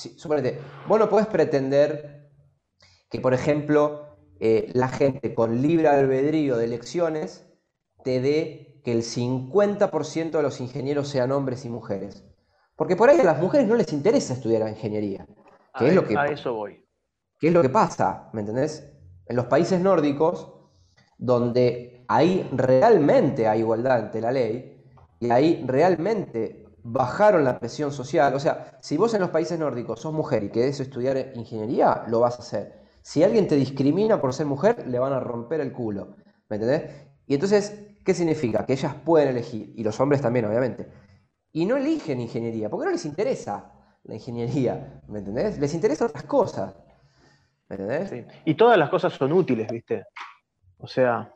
suponete, 0.00 0.58
vos 0.88 0.98
no 0.98 1.08
podés 1.08 1.26
pretender 1.26 2.30
que, 3.08 3.20
por 3.20 3.34
ejemplo, 3.34 4.16
eh, 4.38 4.70
la 4.72 4.88
gente 4.88 5.34
con 5.34 5.60
libre 5.60 5.88
albedrío 5.88 6.56
de 6.56 6.64
elecciones 6.64 7.46
te 8.04 8.20
dé 8.20 8.80
que 8.84 8.92
el 8.92 9.02
50% 9.02 10.30
de 10.30 10.42
los 10.42 10.60
ingenieros 10.60 11.08
sean 11.08 11.32
hombres 11.32 11.64
y 11.64 11.68
mujeres. 11.68 12.24
Porque 12.76 12.96
por 12.96 13.10
ahí 13.10 13.20
a 13.20 13.24
las 13.24 13.38
mujeres 13.38 13.66
no 13.68 13.76
les 13.76 13.92
interesa 13.92 14.32
estudiar 14.32 14.66
ingeniería. 14.66 15.26
Que 15.78 15.88
es 15.88 15.94
lo 15.94 16.06
que, 16.06 16.16
a 16.16 16.26
eso 16.26 16.54
voy. 16.54 16.82
¿Qué 17.38 17.48
es 17.48 17.52
lo 17.52 17.62
que 17.62 17.68
pasa? 17.68 18.30
¿Me 18.32 18.40
entendés? 18.40 18.90
En 19.26 19.36
los 19.36 19.46
países 19.46 19.80
nórdicos, 19.80 20.52
donde 21.18 22.04
ahí 22.08 22.48
realmente 22.52 23.46
hay 23.46 23.60
igualdad 23.60 23.98
ante 23.98 24.20
la 24.20 24.32
ley, 24.32 24.82
y 25.20 25.30
ahí 25.30 25.62
realmente 25.66 26.59
bajaron 26.82 27.44
la 27.44 27.58
presión 27.58 27.92
social. 27.92 28.34
O 28.34 28.40
sea, 28.40 28.78
si 28.80 28.96
vos 28.96 29.14
en 29.14 29.20
los 29.20 29.30
países 29.30 29.58
nórdicos 29.58 30.00
sos 30.00 30.12
mujer 30.12 30.44
y 30.44 30.50
querés 30.50 30.80
estudiar 30.80 31.32
ingeniería, 31.34 32.04
lo 32.08 32.20
vas 32.20 32.36
a 32.36 32.42
hacer. 32.42 32.80
Si 33.02 33.22
alguien 33.22 33.48
te 33.48 33.56
discrimina 33.56 34.20
por 34.20 34.34
ser 34.34 34.46
mujer, 34.46 34.86
le 34.86 34.98
van 34.98 35.12
a 35.12 35.20
romper 35.20 35.60
el 35.60 35.72
culo. 35.72 36.16
¿Me 36.48 36.56
entendés? 36.56 36.90
Y 37.26 37.34
entonces, 37.34 37.96
¿qué 38.04 38.14
significa? 38.14 38.66
Que 38.66 38.74
ellas 38.74 38.94
pueden 38.94 39.28
elegir, 39.28 39.72
y 39.76 39.84
los 39.84 39.98
hombres 40.00 40.20
también, 40.20 40.44
obviamente. 40.44 40.88
Y 41.52 41.64
no 41.64 41.76
eligen 41.76 42.20
ingeniería, 42.20 42.68
porque 42.68 42.86
no 42.86 42.92
les 42.92 43.04
interesa 43.04 43.72
la 44.04 44.14
ingeniería, 44.14 45.02
¿me 45.08 45.20
entendés? 45.20 45.58
Les 45.58 45.74
interesan 45.74 46.08
otras 46.08 46.24
cosas. 46.24 46.74
¿Me 47.68 47.76
entendés? 47.76 48.26
Y 48.44 48.54
todas 48.54 48.76
las 48.76 48.90
cosas 48.90 49.12
son 49.12 49.32
útiles, 49.32 49.70
¿viste? 49.70 50.04
O 50.78 50.86
sea, 50.86 51.32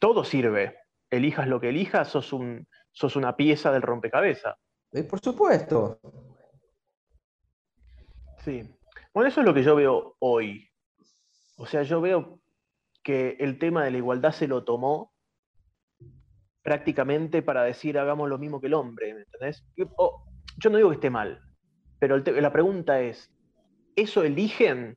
todo 0.00 0.24
sirve. 0.24 0.76
Elijas 1.10 1.46
lo 1.46 1.60
que 1.60 1.68
elijas, 1.68 2.08
sos, 2.08 2.32
un, 2.32 2.66
sos 2.92 3.16
una 3.16 3.36
pieza 3.36 3.72
del 3.72 3.82
rompecabezas. 3.82 4.56
Eh, 4.92 5.04
por 5.04 5.20
supuesto. 5.20 6.00
Sí. 8.38 8.62
Bueno, 9.12 9.28
eso 9.28 9.40
es 9.40 9.46
lo 9.46 9.54
que 9.54 9.62
yo 9.62 9.76
veo 9.76 10.16
hoy. 10.18 10.68
O 11.56 11.66
sea, 11.66 11.82
yo 11.82 12.00
veo 12.00 12.40
que 13.02 13.36
el 13.40 13.58
tema 13.58 13.84
de 13.84 13.90
la 13.90 13.98
igualdad 13.98 14.32
se 14.32 14.48
lo 14.48 14.64
tomó 14.64 15.12
prácticamente 16.62 17.42
para 17.42 17.64
decir 17.64 17.98
hagamos 17.98 18.28
lo 18.28 18.38
mismo 18.38 18.60
que 18.60 18.66
el 18.66 18.74
hombre, 18.74 19.14
¿me 19.14 19.22
entendés? 19.22 19.64
yo 19.76 20.70
no 20.70 20.76
digo 20.76 20.90
que 20.90 20.96
esté 20.96 21.10
mal, 21.10 21.42
pero 21.98 22.18
la 22.18 22.52
pregunta 22.52 23.00
es, 23.00 23.32
¿eso 23.96 24.22
eligen 24.22 24.96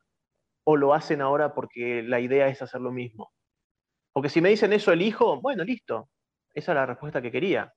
o 0.66 0.76
lo 0.76 0.94
hacen 0.94 1.22
ahora 1.22 1.54
porque 1.54 2.04
la 2.04 2.20
idea 2.20 2.48
es 2.48 2.62
hacer 2.62 2.82
lo 2.82 2.92
mismo? 2.92 3.32
Porque 4.14 4.30
si 4.30 4.42
me 4.42 4.50
dicen 4.50 4.74
eso 4.74 4.92
elijo, 4.92 5.42
bueno, 5.42 5.64
listo, 5.64 6.10
esa 6.54 6.72
es 6.72 6.76
la 6.76 6.86
respuesta 6.86 7.22
que 7.22 7.32
quería. 7.32 7.74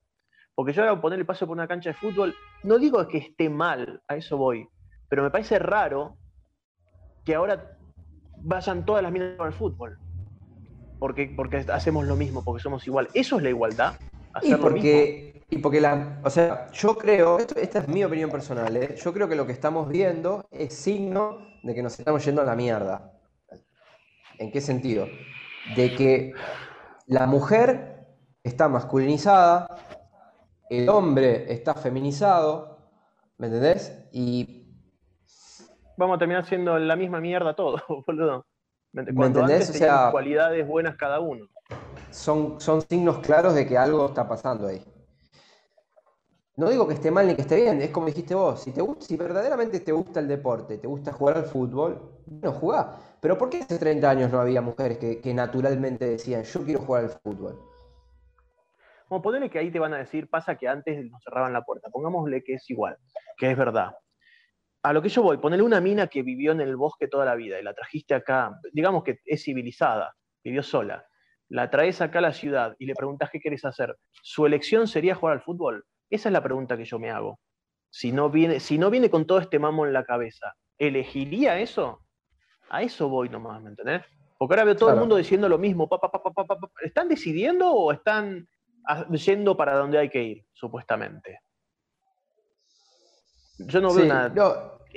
Porque 0.57 0.73
yo 0.73 0.81
ahora 0.81 0.99
poner 0.99 1.19
el 1.19 1.25
paso 1.27 1.45
por 1.45 1.55
una 1.55 1.67
cancha 1.67 1.91
de 1.91 1.93
fútbol, 1.93 2.33
no 2.63 2.79
digo 2.79 3.07
que 3.07 3.19
esté 3.19 3.47
mal, 3.47 4.01
a 4.07 4.15
eso 4.15 4.37
voy, 4.37 4.67
pero 5.07 5.21
me 5.21 5.29
parece 5.29 5.59
raro 5.59 6.17
que 7.23 7.35
ahora 7.35 7.77
vayan 8.37 8.83
todas 8.83 9.03
las 9.03 9.11
minas 9.11 9.39
al 9.39 9.53
fútbol. 9.53 9.99
Porque, 10.97 11.31
porque 11.35 11.57
hacemos 11.71 12.07
lo 12.07 12.15
mismo, 12.15 12.43
porque 12.43 12.63
somos 12.63 12.87
igual. 12.87 13.07
¿Eso 13.13 13.37
es 13.37 13.43
la 13.43 13.49
igualdad? 13.49 13.99
y 14.41 14.55
porque, 14.55 15.43
y 15.47 15.59
porque 15.59 15.79
la, 15.79 16.21
o 16.23 16.29
sea, 16.31 16.71
yo 16.71 16.97
creo, 16.97 17.37
esta 17.37 17.77
es 17.77 17.87
mi 17.87 18.03
opinión 18.03 18.31
personal, 18.31 18.75
¿eh? 18.77 18.95
yo 18.97 19.13
creo 19.13 19.29
que 19.29 19.35
lo 19.35 19.45
que 19.45 19.53
estamos 19.53 19.87
viendo 19.87 20.47
es 20.49 20.73
signo 20.73 21.37
de 21.61 21.75
que 21.75 21.83
nos 21.83 21.99
estamos 21.99 22.25
yendo 22.25 22.41
a 22.41 22.45
la 22.45 22.55
mierda. 22.55 23.11
¿En 24.39 24.51
qué 24.51 24.59
sentido? 24.59 25.05
De 25.75 25.93
que 25.93 26.33
la 27.05 27.27
mujer 27.27 28.07
está 28.41 28.67
masculinizada, 28.67 29.96
el 30.69 30.89
hombre 30.89 31.51
está 31.51 31.73
feminizado, 31.73 32.77
¿me 33.37 33.47
entendés? 33.47 34.07
Y 34.11 34.65
vamos 35.97 36.15
a 36.15 36.19
terminar 36.19 36.45
siendo 36.45 36.77
la 36.77 36.95
misma 36.95 37.19
mierda 37.19 37.55
todo, 37.55 37.81
boludo. 38.07 38.45
Cuando 39.15 39.43
¿Me 39.43 39.53
entendés? 39.53 39.81
o 39.81 40.11
cualidades 40.11 40.67
buenas 40.67 40.95
cada 40.95 41.19
uno. 41.19 41.45
Son, 42.09 42.59
son 42.59 42.81
signos 42.81 43.19
claros 43.19 43.53
de 43.53 43.67
que 43.67 43.77
algo 43.77 44.07
está 44.07 44.27
pasando 44.27 44.67
ahí. 44.67 44.83
No 46.55 46.69
digo 46.69 46.87
que 46.87 46.95
esté 46.95 47.11
mal 47.11 47.27
ni 47.27 47.35
que 47.35 47.43
esté 47.43 47.57
bien, 47.61 47.79
es 47.83 47.91
como 47.91 48.07
dijiste 48.07 48.33
vos, 48.33 48.61
si, 48.61 48.71
te, 48.71 48.81
si 48.99 49.15
verdaderamente 49.15 49.79
te 49.81 49.91
gusta 49.91 50.19
el 50.19 50.27
deporte, 50.27 50.79
te 50.79 50.87
gusta 50.87 51.13
jugar 51.13 51.37
al 51.37 51.45
fútbol, 51.45 52.21
bueno, 52.25 52.51
jugá. 52.57 52.95
Pero 53.19 53.37
¿por 53.37 53.51
qué 53.51 53.61
hace 53.61 53.77
30 53.77 54.09
años 54.09 54.31
no 54.31 54.39
había 54.39 54.61
mujeres 54.61 54.97
que, 54.97 55.21
que 55.21 55.33
naturalmente 55.35 56.05
decían, 56.05 56.43
yo 56.43 56.63
quiero 56.63 56.79
jugar 56.81 57.03
al 57.03 57.09
fútbol? 57.11 57.66
Como 59.07 59.21
ponerle 59.21 59.49
que 59.49 59.59
ahí 59.59 59.71
te 59.71 59.79
van 59.79 59.93
a 59.93 59.97
decir, 59.97 60.29
pasa 60.29 60.55
que 60.55 60.67
antes 60.67 61.05
nos 61.09 61.23
cerraban 61.23 61.53
la 61.53 61.63
puerta. 61.63 61.89
Pongámosle 61.89 62.43
que 62.43 62.55
es 62.55 62.69
igual, 62.69 62.97
que 63.37 63.51
es 63.51 63.57
verdad 63.57 63.91
a 64.87 64.93
lo 64.93 65.01
que 65.01 65.09
yo 65.09 65.21
voy, 65.21 65.37
ponerle 65.37 65.63
una 65.63 65.81
mina 65.81 66.07
que 66.07 66.23
vivió 66.23 66.53
en 66.53 66.61
el 66.61 66.77
bosque 66.77 67.09
toda 67.09 67.25
la 67.25 67.35
vida 67.35 67.59
y 67.59 67.63
la 67.63 67.73
trajiste 67.73 68.13
acá, 68.13 68.57
digamos 68.71 69.03
que 69.03 69.19
es 69.25 69.43
civilizada, 69.43 70.15
vivió 70.41 70.63
sola, 70.63 71.05
la 71.49 71.69
traes 71.69 71.99
acá 71.99 72.19
a 72.19 72.21
la 72.21 72.31
ciudad 72.31 72.73
y 72.79 72.85
le 72.85 72.95
preguntas 72.95 73.29
qué 73.29 73.41
querés 73.41 73.65
hacer, 73.65 73.97
¿su 74.11 74.45
elección 74.45 74.87
sería 74.87 75.13
jugar 75.13 75.35
al 75.35 75.41
fútbol? 75.41 75.85
Esa 76.09 76.29
es 76.29 76.33
la 76.33 76.41
pregunta 76.41 76.77
que 76.77 76.85
yo 76.85 76.99
me 76.99 77.09
hago. 77.11 77.37
Si 77.89 78.13
no 78.13 78.29
viene, 78.29 78.61
si 78.61 78.77
no 78.77 78.89
viene 78.89 79.09
con 79.09 79.27
todo 79.27 79.39
este 79.39 79.59
mamo 79.59 79.85
en 79.85 79.91
la 79.91 80.05
cabeza, 80.05 80.55
¿elegiría 80.77 81.59
eso? 81.59 82.01
A 82.69 82.81
eso 82.81 83.09
voy 83.09 83.27
nomás, 83.27 83.61
¿me 83.61 83.71
entendés? 83.71 84.03
Porque 84.37 84.53
ahora 84.53 84.65
veo 84.65 84.75
todo 84.77 84.91
el 84.91 84.99
mundo 84.99 85.17
diciendo 85.17 85.49
lo 85.49 85.57
mismo. 85.57 85.89
¿Están 86.81 87.09
decidiendo 87.09 87.71
o 87.71 87.91
están 87.91 88.47
yendo 89.11 89.55
para 89.55 89.75
donde 89.75 89.97
hay 89.99 90.09
que 90.09 90.23
ir, 90.23 90.45
supuestamente? 90.53 91.41
Yo 93.59 93.81
no 93.81 93.93
veo 93.93 94.05
una 94.05 94.33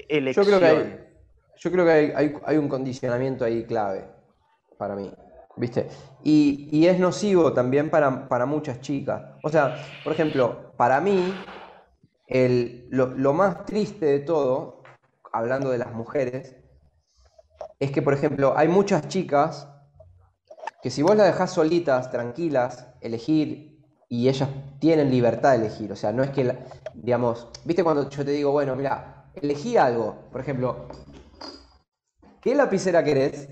elección. 0.09 0.45
Yo 0.45 0.51
creo 0.51 0.61
que, 0.61 0.67
hay, 0.67 1.11
yo 1.57 1.71
creo 1.71 1.85
que 1.85 2.41
hay, 2.45 2.57
un 2.57 2.69
condicionamiento 2.69 3.45
ahí 3.45 3.65
clave 3.65 4.07
para 4.79 4.95
mí. 4.95 5.11
¿Viste? 5.57 5.89
Y, 6.23 6.87
es 6.87 6.99
nocivo 6.99 7.53
también 7.53 7.91
para, 7.91 8.47
muchas 8.47 8.81
chicas. 8.81 9.23
O 9.43 9.49
sea, 9.49 9.77
por 10.05 10.12
ejemplo, 10.12 10.73
para 10.77 11.01
mí, 11.01 11.35
lo, 12.91 13.33
más 13.33 13.65
triste 13.67 14.07
de 14.07 14.21
todo, 14.21 14.83
hablando 15.33 15.71
de 15.71 15.79
las 15.79 15.93
mujeres, 15.93 16.57
es 17.79 17.91
que, 17.91 18.03
por 18.03 18.15
ejemplo, 18.15 18.55
hay 18.57 18.69
muchas 18.69 19.09
chicas 19.09 19.69
que 20.83 20.91
si 20.91 21.03
vos 21.03 21.15
las 21.15 21.27
dejás 21.27 21.53
solitas, 21.53 22.11
tranquilas, 22.11 22.89
elegir 23.01 23.69
y 24.12 24.28
ellas 24.28 24.49
tienen 24.81 25.09
libertad 25.09 25.53
de 25.53 25.66
elegir. 25.66 25.93
O 25.93 25.97
sea, 25.97 26.12
no 26.12 26.24
es 26.24 26.31
que, 26.31 26.53
digamos, 26.95 27.49
viste 27.65 27.85
cuando 27.85 28.11
yo 28.11 28.24
te 28.24 28.32
digo, 28.32 28.51
bueno, 28.51 28.74
mira, 28.74 29.31
elegí 29.35 29.77
algo. 29.77 30.28
Por 30.32 30.41
ejemplo, 30.41 30.89
¿qué 32.43 32.57
lapicera 32.57 33.05
querés? 33.05 33.49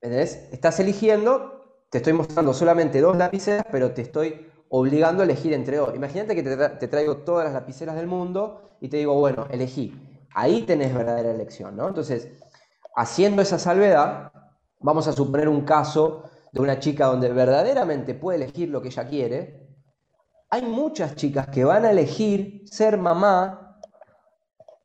¿Entendés? 0.00 0.48
Estás 0.52 0.78
eligiendo, 0.78 1.82
te 1.90 1.98
estoy 1.98 2.12
mostrando 2.12 2.54
solamente 2.54 3.00
dos 3.00 3.16
lapiceras, 3.16 3.66
pero 3.70 3.90
te 3.90 4.02
estoy 4.02 4.46
obligando 4.68 5.22
a 5.22 5.24
elegir 5.24 5.52
entre 5.52 5.78
dos. 5.78 5.92
Imagínate 5.94 6.36
que 6.36 6.42
te, 6.44 6.88
traigo 6.88 7.18
todas 7.18 7.44
las 7.44 7.54
lapiceras 7.54 7.96
del 7.96 8.06
mundo 8.06 8.76
y 8.80 8.88
te 8.88 8.98
digo, 8.98 9.14
bueno, 9.18 9.48
elegí. 9.50 9.92
Ahí 10.34 10.62
tenés 10.62 10.94
verdadera 10.94 11.32
elección, 11.32 11.76
¿no? 11.76 11.88
Entonces, 11.88 12.28
haciendo 12.94 13.42
esa 13.42 13.58
salvedad, 13.58 14.30
vamos 14.78 15.08
a 15.08 15.12
suponer 15.12 15.48
un 15.48 15.62
caso 15.62 16.30
de 16.52 16.60
una 16.60 16.78
chica 16.78 17.06
donde 17.06 17.32
verdaderamente 17.32 18.14
puede 18.14 18.36
elegir 18.36 18.68
lo 18.68 18.80
que 18.80 18.88
ella 18.88 19.08
quiere, 19.08 19.63
hay 20.50 20.62
muchas 20.62 21.16
chicas 21.16 21.48
que 21.48 21.64
van 21.64 21.84
a 21.84 21.90
elegir 21.90 22.62
ser 22.66 22.98
mamá, 22.98 23.80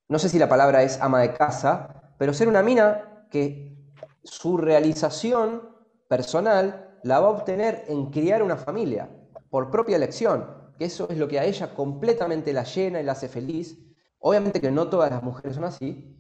no 0.08 0.20
sé 0.20 0.30
si 0.30 0.40
la 0.40 0.50
palabra 0.50 0.84
es 0.84 1.00
ama 1.02 1.22
de 1.22 1.34
casa, 1.34 2.14
pero 2.18 2.34
ser 2.34 2.48
una 2.48 2.64
mina 2.64 3.28
que 3.30 3.78
su 4.24 4.58
realización 4.58 5.62
personal 6.08 6.98
la 7.04 7.20
va 7.20 7.28
a 7.28 7.32
obtener 7.32 7.86
en 7.88 8.08
criar 8.08 8.44
una 8.44 8.58
familia, 8.58 9.10
por 9.50 9.72
propia 9.72 9.96
elección, 9.96 10.46
que 10.78 10.86
eso 10.86 11.08
es 11.10 11.18
lo 11.18 11.28
que 11.28 11.40
a 11.40 11.46
ella 11.46 11.74
completamente 11.74 12.54
la 12.54 12.64
llena 12.64 13.00
y 13.00 13.04
la 13.04 13.14
hace 13.14 13.30
feliz. 13.30 13.78
Obviamente 14.20 14.60
que 14.60 14.72
no 14.72 14.90
todas 14.90 15.12
las 15.12 15.24
mujeres 15.24 15.56
son 15.56 15.66
así, 15.66 16.18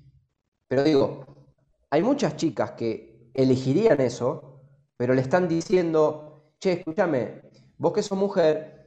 pero 0.67 0.83
digo, 0.83 1.25
hay 1.89 2.03
muchas 2.03 2.35
chicas 2.35 2.71
que 2.71 3.31
elegirían 3.33 3.99
eso, 4.01 4.61
pero 4.95 5.13
le 5.13 5.21
están 5.21 5.47
diciendo, 5.47 6.53
che, 6.59 6.73
escúchame, 6.73 7.41
vos 7.77 7.93
que 7.93 8.03
sos 8.03 8.17
mujer, 8.17 8.78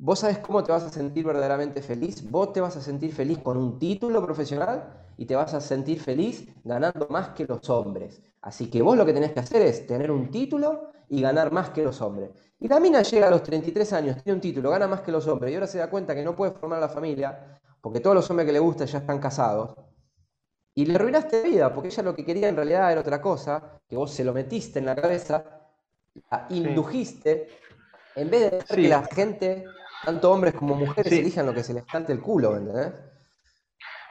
Vos 0.00 0.20
sabes 0.20 0.38
cómo 0.38 0.62
te 0.62 0.70
vas 0.70 0.84
a 0.84 0.90
sentir 0.90 1.24
verdaderamente 1.24 1.82
feliz. 1.82 2.30
Vos 2.30 2.52
te 2.52 2.60
vas 2.60 2.76
a 2.76 2.80
sentir 2.80 3.12
feliz 3.12 3.38
con 3.38 3.56
un 3.56 3.80
título 3.80 4.24
profesional 4.24 5.12
y 5.16 5.26
te 5.26 5.34
vas 5.34 5.54
a 5.54 5.60
sentir 5.60 6.00
feliz 6.00 6.48
ganando 6.62 7.08
más 7.10 7.30
que 7.30 7.44
los 7.44 7.68
hombres. 7.68 8.22
Así 8.40 8.70
que 8.70 8.80
vos 8.80 8.96
lo 8.96 9.04
que 9.04 9.12
tenés 9.12 9.32
que 9.32 9.40
hacer 9.40 9.62
es 9.62 9.88
tener 9.88 10.12
un 10.12 10.30
título 10.30 10.92
y 11.08 11.20
ganar 11.20 11.50
más 11.50 11.70
que 11.70 11.82
los 11.82 12.00
hombres. 12.00 12.30
Y 12.60 12.68
la 12.68 12.78
mina 12.78 13.02
llega 13.02 13.26
a 13.26 13.30
los 13.30 13.42
33 13.42 13.92
años, 13.92 14.22
tiene 14.22 14.36
un 14.36 14.40
título, 14.40 14.70
gana 14.70 14.86
más 14.86 15.00
que 15.00 15.10
los 15.10 15.26
hombres 15.26 15.50
y 15.50 15.56
ahora 15.56 15.66
se 15.66 15.78
da 15.78 15.90
cuenta 15.90 16.14
que 16.14 16.22
no 16.22 16.36
puede 16.36 16.52
formar 16.52 16.78
la 16.78 16.88
familia 16.88 17.58
porque 17.80 17.98
todos 17.98 18.14
los 18.14 18.30
hombres 18.30 18.46
que 18.46 18.52
le 18.52 18.60
gustan 18.60 18.86
ya 18.86 18.98
están 18.98 19.18
casados. 19.18 19.74
Y 20.74 20.86
le 20.86 20.94
arruinaste 20.94 21.42
vida 21.42 21.74
porque 21.74 21.88
ella 21.88 22.04
lo 22.04 22.14
que 22.14 22.24
quería 22.24 22.48
en 22.48 22.54
realidad 22.54 22.92
era 22.92 23.00
otra 23.00 23.20
cosa, 23.20 23.80
que 23.88 23.96
vos 23.96 24.12
se 24.12 24.22
lo 24.22 24.32
metiste 24.32 24.78
en 24.78 24.86
la 24.86 24.94
cabeza, 24.94 25.44
la 26.30 26.46
indujiste, 26.50 27.48
en 28.14 28.30
vez 28.30 28.50
de 28.50 28.58
que 28.58 28.88
la 28.88 29.02
gente, 29.04 29.64
tanto 30.04 30.30
hombres 30.30 30.54
como 30.54 30.74
mujeres, 30.74 31.12
elijan 31.12 31.46
lo 31.46 31.54
que 31.54 31.62
se 31.62 31.74
les 31.74 31.84
cante 31.84 32.12
el 32.12 32.20
culo, 32.20 32.56
¿entendés? 32.56 32.92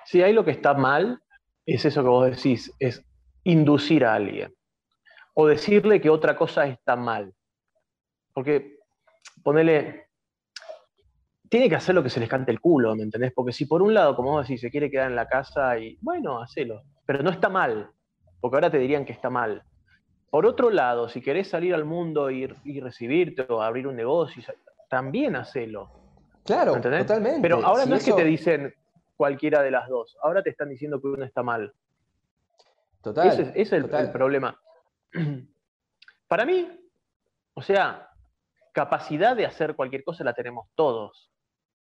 Sí, 0.05 0.22
ahí 0.22 0.34
lo 0.34 0.45
que 0.45 0.51
está 0.51 0.73
mal 0.73 1.22
es 1.65 1.85
eso 1.85 2.01
que 2.01 2.09
vos 2.09 2.30
decís, 2.30 2.73
es 2.80 3.03
inducir 3.43 4.05
a 4.05 4.14
alguien 4.14 4.53
o 5.34 5.47
decirle 5.47 6.01
que 6.01 6.09
otra 6.09 6.35
cosa 6.35 6.65
está 6.65 6.95
mal. 6.95 7.34
Porque 8.34 8.80
ponele, 9.43 10.07
tiene 11.49 11.69
que 11.69 11.76
hacer 11.76 11.95
lo 11.95 12.03
que 12.03 12.09
se 12.09 12.19
les 12.19 12.30
cante 12.30 12.51
el 12.51 12.59
culo, 12.59 12.95
¿me 12.95 13.03
entendés? 13.03 13.34
Porque 13.34 13.53
si 13.53 13.65
por 13.65 13.81
un 13.81 13.93
lado, 13.93 14.15
como 14.15 14.31
vos 14.31 14.47
decís, 14.47 14.61
se 14.61 14.72
quiere 14.72 14.89
quedar 14.89 15.09
en 15.09 15.15
la 15.15 15.27
casa 15.27 15.77
y, 15.77 15.97
bueno, 16.01 16.41
hacelo, 16.41 16.84
pero 17.05 17.22
no 17.22 17.30
está 17.30 17.49
mal, 17.49 17.91
porque 18.39 18.57
ahora 18.57 18.72
te 18.72 18.80
dirían 18.80 19.05
que 19.05 19.14
está 19.14 19.30
mal. 19.30 19.64
Por 20.30 20.45
otro 20.45 20.69
lado, 20.69 21.07
si 21.07 21.22
querés 21.22 21.47
salir 21.47 21.73
al 21.73 21.85
mundo 21.85 22.30
y, 22.30 22.47
recibirte 22.81 23.45
o 23.47 23.61
abrir 23.61 23.88
un 23.88 23.95
negocio, 23.95 24.43
también 24.88 25.35
hacelo. 25.35 25.91
Claro, 26.45 26.80
totalmente. 26.80 27.41
Pero 27.41 27.65
ahora 27.65 27.85
no 27.85 27.95
es 27.95 28.05
que 28.05 28.14
te 28.14 28.23
dicen 28.23 28.73
cualquiera 29.15 29.61
de 29.61 29.72
las 29.72 29.89
dos, 29.89 30.18
ahora 30.22 30.43
te 30.43 30.51
están 30.51 30.69
diciendo 30.69 31.01
que 31.01 31.07
uno 31.07 31.26
está 31.26 31.43
mal. 31.43 31.73
Total. 33.01 33.27
Ese, 33.27 33.51
es 33.55 33.73
el, 33.73 33.89
problema. 34.11 34.59
Para 36.27 36.45
mí, 36.45 36.69
o 37.53 37.61
sea, 37.61 38.09
capacidad 38.72 39.35
de 39.35 39.45
hacer 39.45 39.76
cualquier 39.76 40.03
cosa 40.03 40.23
la 40.23 40.34
tenemos 40.34 40.68
todos, 40.76 41.31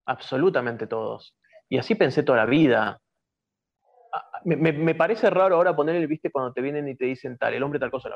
absolutamente 0.06 0.88
todos. 0.88 1.36
Y 1.68 1.78
así 1.78 1.96
pensé 1.96 2.24
toda 2.24 2.40
la 2.40 2.46
vida. 2.46 3.02
Me, 4.46 4.96
parece 4.96 5.30
raro 5.30 5.56
ahora 5.56 5.76
poner 5.76 5.96
el 5.96 6.08
viste 6.08 6.32
cuando 6.32 6.54
te 6.54 6.62
vienen 6.62 6.88
y 6.88 6.96
te 6.96 7.06
dicen 7.06 7.38
tal, 7.38 7.54
el 7.54 7.64
hombre 7.64 7.80
tal 7.80 7.92
cosa. 7.92 8.10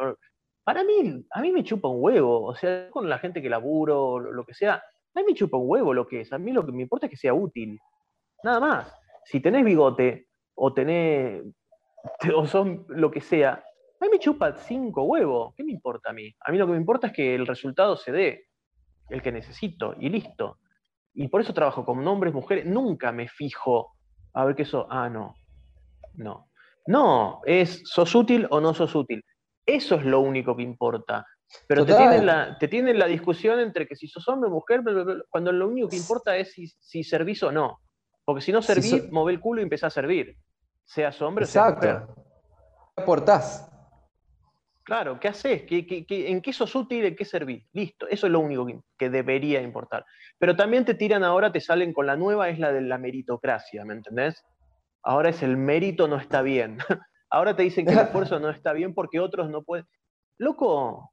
Para 0.69 0.83
mí, 0.83 1.25
a 1.31 1.41
mí 1.41 1.51
me 1.51 1.63
chupa 1.63 1.87
un 1.87 1.97
huevo. 1.99 2.43
O 2.43 2.53
sea, 2.53 2.91
con 2.91 3.09
la 3.09 3.17
gente 3.17 3.41
que 3.41 3.49
laburo, 3.49 4.19
lo 4.19 4.45
que 4.45 4.53
sea, 4.53 4.75
a 4.75 5.19
mí 5.19 5.23
me 5.25 5.33
chupa 5.33 5.57
un 5.57 5.67
huevo 5.67 5.95
lo 5.95 6.05
que 6.05 6.21
es. 6.21 6.31
A 6.31 6.37
mí 6.37 6.51
lo 6.51 6.63
que 6.63 6.71
me 6.71 6.83
importa 6.83 7.07
es 7.07 7.09
que 7.09 7.17
sea 7.17 7.33
útil. 7.33 7.79
Nada 8.43 8.59
más. 8.59 8.95
Si 9.25 9.39
tenés 9.39 9.65
bigote 9.65 10.27
o 10.53 10.71
tenés, 10.71 11.41
o 12.35 12.45
son 12.45 12.85
lo 12.87 13.09
que 13.09 13.19
sea, 13.19 13.53
a 13.53 14.05
mí 14.05 14.09
me 14.11 14.19
chupa 14.19 14.57
cinco 14.57 15.05
huevos. 15.05 15.55
¿Qué 15.55 15.63
me 15.63 15.71
importa 15.71 16.11
a 16.11 16.13
mí? 16.13 16.31
A 16.41 16.51
mí 16.51 16.59
lo 16.59 16.67
que 16.67 16.73
me 16.73 16.77
importa 16.77 17.07
es 17.07 17.13
que 17.13 17.33
el 17.33 17.47
resultado 17.47 17.97
se 17.97 18.11
dé, 18.11 18.45
el 19.09 19.23
que 19.23 19.31
necesito, 19.31 19.95
y 19.99 20.09
listo. 20.09 20.59
Y 21.15 21.29
por 21.29 21.41
eso 21.41 21.51
trabajo 21.51 21.83
con 21.83 22.07
hombres, 22.07 22.31
mujeres. 22.31 22.67
Nunca 22.67 23.11
me 23.11 23.27
fijo 23.27 23.93
a 24.35 24.45
ver 24.45 24.55
qué 24.55 24.61
eso. 24.61 24.85
Ah, 24.87 25.09
no. 25.09 25.33
No. 26.13 26.47
No, 26.85 27.41
es 27.47 27.81
sos 27.85 28.13
útil 28.13 28.45
o 28.51 28.61
no 28.61 28.75
sos 28.75 28.93
útil. 28.93 29.23
Eso 29.69 29.95
es 29.95 30.05
lo 30.05 30.21
único 30.21 30.55
que 30.55 30.63
importa. 30.63 31.27
Pero 31.67 31.85
te 31.85 31.93
tienen, 31.93 32.25
la, 32.25 32.57
te 32.57 32.67
tienen, 32.67 32.97
la, 32.97 33.05
discusión 33.05 33.59
entre 33.59 33.87
que 33.87 33.95
si 33.95 34.07
sos 34.07 34.27
hombre 34.27 34.49
o 34.49 34.53
mujer, 34.53 34.81
cuando 35.29 35.51
lo 35.51 35.67
único 35.67 35.89
que 35.89 35.95
importa 35.95 36.35
es 36.35 36.53
si, 36.53 37.03
servís 37.03 37.43
o 37.43 37.51
no. 37.51 37.79
Porque 38.25 38.41
si 38.41 38.51
no 38.51 38.63
servís, 38.63 38.89
si 38.89 39.29
el 39.29 39.39
culo 39.39 39.61
y 39.61 39.63
empezás 39.63 39.93
a 39.93 40.01
servir. 40.01 40.35
Seas 40.85 41.21
hombre 41.21 41.43
o 41.45 41.47
seas 41.47 41.75
mujer. 41.75 42.01
¿Qué 42.95 43.03
aportás? 43.03 43.69
Claro, 44.83 45.19
¿qué 45.19 45.27
haces? 45.27 45.63
en 45.69 46.41
qué 46.41 46.53
sos 46.53 46.73
útil? 46.73 47.05
¿En 47.05 47.15
qué 47.15 47.25
servís? 47.25 47.67
Listo, 47.73 48.07
eso 48.07 48.25
es 48.25 48.31
lo 48.31 48.39
único 48.39 48.65
que, 48.97 49.09
debería 49.11 49.61
importar. 49.61 50.03
Pero 50.39 50.55
también 50.55 50.83
te 50.83 50.95
tiran 50.95 51.23
ahora, 51.23 51.51
te 51.51 51.61
salen 51.61 51.93
con 51.93 52.07
la 52.07 52.15
nueva, 52.15 52.49
es 52.49 52.57
la 52.57 52.71
de 52.71 52.81
la 52.81 52.97
meritocracia, 52.97 53.85
¿me 53.85 53.93
entendés? 53.93 54.43
Ahora 55.03 55.29
es 55.29 55.43
el 55.43 55.57
mérito 55.57 56.07
no 56.07 56.17
está 56.17 56.41
bien. 56.41 56.79
ahora 57.29 57.55
te 57.55 57.63
dicen 57.63 57.85
que 57.85 57.93
el 57.93 57.99
esfuerzo 57.99 58.39
no 58.39 58.49
está 58.49 58.73
bien 58.73 58.93
porque 58.93 59.19
otros 59.19 59.49
no 59.49 59.63
pueden. 59.63 59.85
Loco, 60.37 61.11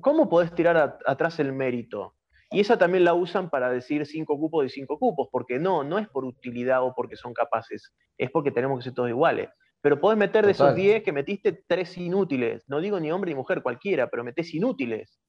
¿cómo 0.00 0.28
podés 0.28 0.54
tirar 0.54 0.98
atrás 1.04 1.40
el 1.40 1.52
mérito? 1.52 2.14
Y 2.50 2.60
esa 2.60 2.78
también 2.78 3.04
la 3.04 3.14
usan 3.14 3.50
para 3.50 3.70
decir 3.70 4.06
cinco 4.06 4.38
cupos 4.38 4.66
y 4.66 4.68
cinco 4.68 4.98
cupos, 4.98 5.28
porque 5.32 5.58
no, 5.58 5.82
no 5.82 5.98
es 5.98 6.08
por 6.08 6.24
utilidad 6.24 6.84
o 6.84 6.94
porque 6.94 7.16
son 7.16 7.34
capaces, 7.34 7.92
es 8.16 8.30
porque 8.30 8.52
tenemos 8.52 8.78
que 8.78 8.84
ser 8.84 8.94
todos 8.94 9.08
iguales. 9.08 9.48
Pero 9.80 10.00
podés 10.00 10.18
meter 10.18 10.44
de 10.46 10.52
esos 10.52 10.74
10 10.74 11.02
que 11.02 11.12
metiste 11.12 11.64
tres 11.66 11.96
inútiles. 11.98 12.64
No 12.68 12.80
digo 12.80 12.98
ni 12.98 13.12
hombre 13.12 13.30
ni 13.30 13.34
mujer, 13.34 13.62
cualquiera, 13.62 14.08
pero 14.08 14.24
metés 14.24 14.52
inútiles. 14.54 15.20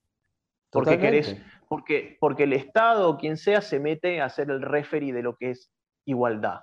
Porque 0.71 0.99
querés, 0.99 1.37
porque, 1.67 2.17
porque 2.19 2.43
el 2.43 2.53
Estado 2.53 3.09
o 3.09 3.17
quien 3.17 3.37
sea 3.37 3.61
se 3.61 3.79
mete 3.79 4.21
a 4.21 4.29
ser 4.29 4.49
el 4.49 4.61
referee 4.61 5.13
de 5.13 5.23
lo 5.23 5.35
que 5.35 5.51
es 5.51 5.71
igualdad. 6.05 6.61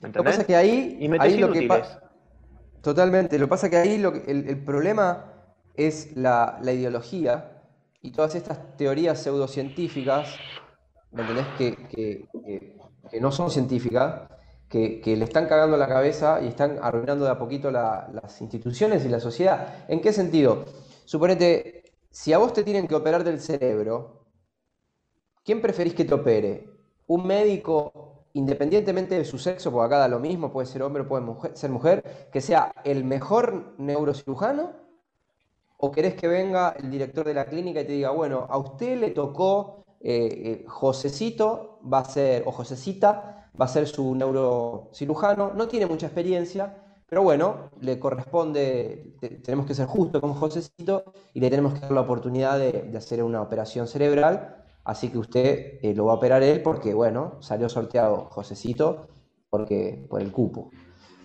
Lo 0.00 0.12
que 0.12 0.22
pasa 0.22 0.40
es 0.42 0.46
que 0.46 0.56
ahí, 0.56 0.96
y 1.00 1.10
ahí 1.18 1.38
lo 1.38 1.52
que 1.52 1.68
Totalmente. 2.82 3.38
Lo 3.38 3.46
que 3.46 3.50
pasa 3.50 3.70
que 3.70 3.76
ahí 3.76 3.98
lo 3.98 4.14
el, 4.14 4.64
problema 4.64 5.32
es 5.74 6.16
la, 6.16 6.60
ideología 6.62 7.62
y 8.00 8.12
todas 8.12 8.34
estas 8.34 8.76
teorías 8.76 9.20
pseudocientíficas, 9.22 10.36
¿me 11.12 11.22
entendés? 11.22 11.46
que, 11.56 12.28
que 13.10 13.20
no 13.20 13.32
son 13.32 13.50
científicas, 13.50 14.28
que, 14.68 15.16
le 15.16 15.24
están 15.24 15.46
cagando 15.46 15.76
la 15.76 15.88
cabeza 15.88 16.40
y 16.42 16.48
están 16.48 16.78
arruinando 16.82 17.24
de 17.24 17.30
a 17.30 17.38
poquito 17.38 17.70
las 17.70 18.40
instituciones 18.40 19.04
y 19.04 19.08
la 19.08 19.20
sociedad. 19.20 19.84
¿En 19.88 20.00
qué 20.00 20.12
sentido? 20.12 20.66
Suponete, 21.04 21.84
si 22.10 22.32
a 22.32 22.38
vos 22.38 22.52
te 22.52 22.64
tienen 22.64 22.86
que 22.86 22.94
operar 22.94 23.24
del 23.24 23.40
cerebro, 23.40 24.26
¿quién 25.44 25.62
preferís 25.62 25.94
que 25.94 26.04
te 26.04 26.14
opere? 26.14 26.68
¿Un 27.06 27.26
médico, 27.26 28.07
independientemente 28.32 29.16
de 29.16 29.24
su 29.24 29.38
sexo, 29.38 29.70
porque 29.70 29.86
acá 29.86 29.98
da 29.98 30.08
lo 30.08 30.18
mismo, 30.18 30.52
puede 30.52 30.66
ser 30.66 30.82
hombre 30.82 31.02
o 31.02 31.08
puede 31.08 31.56
ser 31.56 31.70
mujer, 31.70 32.28
que 32.32 32.40
sea 32.40 32.72
el 32.84 33.04
mejor 33.04 33.74
neurocirujano? 33.78 34.72
¿O 35.78 35.90
querés 35.92 36.14
que 36.14 36.26
venga 36.26 36.70
el 36.70 36.90
director 36.90 37.26
de 37.26 37.34
la 37.34 37.46
clínica 37.46 37.80
y 37.80 37.86
te 37.86 37.92
diga, 37.92 38.10
bueno, 38.10 38.46
a 38.48 38.58
usted 38.58 38.98
le 38.98 39.10
tocó 39.10 39.84
eh, 40.00 40.62
eh, 40.62 40.64
Josecito, 40.66 41.80
va 41.92 42.00
a 42.00 42.04
ser, 42.04 42.42
o 42.46 42.52
Josecita, 42.52 43.50
va 43.60 43.64
a 43.64 43.68
ser 43.68 43.86
su 43.86 44.14
neurocirujano, 44.14 45.52
no 45.54 45.68
tiene 45.68 45.86
mucha 45.86 46.06
experiencia, 46.06 46.76
pero 47.08 47.22
bueno, 47.22 47.70
le 47.80 47.98
corresponde, 47.98 49.14
tenemos 49.42 49.66
que 49.66 49.74
ser 49.74 49.86
justos 49.86 50.20
con 50.20 50.34
Josecito 50.34 51.04
y 51.32 51.40
le 51.40 51.48
tenemos 51.48 51.74
que 51.74 51.80
dar 51.80 51.92
la 51.92 52.02
oportunidad 52.02 52.58
de, 52.58 52.92
hacer 52.96 53.22
una 53.22 53.40
operación 53.40 53.88
cerebral, 53.88 54.57
así 54.88 55.10
que 55.10 55.18
usted 55.18 55.78
eh, 55.82 55.94
lo 55.94 56.06
va 56.06 56.12
a 56.12 56.16
operar 56.16 56.42
él 56.42 56.62
porque, 56.62 56.94
bueno, 56.94 57.36
salió 57.40 57.68
sorteado 57.68 58.28
Josecito 58.30 59.08
porque, 59.50 60.04
por 60.08 60.20
el 60.20 60.32
cupo. 60.32 60.70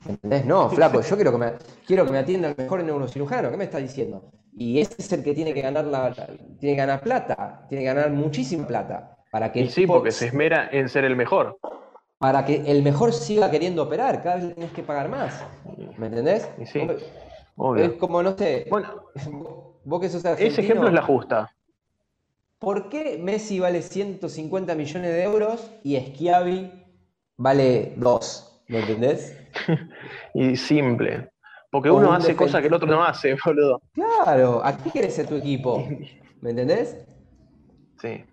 ¿Entendés? 0.07 0.45
No, 0.45 0.69
flaco, 0.69 1.02
yo 1.02 1.15
quiero 1.15 1.31
que 1.31 1.38
me, 1.38 1.53
quiero 1.88 2.06
que 2.06 2.11
me 2.11 2.19
atienda 2.19 2.49
el 2.49 2.56
mejor 2.57 2.84
neurocirujano, 2.84 3.49
¿qué 3.49 3.57
me 3.57 3.64
está 3.64 3.77
diciendo? 3.77 4.31
Y 4.56 4.80
ese 4.80 4.95
es 4.98 5.11
el 5.14 5.23
que 5.23 5.34
tiene 5.34 5.53
que 5.53 5.61
ganar 5.61 5.85
la, 5.85 6.14
tiene 6.14 6.60
que 6.60 6.76
ganar 6.76 7.02
plata, 7.02 7.65
tiene 7.69 7.84
que 7.84 7.88
ganar 7.88 8.11
muchísima 8.11 8.68
plata. 8.68 9.18
Para 9.31 9.52
que 9.52 9.61
y 9.61 9.69
sí, 9.69 9.88
porque 9.88 10.11
se 10.11 10.27
esmera 10.27 10.69
en 10.72 10.90
ser 10.90 11.06
el 11.06 11.15
mejor 11.15 11.57
para 12.23 12.45
que 12.45 12.72
el 12.72 12.84
mejor 12.84 13.11
siga 13.11 13.52
queriendo 13.52 13.84
operar, 13.84 14.23
cada 14.23 14.35
vez 14.35 14.45
le 14.45 14.53
tienes 14.53 14.72
que 14.72 14.81
pagar 14.81 15.10
más. 15.10 15.44
¿Me 15.98 16.07
entendés? 16.07 16.49
Sí, 16.64 16.88
Es 17.76 17.91
como, 17.99 18.23
no 18.23 18.38
sé, 18.38 18.65
bueno, 18.69 18.88
vos 19.84 19.99
que 19.99 20.07
sos 20.07 20.23
argentino, 20.23 20.49
Ese 20.49 20.61
ejemplo 20.61 20.88
es 20.88 20.94
la 20.94 21.02
justa. 21.02 21.53
¿Por 22.64 22.88
qué 22.88 23.18
Messi 23.22 23.60
vale 23.60 23.81
150 23.81 24.73
millones 24.76 25.11
de 25.11 25.23
euros 25.23 25.69
y 25.84 25.99
Schiavi 25.99 26.72
vale 27.35 27.91
2? 27.98 28.64
¿Me 28.69 28.80
entendés? 28.80 29.38
y 30.34 30.56
simple. 30.56 31.30
Porque 31.69 31.91
uno 31.91 32.14
hace 32.14 32.38
cosas 32.38 32.61
que 32.61 32.68
el 32.68 32.73
otro 32.73 32.88
no 32.88 33.03
hace, 33.03 33.35
boludo. 33.45 33.81
Claro, 33.91 34.61
aquí 34.64 34.91
querés 34.91 35.14
ser 35.14 35.27
tu 35.27 35.35
equipo. 35.35 35.85
¿Me 36.40 36.52
entendés? 36.52 37.06
Sí. 38.02 38.23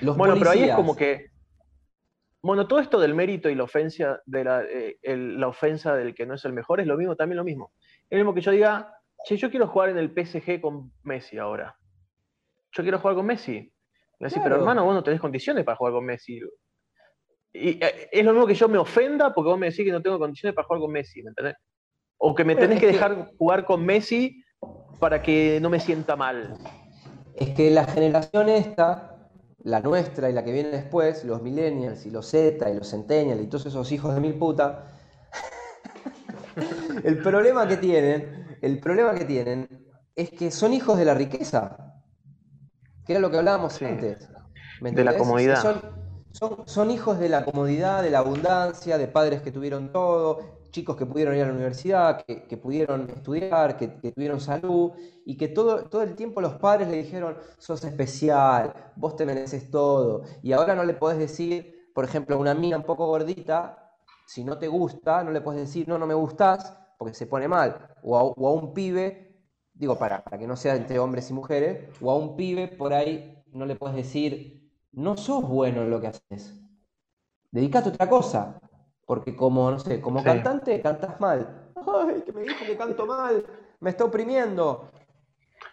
bueno, 0.00 0.36
pero 0.38 0.50
ahí 0.50 0.62
es 0.62 0.76
como 0.76 0.94
que 0.94 1.26
bueno, 2.42 2.68
todo 2.68 2.78
esto 2.78 3.00
del 3.00 3.16
mérito 3.16 3.50
y 3.50 3.56
la 3.56 3.64
ofensa, 3.64 4.22
de 4.26 4.96
eh, 5.02 5.16
la, 5.16 5.48
ofensa 5.48 5.96
del 5.96 6.14
que 6.14 6.24
no 6.24 6.34
es 6.34 6.44
el 6.44 6.52
mejor 6.52 6.80
es 6.80 6.86
lo 6.86 6.96
mismo, 6.96 7.16
también 7.16 7.36
lo 7.36 7.44
mismo. 7.44 7.72
Es 8.08 8.16
lo 8.16 8.18
mismo 8.18 8.34
que 8.34 8.42
yo 8.42 8.52
diga, 8.52 8.94
che, 9.26 9.36
yo 9.36 9.50
quiero 9.50 9.66
jugar 9.66 9.88
en 9.88 9.98
el 9.98 10.10
PSG 10.10 10.60
con 10.60 10.92
Messi 11.02 11.36
ahora. 11.36 11.76
Yo 12.72 12.82
quiero 12.82 12.98
jugar 12.98 13.16
con 13.16 13.26
Messi. 13.26 13.72
Me 14.18 14.28
decís, 14.28 14.40
pero 14.42 14.56
hermano, 14.56 14.84
vos 14.84 14.94
no 14.94 15.02
tenés 15.02 15.20
condiciones 15.20 15.64
para 15.64 15.76
jugar 15.76 15.94
con 15.94 16.04
Messi. 16.04 16.40
Y 17.52 17.84
eh, 17.84 18.08
es 18.12 18.24
lo 18.24 18.32
mismo 18.32 18.46
que 18.46 18.54
yo 18.54 18.68
me 18.68 18.78
ofenda 18.78 19.32
porque 19.32 19.48
vos 19.48 19.58
me 19.58 19.70
decís 19.70 19.84
que 19.84 19.92
no 19.92 20.02
tengo 20.02 20.18
condiciones 20.18 20.54
para 20.54 20.66
jugar 20.66 20.82
con 20.82 20.92
Messi, 20.92 21.22
¿me 21.22 21.30
entendés? 21.30 21.56
O 22.18 22.34
que 22.34 22.44
me 22.44 22.54
tenés 22.54 22.78
que 22.78 22.86
dejar 22.86 23.32
jugar 23.38 23.64
con 23.64 23.84
Messi 23.84 24.44
para 24.98 25.22
que 25.22 25.58
no 25.60 25.70
me 25.70 25.80
sienta 25.80 26.16
mal. 26.16 26.54
Es 27.34 27.50
que 27.50 27.70
la 27.70 27.84
generación 27.84 28.48
esta 28.50 29.10
la 29.62 29.80
nuestra 29.80 30.30
y 30.30 30.32
la 30.32 30.44
que 30.44 30.52
viene 30.52 30.70
después, 30.70 31.24
los 31.24 31.42
millennials 31.42 32.06
y 32.06 32.10
los 32.10 32.26
Z 32.26 32.70
y 32.70 32.74
los 32.74 32.90
centennials 32.90 33.42
y 33.42 33.46
todos 33.46 33.66
esos 33.66 33.90
hijos 33.92 34.14
de 34.14 34.20
mil 34.20 34.34
puta, 34.34 34.86
el 37.04 37.18
problema 37.18 37.68
que 37.68 37.76
tienen, 37.76 38.58
el 38.62 38.78
problema 38.80 39.14
que 39.14 39.24
tienen 39.24 39.68
es 40.14 40.30
que 40.30 40.50
son 40.50 40.72
hijos 40.72 40.98
de 40.98 41.04
la 41.04 41.14
riqueza, 41.14 41.89
que 43.10 43.14
era 43.14 43.20
lo 43.22 43.30
que 43.32 43.38
hablábamos 43.38 43.82
antes. 43.82 44.28
de 44.80 45.04
la 45.04 45.18
comodidad. 45.18 45.80
Son, 46.30 46.62
son, 46.64 46.92
hijos 46.92 47.18
de 47.18 47.28
la 47.28 47.44
comodidad, 47.44 48.04
de 48.04 48.10
la 48.10 48.20
abundancia, 48.20 48.98
de 48.98 49.08
padres 49.08 49.42
que 49.42 49.50
tuvieron 49.50 49.90
todo, 49.90 50.68
chicos 50.70 50.94
que 50.94 51.06
pudieron 51.06 51.34
ir 51.34 51.42
a 51.42 51.46
la 51.46 51.52
universidad, 51.52 52.24
que, 52.24 52.56
pudieron 52.56 53.10
estudiar, 53.10 53.76
que, 53.76 53.88
tuvieron 53.88 54.40
salud, 54.40 54.92
y 55.26 55.36
que 55.36 55.48
todo, 55.48 55.86
todo 55.86 56.04
el 56.04 56.14
tiempo 56.14 56.40
los 56.40 56.52
padres 56.52 56.86
le 56.86 56.98
dijeron, 56.98 57.36
sos 57.58 57.82
especial, 57.82 58.74
vos 58.94 59.16
te 59.16 59.26
mereces 59.26 59.72
todo, 59.72 60.22
y 60.40 60.52
ahora 60.52 60.76
no 60.76 60.84
le 60.84 60.94
podés 60.94 61.18
decir, 61.18 61.90
por 61.92 62.04
ejemplo, 62.04 62.36
a 62.36 62.38
una 62.38 62.54
mina 62.54 62.76
un 62.76 62.84
poco 62.84 63.08
gordita, 63.08 63.90
si 64.24 64.44
no 64.44 64.56
te 64.56 64.68
gusta, 64.68 65.24
no 65.24 65.32
le 65.32 65.40
podés 65.40 65.62
decir, 65.62 65.88
no, 65.88 65.98
no 65.98 66.06
me 66.06 66.14
gustás, 66.14 66.78
porque 66.96 67.14
se 67.14 67.26
pone 67.26 67.48
mal, 67.48 67.88
o 68.04 68.16
a, 68.16 68.52
un 68.52 68.72
pibe, 68.72 69.29
digo, 69.80 69.98
para, 69.98 70.22
para 70.22 70.38
que 70.38 70.46
no 70.46 70.56
sea 70.56 70.76
entre 70.76 70.98
hombres 70.98 71.30
y 71.30 71.32
mujeres, 71.32 71.88
o 72.02 72.10
a 72.10 72.16
un 72.16 72.36
pibe 72.36 72.68
por 72.68 72.92
ahí 72.92 73.42
no 73.52 73.64
le 73.64 73.76
puedes 73.76 73.96
decir, 73.96 74.70
no 74.92 75.16
sos 75.16 75.42
bueno 75.42 75.82
en 75.82 75.90
lo 75.90 75.98
que 76.02 76.08
haces, 76.08 76.60
dedicate 77.50 77.88
a 77.88 77.92
otra 77.92 78.08
cosa, 78.08 78.60
porque 79.06 79.34
como, 79.34 79.70
no 79.70 79.78
sé, 79.78 80.02
como 80.02 80.22
cantante 80.22 80.82
cantas 80.82 81.18
mal. 81.18 81.72
Ay, 81.74 82.22
que 82.26 82.32
me 82.32 82.42
dijo 82.42 82.66
que 82.66 82.76
canto 82.76 83.06
mal, 83.06 83.46
me 83.80 83.88
está 83.88 84.04
oprimiendo. 84.04 84.90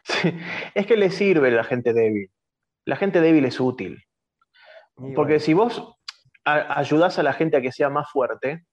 Sí. 0.04 0.34
Es 0.74 0.88
que 0.88 0.96
le 0.96 1.12
sirve 1.12 1.52
la 1.52 1.66
gente 1.66 1.92
débil. 1.92 2.32
La 2.86 2.96
gente 2.96 3.20
débil 3.20 3.44
es 3.44 3.60
útil. 3.60 4.02
porque 5.16 5.42
si 5.42 5.54
vos 5.54 5.98
ayudás 6.46 7.20
a 7.20 7.24
la 7.24 7.34
gente 7.34 7.58
a 7.58 7.62
que 7.62 7.74
sea 7.74 7.90
más 7.90 8.10
fuerte, 8.10 8.66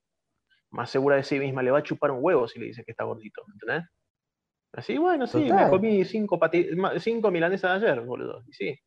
más 0.69 0.89
segura 0.89 1.17
de 1.17 1.23
sí 1.23 1.39
misma, 1.39 1.61
le 1.61 1.71
va 1.71 1.79
a 1.79 1.83
chupar 1.83 2.11
un 2.11 2.19
huevo 2.21 2.47
si 2.47 2.57
le 2.57 2.67
dices 2.67 2.85
que 2.85 2.91
está 2.91 3.03
gordito, 3.03 3.43
¿entendés? 3.51 3.83
Así, 4.75 4.97
bueno, 4.97 5.25
sí, 5.25 5.49
me 5.51 5.69
comí 5.69 6.03
cinco, 6.03 6.37
cinco 6.99 7.31
milanesas 7.31 7.81
ayer, 7.81 8.01
boludo. 8.01 8.43
Y 8.47 8.53
sí. 8.53 8.79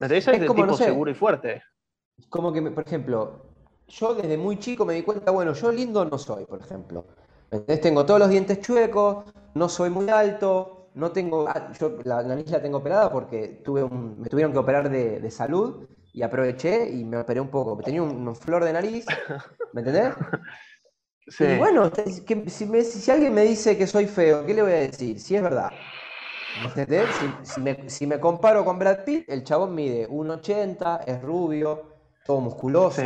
Ese 0.00 0.16
es, 0.16 0.26
de 0.26 0.48
tipo 0.48 0.76
seguro 0.76 1.10
y 1.10 1.14
fuerte. 1.14 1.62
Como 2.30 2.52
que, 2.52 2.62
por 2.62 2.86
ejemplo, 2.86 3.46
yo 3.88 4.14
desde 4.14 4.38
muy 4.38 4.58
chico 4.58 4.86
me 4.86 4.94
di 4.94 5.02
cuenta, 5.02 5.30
bueno, 5.30 5.52
yo 5.52 5.70
lindo 5.70 6.04
no 6.04 6.16
soy, 6.16 6.46
por 6.46 6.60
ejemplo. 6.60 7.06
Entonces 7.50 7.80
tengo 7.80 8.04
todos 8.06 8.18
los 8.18 8.30
dientes 8.30 8.60
chuecos, 8.60 9.24
no 9.54 9.68
soy 9.68 9.90
muy 9.90 10.08
alto, 10.08 10.88
no 10.94 11.12
tengo, 11.12 11.46
ah, 11.48 11.70
yo 11.78 11.98
la 12.04 12.22
nariz 12.22 12.50
la 12.50 12.60
tengo 12.60 12.78
operada 12.78 13.12
porque 13.12 13.60
tuve 13.62 13.82
un, 13.82 14.20
me 14.20 14.28
tuvieron 14.28 14.52
que 14.52 14.58
operar 14.58 14.88
de, 14.90 15.30
salud 15.30 15.86
y 16.14 16.22
aproveché 16.22 16.90
y 16.90 17.04
me 17.04 17.18
operé 17.18 17.40
un 17.40 17.50
poco. 17.50 17.76
Tenía 17.82 18.02
un, 18.02 18.34
flor 18.34 18.64
de 18.64 18.72
nariz, 18.72 19.04
¿me 19.74 19.82
entendés? 19.82 20.14
Sí. 21.28 21.44
Y 21.44 21.58
bueno, 21.58 21.90
si, 22.46 23.10
alguien 23.10 23.34
me 23.34 23.42
dice 23.42 23.76
que 23.76 23.86
soy 23.86 24.06
feo, 24.06 24.46
¿qué 24.46 24.54
le 24.54 24.62
voy 24.62 24.72
a 24.72 24.76
decir? 24.76 25.18
Si 25.18 25.34
es 25.34 25.42
verdad. 25.42 25.70
Si, 27.86 28.06
me, 28.06 28.20
comparo 28.20 28.64
con 28.64 28.78
Brad 28.78 29.04
Pitt, 29.04 29.28
el 29.28 29.44
chabón 29.44 29.74
mide 29.74 30.08
1,80, 30.08 31.04
es 31.06 31.20
rubio, 31.20 31.82
todo 32.24 32.40
musculoso 32.40 33.02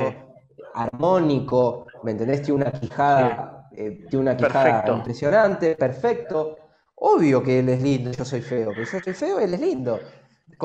armónico, 0.74 1.86
¿me 2.02 2.12
entendés? 2.12 2.42
Tiene 2.42 2.62
una 2.62 2.72
quijada, 2.72 3.68
eh, 3.72 4.06
tiene 4.08 4.22
una 4.22 4.36
quijada 4.36 4.84
impresionante, 4.88 5.76
perfecto. 5.76 6.56
Obvio 6.94 7.42
que 7.42 7.60
él 7.60 7.68
es 7.70 7.82
lindo, 7.82 8.10
yo 8.12 8.24
soy 8.24 8.42
feo, 8.42 8.70
pero 8.74 8.84
yo 8.84 9.00
soy 9.00 9.14
feo, 9.14 9.40
él 9.40 9.54
es 9.54 9.60
lindo. 9.60 9.98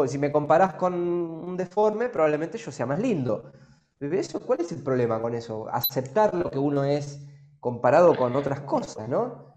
Si 0.07 0.17
me 0.17 0.31
comparás 0.31 0.73
con 0.73 0.93
un 0.93 1.55
deforme, 1.55 2.09
probablemente 2.09 2.57
yo 2.57 2.71
sea 2.71 2.85
más 2.85 2.99
lindo. 2.99 3.51
Eso, 3.99 4.41
¿Cuál 4.41 4.59
es 4.59 4.71
el 4.73 4.83
problema 4.83 5.21
con 5.21 5.33
eso? 5.33 5.67
Aceptar 5.71 6.33
lo 6.33 6.51
que 6.51 6.59
uno 6.59 6.83
es 6.83 7.25
comparado 7.65 8.15
con 8.15 8.35
otras 8.35 8.59
cosas, 8.59 9.09
¿no? 9.09 9.55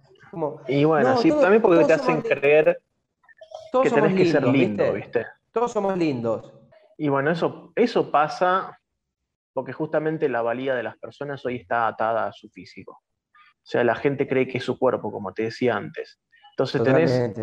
y 0.66 0.82
bueno, 0.82 1.18
sí, 1.18 1.30
también 1.30 1.60
porque 1.60 1.84
te 1.84 1.92
hacen 1.92 2.22
creer 2.22 2.80
que 3.82 3.90
tenés 3.90 4.14
que 4.14 4.24
ser 4.24 4.46
lindo, 4.46 4.94
¿viste? 4.94 5.26
Todos 5.52 5.72
somos 5.72 5.94
lindos. 5.98 6.54
Y 6.96 7.08
bueno, 7.08 7.30
eso, 7.30 7.70
eso 7.76 8.10
pasa 8.10 8.80
porque 9.52 9.74
justamente 9.74 10.26
la 10.30 10.40
valía 10.40 10.74
de 10.74 10.84
las 10.84 10.96
personas 10.96 11.44
hoy 11.44 11.56
está 11.56 11.86
atada 11.86 12.26
a 12.26 12.32
su 12.32 12.48
físico. 12.48 12.92
O 12.92 13.66
sea, 13.70 13.84
la 13.84 13.94
gente 13.94 14.26
cree 14.26 14.48
que 14.48 14.56
es 14.56 14.64
su 14.64 14.78
cuerpo, 14.78 15.12
como 15.12 15.34
te 15.34 15.42
decía 15.42 15.76
antes. 15.76 16.18
Entonces 16.52 16.82
tenés, 16.82 17.34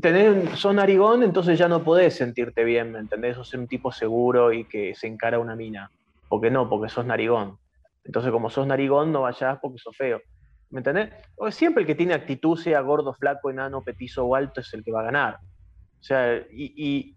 tenés, 0.00 0.60
sos 0.60 0.74
narigón, 0.76 1.24
entonces 1.24 1.58
ya 1.58 1.66
no 1.66 1.82
podés 1.82 2.14
sentirte 2.14 2.62
bien, 2.62 2.92
¿me 2.92 3.00
entendés? 3.00 3.34
Sos 3.34 3.52
un 3.54 3.66
tipo 3.66 3.90
seguro 3.90 4.52
y 4.52 4.64
que 4.66 4.94
se 4.94 5.08
encara 5.08 5.40
una 5.40 5.56
mina. 5.56 5.90
Porque 6.28 6.52
no, 6.52 6.68
porque 6.68 6.88
sos 6.88 7.04
narigón. 7.04 7.58
Entonces, 8.04 8.30
como 8.30 8.50
sos 8.50 8.66
narigón, 8.66 9.12
no 9.12 9.22
vayas 9.22 9.58
porque 9.60 9.78
sos 9.78 9.96
feo. 9.96 10.20
¿Me 10.70 10.80
entendés? 10.80 11.10
Siempre 11.50 11.82
el 11.82 11.86
que 11.86 11.94
tiene 11.94 12.14
actitud, 12.14 12.56
sea 12.56 12.80
gordo, 12.80 13.14
flaco, 13.14 13.50
enano, 13.50 13.82
petizo 13.82 14.24
o 14.24 14.34
alto, 14.34 14.60
es 14.60 14.72
el 14.74 14.84
que 14.84 14.92
va 14.92 15.00
a 15.00 15.04
ganar. 15.04 15.38
O 16.00 16.02
sea, 16.02 16.36
y, 16.50 17.16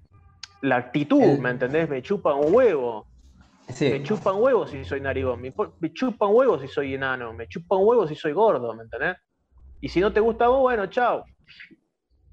la 0.62 0.78
actitud, 0.78 1.38
¿me 1.40 1.50
entendés? 1.50 1.90
Me 1.90 2.02
chupa 2.02 2.34
un 2.34 2.54
huevo. 2.54 3.08
Me 3.80 4.02
chupan 4.02 4.36
huevos 4.38 4.72
si 4.72 4.86
soy 4.86 5.02
narigón, 5.02 5.42
me, 5.42 5.54
chupan 5.92 6.30
huevos 6.32 6.62
si 6.62 6.68
soy 6.68 6.94
enano, 6.94 7.34
me 7.34 7.48
chupan 7.48 7.80
huevos 7.82 8.10
si 8.10 8.16
soy 8.16 8.32
gordo, 8.32 8.74
¿me 8.74 8.84
entendés? 8.84 9.18
Y 9.82 9.90
si 9.90 10.00
no 10.00 10.14
te 10.14 10.22
gusta 10.22 10.46
a 10.46 10.48
vos, 10.48 10.62
bueno, 10.62 10.88
chao. 10.88 11.26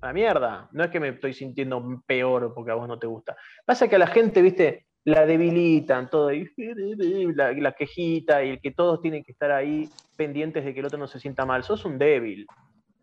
A 0.01 0.07
la 0.07 0.13
mierda. 0.13 0.69
No 0.73 0.85
es 0.85 0.91
que 0.91 1.01
me 1.01 1.09
estoy 1.09 1.35
sintiendo 1.35 2.03
peor 2.07 2.53
porque 2.55 2.71
a 2.71 2.75
vos 2.75 2.87
no 2.87 2.99
te 2.99 3.07
gusta. 3.07 3.37
Pasa 3.67 3.89
que 3.89 3.97
a 3.97 3.99
la 3.99 4.07
gente, 4.07 4.43
viste, 4.43 4.84
la 5.05 5.27
debilitan 5.27 6.09
todo, 6.09 6.33
y 6.33 6.51
la, 7.35 7.53
la 7.53 7.73
quejita, 7.73 8.43
y 8.43 8.51
el 8.51 8.61
que 8.61 8.71
todos 8.71 9.01
tienen 9.01 9.23
que 9.23 9.33
estar 9.33 9.51
ahí 9.53 9.89
pendientes 10.17 10.65
de 10.65 10.73
que 10.73 10.81
el 10.81 10.87
otro 10.87 10.99
no 10.99 11.07
se 11.07 11.21
sienta 11.21 11.45
mal. 11.45 11.63
Sos 11.63 11.85
un 11.85 11.99
débil 11.99 12.47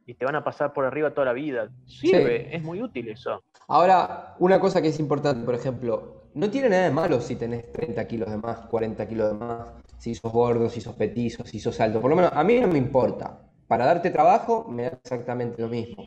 y 0.05 0.15
te 0.15 0.25
van 0.25 0.35
a 0.35 0.43
pasar 0.43 0.73
por 0.73 0.85
arriba 0.85 1.13
toda 1.13 1.25
la 1.25 1.33
vida. 1.33 1.69
Sirve, 1.85 2.55
es 2.55 2.63
muy 2.63 2.81
útil 2.81 3.09
eso. 3.09 3.43
Ahora, 3.67 4.35
una 4.39 4.59
cosa 4.59 4.81
que 4.81 4.89
es 4.89 4.99
importante, 4.99 5.45
por 5.45 5.55
ejemplo, 5.55 6.23
no 6.33 6.49
tiene 6.49 6.69
nada 6.69 6.83
de 6.83 6.91
malo 6.91 7.21
si 7.21 7.35
tenés 7.35 7.71
30 7.71 8.07
kilos 8.07 8.29
de 8.29 8.37
más, 8.37 8.59
40 8.67 9.07
kilos 9.07 9.31
de 9.31 9.45
más, 9.45 9.69
si 9.97 10.15
sos 10.15 10.31
gordo, 10.31 10.69
si 10.69 10.81
sos 10.81 10.95
petizo, 10.95 11.45
si 11.45 11.59
sos 11.59 11.79
alto. 11.79 12.01
Por 12.01 12.09
lo 12.09 12.15
menos 12.15 12.31
a 12.33 12.43
mí 12.43 12.59
no 12.59 12.67
me 12.67 12.77
importa. 12.77 13.39
Para 13.67 13.85
darte 13.85 14.09
trabajo 14.09 14.65
me 14.67 14.83
da 14.83 14.99
exactamente 15.01 15.61
lo 15.61 15.69
mismo. 15.69 16.05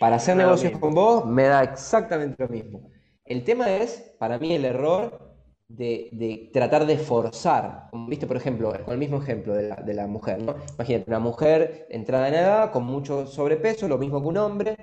Para 0.00 0.16
hacer 0.16 0.36
negocios 0.36 0.76
con 0.78 0.94
vos 0.94 1.26
me 1.26 1.44
da 1.44 1.62
exactamente 1.62 2.42
lo 2.42 2.48
mismo. 2.48 2.90
El 3.24 3.44
tema 3.44 3.70
es, 3.76 4.14
para 4.18 4.38
mí, 4.38 4.54
el 4.54 4.64
error 4.64 5.33
de, 5.76 6.50
tratar 6.52 6.86
de 6.86 6.98
forzar, 6.98 7.88
viste, 8.08 8.26
por 8.26 8.36
ejemplo, 8.36 8.72
con 8.84 8.92
el 8.92 8.98
mismo 8.98 9.18
ejemplo 9.18 9.54
de 9.54 9.94
la, 9.94 10.06
mujer, 10.06 10.42
¿no? 10.42 10.54
Imagínate, 10.74 11.10
una 11.10 11.18
mujer 11.18 11.86
entrada 11.90 12.28
en 12.28 12.34
edad, 12.34 12.72
con 12.72 12.84
mucho 12.84 13.26
sobrepeso, 13.26 13.88
lo 13.88 13.98
mismo 13.98 14.20
que 14.20 14.28
un 14.28 14.36
hombre, 14.36 14.76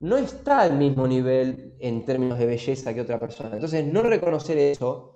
no 0.00 0.16
está 0.16 0.62
al 0.62 0.76
mismo 0.76 1.06
nivel 1.06 1.76
en 1.78 2.04
términos 2.04 2.38
de 2.38 2.46
belleza 2.46 2.92
que 2.92 3.00
otra 3.00 3.20
persona. 3.20 3.54
Entonces, 3.54 3.84
no 3.86 4.02
reconocer 4.02 4.58
eso 4.58 5.12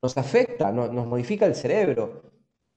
nos 0.00 0.16
afecta, 0.16 0.70
nos 0.70 1.06
modifica 1.06 1.46
el 1.46 1.54
cerebro. 1.54 2.22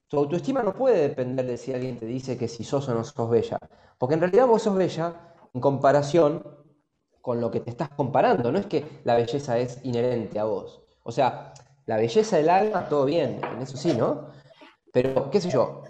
Tu 0.08 0.16
autoestima 0.18 0.62
no 0.62 0.74
puede 0.74 1.08
depender 1.08 1.46
de 1.46 1.56
si 1.56 1.72
alguien 1.72 1.96
te 1.96 2.06
dice 2.06 2.36
que 2.36 2.48
si 2.48 2.64
sos 2.64 2.88
o 2.88 2.94
no 2.94 3.04
sos 3.04 3.30
bella, 3.30 3.58
porque 3.98 4.14
en 4.14 4.20
realidad 4.20 4.46
vos 4.46 4.62
sos 4.62 4.76
bella 4.76 5.34
en 5.54 5.60
comparación 5.60 6.42
con 7.20 7.40
lo 7.40 7.50
que 7.50 7.60
te 7.60 7.70
estás 7.70 7.88
comparando, 7.90 8.50
no 8.50 8.58
es 8.58 8.66
que 8.66 8.84
la 9.04 9.14
belleza 9.14 9.58
es 9.58 9.78
inherente 9.84 10.38
a 10.38 10.44
vos. 10.44 10.81
O 11.02 11.12
sea, 11.12 11.52
la 11.86 11.96
belleza 11.96 12.36
del 12.36 12.48
alma, 12.48 12.88
todo 12.88 13.04
bien, 13.04 13.40
en 13.44 13.62
eso 13.62 13.76
sí, 13.76 13.92
¿no? 13.94 14.30
Pero, 14.92 15.30
qué 15.30 15.40
sé 15.40 15.50
yo, 15.50 15.82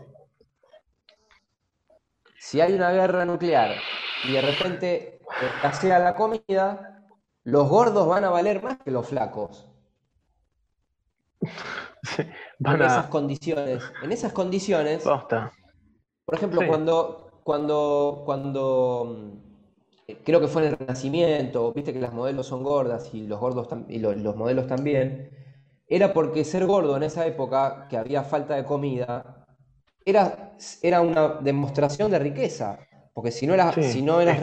si 2.38 2.60
hay 2.60 2.72
una 2.72 2.90
guerra 2.90 3.24
nuclear 3.24 3.82
y 4.24 4.32
de 4.32 4.40
repente 4.40 5.20
escasea 5.40 5.98
la 5.98 6.14
comida, 6.14 7.04
los 7.44 7.68
gordos 7.68 8.06
van 8.06 8.24
a 8.24 8.30
valer 8.30 8.62
más 8.62 8.78
que 8.78 8.90
los 8.90 9.06
flacos. 9.06 9.68
en 12.18 12.82
esas 12.82 13.06
condiciones, 13.08 13.82
en 14.02 14.12
esas 14.12 14.32
condiciones, 14.32 15.02
por 15.02 16.34
ejemplo, 16.34 16.62
cuando, 16.66 17.40
cuando, 17.42 18.22
cuando 18.24 19.42
creo 20.24 20.40
que 20.40 20.48
fue 20.48 20.62
en 20.62 20.68
el 20.68 20.78
Renacimiento, 20.78 21.72
viste 21.72 21.92
que 21.92 22.00
las 22.00 22.12
modelos 22.12 22.46
son 22.46 22.62
gordas 22.62 23.12
y 23.14 23.26
los 23.26 23.40
gordos 23.40 23.68
y 23.88 23.98
los, 23.98 24.36
modelos 24.36 24.66
también, 24.66 25.30
era 25.88 26.12
porque 26.12 26.44
ser 26.44 26.66
gordo 26.66 26.96
en 26.96 27.02
esa 27.02 27.26
época, 27.26 27.86
que 27.88 27.96
había 27.96 28.22
falta 28.22 28.56
de 28.56 28.64
comida, 28.64 29.46
era, 30.04 30.54
era 30.82 31.00
una 31.00 31.38
demostración 31.40 32.10
de 32.10 32.18
riqueza, 32.18 32.78
porque 33.14 33.30
si 33.30 33.46
no 33.46 33.54
eras, 33.54 33.74
si 33.74 34.02
no 34.02 34.20
eras, 34.20 34.42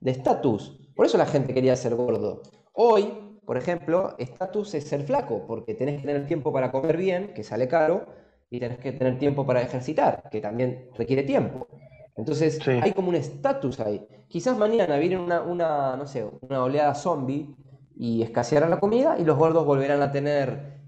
de 0.00 0.10
estatus, 0.10 0.78
por 0.94 1.06
eso 1.06 1.18
la 1.18 1.26
gente 1.26 1.54
quería 1.54 1.76
ser 1.76 1.94
gordo. 1.94 2.42
Hoy, 2.72 3.12
por 3.46 3.56
ejemplo, 3.56 4.14
estatus 4.18 4.74
es 4.74 4.84
ser 4.84 5.04
flaco, 5.04 5.44
porque 5.46 5.74
tenés 5.74 6.00
que 6.00 6.06
tener 6.06 6.26
tiempo 6.26 6.52
para 6.52 6.70
comer 6.70 6.96
bien, 6.96 7.32
que 7.34 7.42
sale 7.44 7.68
caro, 7.68 8.06
y 8.50 8.60
tenés 8.60 8.78
que 8.78 8.92
tener 8.92 9.18
tiempo 9.18 9.46
para 9.46 9.62
ejercitar, 9.62 10.28
que 10.30 10.40
también 10.40 10.90
requiere 10.96 11.22
tiempo. 11.22 11.66
Entonces 12.16 12.60
hay 12.66 12.92
como 12.92 13.08
un 13.08 13.16
estatus 13.16 13.80
ahí. 13.80 14.06
Quizás 14.28 14.56
mañana 14.56 14.96
viene 14.96 15.18
una, 15.18 15.42
una, 15.42 15.96
no 15.96 16.06
sé, 16.06 16.24
una 16.42 16.62
oleada 16.62 16.94
zombie 16.94 17.54
y 17.96 18.22
escaseará 18.22 18.68
la 18.68 18.80
comida 18.80 19.18
y 19.18 19.24
los 19.24 19.36
gordos 19.36 19.64
volverán 19.64 20.02
a 20.02 20.12
tener 20.12 20.80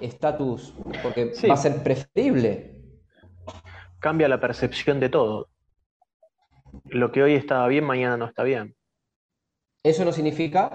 estatus 0.00 0.74
porque 1.02 1.32
va 1.48 1.54
a 1.54 1.58
ser 1.58 1.82
preferible. 1.82 2.74
Cambia 3.98 4.28
la 4.28 4.40
percepción 4.40 5.00
de 5.00 5.08
todo. 5.08 5.48
Lo 6.84 7.12
que 7.12 7.22
hoy 7.22 7.34
estaba 7.34 7.66
bien, 7.68 7.84
mañana 7.84 8.16
no 8.16 8.26
está 8.26 8.42
bien. 8.42 8.76
Eso 9.82 10.04
no 10.04 10.12
significa... 10.12 10.70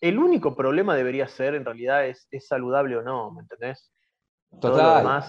El, 0.00 0.18
único 0.18 0.54
problema 0.54 0.94
debería 0.94 1.26
ser, 1.28 1.54
en 1.54 1.64
realidad, 1.64 2.06
es, 2.06 2.28
es 2.30 2.46
saludable 2.46 2.96
o 2.96 3.02
no, 3.02 3.30
¿me 3.30 3.40
entendés? 3.40 3.90
Total. 4.60 5.22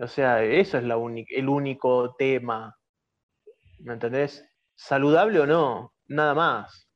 O 0.00 0.06
sea, 0.06 0.44
eso 0.44 0.78
es 0.78 0.84
la 0.84 0.94
el 0.94 1.48
único 1.48 2.14
tema. 2.16 2.76
¿Me 3.80 3.94
entendés? 3.94 4.48
Saludable 4.74 5.40
o 5.40 5.46
no, 5.46 5.92
nada 6.06 6.34
más. 6.34 6.88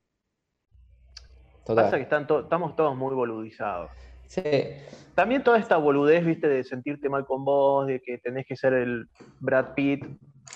Total. 1.64 1.84
Pasa 1.84 1.96
que 1.96 2.02
están 2.02 2.22
estamos 2.22 2.76
todos 2.76 2.96
muy 2.96 3.14
boludizados. 3.14 3.90
Sí. 4.26 4.42
También 5.14 5.42
toda 5.42 5.58
esta 5.58 5.76
boludez, 5.76 6.24
viste, 6.24 6.48
de 6.48 6.64
sentirte 6.64 7.08
mal 7.08 7.26
con 7.26 7.44
vos, 7.44 7.86
de 7.86 8.00
que 8.00 8.18
tenés 8.18 8.46
que 8.46 8.56
ser 8.56 8.72
el 8.72 9.08
Brad 9.40 9.74
Pitt 9.74 10.04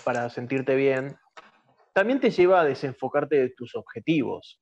para 0.05 0.29
sentirte 0.31 0.75
bien, 0.77 1.17
también 1.93 2.21
te 2.21 2.31
lleva 2.31 2.61
a 2.61 2.65
desenfocarte 2.65 3.37
de 3.37 3.51
tus 3.51 3.75
objetivos. 3.75 4.61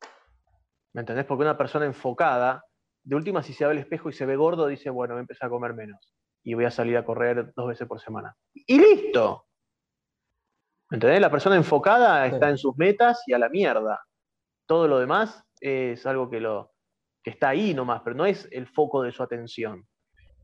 ¿Me 0.92 1.00
entendés? 1.00 1.26
Porque 1.26 1.42
una 1.42 1.56
persona 1.56 1.84
enfocada, 1.84 2.64
de 3.02 3.16
última, 3.16 3.42
si 3.42 3.52
se 3.52 3.64
ve 3.64 3.72
al 3.72 3.78
espejo 3.78 4.08
y 4.08 4.12
se 4.12 4.26
ve 4.26 4.36
gordo, 4.36 4.66
dice, 4.66 4.90
bueno, 4.90 5.14
voy 5.14 5.20
a 5.20 5.22
empezar 5.22 5.46
a 5.46 5.50
comer 5.50 5.74
menos 5.74 6.14
y 6.44 6.54
voy 6.54 6.66
a 6.66 6.70
salir 6.70 6.96
a 6.96 7.04
correr 7.04 7.52
dos 7.56 7.68
veces 7.68 7.88
por 7.88 8.00
semana. 8.00 8.36
Y 8.52 8.78
listo. 8.78 9.46
¿Me 10.90 10.96
entendés? 10.96 11.20
La 11.20 11.30
persona 11.30 11.56
enfocada 11.56 12.26
está 12.26 12.50
en 12.50 12.58
sus 12.58 12.76
metas 12.76 13.22
y 13.26 13.32
a 13.32 13.38
la 13.38 13.48
mierda. 13.48 14.00
Todo 14.66 14.86
lo 14.86 14.98
demás 14.98 15.42
es 15.60 16.04
algo 16.06 16.28
que, 16.28 16.40
lo, 16.40 16.72
que 17.22 17.30
está 17.30 17.48
ahí 17.48 17.72
nomás, 17.72 18.02
pero 18.04 18.14
no 18.14 18.26
es 18.26 18.46
el 18.52 18.66
foco 18.66 19.02
de 19.02 19.10
su 19.10 19.22
atención. 19.22 19.86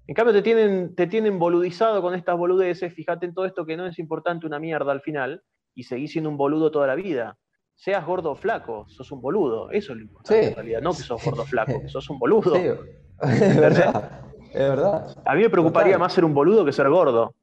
En 0.06 0.14
cambio, 0.14 0.32
te 0.32 0.42
tienen, 0.42 0.94
te 0.94 1.06
tienen 1.06 1.38
boludizado 1.38 2.00
con 2.02 2.14
estas 2.14 2.36
boludeces, 2.36 2.92
fíjate 2.94 3.26
en 3.26 3.34
todo 3.34 3.44
esto 3.44 3.66
que 3.66 3.76
no 3.76 3.86
es 3.86 3.98
importante 3.98 4.46
una 4.46 4.58
mierda 4.58 4.90
al 4.90 5.02
final, 5.02 5.44
y 5.74 5.84
seguís 5.84 6.12
siendo 6.12 6.30
un 6.30 6.36
boludo 6.36 6.70
toda 6.70 6.86
la 6.86 6.94
vida. 6.94 7.38
Seas 7.76 8.04
gordo 8.04 8.32
o 8.32 8.34
flaco, 8.34 8.86
sos 8.88 9.12
un 9.12 9.20
boludo. 9.20 9.70
Eso 9.70 9.92
es 9.92 9.98
lo 9.98 10.02
importante 10.04 10.48
en 10.48 10.54
realidad, 10.54 10.80
no 10.80 10.90
que 10.90 11.02
sos 11.02 11.24
gordo 11.24 11.42
o 11.42 11.46
flaco, 11.46 11.80
que 11.80 11.88
sos 11.88 12.08
un 12.10 12.18
boludo. 12.18 12.54
Verdad. 13.20 14.29
Es 14.52 14.68
verdad. 14.68 15.16
A 15.24 15.34
mí 15.34 15.42
me 15.42 15.50
preocuparía 15.50 15.98
más 15.98 16.12
ser 16.12 16.24
un 16.24 16.34
boludo 16.34 16.64
que 16.64 16.72
ser 16.72 16.88
gordo. 16.88 17.34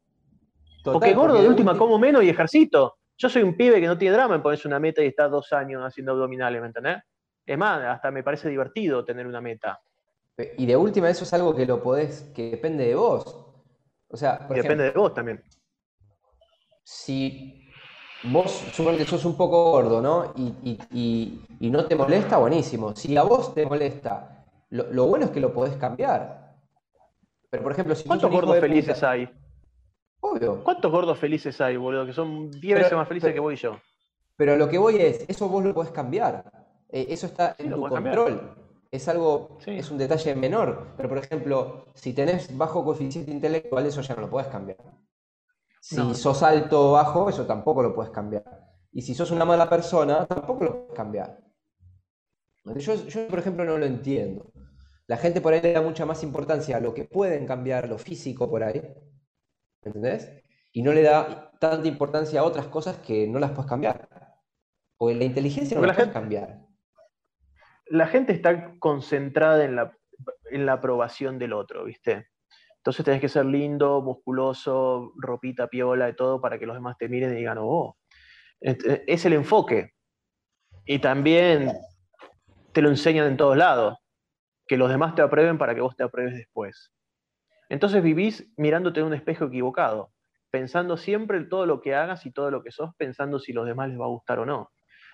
porque 0.83 1.13
gordo 1.13 1.41
de 1.41 1.47
última 1.47 1.77
como 1.77 1.97
menos 1.97 2.23
y 2.23 2.29
ejercito. 2.29 2.97
Yo 3.17 3.29
soy 3.29 3.41
un 3.41 3.57
pibe 3.57 3.81
que 3.81 3.87
no 3.87 3.97
tiene 3.97 4.15
drama 4.15 4.35
en 4.35 4.43
ponerse 4.43 4.67
una 4.67 4.79
meta 4.79 5.01
y 5.01 5.07
estar 5.07 5.29
dos 5.29 5.51
años 5.51 5.83
haciendo 5.83 6.11
abdominales, 6.11 6.61
¿me 6.61 6.67
entendés? 6.67 6.97
Es 7.45 7.57
más, 7.57 7.83
hasta 7.83 8.11
me 8.11 8.21
parece 8.23 8.49
divertido 8.49 9.03
tener 9.03 9.25
una 9.25 9.41
meta. 9.41 9.79
Y 10.57 10.65
de 10.67 10.75
última, 10.75 11.09
eso 11.09 11.23
es 11.23 11.33
algo 11.33 11.55
que 11.55 11.65
lo 11.65 11.81
podés, 11.81 12.31
que 12.35 12.51
depende 12.51 12.85
de 12.85 12.95
vos. 12.95 13.47
O 14.09 14.17
sea, 14.17 14.47
depende 14.49 14.83
de 14.85 14.91
vos 14.91 15.13
también. 15.13 15.43
Si 16.83 17.67
vos 18.23 18.51
supongo 18.71 18.97
que 18.97 19.05
sos 19.05 19.25
un 19.25 19.35
poco 19.35 19.71
gordo, 19.71 20.01
¿no? 20.01 20.33
Y, 20.59 21.41
no 21.59 21.85
te 21.85 21.95
molesta, 21.95 22.37
buenísimo. 22.37 22.95
Si 22.95 23.17
a 23.17 23.23
vos 23.23 23.53
te 23.53 23.65
molesta, 23.65 24.45
lo, 24.69 25.05
bueno 25.07 25.25
es 25.25 25.31
que 25.31 25.39
lo 25.39 25.53
podés 25.53 25.75
cambiar. 25.75 26.46
Pero, 27.49 27.63
por 27.63 27.71
ejemplo, 27.71 27.95
si 27.95 28.07
¿Cuántos 28.07 28.31
gordos 28.31 28.59
felices 28.59 29.01
hay? 29.03 29.29
Obvio. 30.19 30.63
¿Cuántos 30.63 30.91
gordos 30.91 31.17
felices 31.17 31.59
hay, 31.61 31.77
boludo? 31.77 32.05
Que 32.05 32.13
son 32.13 32.51
10 32.51 32.79
veces 32.79 32.93
más 32.93 33.07
felices 33.07 33.33
que 33.33 33.39
vos 33.39 33.53
y 33.53 33.57
yo. 33.57 33.77
Pero 34.35 34.55
lo 34.55 34.67
que 34.67 34.77
voy 34.77 34.97
es, 34.97 35.25
eso 35.27 35.47
vos 35.49 35.63
lo 35.63 35.73
podés 35.73 35.91
cambiar. 35.91 36.51
Eh, 36.89 37.07
eso 37.09 37.27
está 37.27 37.55
en 37.57 37.71
tu 37.71 37.81
control. 37.81 38.55
Es 38.89 39.07
algo, 39.07 39.57
es 39.65 39.91
un 39.91 39.97
detalle 39.97 40.35
menor. 40.35 40.93
Pero, 40.95 41.09
por 41.09 41.17
ejemplo, 41.17 41.85
si 41.93 42.13
tenés 42.13 42.55
bajo 42.57 42.83
coeficiente 42.83 43.31
intelectual, 43.31 43.85
eso 43.85 44.01
ya 44.01 44.15
no 44.15 44.21
lo 44.21 44.29
podés 44.29 44.47
cambiar. 44.47 44.77
Si 45.79 45.95
sos 46.15 46.43
alto 46.43 46.89
o 46.89 46.91
bajo, 46.93 47.29
eso 47.29 47.45
tampoco 47.45 47.81
lo 47.81 47.93
puedes 47.93 48.11
cambiar. 48.11 48.43
Y 48.91 49.01
si 49.01 49.13
sos 49.13 49.31
una 49.31 49.45
mala 49.45 49.69
persona, 49.69 50.25
tampoco 50.25 50.63
lo 50.63 50.71
puedes 50.73 50.93
cambiar. 50.93 51.39
Yo, 52.75 52.95
yo, 52.95 53.27
por 53.27 53.39
ejemplo, 53.39 53.63
no 53.63 53.77
lo 53.77 53.85
entiendo. 53.85 54.51
La 55.07 55.17
gente 55.17 55.41
por 55.41 55.53
ahí 55.53 55.61
le 55.61 55.73
da 55.73 55.81
mucha 55.81 56.05
más 56.05 56.23
importancia 56.23 56.77
a 56.77 56.81
lo 56.81 56.93
que 56.93 57.05
pueden 57.05 57.45
cambiar, 57.45 57.87
lo 57.87 57.97
físico 57.97 58.49
por 58.49 58.63
ahí. 58.63 58.81
¿Entendés? 59.81 60.43
Y 60.73 60.83
no 60.83 60.91
le 60.91 61.01
da 61.01 61.51
tanta 61.59 61.87
importancia 61.87 62.41
a 62.41 62.43
otras 62.43 62.67
cosas 62.67 62.97
que 62.97 63.27
no 63.27 63.39
las 63.39 63.51
puedes 63.51 63.69
cambiar. 63.69 64.09
Porque 64.97 65.15
la 65.15 65.23
inteligencia 65.23 65.79
no 65.79 65.85
la, 65.85 65.93
puedes 65.93 66.11
cambiar 66.11 66.67
la 67.89 68.07
gente 68.07 68.33
está 68.33 68.77
concentrada 68.79 69.63
en 69.63 69.75
la, 69.75 69.95
en 70.51 70.65
la 70.65 70.73
aprobación 70.73 71.39
del 71.39 71.53
otro, 71.53 71.85
¿viste? 71.85 72.27
Entonces 72.77 73.03
tenés 73.03 73.21
que 73.21 73.29
ser 73.29 73.45
lindo, 73.45 74.01
musculoso, 74.01 75.13
ropita, 75.17 75.67
piola 75.67 76.09
y 76.09 76.15
todo 76.15 76.39
para 76.39 76.57
que 76.57 76.65
los 76.65 76.75
demás 76.75 76.97
te 76.97 77.09
miren 77.09 77.33
y 77.33 77.37
digan, 77.37 77.57
oh, 77.59 77.97
es 78.59 79.25
el 79.25 79.33
enfoque. 79.33 79.93
Y 80.85 80.99
también 80.99 81.73
te 82.71 82.81
lo 82.81 82.89
enseñan 82.89 83.27
en 83.27 83.37
todos 83.37 83.57
lados, 83.57 83.97
que 84.67 84.77
los 84.77 84.89
demás 84.89 85.15
te 85.15 85.21
aprueben 85.21 85.57
para 85.57 85.73
que 85.73 85.81
vos 85.81 85.95
te 85.95 86.03
apruebes 86.03 86.35
después. 86.35 86.91
Entonces 87.69 88.03
vivís 88.03 88.51
mirándote 88.57 88.99
en 88.99 89.07
un 89.07 89.13
espejo 89.13 89.45
equivocado, 89.45 90.11
pensando 90.51 90.97
siempre 90.97 91.37
en 91.37 91.49
todo 91.49 91.65
lo 91.65 91.81
que 91.81 91.95
hagas 91.95 92.25
y 92.25 92.31
todo 92.31 92.51
lo 92.51 92.63
que 92.63 92.71
sos, 92.71 92.95
pensando 92.95 93.39
si 93.39 93.53
los 93.53 93.65
demás 93.65 93.89
les 93.89 93.99
va 93.99 94.05
a 94.05 94.09
gustar 94.09 94.39
o 94.39 94.45
no. 94.45 94.71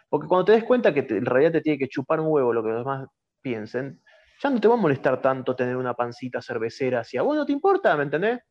Porque 0.09 0.27
cuando 0.27 0.45
te 0.45 0.51
des 0.51 0.63
cuenta 0.63 0.93
que 0.93 0.99
en 1.09 1.25
realidad 1.25 1.53
te 1.53 1.61
tiene 1.61 1.79
que 1.79 1.87
chupar 1.87 2.19
un 2.19 2.27
huevo 2.27 2.53
lo 2.53 2.61
que 2.63 2.69
los 2.69 2.79
demás 2.79 3.07
piensen, 3.41 4.01
ya 4.41 4.49
no 4.49 4.59
te 4.59 4.67
va 4.67 4.75
a 4.75 4.77
molestar 4.77 5.21
tanto 5.21 5.55
tener 5.55 5.77
una 5.77 5.93
pancita 5.93 6.41
cervecera. 6.41 7.03
Si 7.03 7.17
a 7.17 7.21
vos 7.21 7.35
no 7.35 7.45
te 7.45 7.51
importa, 7.51 7.95
¿me 7.95 8.03
entendés? 8.03 8.41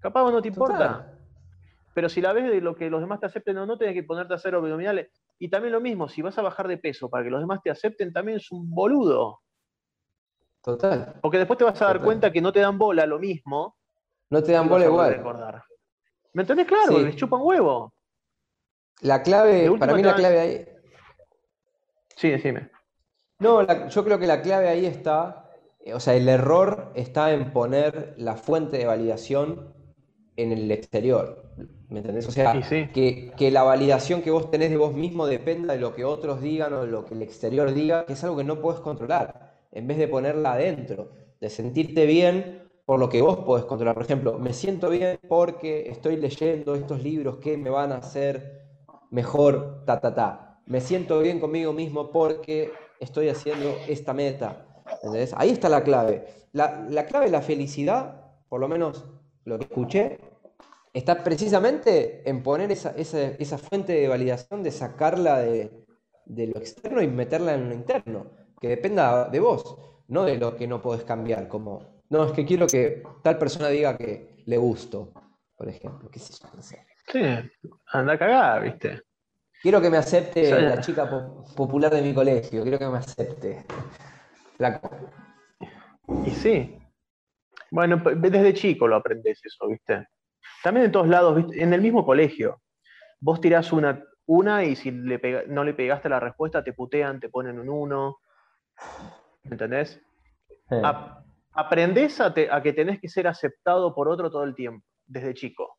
Capaz 0.00 0.22
vos 0.22 0.32
no 0.32 0.42
te 0.42 0.48
importa. 0.48 1.18
Pero 1.94 2.08
si 2.08 2.20
la 2.20 2.32
ves 2.32 2.50
de 2.50 2.60
lo 2.60 2.74
que 2.74 2.88
los 2.88 3.00
demás 3.00 3.20
te 3.20 3.26
acepten 3.26 3.58
o 3.58 3.66
no, 3.66 3.76
tenés 3.76 3.94
que 3.94 4.02
ponerte 4.02 4.32
a 4.32 4.36
hacer 4.36 4.54
abdominales. 4.54 5.10
Y 5.38 5.50
también 5.50 5.72
lo 5.72 5.80
mismo, 5.80 6.08
si 6.08 6.22
vas 6.22 6.38
a 6.38 6.42
bajar 6.42 6.68
de 6.68 6.78
peso 6.78 7.10
para 7.10 7.22
que 7.22 7.30
los 7.30 7.40
demás 7.40 7.60
te 7.62 7.70
acepten, 7.70 8.12
también 8.12 8.38
es 8.38 8.50
un 8.50 8.70
boludo. 8.70 9.41
Total. 10.62 11.14
Porque 11.20 11.38
después 11.38 11.58
te 11.58 11.64
vas 11.64 11.80
a 11.82 11.86
dar 11.86 12.00
cuenta 12.00 12.30
que 12.30 12.40
no 12.40 12.52
te 12.52 12.60
dan 12.60 12.78
bola 12.78 13.04
lo 13.04 13.18
mismo. 13.18 13.76
No 14.30 14.42
te 14.42 14.52
dan 14.52 14.68
bola 14.68 14.84
igual. 14.86 15.22
¿Me 16.32 16.42
entendés? 16.42 16.66
Claro, 16.66 16.98
les 17.00 17.16
chupan 17.16 17.40
huevo. 17.42 17.92
La 19.00 19.22
clave, 19.22 19.70
para 19.78 19.94
mí 19.94 20.02
la 20.02 20.14
clave 20.14 20.40
ahí, 20.40 20.68
Sí, 22.16 22.30
decime. 22.30 22.70
No, 23.40 23.88
yo 23.88 24.04
creo 24.04 24.18
que 24.20 24.28
la 24.28 24.42
clave 24.42 24.68
ahí 24.68 24.86
está, 24.86 25.50
eh, 25.80 25.94
o 25.94 25.98
sea, 25.98 26.14
el 26.14 26.28
error 26.28 26.92
está 26.94 27.32
en 27.32 27.52
poner 27.52 28.14
la 28.16 28.36
fuente 28.36 28.78
de 28.78 28.86
validación 28.86 29.74
en 30.36 30.52
el 30.52 30.70
exterior. 30.70 31.52
¿Me 31.88 31.98
entendés? 31.98 32.28
O 32.28 32.30
sea, 32.30 32.52
Que, 32.92 33.32
que, 33.36 33.50
la 33.50 33.64
validación 33.64 34.22
que 34.22 34.30
vos 34.30 34.50
tenés 34.50 34.70
de 34.70 34.76
vos 34.76 34.94
mismo 34.94 35.26
dependa 35.26 35.74
de 35.74 35.80
lo 35.80 35.94
que 35.94 36.04
otros 36.04 36.40
digan 36.40 36.72
o 36.72 36.82
de 36.82 36.86
lo 36.86 37.04
que 37.04 37.14
el 37.14 37.22
exterior 37.22 37.74
diga, 37.74 38.06
que 38.06 38.12
es 38.12 38.22
algo 38.22 38.36
que 38.36 38.44
no 38.44 38.60
puedes 38.60 38.80
controlar, 38.80 39.51
en 39.72 39.86
vez 39.86 39.98
de 39.98 40.08
ponerla 40.08 40.52
adentro, 40.52 41.10
de 41.40 41.50
sentirte 41.50 42.06
bien 42.06 42.68
por 42.84 43.00
lo 43.00 43.08
que 43.08 43.22
vos 43.22 43.38
podés 43.38 43.64
controlar. 43.64 43.94
Por 43.94 44.04
ejemplo, 44.04 44.38
me 44.38 44.52
siento 44.52 44.90
bien 44.90 45.18
porque 45.28 45.88
estoy 45.88 46.16
leyendo 46.16 46.74
estos 46.74 47.02
libros 47.02 47.38
que 47.38 47.56
me 47.56 47.70
van 47.70 47.92
a 47.92 47.96
hacer 47.96 48.62
mejor, 49.10 49.84
ta, 49.84 50.00
ta, 50.00 50.14
ta 50.14 50.52
me 50.66 50.80
siento 50.80 51.20
bien 51.20 51.40
conmigo 51.40 51.72
mismo 51.72 52.10
porque 52.10 52.72
estoy 53.00 53.28
haciendo 53.28 53.76
esta 53.88 54.12
meta. 54.12 54.84
Ahí 55.36 55.50
está 55.50 55.68
la 55.68 55.82
clave. 55.82 56.24
La, 56.52 57.06
clave 57.06 57.26
de 57.26 57.32
la 57.32 57.42
felicidad, 57.42 58.32
por 58.48 58.60
lo 58.60 58.68
menos 58.68 59.04
lo 59.44 59.58
que 59.58 59.64
escuché, 59.64 60.18
está 60.92 61.24
precisamente 61.24 62.28
en 62.28 62.42
poner 62.42 62.70
esa, 62.70 63.58
fuente 63.58 63.92
de 63.92 64.08
validación, 64.08 64.62
de 64.62 64.70
sacarla 64.70 65.38
de, 65.38 65.86
lo 66.26 66.58
externo 66.58 67.02
y 67.02 67.08
meterla 67.08 67.54
en 67.54 67.68
lo 67.68 67.74
interno, 67.74 68.26
que 68.62 68.68
dependa 68.68 69.28
de 69.28 69.40
vos, 69.40 69.76
no 70.06 70.22
de 70.22 70.38
lo 70.38 70.56
que 70.56 70.68
no 70.68 70.80
podés 70.80 71.02
cambiar, 71.02 71.48
como, 71.48 72.00
no, 72.10 72.26
es 72.26 72.32
que 72.32 72.46
quiero 72.46 72.68
que 72.68 73.02
tal 73.20 73.36
persona 73.36 73.66
diga 73.68 73.98
que 73.98 74.44
le 74.46 74.56
gusto, 74.56 75.12
por 75.56 75.68
ejemplo, 75.68 76.08
qué 76.08 76.20
sé 76.20 76.32
yo, 76.40 76.48
Sí, 77.08 77.20
anda 77.86 78.16
cagada, 78.16 78.60
viste. 78.60 79.02
Quiero 79.60 79.80
que 79.80 79.90
me 79.90 79.96
acepte 79.96 80.60
la 80.60 80.80
chica 80.80 81.10
popular 81.56 81.92
de 81.92 82.02
mi 82.02 82.14
colegio, 82.14 82.62
quiero 82.62 82.78
que 82.78 82.86
me 82.86 82.98
acepte. 82.98 83.66
Y 86.24 86.30
sí. 86.30 86.78
Bueno, 87.72 88.00
desde 88.16 88.54
chico 88.54 88.86
lo 88.86 88.94
aprendes 88.94 89.40
eso, 89.44 89.66
¿viste? 89.66 90.06
También 90.62 90.86
en 90.86 90.92
todos 90.92 91.08
lados, 91.08 91.34
¿viste? 91.34 91.60
En 91.60 91.72
el 91.72 91.80
mismo 91.80 92.06
colegio. 92.06 92.62
Vos 93.20 93.40
tirás 93.40 93.72
una, 93.72 94.04
una 94.26 94.64
y 94.64 94.76
si 94.76 94.92
no 94.92 95.64
le 95.64 95.74
pegaste 95.74 96.08
la 96.08 96.20
respuesta, 96.20 96.62
te 96.62 96.72
putean, 96.72 97.18
te 97.18 97.28
ponen 97.28 97.58
un 97.58 97.68
uno. 97.68 98.18
¿Entendés? 99.44 100.00
aprendés 101.54 102.20
a, 102.20 102.32
a 102.50 102.62
que 102.62 102.72
tenés 102.72 102.98
que 103.00 103.08
ser 103.08 103.26
aceptado 103.26 103.94
por 103.94 104.08
otro 104.08 104.30
todo 104.30 104.44
el 104.44 104.54
tiempo, 104.54 104.86
desde 105.06 105.34
chico. 105.34 105.76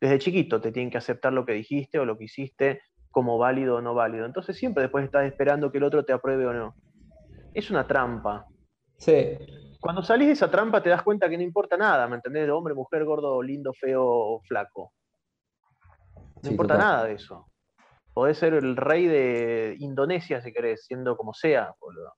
Desde 0.00 0.18
chiquito 0.18 0.60
te 0.60 0.70
tienen 0.70 0.90
que 0.90 0.98
aceptar 0.98 1.32
lo 1.32 1.44
que 1.44 1.52
dijiste 1.52 1.98
o 1.98 2.04
lo 2.04 2.16
que 2.18 2.24
hiciste 2.24 2.82
como 3.10 3.38
válido 3.38 3.76
o 3.76 3.80
no 3.80 3.94
válido. 3.94 4.26
Entonces 4.26 4.56
siempre 4.56 4.82
después 4.82 5.04
estás 5.04 5.26
esperando 5.26 5.72
que 5.72 5.78
el 5.78 5.84
otro 5.84 6.04
te 6.04 6.12
apruebe 6.12 6.46
o 6.46 6.52
no. 6.52 6.74
Es 7.54 7.70
una 7.70 7.86
trampa. 7.86 8.46
Sí. 8.98 9.38
Cuando 9.80 10.02
salís 10.02 10.26
de 10.26 10.32
esa 10.34 10.50
trampa 10.50 10.82
te 10.82 10.90
das 10.90 11.02
cuenta 11.02 11.28
que 11.28 11.36
no 11.36 11.42
importa 11.42 11.76
nada, 11.76 12.06
¿me 12.08 12.16
entendés? 12.16 12.46
De 12.46 12.52
hombre, 12.52 12.74
mujer, 12.74 13.04
gordo, 13.04 13.42
lindo, 13.42 13.72
feo 13.72 14.04
o 14.04 14.40
flaco. 14.42 14.92
No 16.42 16.50
importa 16.50 16.76
nada 16.76 17.04
de 17.04 17.14
eso. 17.14 17.46
Podés 18.12 18.38
ser 18.38 18.54
el 18.54 18.76
rey 18.76 19.06
de 19.06 19.76
Indonesia 19.78 20.40
si 20.40 20.52
querés, 20.52 20.84
siendo 20.84 21.16
como 21.16 21.32
sea, 21.32 21.74
boludo. 21.80 22.14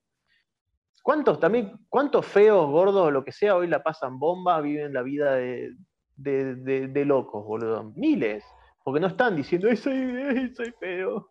¿Cuántos 1.03 1.41
también, 1.41 1.73
cuántos 1.89 2.27
feos, 2.27 2.69
gordos, 2.71 3.13
lo 3.13 3.25
que 3.25 3.33
sea, 3.33 3.57
hoy 3.57 3.67
la 3.67 3.83
pasan 3.83 4.19
bomba, 4.19 4.61
viven 4.61 4.93
la 4.93 5.03
vida 5.03 5.35
de, 5.35 5.75
de, 6.17 7.05
locos, 7.05 7.45
boludo? 7.45 7.93
Miles. 7.97 8.45
Porque 8.85 9.01
no 9.01 9.07
están 9.07 9.37
diciendo, 9.37 9.75
soy, 9.77 10.53
soy 10.55 10.73
feo. 10.79 11.29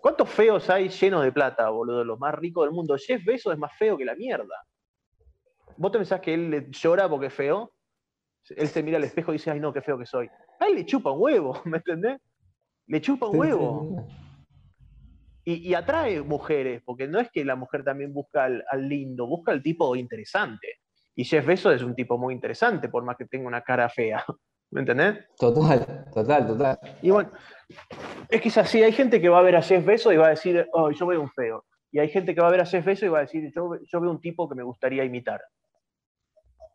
¿Cuántos 0.00 0.28
feos 0.28 0.68
hay 0.68 0.88
llenos 0.88 1.24
de 1.24 1.32
plata, 1.32 1.70
boludo? 1.70 2.04
Los 2.04 2.18
más 2.18 2.34
ricos 2.34 2.66
del 2.66 2.74
mundo. 2.74 2.96
Jeff 2.98 3.24
Bezos 3.24 3.52
es 3.52 3.58
más 3.58 3.72
feo 3.78 3.96
que 3.96 4.04
la 4.04 4.14
mierda. 4.14 4.54
¿Vos 5.76 5.90
te 5.92 5.98
pensás 5.98 6.20
que 6.20 6.34
él 6.34 6.70
llora 6.70 7.08
porque 7.08 7.26
es 7.26 7.34
feo? 7.34 7.72
Él 8.50 8.68
se 8.68 8.82
mira 8.82 8.98
al 8.98 9.04
espejo 9.04 9.32
y 9.32 9.36
dice, 9.36 9.50
ay 9.50 9.60
no, 9.60 9.72
qué 9.72 9.80
feo 9.80 9.98
que 9.98 10.06
soy. 10.06 10.28
A 10.60 10.66
él 10.66 10.74
le 10.74 10.84
chupa 10.84 11.10
un 11.10 11.22
huevo, 11.22 11.60
¿me 11.64 11.78
entendés? 11.78 12.20
Le 12.86 13.00
chupa 13.00 13.26
un 13.26 13.38
huevo. 13.38 14.06
Y, 15.46 15.74
atrae 15.74 16.22
mujeres, 16.22 16.82
porque 16.86 17.06
no 17.06 17.20
es 17.20 17.30
que 17.30 17.44
la 17.44 17.54
mujer 17.54 17.84
también 17.84 18.14
busca 18.14 18.44
al, 18.44 18.88
lindo, 18.88 19.26
busca 19.26 19.52
al 19.52 19.62
tipo 19.62 19.94
interesante. 19.94 20.80
Y 21.14 21.24
Jeff 21.24 21.44
Bezos 21.44 21.74
es 21.74 21.82
un 21.82 21.94
tipo 21.94 22.16
muy 22.16 22.32
interesante, 22.32 22.88
por 22.88 23.04
más 23.04 23.16
que 23.18 23.26
tenga 23.26 23.46
una 23.46 23.60
cara 23.60 23.88
fea. 23.90 24.24
¿Me 24.70 24.80
entendés? 24.80 25.18
Total, 25.36 26.06
total, 26.12 26.46
total. 26.46 26.78
Y 27.02 27.10
bueno, 27.10 27.30
es 28.30 28.40
que 28.40 28.48
es 28.48 28.58
así, 28.58 28.82
hay 28.82 28.92
gente 28.92 29.20
que 29.20 29.28
va 29.28 29.38
a 29.38 29.42
ver 29.42 29.56
a 29.56 29.62
Jeff 29.62 29.84
Bezos 29.84 30.14
y 30.14 30.16
va 30.16 30.28
a 30.28 30.30
decir, 30.30 30.66
oh, 30.72 30.90
yo 30.90 31.06
veo 31.06 31.20
un 31.20 31.30
feo. 31.30 31.66
Y 31.92 31.98
hay 31.98 32.08
gente 32.08 32.34
que 32.34 32.40
va 32.40 32.48
a 32.48 32.50
ver 32.50 32.62
a 32.62 32.66
Jeff 32.66 32.84
Bezos 32.84 33.04
y 33.04 33.08
va 33.08 33.18
a 33.18 33.22
decir, 33.22 33.52
yo, 33.54 33.78
yo 33.84 34.00
veo 34.00 34.10
un 34.10 34.20
tipo 34.20 34.48
que 34.48 34.54
me 34.54 34.62
gustaría 34.62 35.04
imitar. 35.04 35.42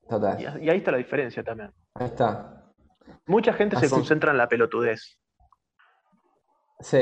Total. 0.07 0.61
Y, 0.61 0.69
ahí 0.69 0.77
está 0.77 0.91
la 0.91 0.97
diferencia 0.97 1.43
también. 1.43 1.71
Ahí 1.95 2.05
está. 2.05 2.71
Mucha 3.25 3.51
gente 3.53 3.77
se 3.77 3.89
concentra 3.89 4.31
en 4.31 4.37
la 4.37 4.47
pelotudez. 4.47 5.19
Sí. 6.79 6.99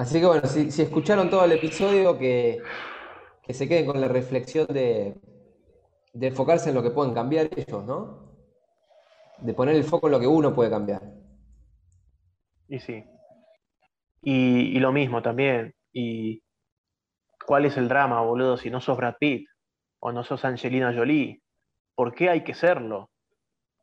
Así 0.00 0.18
que 0.18 0.24
bueno, 0.24 0.46
si, 0.46 0.80
escucharon 0.80 1.28
todo 1.28 1.44
el 1.44 1.52
episodio, 1.52 2.18
que, 2.18 2.62
se 3.50 3.68
queden 3.68 3.84
con 3.84 4.00
la 4.00 4.08
reflexión 4.08 4.66
de, 4.68 5.14
enfocarse 6.14 6.70
en 6.70 6.74
lo 6.74 6.82
que 6.82 6.90
pueden 6.90 7.12
cambiar 7.12 7.50
ellos, 7.54 7.84
¿no? 7.84 8.32
De 9.36 9.52
poner 9.52 9.76
el 9.76 9.84
foco 9.84 10.06
en 10.06 10.12
lo 10.12 10.20
que 10.20 10.26
uno 10.26 10.54
puede 10.54 10.70
cambiar. 10.70 11.02
Y 12.66 12.80
sí. 12.80 13.04
Y, 14.22 14.78
lo 14.78 14.90
mismo 14.90 15.20
también. 15.20 15.74
Y 15.92 16.42
cuál 17.44 17.66
es 17.66 17.76
el 17.76 17.86
drama, 17.86 18.22
boludo, 18.22 18.56
si 18.56 18.70
no 18.70 18.80
sos 18.80 18.96
Brad 18.96 19.16
Pitt 19.20 19.50
o 19.98 20.12
no 20.12 20.24
sos 20.24 20.46
Angelina 20.46 20.94
Jolie. 20.96 21.42
¿Por 21.94 22.14
qué 22.14 22.30
hay 22.30 22.42
que 22.42 22.54
serlo? 22.54 23.10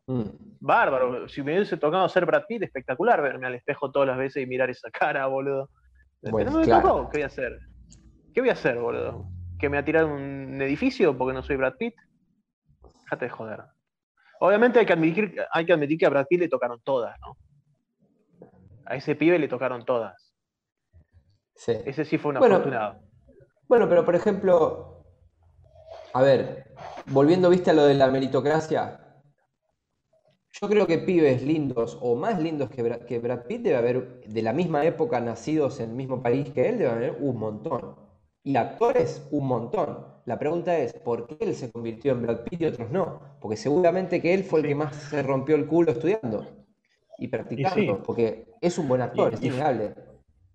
Mm. 0.07 0.23
Bárbaro. 0.61 1.29
Si 1.29 1.43
me 1.43 1.53
hubiese 1.53 1.77
tocado 1.77 2.09
ser 2.09 2.25
Brad 2.25 2.45
Pitt, 2.47 2.63
espectacular 2.63 3.21
verme 3.21 3.45
al 3.45 3.53
espejo 3.53 3.91
todas 3.91 4.07
las 4.07 4.17
veces 4.17 4.41
y 4.41 4.47
mirar 4.47 4.71
esa 4.71 4.89
cara, 4.89 5.27
boludo. 5.27 5.69
Bueno, 6.21 6.51
no 6.51 6.59
me 6.59 6.67
tocó, 6.67 7.09
¿qué 7.09 7.17
voy 7.17 7.23
a 7.23 7.27
hacer? 7.27 7.59
¿Qué 8.33 8.41
voy 8.41 8.49
a 8.49 8.53
hacer, 8.53 8.77
boludo? 8.79 9.29
¿Que 9.59 9.69
me 9.69 9.77
va 9.77 9.81
a 9.81 9.85
tirar 9.85 10.05
un 10.05 10.61
edificio 10.61 11.17
porque 11.17 11.33
no 11.33 11.43
soy 11.43 11.55
Brad 11.55 11.75
Pitt? 11.77 11.95
Déjate 13.03 13.25
de 13.25 13.29
joder. 13.29 13.63
Obviamente 14.39 14.79
hay 14.79 14.85
que, 14.85 14.93
admitir, 14.93 15.35
hay 15.51 15.65
que 15.65 15.73
admitir 15.73 15.97
que 15.97 16.05
a 16.05 16.09
Brad 16.09 16.27
Pitt 16.27 16.41
le 16.41 16.49
tocaron 16.49 16.81
todas, 16.83 17.17
¿no? 17.21 17.37
A 18.85 18.95
ese 18.95 19.15
pibe 19.15 19.39
le 19.39 19.47
tocaron 19.47 19.85
todas. 19.85 20.33
Sí. 21.55 21.73
Ese 21.85 22.05
sí 22.05 22.17
fue 22.17 22.31
un 22.31 22.37
afortunado. 22.37 23.01
Bueno, 23.67 23.89
pero 23.89 24.05
por 24.05 24.15
ejemplo, 24.15 25.03
a 26.13 26.21
ver, 26.21 26.73
volviendo, 27.07 27.49
viste, 27.49 27.71
a 27.71 27.73
lo 27.73 27.85
de 27.85 27.95
la 27.95 28.07
meritocracia, 28.07 29.06
yo 30.59 30.67
creo 30.67 30.87
que 30.87 30.97
pibes 30.97 31.43
lindos 31.43 31.97
o 32.01 32.15
más 32.15 32.41
lindos 32.41 32.69
que 32.69 32.81
Brad, 32.81 33.41
Pitt 33.47 33.61
debe 33.61 33.75
haber, 33.75 34.21
de 34.25 34.41
la 34.41 34.53
misma 34.53 34.85
época, 34.85 35.19
nacidos 35.19 35.79
en 35.79 35.91
el 35.91 35.95
mismo 35.95 36.21
país 36.21 36.49
que 36.49 36.69
él, 36.69 36.79
debe 36.79 36.89
haber 36.89 37.17
un 37.19 37.37
montón. 37.37 37.95
Y 38.43 38.55
actores, 38.55 39.27
un 39.31 39.47
montón. 39.47 40.05
La 40.25 40.39
pregunta 40.39 40.77
es, 40.77 40.93
¿por 40.93 41.27
qué 41.27 41.37
él 41.41 41.53
se 41.53 41.71
convirtió 41.71 42.13
en 42.13 42.23
Brad 42.23 42.43
Pitt 42.43 42.61
y 42.61 42.65
otros 42.65 42.89
no? 42.89 43.19
Porque 43.39 43.57
seguramente 43.57 44.21
que 44.21 44.33
él 44.33 44.43
fue 44.43 44.61
el 44.61 44.67
que 44.67 44.75
más 44.75 44.95
se 44.95 45.21
rompió 45.21 45.55
el 45.55 45.67
culo 45.67 45.91
estudiando 45.91 46.47
y 47.19 47.27
practicando, 47.27 48.01
porque 48.03 48.47
es 48.61 48.77
un 48.77 48.87
buen 48.87 49.01
actor, 49.01 49.33
es 49.33 49.43
innegable. 49.43 49.93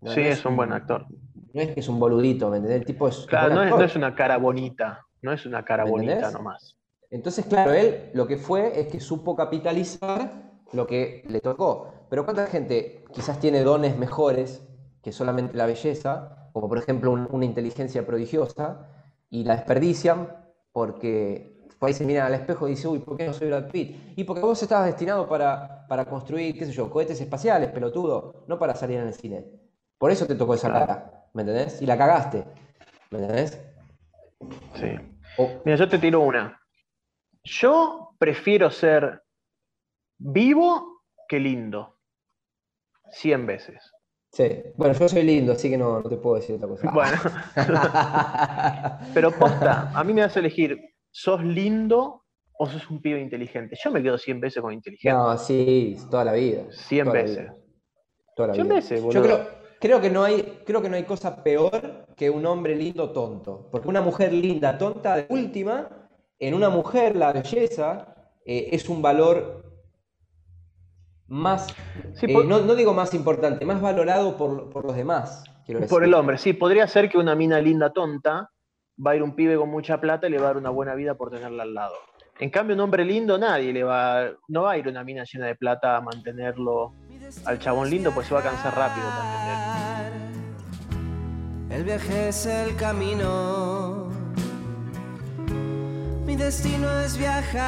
sí, 0.06 0.20
es, 0.20 0.44
un 0.44 0.56
buen 0.56 0.72
actor. 0.72 1.06
No 1.52 1.60
es 1.60 1.74
que 1.74 1.80
es 1.80 1.88
un 1.88 2.00
boludito, 2.00 2.50
¿me 2.50 2.56
entendés? 2.56 2.80
El 2.80 2.86
tipo 2.86 3.08
es. 3.08 3.26
Claro, 3.26 3.54
no 3.54 3.82
es, 3.82 3.94
una 3.94 4.14
cara 4.14 4.36
bonita, 4.38 5.04
no 5.20 5.32
es 5.32 5.44
una 5.44 5.64
cara 5.64 5.84
bonita 5.84 6.30
nomás. 6.30 6.76
Entonces, 7.12 7.44
claro, 7.44 7.74
él 7.74 8.10
lo 8.14 8.26
que 8.26 8.38
fue 8.38 8.80
es 8.80 8.86
que 8.88 8.98
supo 8.98 9.36
capitalizar 9.36 10.32
lo 10.72 10.86
que 10.86 11.22
le 11.28 11.40
tocó. 11.42 11.92
Pero 12.08 12.24
¿cuánta 12.24 12.46
gente 12.46 13.04
quizás 13.12 13.38
tiene 13.38 13.62
dones 13.62 13.98
mejores 13.98 14.62
que 15.02 15.12
solamente 15.12 15.54
la 15.54 15.66
belleza, 15.66 16.48
como 16.54 16.70
por 16.70 16.78
ejemplo 16.78 17.12
una 17.12 17.44
inteligencia 17.44 18.06
prodigiosa, 18.06 18.88
y 19.28 19.44
la 19.44 19.56
desperdician 19.56 20.26
porque 20.72 21.66
ahí 21.80 21.92
se 21.92 22.06
miran 22.06 22.26
al 22.26 22.34
espejo 22.34 22.66
y 22.66 22.70
dicen, 22.70 22.92
uy, 22.92 23.00
¿por 23.00 23.18
qué 23.18 23.26
no 23.26 23.34
soy 23.34 23.48
Brad 23.48 23.70
Pitt? 23.70 24.14
Y 24.16 24.24
porque 24.24 24.40
vos 24.40 24.62
estabas 24.62 24.86
destinado 24.86 25.28
para, 25.28 25.86
para 25.88 26.06
construir, 26.06 26.58
qué 26.58 26.64
sé 26.64 26.72
yo, 26.72 26.88
cohetes 26.88 27.20
espaciales, 27.20 27.70
pelotudo, 27.70 28.44
no 28.46 28.58
para 28.58 28.74
salir 28.74 29.00
en 29.00 29.08
el 29.08 29.14
cine. 29.14 29.44
Por 29.98 30.10
eso 30.10 30.26
te 30.26 30.34
tocó 30.34 30.54
esa 30.54 30.72
cara, 30.72 31.26
¿me 31.34 31.42
entendés? 31.42 31.82
Y 31.82 31.86
la 31.86 31.98
cagaste, 31.98 32.44
¿me 33.10 33.18
entendés? 33.18 33.60
Sí. 34.74 34.98
Mira, 35.64 35.76
yo 35.76 35.88
te 35.88 35.98
tiro 35.98 36.20
una. 36.20 36.61
Yo 37.44 38.14
prefiero 38.18 38.70
ser 38.70 39.22
vivo 40.18 41.02
que 41.28 41.40
lindo. 41.40 41.98
Cien 43.10 43.46
veces. 43.46 43.92
Sí, 44.32 44.48
bueno, 44.76 44.94
yo 44.94 45.08
soy 45.08 45.24
lindo, 45.24 45.52
así 45.52 45.68
que 45.68 45.76
no, 45.76 46.02
te 46.02 46.16
puedo 46.16 46.36
decir 46.36 46.56
otra 46.56 46.66
cosa. 46.66 46.90
Bueno, 46.90 47.18
pero 49.14 49.30
posta, 49.30 49.90
a 49.94 50.02
mí 50.04 50.14
me 50.14 50.22
hace 50.22 50.38
elegir, 50.38 50.78
¿sos 51.10 51.44
lindo 51.44 52.24
o 52.54 52.66
sos 52.66 52.88
un 52.88 53.02
pibe 53.02 53.20
inteligente? 53.20 53.76
Yo 53.82 53.90
me 53.90 54.02
quedo 54.02 54.16
100 54.16 54.40
veces 54.40 54.62
con 54.62 54.72
inteligente. 54.72 55.12
No, 55.14 55.36
sí, 55.36 55.98
toda 56.10 56.24
la 56.24 56.32
vida. 56.32 56.62
100 56.70 57.12
veces. 57.12 57.52
Toda 58.34 58.48
la 58.48 58.54
100 58.54 58.68
veces, 58.68 59.02
boludo. 59.02 59.20
Yo 59.20 59.22
creo, 59.22 59.48
creo, 59.78 60.00
que 60.00 60.08
no 60.08 60.24
hay, 60.24 60.62
creo 60.64 60.80
que 60.80 60.88
no 60.88 60.96
hay 60.96 61.04
cosa 61.04 61.42
peor 61.42 62.06
que 62.16 62.30
un 62.30 62.46
hombre 62.46 62.74
lindo 62.74 63.10
tonto. 63.10 63.68
Porque 63.70 63.88
una 63.88 64.00
mujer 64.00 64.32
linda 64.32 64.78
tonta, 64.78 65.16
de 65.16 65.26
última, 65.28 66.01
en 66.42 66.54
una 66.54 66.68
mujer 66.70 67.14
la 67.14 67.32
belleza 67.32 68.14
eh, 68.44 68.70
es 68.72 68.88
un 68.88 69.00
valor 69.00 69.62
más, 71.28 71.68
eh, 72.20 72.34
no, 72.44 72.74
digo 72.74 72.92
más 72.92 73.14
importante, 73.14 73.64
más 73.64 73.80
valorado 73.80 74.36
por, 74.36 74.84
los 74.84 74.96
demás. 74.96 75.44
Por 75.88 76.02
el 76.02 76.12
hombre, 76.14 76.38
sí, 76.38 76.52
podría 76.52 76.88
ser 76.88 77.08
que 77.08 77.16
una 77.16 77.36
mina 77.36 77.60
linda 77.60 77.92
tonta 77.92 78.50
va 79.04 79.12
a 79.12 79.16
ir 79.16 79.22
un 79.22 79.36
pibe 79.36 79.56
con 79.56 79.70
mucha 79.70 80.00
plata 80.00 80.26
y 80.26 80.30
le 80.30 80.38
va 80.38 80.46
a 80.46 80.48
dar 80.48 80.56
una 80.56 80.70
buena 80.70 80.96
vida 80.96 81.14
por 81.14 81.30
tenerla 81.30 81.62
al 81.62 81.74
lado. 81.74 81.94
En 82.40 82.50
cambio, 82.50 82.74
un 82.74 82.80
hombre 82.80 83.04
lindo, 83.04 83.38
nadie 83.38 83.72
le 83.72 83.84
va, 83.84 84.28
no 84.48 84.62
va 84.62 84.72
a 84.72 84.78
ir 84.78 84.88
una 84.88 85.04
mina 85.04 85.22
llena 85.22 85.46
de 85.46 85.54
plata 85.54 85.96
a 85.96 86.00
mantenerlo 86.00 86.92
al 87.44 87.60
chabón 87.60 87.88
lindo, 87.88 88.10
pues 88.10 88.26
se 88.26 88.34
va 88.34 88.40
a 88.40 88.42
cansar 88.42 88.74
rápido 88.76 89.06
también. 89.06 89.42
El 91.70 91.84
viaje 91.84 92.28
es 92.28 92.46
el 92.46 92.74
camino 92.76 94.01
mi 96.26 96.36
destino 96.36 96.88
es 97.00 97.16
viajar. 97.16 97.62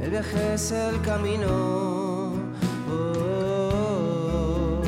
El 0.00 0.10
viaje 0.10 0.54
es 0.54 0.72
el 0.72 1.00
camino. 1.02 2.32
Oh. 2.90 4.82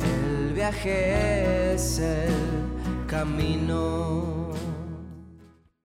El 0.00 0.52
viaje 0.54 1.74
es 1.74 1.98
el 1.98 3.06
camino. 3.06 4.31